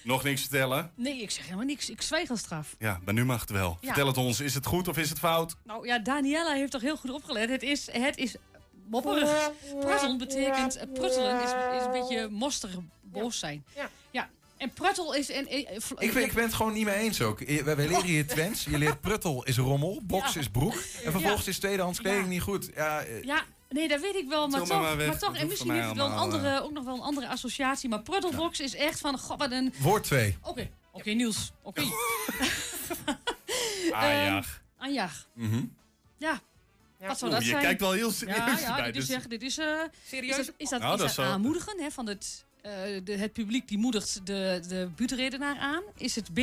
Nog 0.04 0.22
niks 0.22 0.40
vertellen? 0.40 0.90
Nee, 0.94 1.22
ik 1.22 1.30
zeg 1.30 1.44
helemaal 1.44 1.64
niks. 1.64 1.90
Ik 1.90 2.02
zwijg 2.02 2.30
als 2.30 2.40
straf. 2.40 2.74
Ja, 2.78 3.00
maar 3.04 3.14
nu 3.14 3.24
mag 3.24 3.40
het 3.40 3.50
wel. 3.50 3.78
Ja. 3.80 3.86
Vertel 3.86 4.06
het 4.06 4.16
ons. 4.16 4.40
Is 4.40 4.54
het 4.54 4.66
goed 4.66 4.88
of 4.88 4.98
is 4.98 5.08
het 5.08 5.18
fout? 5.18 5.56
Nou 5.64 5.86
ja, 5.86 5.98
Daniela 5.98 6.52
heeft 6.54 6.70
toch 6.70 6.80
heel 6.80 6.96
goed 6.96 7.10
opgelet. 7.10 7.48
Het 7.50 7.62
is, 7.62 7.88
het 7.92 8.16
is 8.16 8.34
mopperig. 8.88 9.50
Pruttel 9.80 10.16
betekent, 10.16 10.78
pruttelen 10.92 11.36
is, 11.42 11.50
is 11.78 11.84
een 11.84 11.92
beetje 11.92 12.28
mosterig 12.30 12.76
boos 13.02 13.38
zijn. 13.38 13.64
Ja. 13.74 13.82
ja. 13.82 13.90
En 14.66 14.72
pruttel 14.72 15.14
is... 15.14 15.30
En, 15.30 15.46
eh, 15.46 15.68
eh, 15.70 15.76
Ik, 15.98 16.12
ben- 16.12 16.22
ik 16.24 16.32
ben 16.32 16.42
het 16.44 16.54
gewoon 16.54 16.72
niet 16.72 16.84
mee 16.84 16.94
eens 16.94 17.20
ook. 17.20 17.38
Wij 17.38 17.76
leren 17.76 18.02
hier 18.04 18.26
Twents. 18.26 18.64
Je 18.64 18.78
leert 18.78 19.00
pruttel 19.00 19.44
is 19.44 19.56
rommel, 19.58 20.00
box 20.02 20.34
Ja. 20.34 20.40
is 20.40 20.48
broek. 20.48 20.72
En 21.04 21.12
vervolgens 21.12 21.46
is 21.48 21.58
tweedehands 21.58 22.00
kleding 22.00 22.26
niet 22.28 22.40
goed. 22.42 22.70
Ja, 22.74 23.00
eh, 23.00 23.22
Ja, 23.22 23.42
nee, 23.68 23.88
dat 23.88 24.00
weet 24.00 24.14
ik 24.14 24.28
wel. 24.28 24.48
Maar 24.48 24.62
toch, 24.62 24.96
maar 24.96 25.18
toch 25.18 25.36
en 25.36 25.46
misschien 25.46 25.70
heeft 25.72 25.86
het 25.88 25.96
wel 25.96 26.06
een 26.06 26.12
andere, 26.16 26.62
ook 26.62 26.72
nog 26.72 26.84
wel 26.84 26.94
een 26.94 27.00
andere 27.00 27.28
associatie. 27.28 27.88
Maar 27.88 28.02
pruttelbox 28.02 28.60
is 28.60 28.74
echt 28.74 29.00
van, 29.00 29.18
god, 29.18 29.38
wat 29.38 29.50
een... 29.50 29.74
Woord 29.78 30.02
2. 30.04 30.36
Oké, 30.42 30.70
oké, 30.92 31.10
Niels. 31.10 31.52
Oké. 31.62 31.82
Aanjaag. 33.92 34.60
Aanjaag. 34.78 35.26
Mhm. 35.34 35.64
Ja. 36.18 36.40
Wat 37.06 37.18
zou 37.18 37.30
Oeh, 37.30 37.40
dat 37.40 37.42
je 37.48 37.50
zijn? 37.50 37.62
kijkt 37.62 37.80
wel 37.80 37.92
heel 37.92 38.10
serieus 38.10 38.36
Ja, 38.36 38.58
ja 38.78 38.84
is, 38.84 39.06
dus- 39.06 39.22
dit 39.28 39.42
is... 39.42 39.58
eh, 39.58 39.66
Serieus? 40.06 40.38
Is 40.38 40.46
dat, 40.46 40.54
is 40.56 40.68
dat, 40.68 40.80
Nou, 40.80 40.92
is 40.92 40.98
dat 40.98 41.06
dat 41.06 41.16
zou- 41.16 41.28
aanmoedigen 41.28 41.80
hè, 41.82 41.90
van 41.90 42.06
het, 42.06 42.44
eh, 42.44 42.45
de, 43.04 43.16
het 43.16 43.32
publiek 43.32 43.68
die 43.68 43.78
moedigt 43.78 44.26
de, 44.26 44.60
de 44.68 44.88
buurtredenaar 44.96 45.58
aan? 45.58 45.82
Is 45.96 46.14
het 46.14 46.34
B, 46.34 46.38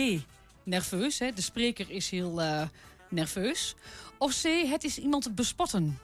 nerveus, 0.63 1.19
hè? 1.19 1.32
de 1.34 1.41
spreker 1.41 1.89
is 1.89 2.09
heel 2.09 2.41
eh, 2.41 2.61
nerveus? 3.09 3.76
Of 4.17 4.41
C, 4.41 4.45
het 4.69 4.84
is 4.84 4.97
iemand 4.97 5.36
bespotten? 5.36 5.99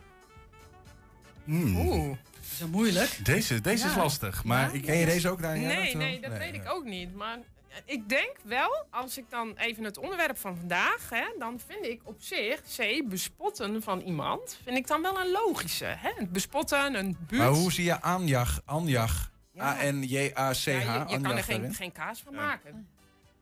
Hmm. 1.43 1.77
Oeh. 1.77 2.07
Dat 2.33 2.51
is 2.51 2.59
wel 2.59 2.67
moeilijk. 2.67 3.25
Deze, 3.25 3.61
deze 3.61 3.87
is 3.87 3.95
lastig. 3.95 4.43
Maar 4.43 4.67
Ja? 4.67 4.73
ik, 4.73 4.81
Ken 4.83 4.97
je 4.97 5.05
deze 5.05 5.29
ook? 5.29 5.39
Nee, 5.41 5.89
Zo? 5.91 5.97
nee, 5.97 6.21
dat 6.21 6.37
weet 6.37 6.53
ik 6.53 6.71
ook 6.71 6.83
niet. 6.85 7.15
Maar 7.15 7.39
ik 7.85 8.09
denk 8.09 8.35
wel, 8.43 8.85
als 8.89 9.17
ik 9.17 9.25
dan 9.29 9.53
even 9.57 9.83
het 9.83 9.97
onderwerp 9.97 10.37
van 10.37 10.57
vandaag, 10.57 11.09
hè, 11.09 11.25
dan 11.39 11.59
vind 11.67 11.85
ik 11.85 12.01
op 12.03 12.15
zich 12.19 12.61
C, 12.77 13.03
bespotten 13.09 13.81
van 13.83 13.99
iemand, 13.99 14.59
vind 14.63 14.77
ik 14.77 14.87
dan 14.87 15.01
wel 15.01 15.19
een 15.19 15.31
logische. 15.31 15.85
Hè? 15.85 16.09
Het 16.15 16.31
bespotten, 16.31 16.95
een 16.95 17.17
buurt. 17.27 17.41
Maar 17.41 17.51
hoe 17.51 17.71
zie 17.71 17.83
je 17.83 18.01
aanjag? 18.01 18.61
Aanjag. 18.65 19.31
Ja. 19.59 19.77
A-N-J-A-C-H. 19.87 20.65
Ja, 20.65 21.05
je, 21.07 21.13
je 21.15 21.21
kan 21.21 21.37
er 21.37 21.43
geen, 21.43 21.73
geen 21.73 21.91
kaas 21.91 22.21
van 22.25 22.33
maken. 22.35 22.87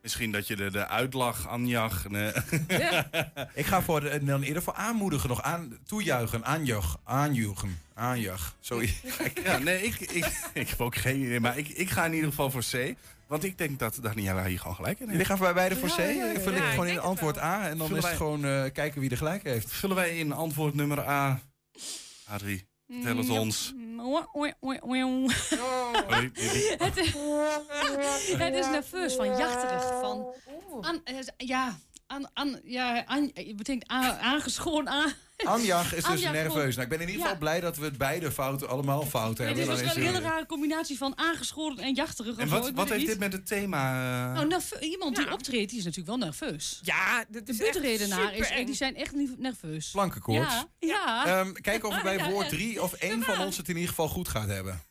Misschien 0.02 0.32
dat 0.32 0.48
je 0.48 0.56
de, 0.56 0.72
de 0.72 0.88
uitlag 0.88 1.48
aanjag. 1.50 2.10
Nee. 2.10 2.32
Ik 3.54 3.66
ga 3.66 3.82
voor 3.82 4.02
de, 4.02 4.24
dan 4.24 4.42
eerder 4.42 4.62
voor 4.64 4.74
aanmoedigen 4.74 5.30
nog. 5.30 5.42
Aan, 5.42 5.78
toejuichen, 5.86 6.46
aanjag, 6.46 7.00
aanjugen, 7.04 7.80
aanjag. 7.94 8.56
Sorry. 8.60 8.94
Ja, 9.44 9.58
nee, 9.58 9.84
ik, 9.84 10.00
ik, 10.00 10.50
ik 10.54 10.70
heb 10.70 10.82
ook 10.82 10.96
geen 10.96 11.22
idee. 11.22 11.40
Maar 11.40 11.58
ik, 11.58 11.68
ik 11.68 11.90
ga 11.90 12.06
in 12.06 12.14
ieder 12.14 12.30
geval 12.30 12.52
voor 12.52 12.64
C. 12.72 12.94
Want 13.28 13.44
ik 13.44 13.58
denk 13.58 13.80
dat 13.80 14.00
Daniela 14.02 14.46
hier 14.46 14.60
gewoon 14.60 14.76
gelijk 14.76 15.00
in 15.00 15.08
heeft. 15.08 15.12
Jullie 15.12 15.26
gaan 15.26 15.38
voor 15.38 15.54
beide 15.54 15.76
voor 15.76 15.90
C. 15.90 15.98
Ja, 15.98 16.04
ja, 16.04 16.26
ja, 16.26 16.32
Ik 16.32 16.40
vul 16.42 16.52
ja, 16.52 16.58
ik 16.58 16.64
ik 16.64 16.70
gewoon 16.70 16.88
in 16.88 17.00
antwoord 17.00 17.38
A. 17.38 17.70
En 17.70 17.78
dan 17.78 17.88
Vullen 17.88 18.04
is 18.04 18.10
het 18.10 18.18
wij- 18.20 18.28
gewoon 18.28 18.46
eh, 18.46 18.72
kijken 18.74 19.02
wie 19.02 19.10
er 19.10 19.18
gelijk 19.18 19.44
heeft. 19.44 19.72
Vullen 19.72 19.96
wij 19.96 20.18
in 20.18 20.32
antwoord 20.32 20.74
nummer 20.76 21.08
A. 21.08 21.40
A3, 22.30 22.46
vertel 22.88 23.18
het 23.18 23.30
ons. 23.30 23.74
Het 28.38 28.56
is, 28.56 28.68
nerveus, 28.68 29.16
van 29.16 29.38
jachterig, 29.38 30.00
van... 30.02 30.34
Ja, 31.38 31.78
aan, 32.08 32.30
aan, 32.34 32.60
ja, 32.64 33.06
aan, 33.06 33.32
het 33.34 33.56
betekent 33.56 33.88
aan, 33.88 34.18
aangeschoren 34.18 34.90
aan... 34.90 35.14
Anjag 35.38 35.94
is 35.96 36.04
dus 36.04 36.22
nerveus. 36.22 36.76
Nou, 36.76 36.82
ik 36.92 36.98
ben 36.98 37.00
in 37.02 37.08
ieder 37.08 37.16
Ja. 37.16 37.22
geval 37.24 37.38
blij 37.38 37.60
dat 37.60 37.78
we 37.78 37.86
het 37.86 37.98
beide 37.98 38.32
fouten, 38.32 38.70
allemaal 38.70 39.06
fouten 39.06 39.46
Het 39.48 39.58
hebben. 39.58 39.74
is 39.76 39.80
Dan 39.80 39.88
dus 39.88 39.96
wel 39.96 40.06
een 40.06 40.14
het- 40.14 40.22
hele 40.24 40.34
rare 40.34 40.46
combinatie 40.46 40.98
van 40.98 41.18
aangeschoren 41.18 41.78
en 41.78 41.94
jachterig. 41.94 42.38
En 42.38 42.48
wat, 42.50 42.60
wat 42.62 42.70
het 42.80 42.88
heeft 42.90 42.98
niet. 43.00 43.08
dit 43.08 43.20
met 43.20 43.34
het 43.34 43.48
thema... 43.48 43.92
eh, 44.28 44.34
Nou, 44.34 44.48
nerve- 44.48 44.80
iemand 44.80 45.16
die 45.16 45.32
optreedt, 45.32 45.70
die 45.70 45.80
is 45.80 45.86
natuurlijk 45.86 46.18
wel 46.18 46.28
nerveus. 46.28 46.80
Ja, 46.84 47.26
dat 47.30 47.46
de 47.46 47.52
is 47.54 47.60
echt 47.60 47.72
buurtredenaar 47.72 48.34
is, 48.36 48.66
die 48.66 48.76
zijn 48.76 48.96
echt 48.96 49.12
niet 49.14 49.40
nerveus. 49.40 49.92
Plankenkoorts. 49.92 50.54
Ja, 50.54 50.68
ja. 50.80 51.26
Ehm, 51.26 51.54
kijken 51.54 51.90
of 51.90 51.96
we 51.96 52.02
bij 52.04 52.18
Ja, 52.28 52.30
woord 52.30 52.46
eh, 52.46 52.52
3 52.52 52.82
of 52.82 52.94
één 52.94 53.24
van 53.24 53.40
ons 53.40 53.58
het 53.58 53.68
in 53.70 53.74
ieder 53.76 53.90
geval 53.90 54.08
goed 54.08 54.28
gaat 54.28 54.48
hebben. 54.48 54.82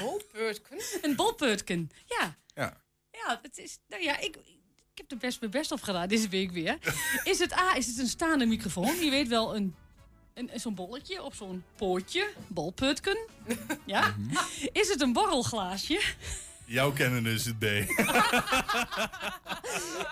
Bolpeurtken? 0.00 0.78
Een 1.02 1.16
bolpeutken, 1.16 1.90
ja. 2.06 2.36
Ja. 2.54 2.82
Ja, 3.10 3.38
het 3.42 3.58
is, 3.58 3.78
nou 3.88 4.02
ja, 4.02 4.18
ik 4.18 4.36
heb 5.00 5.10
er 5.10 5.26
best 5.26 5.40
mijn 5.40 5.52
best 5.52 5.72
op 5.72 5.82
gedaan 5.82 6.08
deze 6.08 6.28
week 6.28 6.50
weer. 6.50 6.78
Is 7.24 7.38
het 7.38 7.52
A, 7.52 7.76
is 7.76 7.86
het 7.86 7.98
een 7.98 8.06
staande 8.06 8.46
microfoon? 8.46 8.96
Je 9.00 9.10
weet 9.10 9.28
wel, 9.28 9.56
een, 9.56 9.74
een, 10.34 10.50
zo'n 10.54 10.74
bolletje 10.74 11.22
op 11.22 11.34
zo'n 11.34 11.64
pootje, 11.76 12.28
bolputken. 12.46 13.18
Ja? 13.86 14.14
Is 14.72 14.88
het 14.88 15.00
een 15.00 15.12
borrelglaasje? 15.12 16.00
Jouw 16.66 16.92
kennen 16.92 17.26
is 17.26 17.44
het 17.44 17.58
B. 17.58 17.64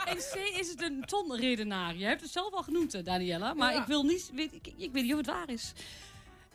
En 0.04 0.16
C, 0.16 0.34
is 0.58 0.68
het 0.68 0.82
een 0.82 1.04
tonredenaar? 1.06 1.96
Je 1.96 2.04
hebt 2.04 2.20
het 2.20 2.30
zelf 2.30 2.52
al 2.52 2.62
genoemd, 2.62 2.94
eh, 2.94 3.04
Daniela, 3.04 3.54
maar 3.54 3.76
ik 3.76 3.84
wil 3.86 4.02
niet, 4.02 4.30
weet, 4.34 4.52
ik, 4.52 4.66
ik 4.76 4.92
weet 4.92 5.02
niet 5.02 5.12
of 5.12 5.18
het 5.18 5.26
waar 5.26 5.50
is. 5.50 5.72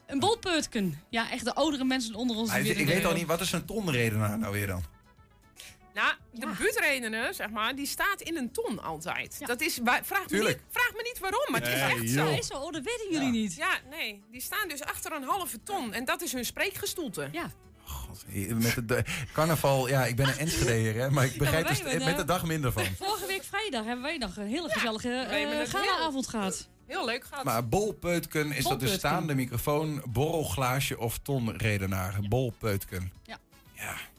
Een 0.06 0.20
bolpeutken. 0.20 1.02
Ja, 1.10 1.32
echt 1.32 1.46
de 1.46 1.54
oudere 1.54 1.84
mensen 1.84 2.16
onder 2.16 2.36
ons. 2.36 2.50
Maar 2.50 2.62
ik 2.62 2.88
weet 2.88 3.06
al 3.06 3.14
niet, 3.14 3.28
wat 3.28 3.42
is 3.42 3.52
een 3.52 3.66
tonredenaar 3.66 4.38
nou 4.38 4.54
weer 4.54 4.68
dan? 4.68 4.84
Nou, 5.94 6.14
de 6.32 6.48
buurtredenaar, 6.58 7.34
zeg 7.34 7.50
maar, 7.50 7.76
die 7.76 7.86
staat 7.86 8.22
in 8.22 8.38
een 8.38 8.52
ton 8.52 8.84
altijd. 8.84 9.38
Dat 9.46 9.62
is, 9.62 9.80
vraag, 9.84 10.30
me 10.30 10.38
niet, 10.44 10.60
vraag 10.70 10.92
me 10.96 11.02
niet 11.04 11.20
waarom, 11.20 11.46
maar 11.52 11.62
het 11.62 11.70
is 11.70 11.82
echt 11.82 12.14
joh. 12.14 12.26
zo. 12.28 12.34
Is 12.34 12.48
zo, 12.48 12.54
oh, 12.54 12.72
dat 12.72 12.84
weten 12.84 13.08
jullie 13.12 13.32
niet. 13.32 13.56
Ja, 13.56 13.80
nee, 13.90 14.24
die 14.32 14.42
staan 14.42 14.68
dus 14.68 14.82
achter 14.84 15.12
een 15.12 15.24
halve 15.24 15.64
ton 15.64 15.94
en 15.94 16.06
dat 16.06 16.22
is 16.22 16.32
hun 16.34 16.46
spreekgestoelte. 16.46 17.30
Ja. 17.32 17.52
Met 18.56 18.76
het 18.76 18.88
de- 18.88 19.04
carnaval, 19.34 19.88
ja, 19.88 20.06
ik 20.06 20.16
ben 20.16 20.28
een 20.28 20.38
Enschedeer, 20.38 20.96
hè, 20.96 21.10
maar 21.10 21.26
ik 21.26 21.38
begrijp 21.38 21.64
wij 21.68 21.80
er 21.80 21.86
hebben, 21.86 22.06
met 22.06 22.16
de 22.16 22.22
eh, 22.22 22.28
dag 22.28 22.46
minder 22.46 22.72
van. 22.72 22.84
Vorige 22.98 23.26
week 23.26 23.44
vrijdag 23.44 23.86
hebben 23.86 24.04
wij 24.04 24.18
nog 24.18 24.38
een 24.38 24.48
hele 24.48 24.70
gezellige 24.70 25.08
we 25.08 25.14
hebben 25.16 25.52
eh 25.56 25.58
het 25.60 25.70
galaavond 25.70 26.28
gehad. 26.28 26.70
Heel 26.88 27.06
leuk 27.06 27.24
gehad. 27.24 27.44
Maar 27.44 27.68
bolpeutken, 27.68 28.46
is 28.46 28.52
dat 28.52 28.64
de 28.64 28.70
Bolpeutken. 28.70 28.98
staande 29.00 29.36
microfoon, 29.36 30.04
borrelglaasje 30.08 31.00
of 31.00 31.18
tonredenaar? 31.18 32.20
Bolpeutken. 32.30 33.12
Er 33.76 34.12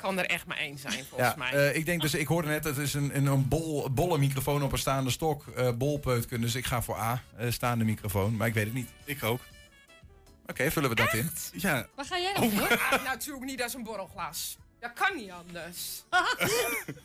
kan 0.00 0.18
er 0.18 0.26
echt 0.26 0.46
maar 0.46 0.56
één 0.56 0.78
zijn, 0.78 1.04
volgens 1.08 1.30
Ja, 1.30 1.36
mij. 1.36 1.52
eh, 1.52 1.76
ik 1.76 1.86
denk 1.86 2.00
dus, 2.00 2.14
ik 2.14 2.26
hoorde 2.26 2.48
net, 2.48 2.64
het 2.64 2.76
is 2.76 2.94
een, 2.94 3.16
een, 3.16 3.26
een 3.26 3.48
bol, 3.48 3.90
bolle 3.90 4.18
microfoon 4.18 4.62
op 4.62 4.72
een 4.72 4.78
staande 4.78 5.10
stok, 5.10 5.46
eh 5.46 5.70
bolpeutken. 5.72 6.40
Dus 6.40 6.54
ik 6.54 6.66
ga 6.66 6.82
voor 6.82 6.96
A, 6.98 7.22
eh, 7.36 7.50
staande 7.50 7.84
microfoon, 7.84 8.36
maar 8.36 8.46
ik 8.46 8.54
weet 8.54 8.64
het 8.64 8.74
niet. 8.74 8.88
Ik 9.04 9.22
ook. 9.24 9.40
Oké, 10.46 10.70
vullen 10.70 10.88
we 10.90 10.94
dat 10.96 11.12
in? 11.14 11.30
Ja. 11.52 11.86
Waar 11.94 12.04
ga 12.04 12.18
jij 12.18 12.34
dan 12.34 12.50
voor? 12.50 12.78
Ah, 12.90 13.04
natuurlijk 13.04 13.44
niet 13.44 13.62
als 13.62 13.74
een 13.74 13.82
borrelglas. 13.82 14.58
Dat 14.80 14.92
kan 14.94 15.16
niet 15.16 15.30
anders. 15.30 16.02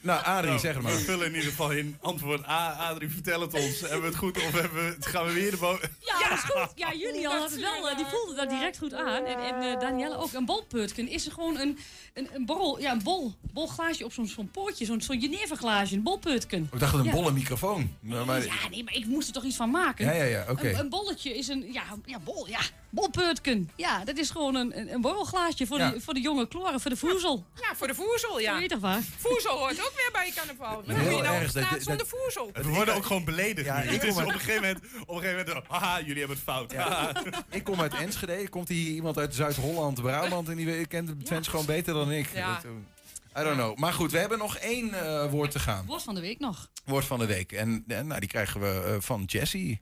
Nou, 0.01 0.23
Adrie, 0.26 0.47
Nou, 0.49 0.59
zeg 0.59 0.73
het 0.73 0.84
maar. 0.84 0.91
We 0.91 0.97
vullen 0.99 1.26
in 1.28 1.34
ieder 1.36 1.49
geval 1.49 1.71
in 1.71 1.97
antwoord 2.01 2.47
A. 2.47 2.71
Adrie, 2.71 3.09
vertel 3.09 3.41
het 3.41 3.53
ons. 3.53 3.80
Hebben 3.80 4.01
we 4.01 4.07
het 4.07 4.15
goed 4.15 4.38
of 4.38 4.51
hebben 4.51 4.86
we, 4.86 4.95
gaan 4.99 5.26
we 5.26 5.34
weer 5.34 5.51
de 5.51 5.57
boot? 5.57 5.80
Ja, 5.99 6.30
dat 6.30 6.38
is 6.38 6.43
goed. 6.43 6.71
Ja, 6.76 6.93
Julian 6.93 7.38
had 7.39 7.51
het 7.51 7.59
wel, 7.59 7.89
eh, 7.89 7.97
die 7.97 8.05
voelde 8.05 8.36
dat 8.36 8.49
direct 8.49 8.78
goed 8.78 8.93
aan. 8.93 9.26
En, 9.26 9.38
en 9.39 9.61
eh, 9.73 9.80
Danielle 9.80 10.17
ook. 10.17 10.34
Een 10.34 10.45
bolputken 10.45 11.07
is 11.07 11.26
er 11.26 11.32
gewoon 11.32 11.57
een, 11.59 11.78
een, 12.13 12.30
een 12.34 12.45
bol, 12.45 12.80
ja, 12.80 12.91
een 12.91 13.03
bol, 13.03 13.34
bol 13.41 13.67
glaasje 13.67 14.05
op 14.05 14.13
zo'n 14.13 14.28
zo'n 14.28 14.51
poortje. 14.51 14.86
Zo'n 14.86 15.01
zo'n 15.01 15.19
Geneva-glaasje, 15.21 15.95
een 15.95 16.03
bolputken. 16.03 16.69
Ik 16.73 16.80
dacht 16.80 16.93
een 16.93 17.03
Ja. 17.03 17.11
bolle 17.11 17.32
microfoon. 17.32 17.95
Nou, 17.99 18.26
maar- 18.26 18.45
Ja, 18.45 18.69
nee, 18.71 18.84
maar 18.84 18.93
ik 18.95 19.05
moest 19.05 19.28
er 19.28 19.34
toch 19.34 19.43
iets 19.43 19.55
van 19.55 19.69
maken. 19.69 20.05
Ja, 20.05 20.11
ja, 20.11 20.23
ja, 20.23 20.45
oké. 20.49 20.69
Een, 20.69 20.80
een 20.80 20.89
bolletje 20.89 21.38
is 21.38 21.47
een, 21.47 21.71
ja, 21.73 21.84
ja, 22.05 22.19
bol, 22.19 22.47
ja, 22.47 22.59
bolputken. 22.89 23.69
Ja, 23.76 24.03
dat 24.03 24.17
is 24.17 24.30
gewoon 24.30 24.55
een, 24.55 24.78
een, 24.80 24.93
een 24.93 25.01
borrelglaasje 25.01 25.65
voor, 25.67 25.78
Ja. 25.78 25.89
de, 25.89 26.01
voor 26.01 26.13
de 26.13 26.21
jonge 26.21 26.47
kloren, 26.47 26.80
voor 26.80 26.91
de 26.91 26.97
voezel. 26.97 27.45
Ja, 27.70 27.76
voor 27.76 27.88
de 27.88 27.95
voezel, 27.95 28.39
ja. 28.39 28.68
Toch 28.68 28.80
waar? 28.80 29.01
Voezel 29.18 29.57
hoort 29.57 29.80
ook 29.80 29.93
weer 29.95 30.09
bij 30.11 30.32
carnaval. 30.36 30.76
Wat 30.76 30.95
doe 30.95 31.16
je 31.16 31.22
nou 31.22 31.36
erg 31.36 31.51
dat 31.51 31.66
zonder? 31.80 32.53
We 32.53 32.70
worden 32.70 32.95
ook 32.95 33.05
gewoon 33.05 33.24
beledigd. 33.24 33.68
Ja, 33.68 33.78
nu. 33.78 33.84
ik 33.84 33.91
Het 33.91 34.03
is 34.03 34.13
kom 34.13 34.24
op 34.24 34.34
een 34.34 34.39
gegeven 34.39 34.61
moment, 34.61 34.80
op 35.05 35.16
een 35.16 35.22
gegeven 35.22 35.45
moment, 35.45 35.68
haha, 35.68 35.99
jullie 35.99 36.18
hebben 36.18 36.38
het 36.38 36.45
fout. 36.45 36.74
Ik 37.49 37.63
kom 37.63 37.82
uit 37.82 37.93
Enschede. 37.93 38.49
Komt 38.49 38.68
hier 38.68 38.93
iemand 38.93 39.18
uit 39.18 39.36
Zuid-Holland, 39.36 40.01
Brabant... 40.01 40.49
en 40.49 40.55
die 40.55 40.86
kent 40.86 41.07
de 41.07 41.18
Twents 41.18 41.47
gewoon 41.47 41.66
beter 41.66 41.93
dan 41.93 42.11
ik. 42.11 42.30
Ja. 42.34 42.53
Dat, 42.53 42.63
eh, 42.63 43.41
I 43.41 43.43
don't 43.43 43.55
know. 43.55 43.78
Maar 43.78 43.93
goed, 43.93 44.11
we 44.11 44.18
hebben 44.18 44.38
nog 44.38 44.57
één 44.57 44.93
eh, 44.93 45.32
woord 45.32 45.51
te 45.51 45.59
gaan. 45.59 45.86
Woord 45.86 46.03
van 46.03 46.16
de 46.16 46.22
week 46.22 46.39
nog. 46.39 46.70
Woord 46.86 47.05
van 47.05 47.20
de 47.20 47.26
week. 47.26 47.51
En, 47.51 47.84
en 47.88 48.07
nou, 48.07 48.20
die 48.20 48.30
krijgen 48.30 48.61
we 48.61 48.84
eh, 48.86 48.95
van 48.99 49.24
Jessie. 49.24 49.82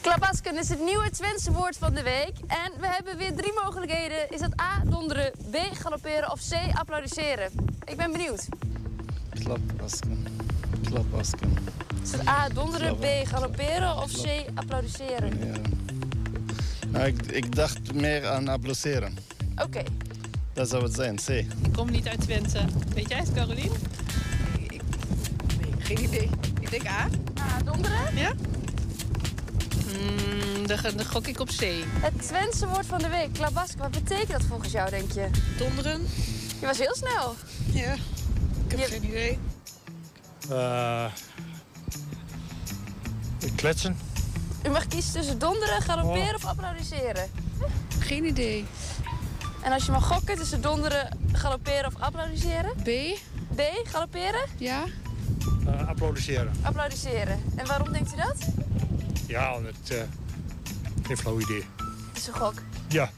Klapasken 0.00 0.58
is 0.58 0.68
het 0.68 0.80
nieuwe 0.80 1.10
Twentse 1.10 1.52
woord 1.52 1.76
van 1.76 1.94
de 1.94 2.02
week. 2.02 2.32
En 2.46 2.72
we 2.80 2.86
hebben 2.86 3.16
weer 3.16 3.34
drie 3.34 3.52
mogelijkheden. 3.64 4.30
Is 4.30 4.40
dat 4.40 4.60
A, 4.60 4.82
donderen, 4.84 5.32
B, 5.50 5.56
galopperen 5.72 6.32
of 6.32 6.40
C, 6.48 6.78
applaudisseren? 6.78 7.50
Ik 7.84 7.96
ben 7.96 8.12
benieuwd. 8.12 8.48
Klapasken. 9.42 10.26
Klapasken. 10.84 11.56
Is 12.02 12.12
het 12.12 12.28
A, 12.28 12.48
donderen. 12.48 12.96
B, 12.96 13.04
galopperen 13.24 13.96
of 13.96 14.12
C, 14.22 14.44
applaudisseren? 14.54 15.38
Ja. 15.46 15.60
Nou, 16.88 17.06
ik, 17.06 17.26
ik 17.26 17.54
dacht 17.54 17.94
meer 17.94 18.26
aan 18.26 18.48
applaudisseren. 18.48 19.16
Oké. 19.56 19.82
Dat 20.52 20.68
zou 20.68 20.82
het 20.82 20.94
zijn, 20.94 21.16
C. 21.16 21.28
Ik 21.28 21.72
kom 21.72 21.90
niet 21.90 22.08
uit 22.08 22.20
Twente. 22.20 22.64
Weet 22.94 23.08
jij 23.08 23.18
het, 23.18 23.32
Carolien? 23.32 23.72
Geen 25.78 26.02
idee. 26.02 26.30
Ik 26.60 26.70
denk 26.70 26.86
A. 26.86 27.08
A, 27.40 27.62
donderen? 27.64 28.16
Ja. 28.16 28.32
Mm, 30.00 30.66
dan, 30.66 31.04
gok 31.04 31.26
ik 31.26 31.40
op 31.40 31.48
C. 31.48 31.60
Het 32.00 32.22
Twentse 32.22 32.66
woord 32.66 32.86
van 32.86 32.98
de 32.98 33.08
week, 33.08 33.32
klabasken. 33.32 33.78
Wat 33.78 33.90
betekent 33.90 34.30
dat 34.30 34.42
volgens 34.42 34.72
jou, 34.72 34.90
denk 34.90 35.12
je? 35.12 35.30
Donderen. 35.58 36.06
Je 36.60 36.66
was 36.66 36.78
heel 36.78 36.94
snel. 36.94 37.34
Ja. 37.72 37.94
Ik 38.68 38.78
heb 38.78 38.88
geen 38.88 39.04
idee. 39.04 39.38
Uh, 40.50 41.04
kletsen. 43.56 43.98
U 44.66 44.68
mag 44.68 44.86
kiezen 44.86 45.12
tussen 45.12 45.38
donderen, 45.38 45.82
galopperen 45.82 46.34
of 46.34 46.44
applaudisseren. 46.44 47.30
Geen 47.98 48.24
idee. 48.24 48.64
En 49.62 49.72
als 49.72 49.86
je 49.86 49.92
mag 49.92 50.06
gokken 50.06 50.36
tussen 50.36 50.60
donderen, 50.60 51.18
galopperen 51.32 51.86
of 51.86 52.00
applaudisseren? 52.00 52.72
B. 52.82 52.88
B, 53.54 53.60
galopperen? 53.84 54.44
Ja. 54.56 54.84
Uh, 55.66 55.88
applaudisseren. 55.88 56.52
Applaudisseren. 56.62 57.42
En 57.56 57.66
waarom 57.66 57.92
denkt 57.92 58.12
u 58.12 58.16
dat? 58.16 58.36
Ja, 59.28 59.58
het... 59.62 59.90
Uh, 59.92 59.98
geen 61.02 61.16
flauw 61.16 61.40
idee. 61.40 61.64
Het 62.08 62.16
is 62.16 62.26
een 62.26 62.34
gok. 62.34 62.54
Ja. 62.88 63.10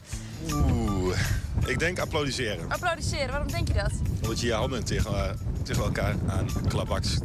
Oeh, 0.53 1.17
ik 1.65 1.79
denk 1.79 1.99
applaudisseren. 1.99 2.71
Applaudisseren, 2.71 3.27
waarom 3.29 3.51
denk 3.51 3.67
je 3.67 3.73
dat? 3.73 3.91
Omdat 4.21 4.39
je 4.39 4.47
je 4.47 4.53
handen 4.53 4.83
tegen, 4.83 5.11
eh, 5.29 5.35
tegen 5.63 5.83
elkaar 5.83 6.15
aan 6.27 6.47
klabaks. 6.67 7.17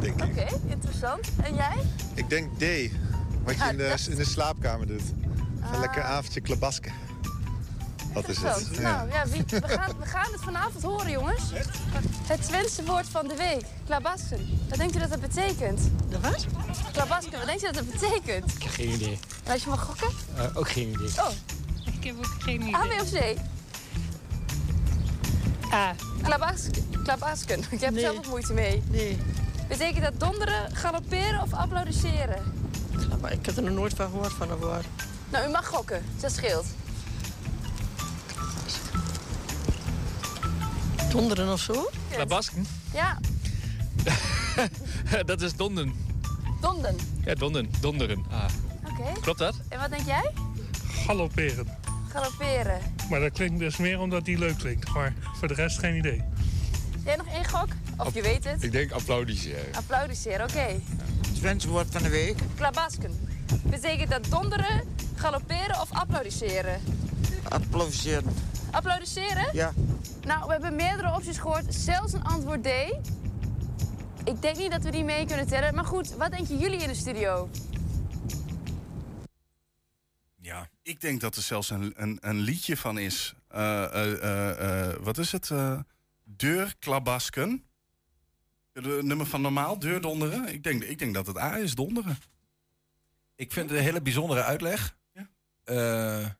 Denk 0.00 0.22
ik. 0.22 0.24
Oké, 0.24 0.46
interessant. 0.66 1.28
En 1.42 1.54
jij? 1.54 1.76
Ik 2.14 2.28
denk 2.28 2.48
D. 2.58 2.62
Wat 3.44 3.54
je 3.56 3.62
Ah, 3.62 3.70
in 3.70 3.76
de, 3.76 3.88
dat- 3.88 4.06
in 4.10 4.16
de 4.16 4.24
slaapkamer 4.24 4.86
doet. 4.86 5.02
Een 5.60 5.62
Ah. 5.74 5.80
lekker 5.80 6.02
avondje 6.02 6.40
klabasken. 6.40 6.92
Dat 8.22 8.28
is 8.28 8.42
het. 8.42 8.80
Nou 8.80 9.10
ja, 9.10 9.26
wie, 9.26 9.44
we, 9.46 9.68
gaan, 9.68 9.98
we 9.98 10.06
gaan 10.06 10.32
het 10.32 10.40
vanavond 10.40 10.82
horen, 10.84 11.10
jongens. 11.10 11.42
Het 12.26 12.42
Twentse 12.42 12.84
woord 12.84 13.06
van 13.08 13.28
de 13.28 13.36
week, 13.36 13.64
klabasken. 13.86 14.58
Wat 14.68 14.78
denkt 14.78 14.96
u 14.96 14.98
dat 14.98 15.10
dat 15.10 15.20
betekent? 15.20 15.80
De 16.08 16.20
wat? 16.20 16.46
Klabasken, 16.92 17.38
wat 17.38 17.46
denkt 17.46 17.62
u 17.62 17.66
dat 17.66 17.74
dat 17.74 17.90
betekent? 17.90 18.52
Geen 18.58 18.88
idee. 18.90 19.18
En 19.44 19.52
als 19.52 19.62
je 19.62 19.68
mag 19.70 19.82
gokken? 19.82 20.08
ook 20.54 20.68
geen 20.70 20.88
idee. 20.88 21.08
Oh, 21.18 21.30
Ik 21.98 22.04
heb 22.04 22.18
ook 22.18 22.34
geen 22.38 22.60
idee. 22.60 22.74
A, 22.76 22.86
B 22.86 23.00
of 23.00 23.10
C? 23.10 23.36
A. 25.72 25.94
Klabasken. 26.22 26.88
Klabasken. 27.02 27.64
Ik 27.70 27.80
heb 27.80 27.94
er 27.94 28.00
zelf 28.00 28.16
ook 28.16 28.26
moeite 28.26 28.52
mee. 28.52 28.82
Nee. 28.90 29.18
Betekent 29.68 30.04
dat 30.04 30.20
donderen, 30.20 30.76
galopperen 30.76 31.42
of 31.42 31.52
applaudisseren? 31.52 32.42
Maar 33.20 33.32
ik 33.32 33.46
heb 33.46 33.56
er 33.56 33.62
nog 33.62 33.72
nooit 33.74 33.94
van 33.94 34.10
gehoord 34.10 34.32
van 34.32 34.50
een 34.50 34.56
woord. 34.58 34.84
Nou, 35.28 35.48
u 35.48 35.50
mag 35.50 35.66
gokken. 35.66 36.04
Dat 36.20 36.32
scheelt. 36.32 36.66
Donderen 41.10 41.52
of 41.52 41.60
zo? 41.60 41.90
Klapasken? 42.10 42.66
Ja, 42.92 43.18
dat 45.26 45.40
is 45.42 45.54
donden. 45.56 45.92
donden. 46.60 46.96
Ja, 47.24 47.34
donden. 47.34 47.70
Donderen. 47.80 48.24
Ah. 48.30 48.44
Oké. 48.84 49.20
Klopt 49.20 49.38
dat? 49.38 49.54
En 49.68 49.78
wat 49.80 49.90
denk 49.90 50.06
jij? 50.06 50.30
Galopperen. 51.06 51.66
Galopperen. 52.08 52.80
Maar 53.10 53.20
dat 53.20 53.32
klinkt 53.32 53.58
dus 53.58 53.76
meer 53.76 54.00
omdat 54.00 54.24
die 54.24 54.38
leuk 54.38 54.58
klinkt. 54.58 54.94
Maar 54.94 55.14
voor 55.38 55.48
de 55.48 55.54
rest 55.54 55.78
geen 55.78 55.96
idee. 55.96 56.22
Jij 57.04 57.16
nog 57.16 57.26
één 57.26 57.48
gok? 57.48 57.68
Of 57.96 58.14
je 58.14 58.22
weet 58.22 58.44
het? 58.44 58.62
Ik 58.62 58.72
denk 58.72 58.90
applaudisseren. 58.92 59.74
Applaudisseren, 59.74 60.46
oké. 60.48 60.80
Twents 61.34 61.64
woord 61.64 61.86
van 61.90 62.02
de 62.02 62.08
week. 62.08 62.38
Klabasken. 62.54 63.28
Betekent 63.62 64.10
dat 64.10 64.24
donderen, 64.30 64.82
galopperen 65.14 65.80
of 65.80 65.92
applaudisseren? 65.92 66.80
Applaudisseren. 67.48 68.34
Applaudisseren? 68.76 69.48
Ja. 69.52 69.72
Nou, 70.26 70.46
we 70.46 70.52
hebben 70.52 70.76
meerdere 70.76 71.14
opties 71.14 71.38
gehoord. 71.38 71.74
Zelfs 71.74 72.12
een 72.12 72.24
antwoord 72.24 72.62
D. 72.62 72.66
Ik 74.24 74.42
denk 74.42 74.56
niet 74.56 74.70
dat 74.70 74.82
we 74.82 74.90
die 74.90 75.04
mee 75.04 75.26
kunnen 75.26 75.46
tellen. 75.46 75.74
Maar 75.74 75.84
goed, 75.84 76.14
wat 76.14 76.30
denken 76.30 76.58
jullie 76.58 76.78
in 76.80 76.88
de 76.88 76.94
studio? 76.94 77.50
Ja, 80.40 80.68
ik 80.82 81.00
denk 81.00 81.20
dat 81.20 81.36
er 81.36 81.42
zelfs 81.42 81.70
een, 81.70 81.92
een, 81.96 82.18
een 82.20 82.36
liedje 82.38 82.76
van 82.76 82.98
is. 82.98 83.34
Eh, 83.48 83.84
eh, 83.84 84.12
eh, 84.22 84.90
eh, 84.90 84.96
wat 85.00 85.18
is 85.18 85.32
het? 85.32 85.50
Eh 85.50 85.78
Deurklabasken. 86.24 87.64
Het 88.72 89.02
nummer 89.02 89.26
van 89.26 89.40
normaal, 89.40 89.78
deurdonderen. 89.78 90.52
Ik 90.52 90.62
denk, 90.62 90.82
ik 90.84 90.98
denk 90.98 91.14
dat 91.14 91.26
het 91.26 91.38
A 91.38 91.56
is, 91.58 91.74
donderen. 91.74 92.18
Ik 93.34 93.52
vind 93.52 93.70
het 93.70 93.78
een 93.78 93.84
hele 93.84 94.02
bijzondere 94.02 94.42
uitleg. 94.42 94.96
Eh, 95.64 96.24
En 96.24 96.38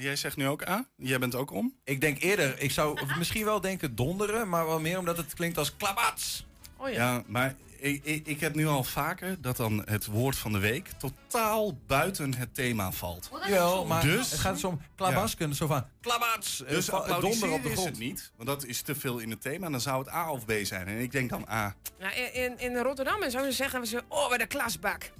jij 0.00 0.16
zegt 0.16 0.36
nu 0.36 0.46
ook 0.48 0.68
A? 0.68 0.84
Jij 0.96 1.18
bent 1.18 1.34
ook 1.34 1.50
om? 1.50 1.74
ik 1.84 2.00
denk 2.00 2.22
eerder, 2.22 2.60
ik 2.60 2.70
zou 2.70 2.98
misschien 3.18 3.44
wel 3.44 3.60
denken 3.60 3.94
donderen, 3.94 4.48
maar 4.48 4.66
wel 4.66 4.80
meer 4.80 4.98
omdat 4.98 5.16
het 5.16 5.34
klinkt 5.34 5.58
als 5.58 5.76
klabats. 5.76 6.46
Oh 6.76 6.90
Ja, 6.90 7.22
maar 7.26 7.54
ik, 7.78 8.04
ik, 8.04 8.26
ik 8.26 8.40
heb 8.40 8.54
nu 8.54 8.66
al 8.66 8.84
vaker 8.84 9.40
dat 9.40 9.56
dan 9.56 9.82
het 9.84 10.06
woord 10.06 10.36
van 10.36 10.52
de 10.52 10.58
week 10.58 10.88
totaal 10.98 11.78
buiten 11.86 12.34
het 12.34 12.54
thema 12.54 12.92
valt. 12.92 13.30
Jawel, 13.46 13.84
maar 13.86 14.02
dus, 14.02 14.30
het 14.30 14.40
gaat 14.40 14.64
om 14.64 14.80
klabasken, 14.96 15.54
zo 15.54 15.66
van 15.66 15.86
klabats. 16.00 16.64
eh, 16.64 16.70
Dus 16.70 16.86
donder 16.86 17.50
op 17.50 17.62
de 17.62 17.68
is 17.68 17.74
grond. 17.74 17.88
het 17.88 17.98
niet, 17.98 18.32
want 18.36 18.48
dat 18.48 18.64
is 18.64 18.82
te 18.82 18.94
veel 18.94 19.18
in 19.18 19.30
het 19.30 19.40
thema. 19.40 19.70
Dan 19.70 19.80
zou 19.80 19.98
het 19.98 20.12
A 20.12 20.30
of 20.30 20.44
B 20.44 20.52
zijn. 20.62 20.86
En 20.86 20.98
ik 20.98 21.12
denk 21.12 21.30
dan 21.30 21.48
A. 21.50 21.74
Nou, 21.98 22.14
in, 22.14 22.58
in, 22.58 22.76
Rotterdam 22.76 23.22
en 23.22 23.30
zo 23.30 23.50
zeggen 23.50 23.80
we 23.80 23.86
ze, 23.86 24.02
oh, 24.08 24.28
wat 24.28 24.40
een 24.40 24.48
klasbak. 24.48 25.10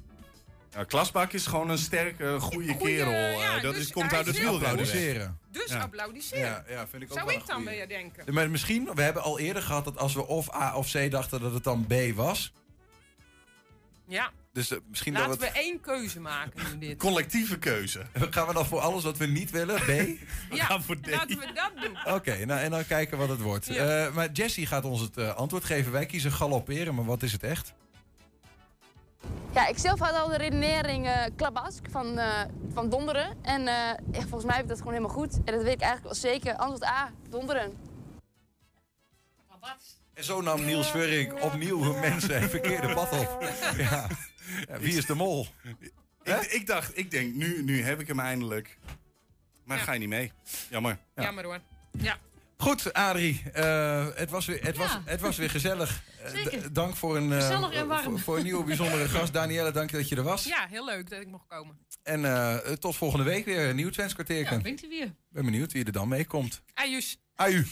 Ja, 0.78 0.84
Klasbak 0.84 1.32
is 1.32 1.46
gewoon 1.46 1.70
een 1.70 1.78
sterke, 1.78 2.40
goede 2.40 2.76
kerel. 2.76 3.12
Eh, 3.12 3.62
dat 3.62 3.74
dus 3.74 3.82
is, 3.82 3.92
komt 3.92 4.06
hij 4.08 4.16
uit 4.16 4.26
het 4.26 4.38
heel 4.38 4.50
wielrennen. 4.50 4.78
Applaudisseren. 4.80 5.38
Dus 5.50 5.70
Ja. 5.70 5.80
applaudisseren. 5.80 6.44
Ja, 6.44 6.64
ja, 6.68 6.86
vind 6.88 7.02
ik 7.02 7.08
ook 7.08 7.14
Zou 7.16 7.26
wel 7.26 7.34
ik 7.36 7.40
een 7.40 7.46
dan 7.46 7.56
goeie. 7.62 7.76
weer 7.76 7.88
denken. 7.88 8.34
Maar 8.34 8.50
misschien, 8.50 8.90
we 8.94 9.02
hebben 9.02 9.22
al 9.22 9.38
eerder 9.38 9.62
gehad 9.62 9.84
dat 9.84 9.98
als 9.98 10.14
we 10.14 10.26
of 10.26 10.54
A 10.54 10.76
of 10.76 10.90
C 10.92 11.10
dachten 11.10 11.40
dat 11.40 11.52
het 11.52 11.64
dan 11.64 11.86
B 11.86 11.94
was. 12.14 12.52
Ja. 14.06 14.30
Dus 14.52 14.70
eh, 14.70 14.78
misschien 14.88 15.12
Laten 15.12 15.28
dat 15.28 15.38
we 15.38 15.46
het... 15.46 15.54
één 15.56 15.80
keuze 15.80 16.20
maken 16.20 16.62
nu 16.72 16.78
dit. 16.86 16.98
Collectieve 17.08 17.58
keuze. 17.58 18.06
Gaan 18.30 18.46
we 18.46 18.52
dan 18.52 18.66
voor 18.66 18.80
alles 18.80 19.04
wat 19.04 19.16
we 19.16 19.26
niet 19.26 19.50
willen, 19.50 19.74
B? 19.80 19.88
Ja, 20.56 20.64
gaan 20.64 20.82
voor 20.82 21.00
D. 21.00 21.06
laten 21.10 21.38
we 21.38 21.50
dat 21.54 21.72
doen. 21.82 21.98
Oké, 22.16 22.44
nou 22.44 22.60
en 22.60 22.70
dan 22.70 22.86
kijken 22.86 23.18
wat 23.18 23.28
het 23.28 23.40
wordt. 23.40 23.66
Ja. 23.66 24.06
Eh, 24.06 24.14
maar 24.14 24.30
Jessie 24.32 24.66
gaat 24.66 24.84
ons 24.84 25.00
het 25.00 25.16
eh, 25.16 25.34
antwoord 25.34 25.64
geven. 25.64 25.92
Wij 25.92 26.06
kiezen 26.06 26.32
galopperen, 26.32 26.94
maar 26.94 27.04
wat 27.04 27.22
is 27.22 27.32
het 27.32 27.42
echt? 27.42 27.74
Ja, 29.54 29.66
ik 29.66 29.78
zelf 29.78 29.98
had 29.98 30.12
al 30.14 30.28
de 30.28 30.36
redenering 30.36 31.06
eh 31.06 31.24
klabask 31.36 31.84
van, 31.90 32.18
eh, 32.18 32.40
van 32.72 32.88
donderen. 32.88 33.36
En 33.42 33.60
eh, 33.60 33.74
ja, 34.12 34.20
volgens 34.20 34.44
mij 34.44 34.54
heb 34.54 34.62
ik 34.62 34.68
dat 34.68 34.78
gewoon 34.78 34.92
helemaal 34.92 35.16
goed. 35.16 35.34
En 35.44 35.52
dat 35.54 35.62
weet 35.62 35.74
ik 35.74 35.80
eigenlijk 35.80 36.02
wel 36.02 36.14
zeker. 36.14 36.56
Antwoord 36.56 36.84
A, 36.84 37.10
donderen. 37.28 37.76
En 40.14 40.24
zo 40.24 40.40
nam 40.40 40.64
Niels 40.64 40.90
Verink 40.90 41.42
opnieuw 41.42 41.98
mensen 41.98 42.40
het 42.40 42.50
verkeerde 42.50 42.94
pad 42.94 43.12
op. 43.12 43.42
Ja. 43.76 44.06
Ja, 44.68 44.78
wie 44.78 44.96
is 44.96 45.06
de 45.06 45.14
mol? 45.14 45.46
Ik, 46.22 46.34
ik 46.34 46.66
dacht, 46.66 46.98
ik 46.98 47.10
denk, 47.10 47.34
nu, 47.34 47.62
nu 47.62 47.82
heb 47.82 48.00
ik 48.00 48.06
hem 48.06 48.20
eindelijk. 48.20 48.78
Maar 49.64 49.78
ga 49.78 49.92
je 49.92 49.98
niet 49.98 50.08
mee. 50.08 50.32
Jammer. 50.70 50.98
Jammer 51.14 51.44
hoor. 51.44 51.60
Ja. 51.90 52.16
Goed, 52.62 52.92
Adrie. 52.92 53.42
eh, 53.52 54.06
het, 54.14 54.30
was 54.30 54.46
weer, 54.46 54.62
het, 54.62 54.76
was, 54.76 54.98
het 55.04 55.20
was 55.20 55.36
weer 55.36 55.50
gezellig. 55.50 56.02
Eh, 56.24 56.30
Zeker. 56.30 56.72
dank 56.72 56.96
voor 56.96 57.16
een, 57.16 57.32
eh, 57.32 57.38
Gezellig 57.40 57.72
en 57.72 57.86
warm. 57.86 58.02
voor, 58.02 58.18
voor 58.20 58.36
een 58.36 58.42
nieuwe 58.42 58.64
bijzondere 58.64 59.08
gast. 59.18 59.32
Danielle, 59.32 59.70
dank 59.70 59.90
dat 59.92 60.08
je 60.08 60.16
er 60.16 60.22
was. 60.22 60.44
Ja, 60.44 60.66
heel 60.70 60.84
leuk 60.84 61.10
dat 61.10 61.20
ik 61.20 61.26
mocht 61.26 61.46
komen. 61.46 61.78
En 62.02 62.24
eh, 62.24 62.56
tot 62.72 62.96
volgende 62.96 63.24
week 63.24 63.44
weer. 63.44 63.68
Een 63.68 63.76
nieuw 63.76 63.90
Twents. 63.90 64.14
Ja, 64.16 64.24
hij 64.26 64.76
weer. 64.88 65.14
ben 65.28 65.44
benieuwd 65.44 65.72
wie 65.72 65.84
er 65.84 65.92
dan 65.92 66.08
meekomt. 66.08 66.62
Ajus. 66.74 67.18
Aju. 67.34 67.66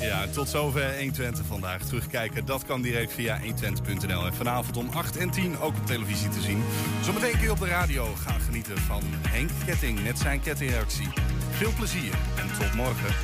Ja, 0.00 0.26
tot 0.26 0.48
zover 0.48 0.96
120 0.98 1.46
vandaag. 1.46 1.82
Terugkijken, 1.82 2.44
dat 2.46 2.64
kan 2.64 2.82
direct 2.82 3.12
via 3.12 3.40
120.nl. 3.40 4.26
En 4.26 4.34
vanavond 4.34 4.76
om 4.76 4.88
8 4.88 5.16
en 5.16 5.30
10 5.30 5.58
ook 5.58 5.76
op 5.76 5.86
televisie 5.86 6.28
te 6.28 6.40
zien. 6.40 6.64
Zometeen 7.04 7.32
kun 7.32 7.40
je 7.40 7.50
op 7.50 7.58
de 7.58 7.66
radio 7.66 8.14
gaan 8.14 8.40
genieten 8.40 8.78
van 8.78 9.02
Henk 9.28 9.50
Ketting 9.66 10.02
met 10.02 10.18
zijn 10.18 10.40
kettingreactie. 10.40 11.08
Veel 11.50 11.72
plezier 11.76 12.12
en 12.38 12.58
tot 12.58 12.74
morgen. 12.74 13.14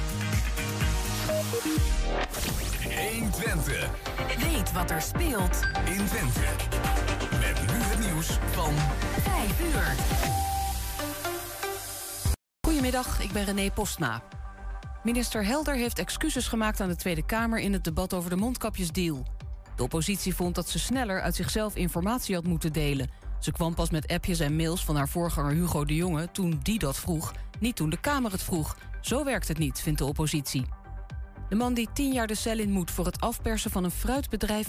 120. 1.62 3.90
Weet 4.38 4.72
wat 4.72 4.90
er 4.90 5.02
speelt 5.02 5.60
in 5.84 6.06
Twente. 6.06 6.40
Met 7.30 7.60
nu 7.60 7.78
het 7.78 7.98
nieuws 7.98 8.38
van 8.50 8.74
5 9.22 9.60
uur. 9.60 9.94
Goedemiddag, 12.60 13.20
ik 13.20 13.32
ben 13.32 13.44
René 13.44 13.70
Postma. 13.70 14.22
Minister 15.02 15.44
Helder 15.44 15.74
heeft 15.74 15.98
excuses 15.98 16.48
gemaakt 16.48 16.80
aan 16.80 16.88
de 16.88 16.96
Tweede 16.96 17.26
Kamer 17.26 17.58
in 17.58 17.72
het 17.72 17.84
debat 17.84 18.14
over 18.14 18.30
de 18.30 18.36
mondkapjesdeal. 18.36 19.26
De 19.76 19.82
oppositie 19.82 20.34
vond 20.34 20.54
dat 20.54 20.68
ze 20.68 20.78
sneller 20.78 21.20
uit 21.20 21.34
zichzelf 21.34 21.76
informatie 21.76 22.34
had 22.34 22.44
moeten 22.44 22.72
delen. 22.72 23.10
Ze 23.40 23.52
kwam 23.52 23.74
pas 23.74 23.90
met 23.90 24.06
appjes 24.06 24.40
en 24.40 24.56
mails 24.56 24.84
van 24.84 24.96
haar 24.96 25.08
voorganger 25.08 25.52
Hugo 25.52 25.84
de 25.84 25.94
Jonge 25.94 26.30
toen 26.32 26.60
die 26.62 26.78
dat 26.78 26.98
vroeg, 26.98 27.32
niet 27.58 27.76
toen 27.76 27.90
de 27.90 28.00
Kamer 28.00 28.30
het 28.30 28.42
vroeg. 28.42 28.76
Zo 29.00 29.24
werkt 29.24 29.48
het 29.48 29.58
niet, 29.58 29.80
vindt 29.80 29.98
de 29.98 30.04
oppositie. 30.04 30.80
De 31.52 31.58
man 31.58 31.74
die 31.74 31.88
tien 31.92 32.12
jaar 32.12 32.26
de 32.26 32.34
cel 32.34 32.58
in 32.58 32.70
moet 32.70 32.90
voor 32.90 33.04
het 33.04 33.20
afpersen 33.20 33.70
van 33.70 33.84
een 33.84 33.90
fruitbedrijf 33.90 34.68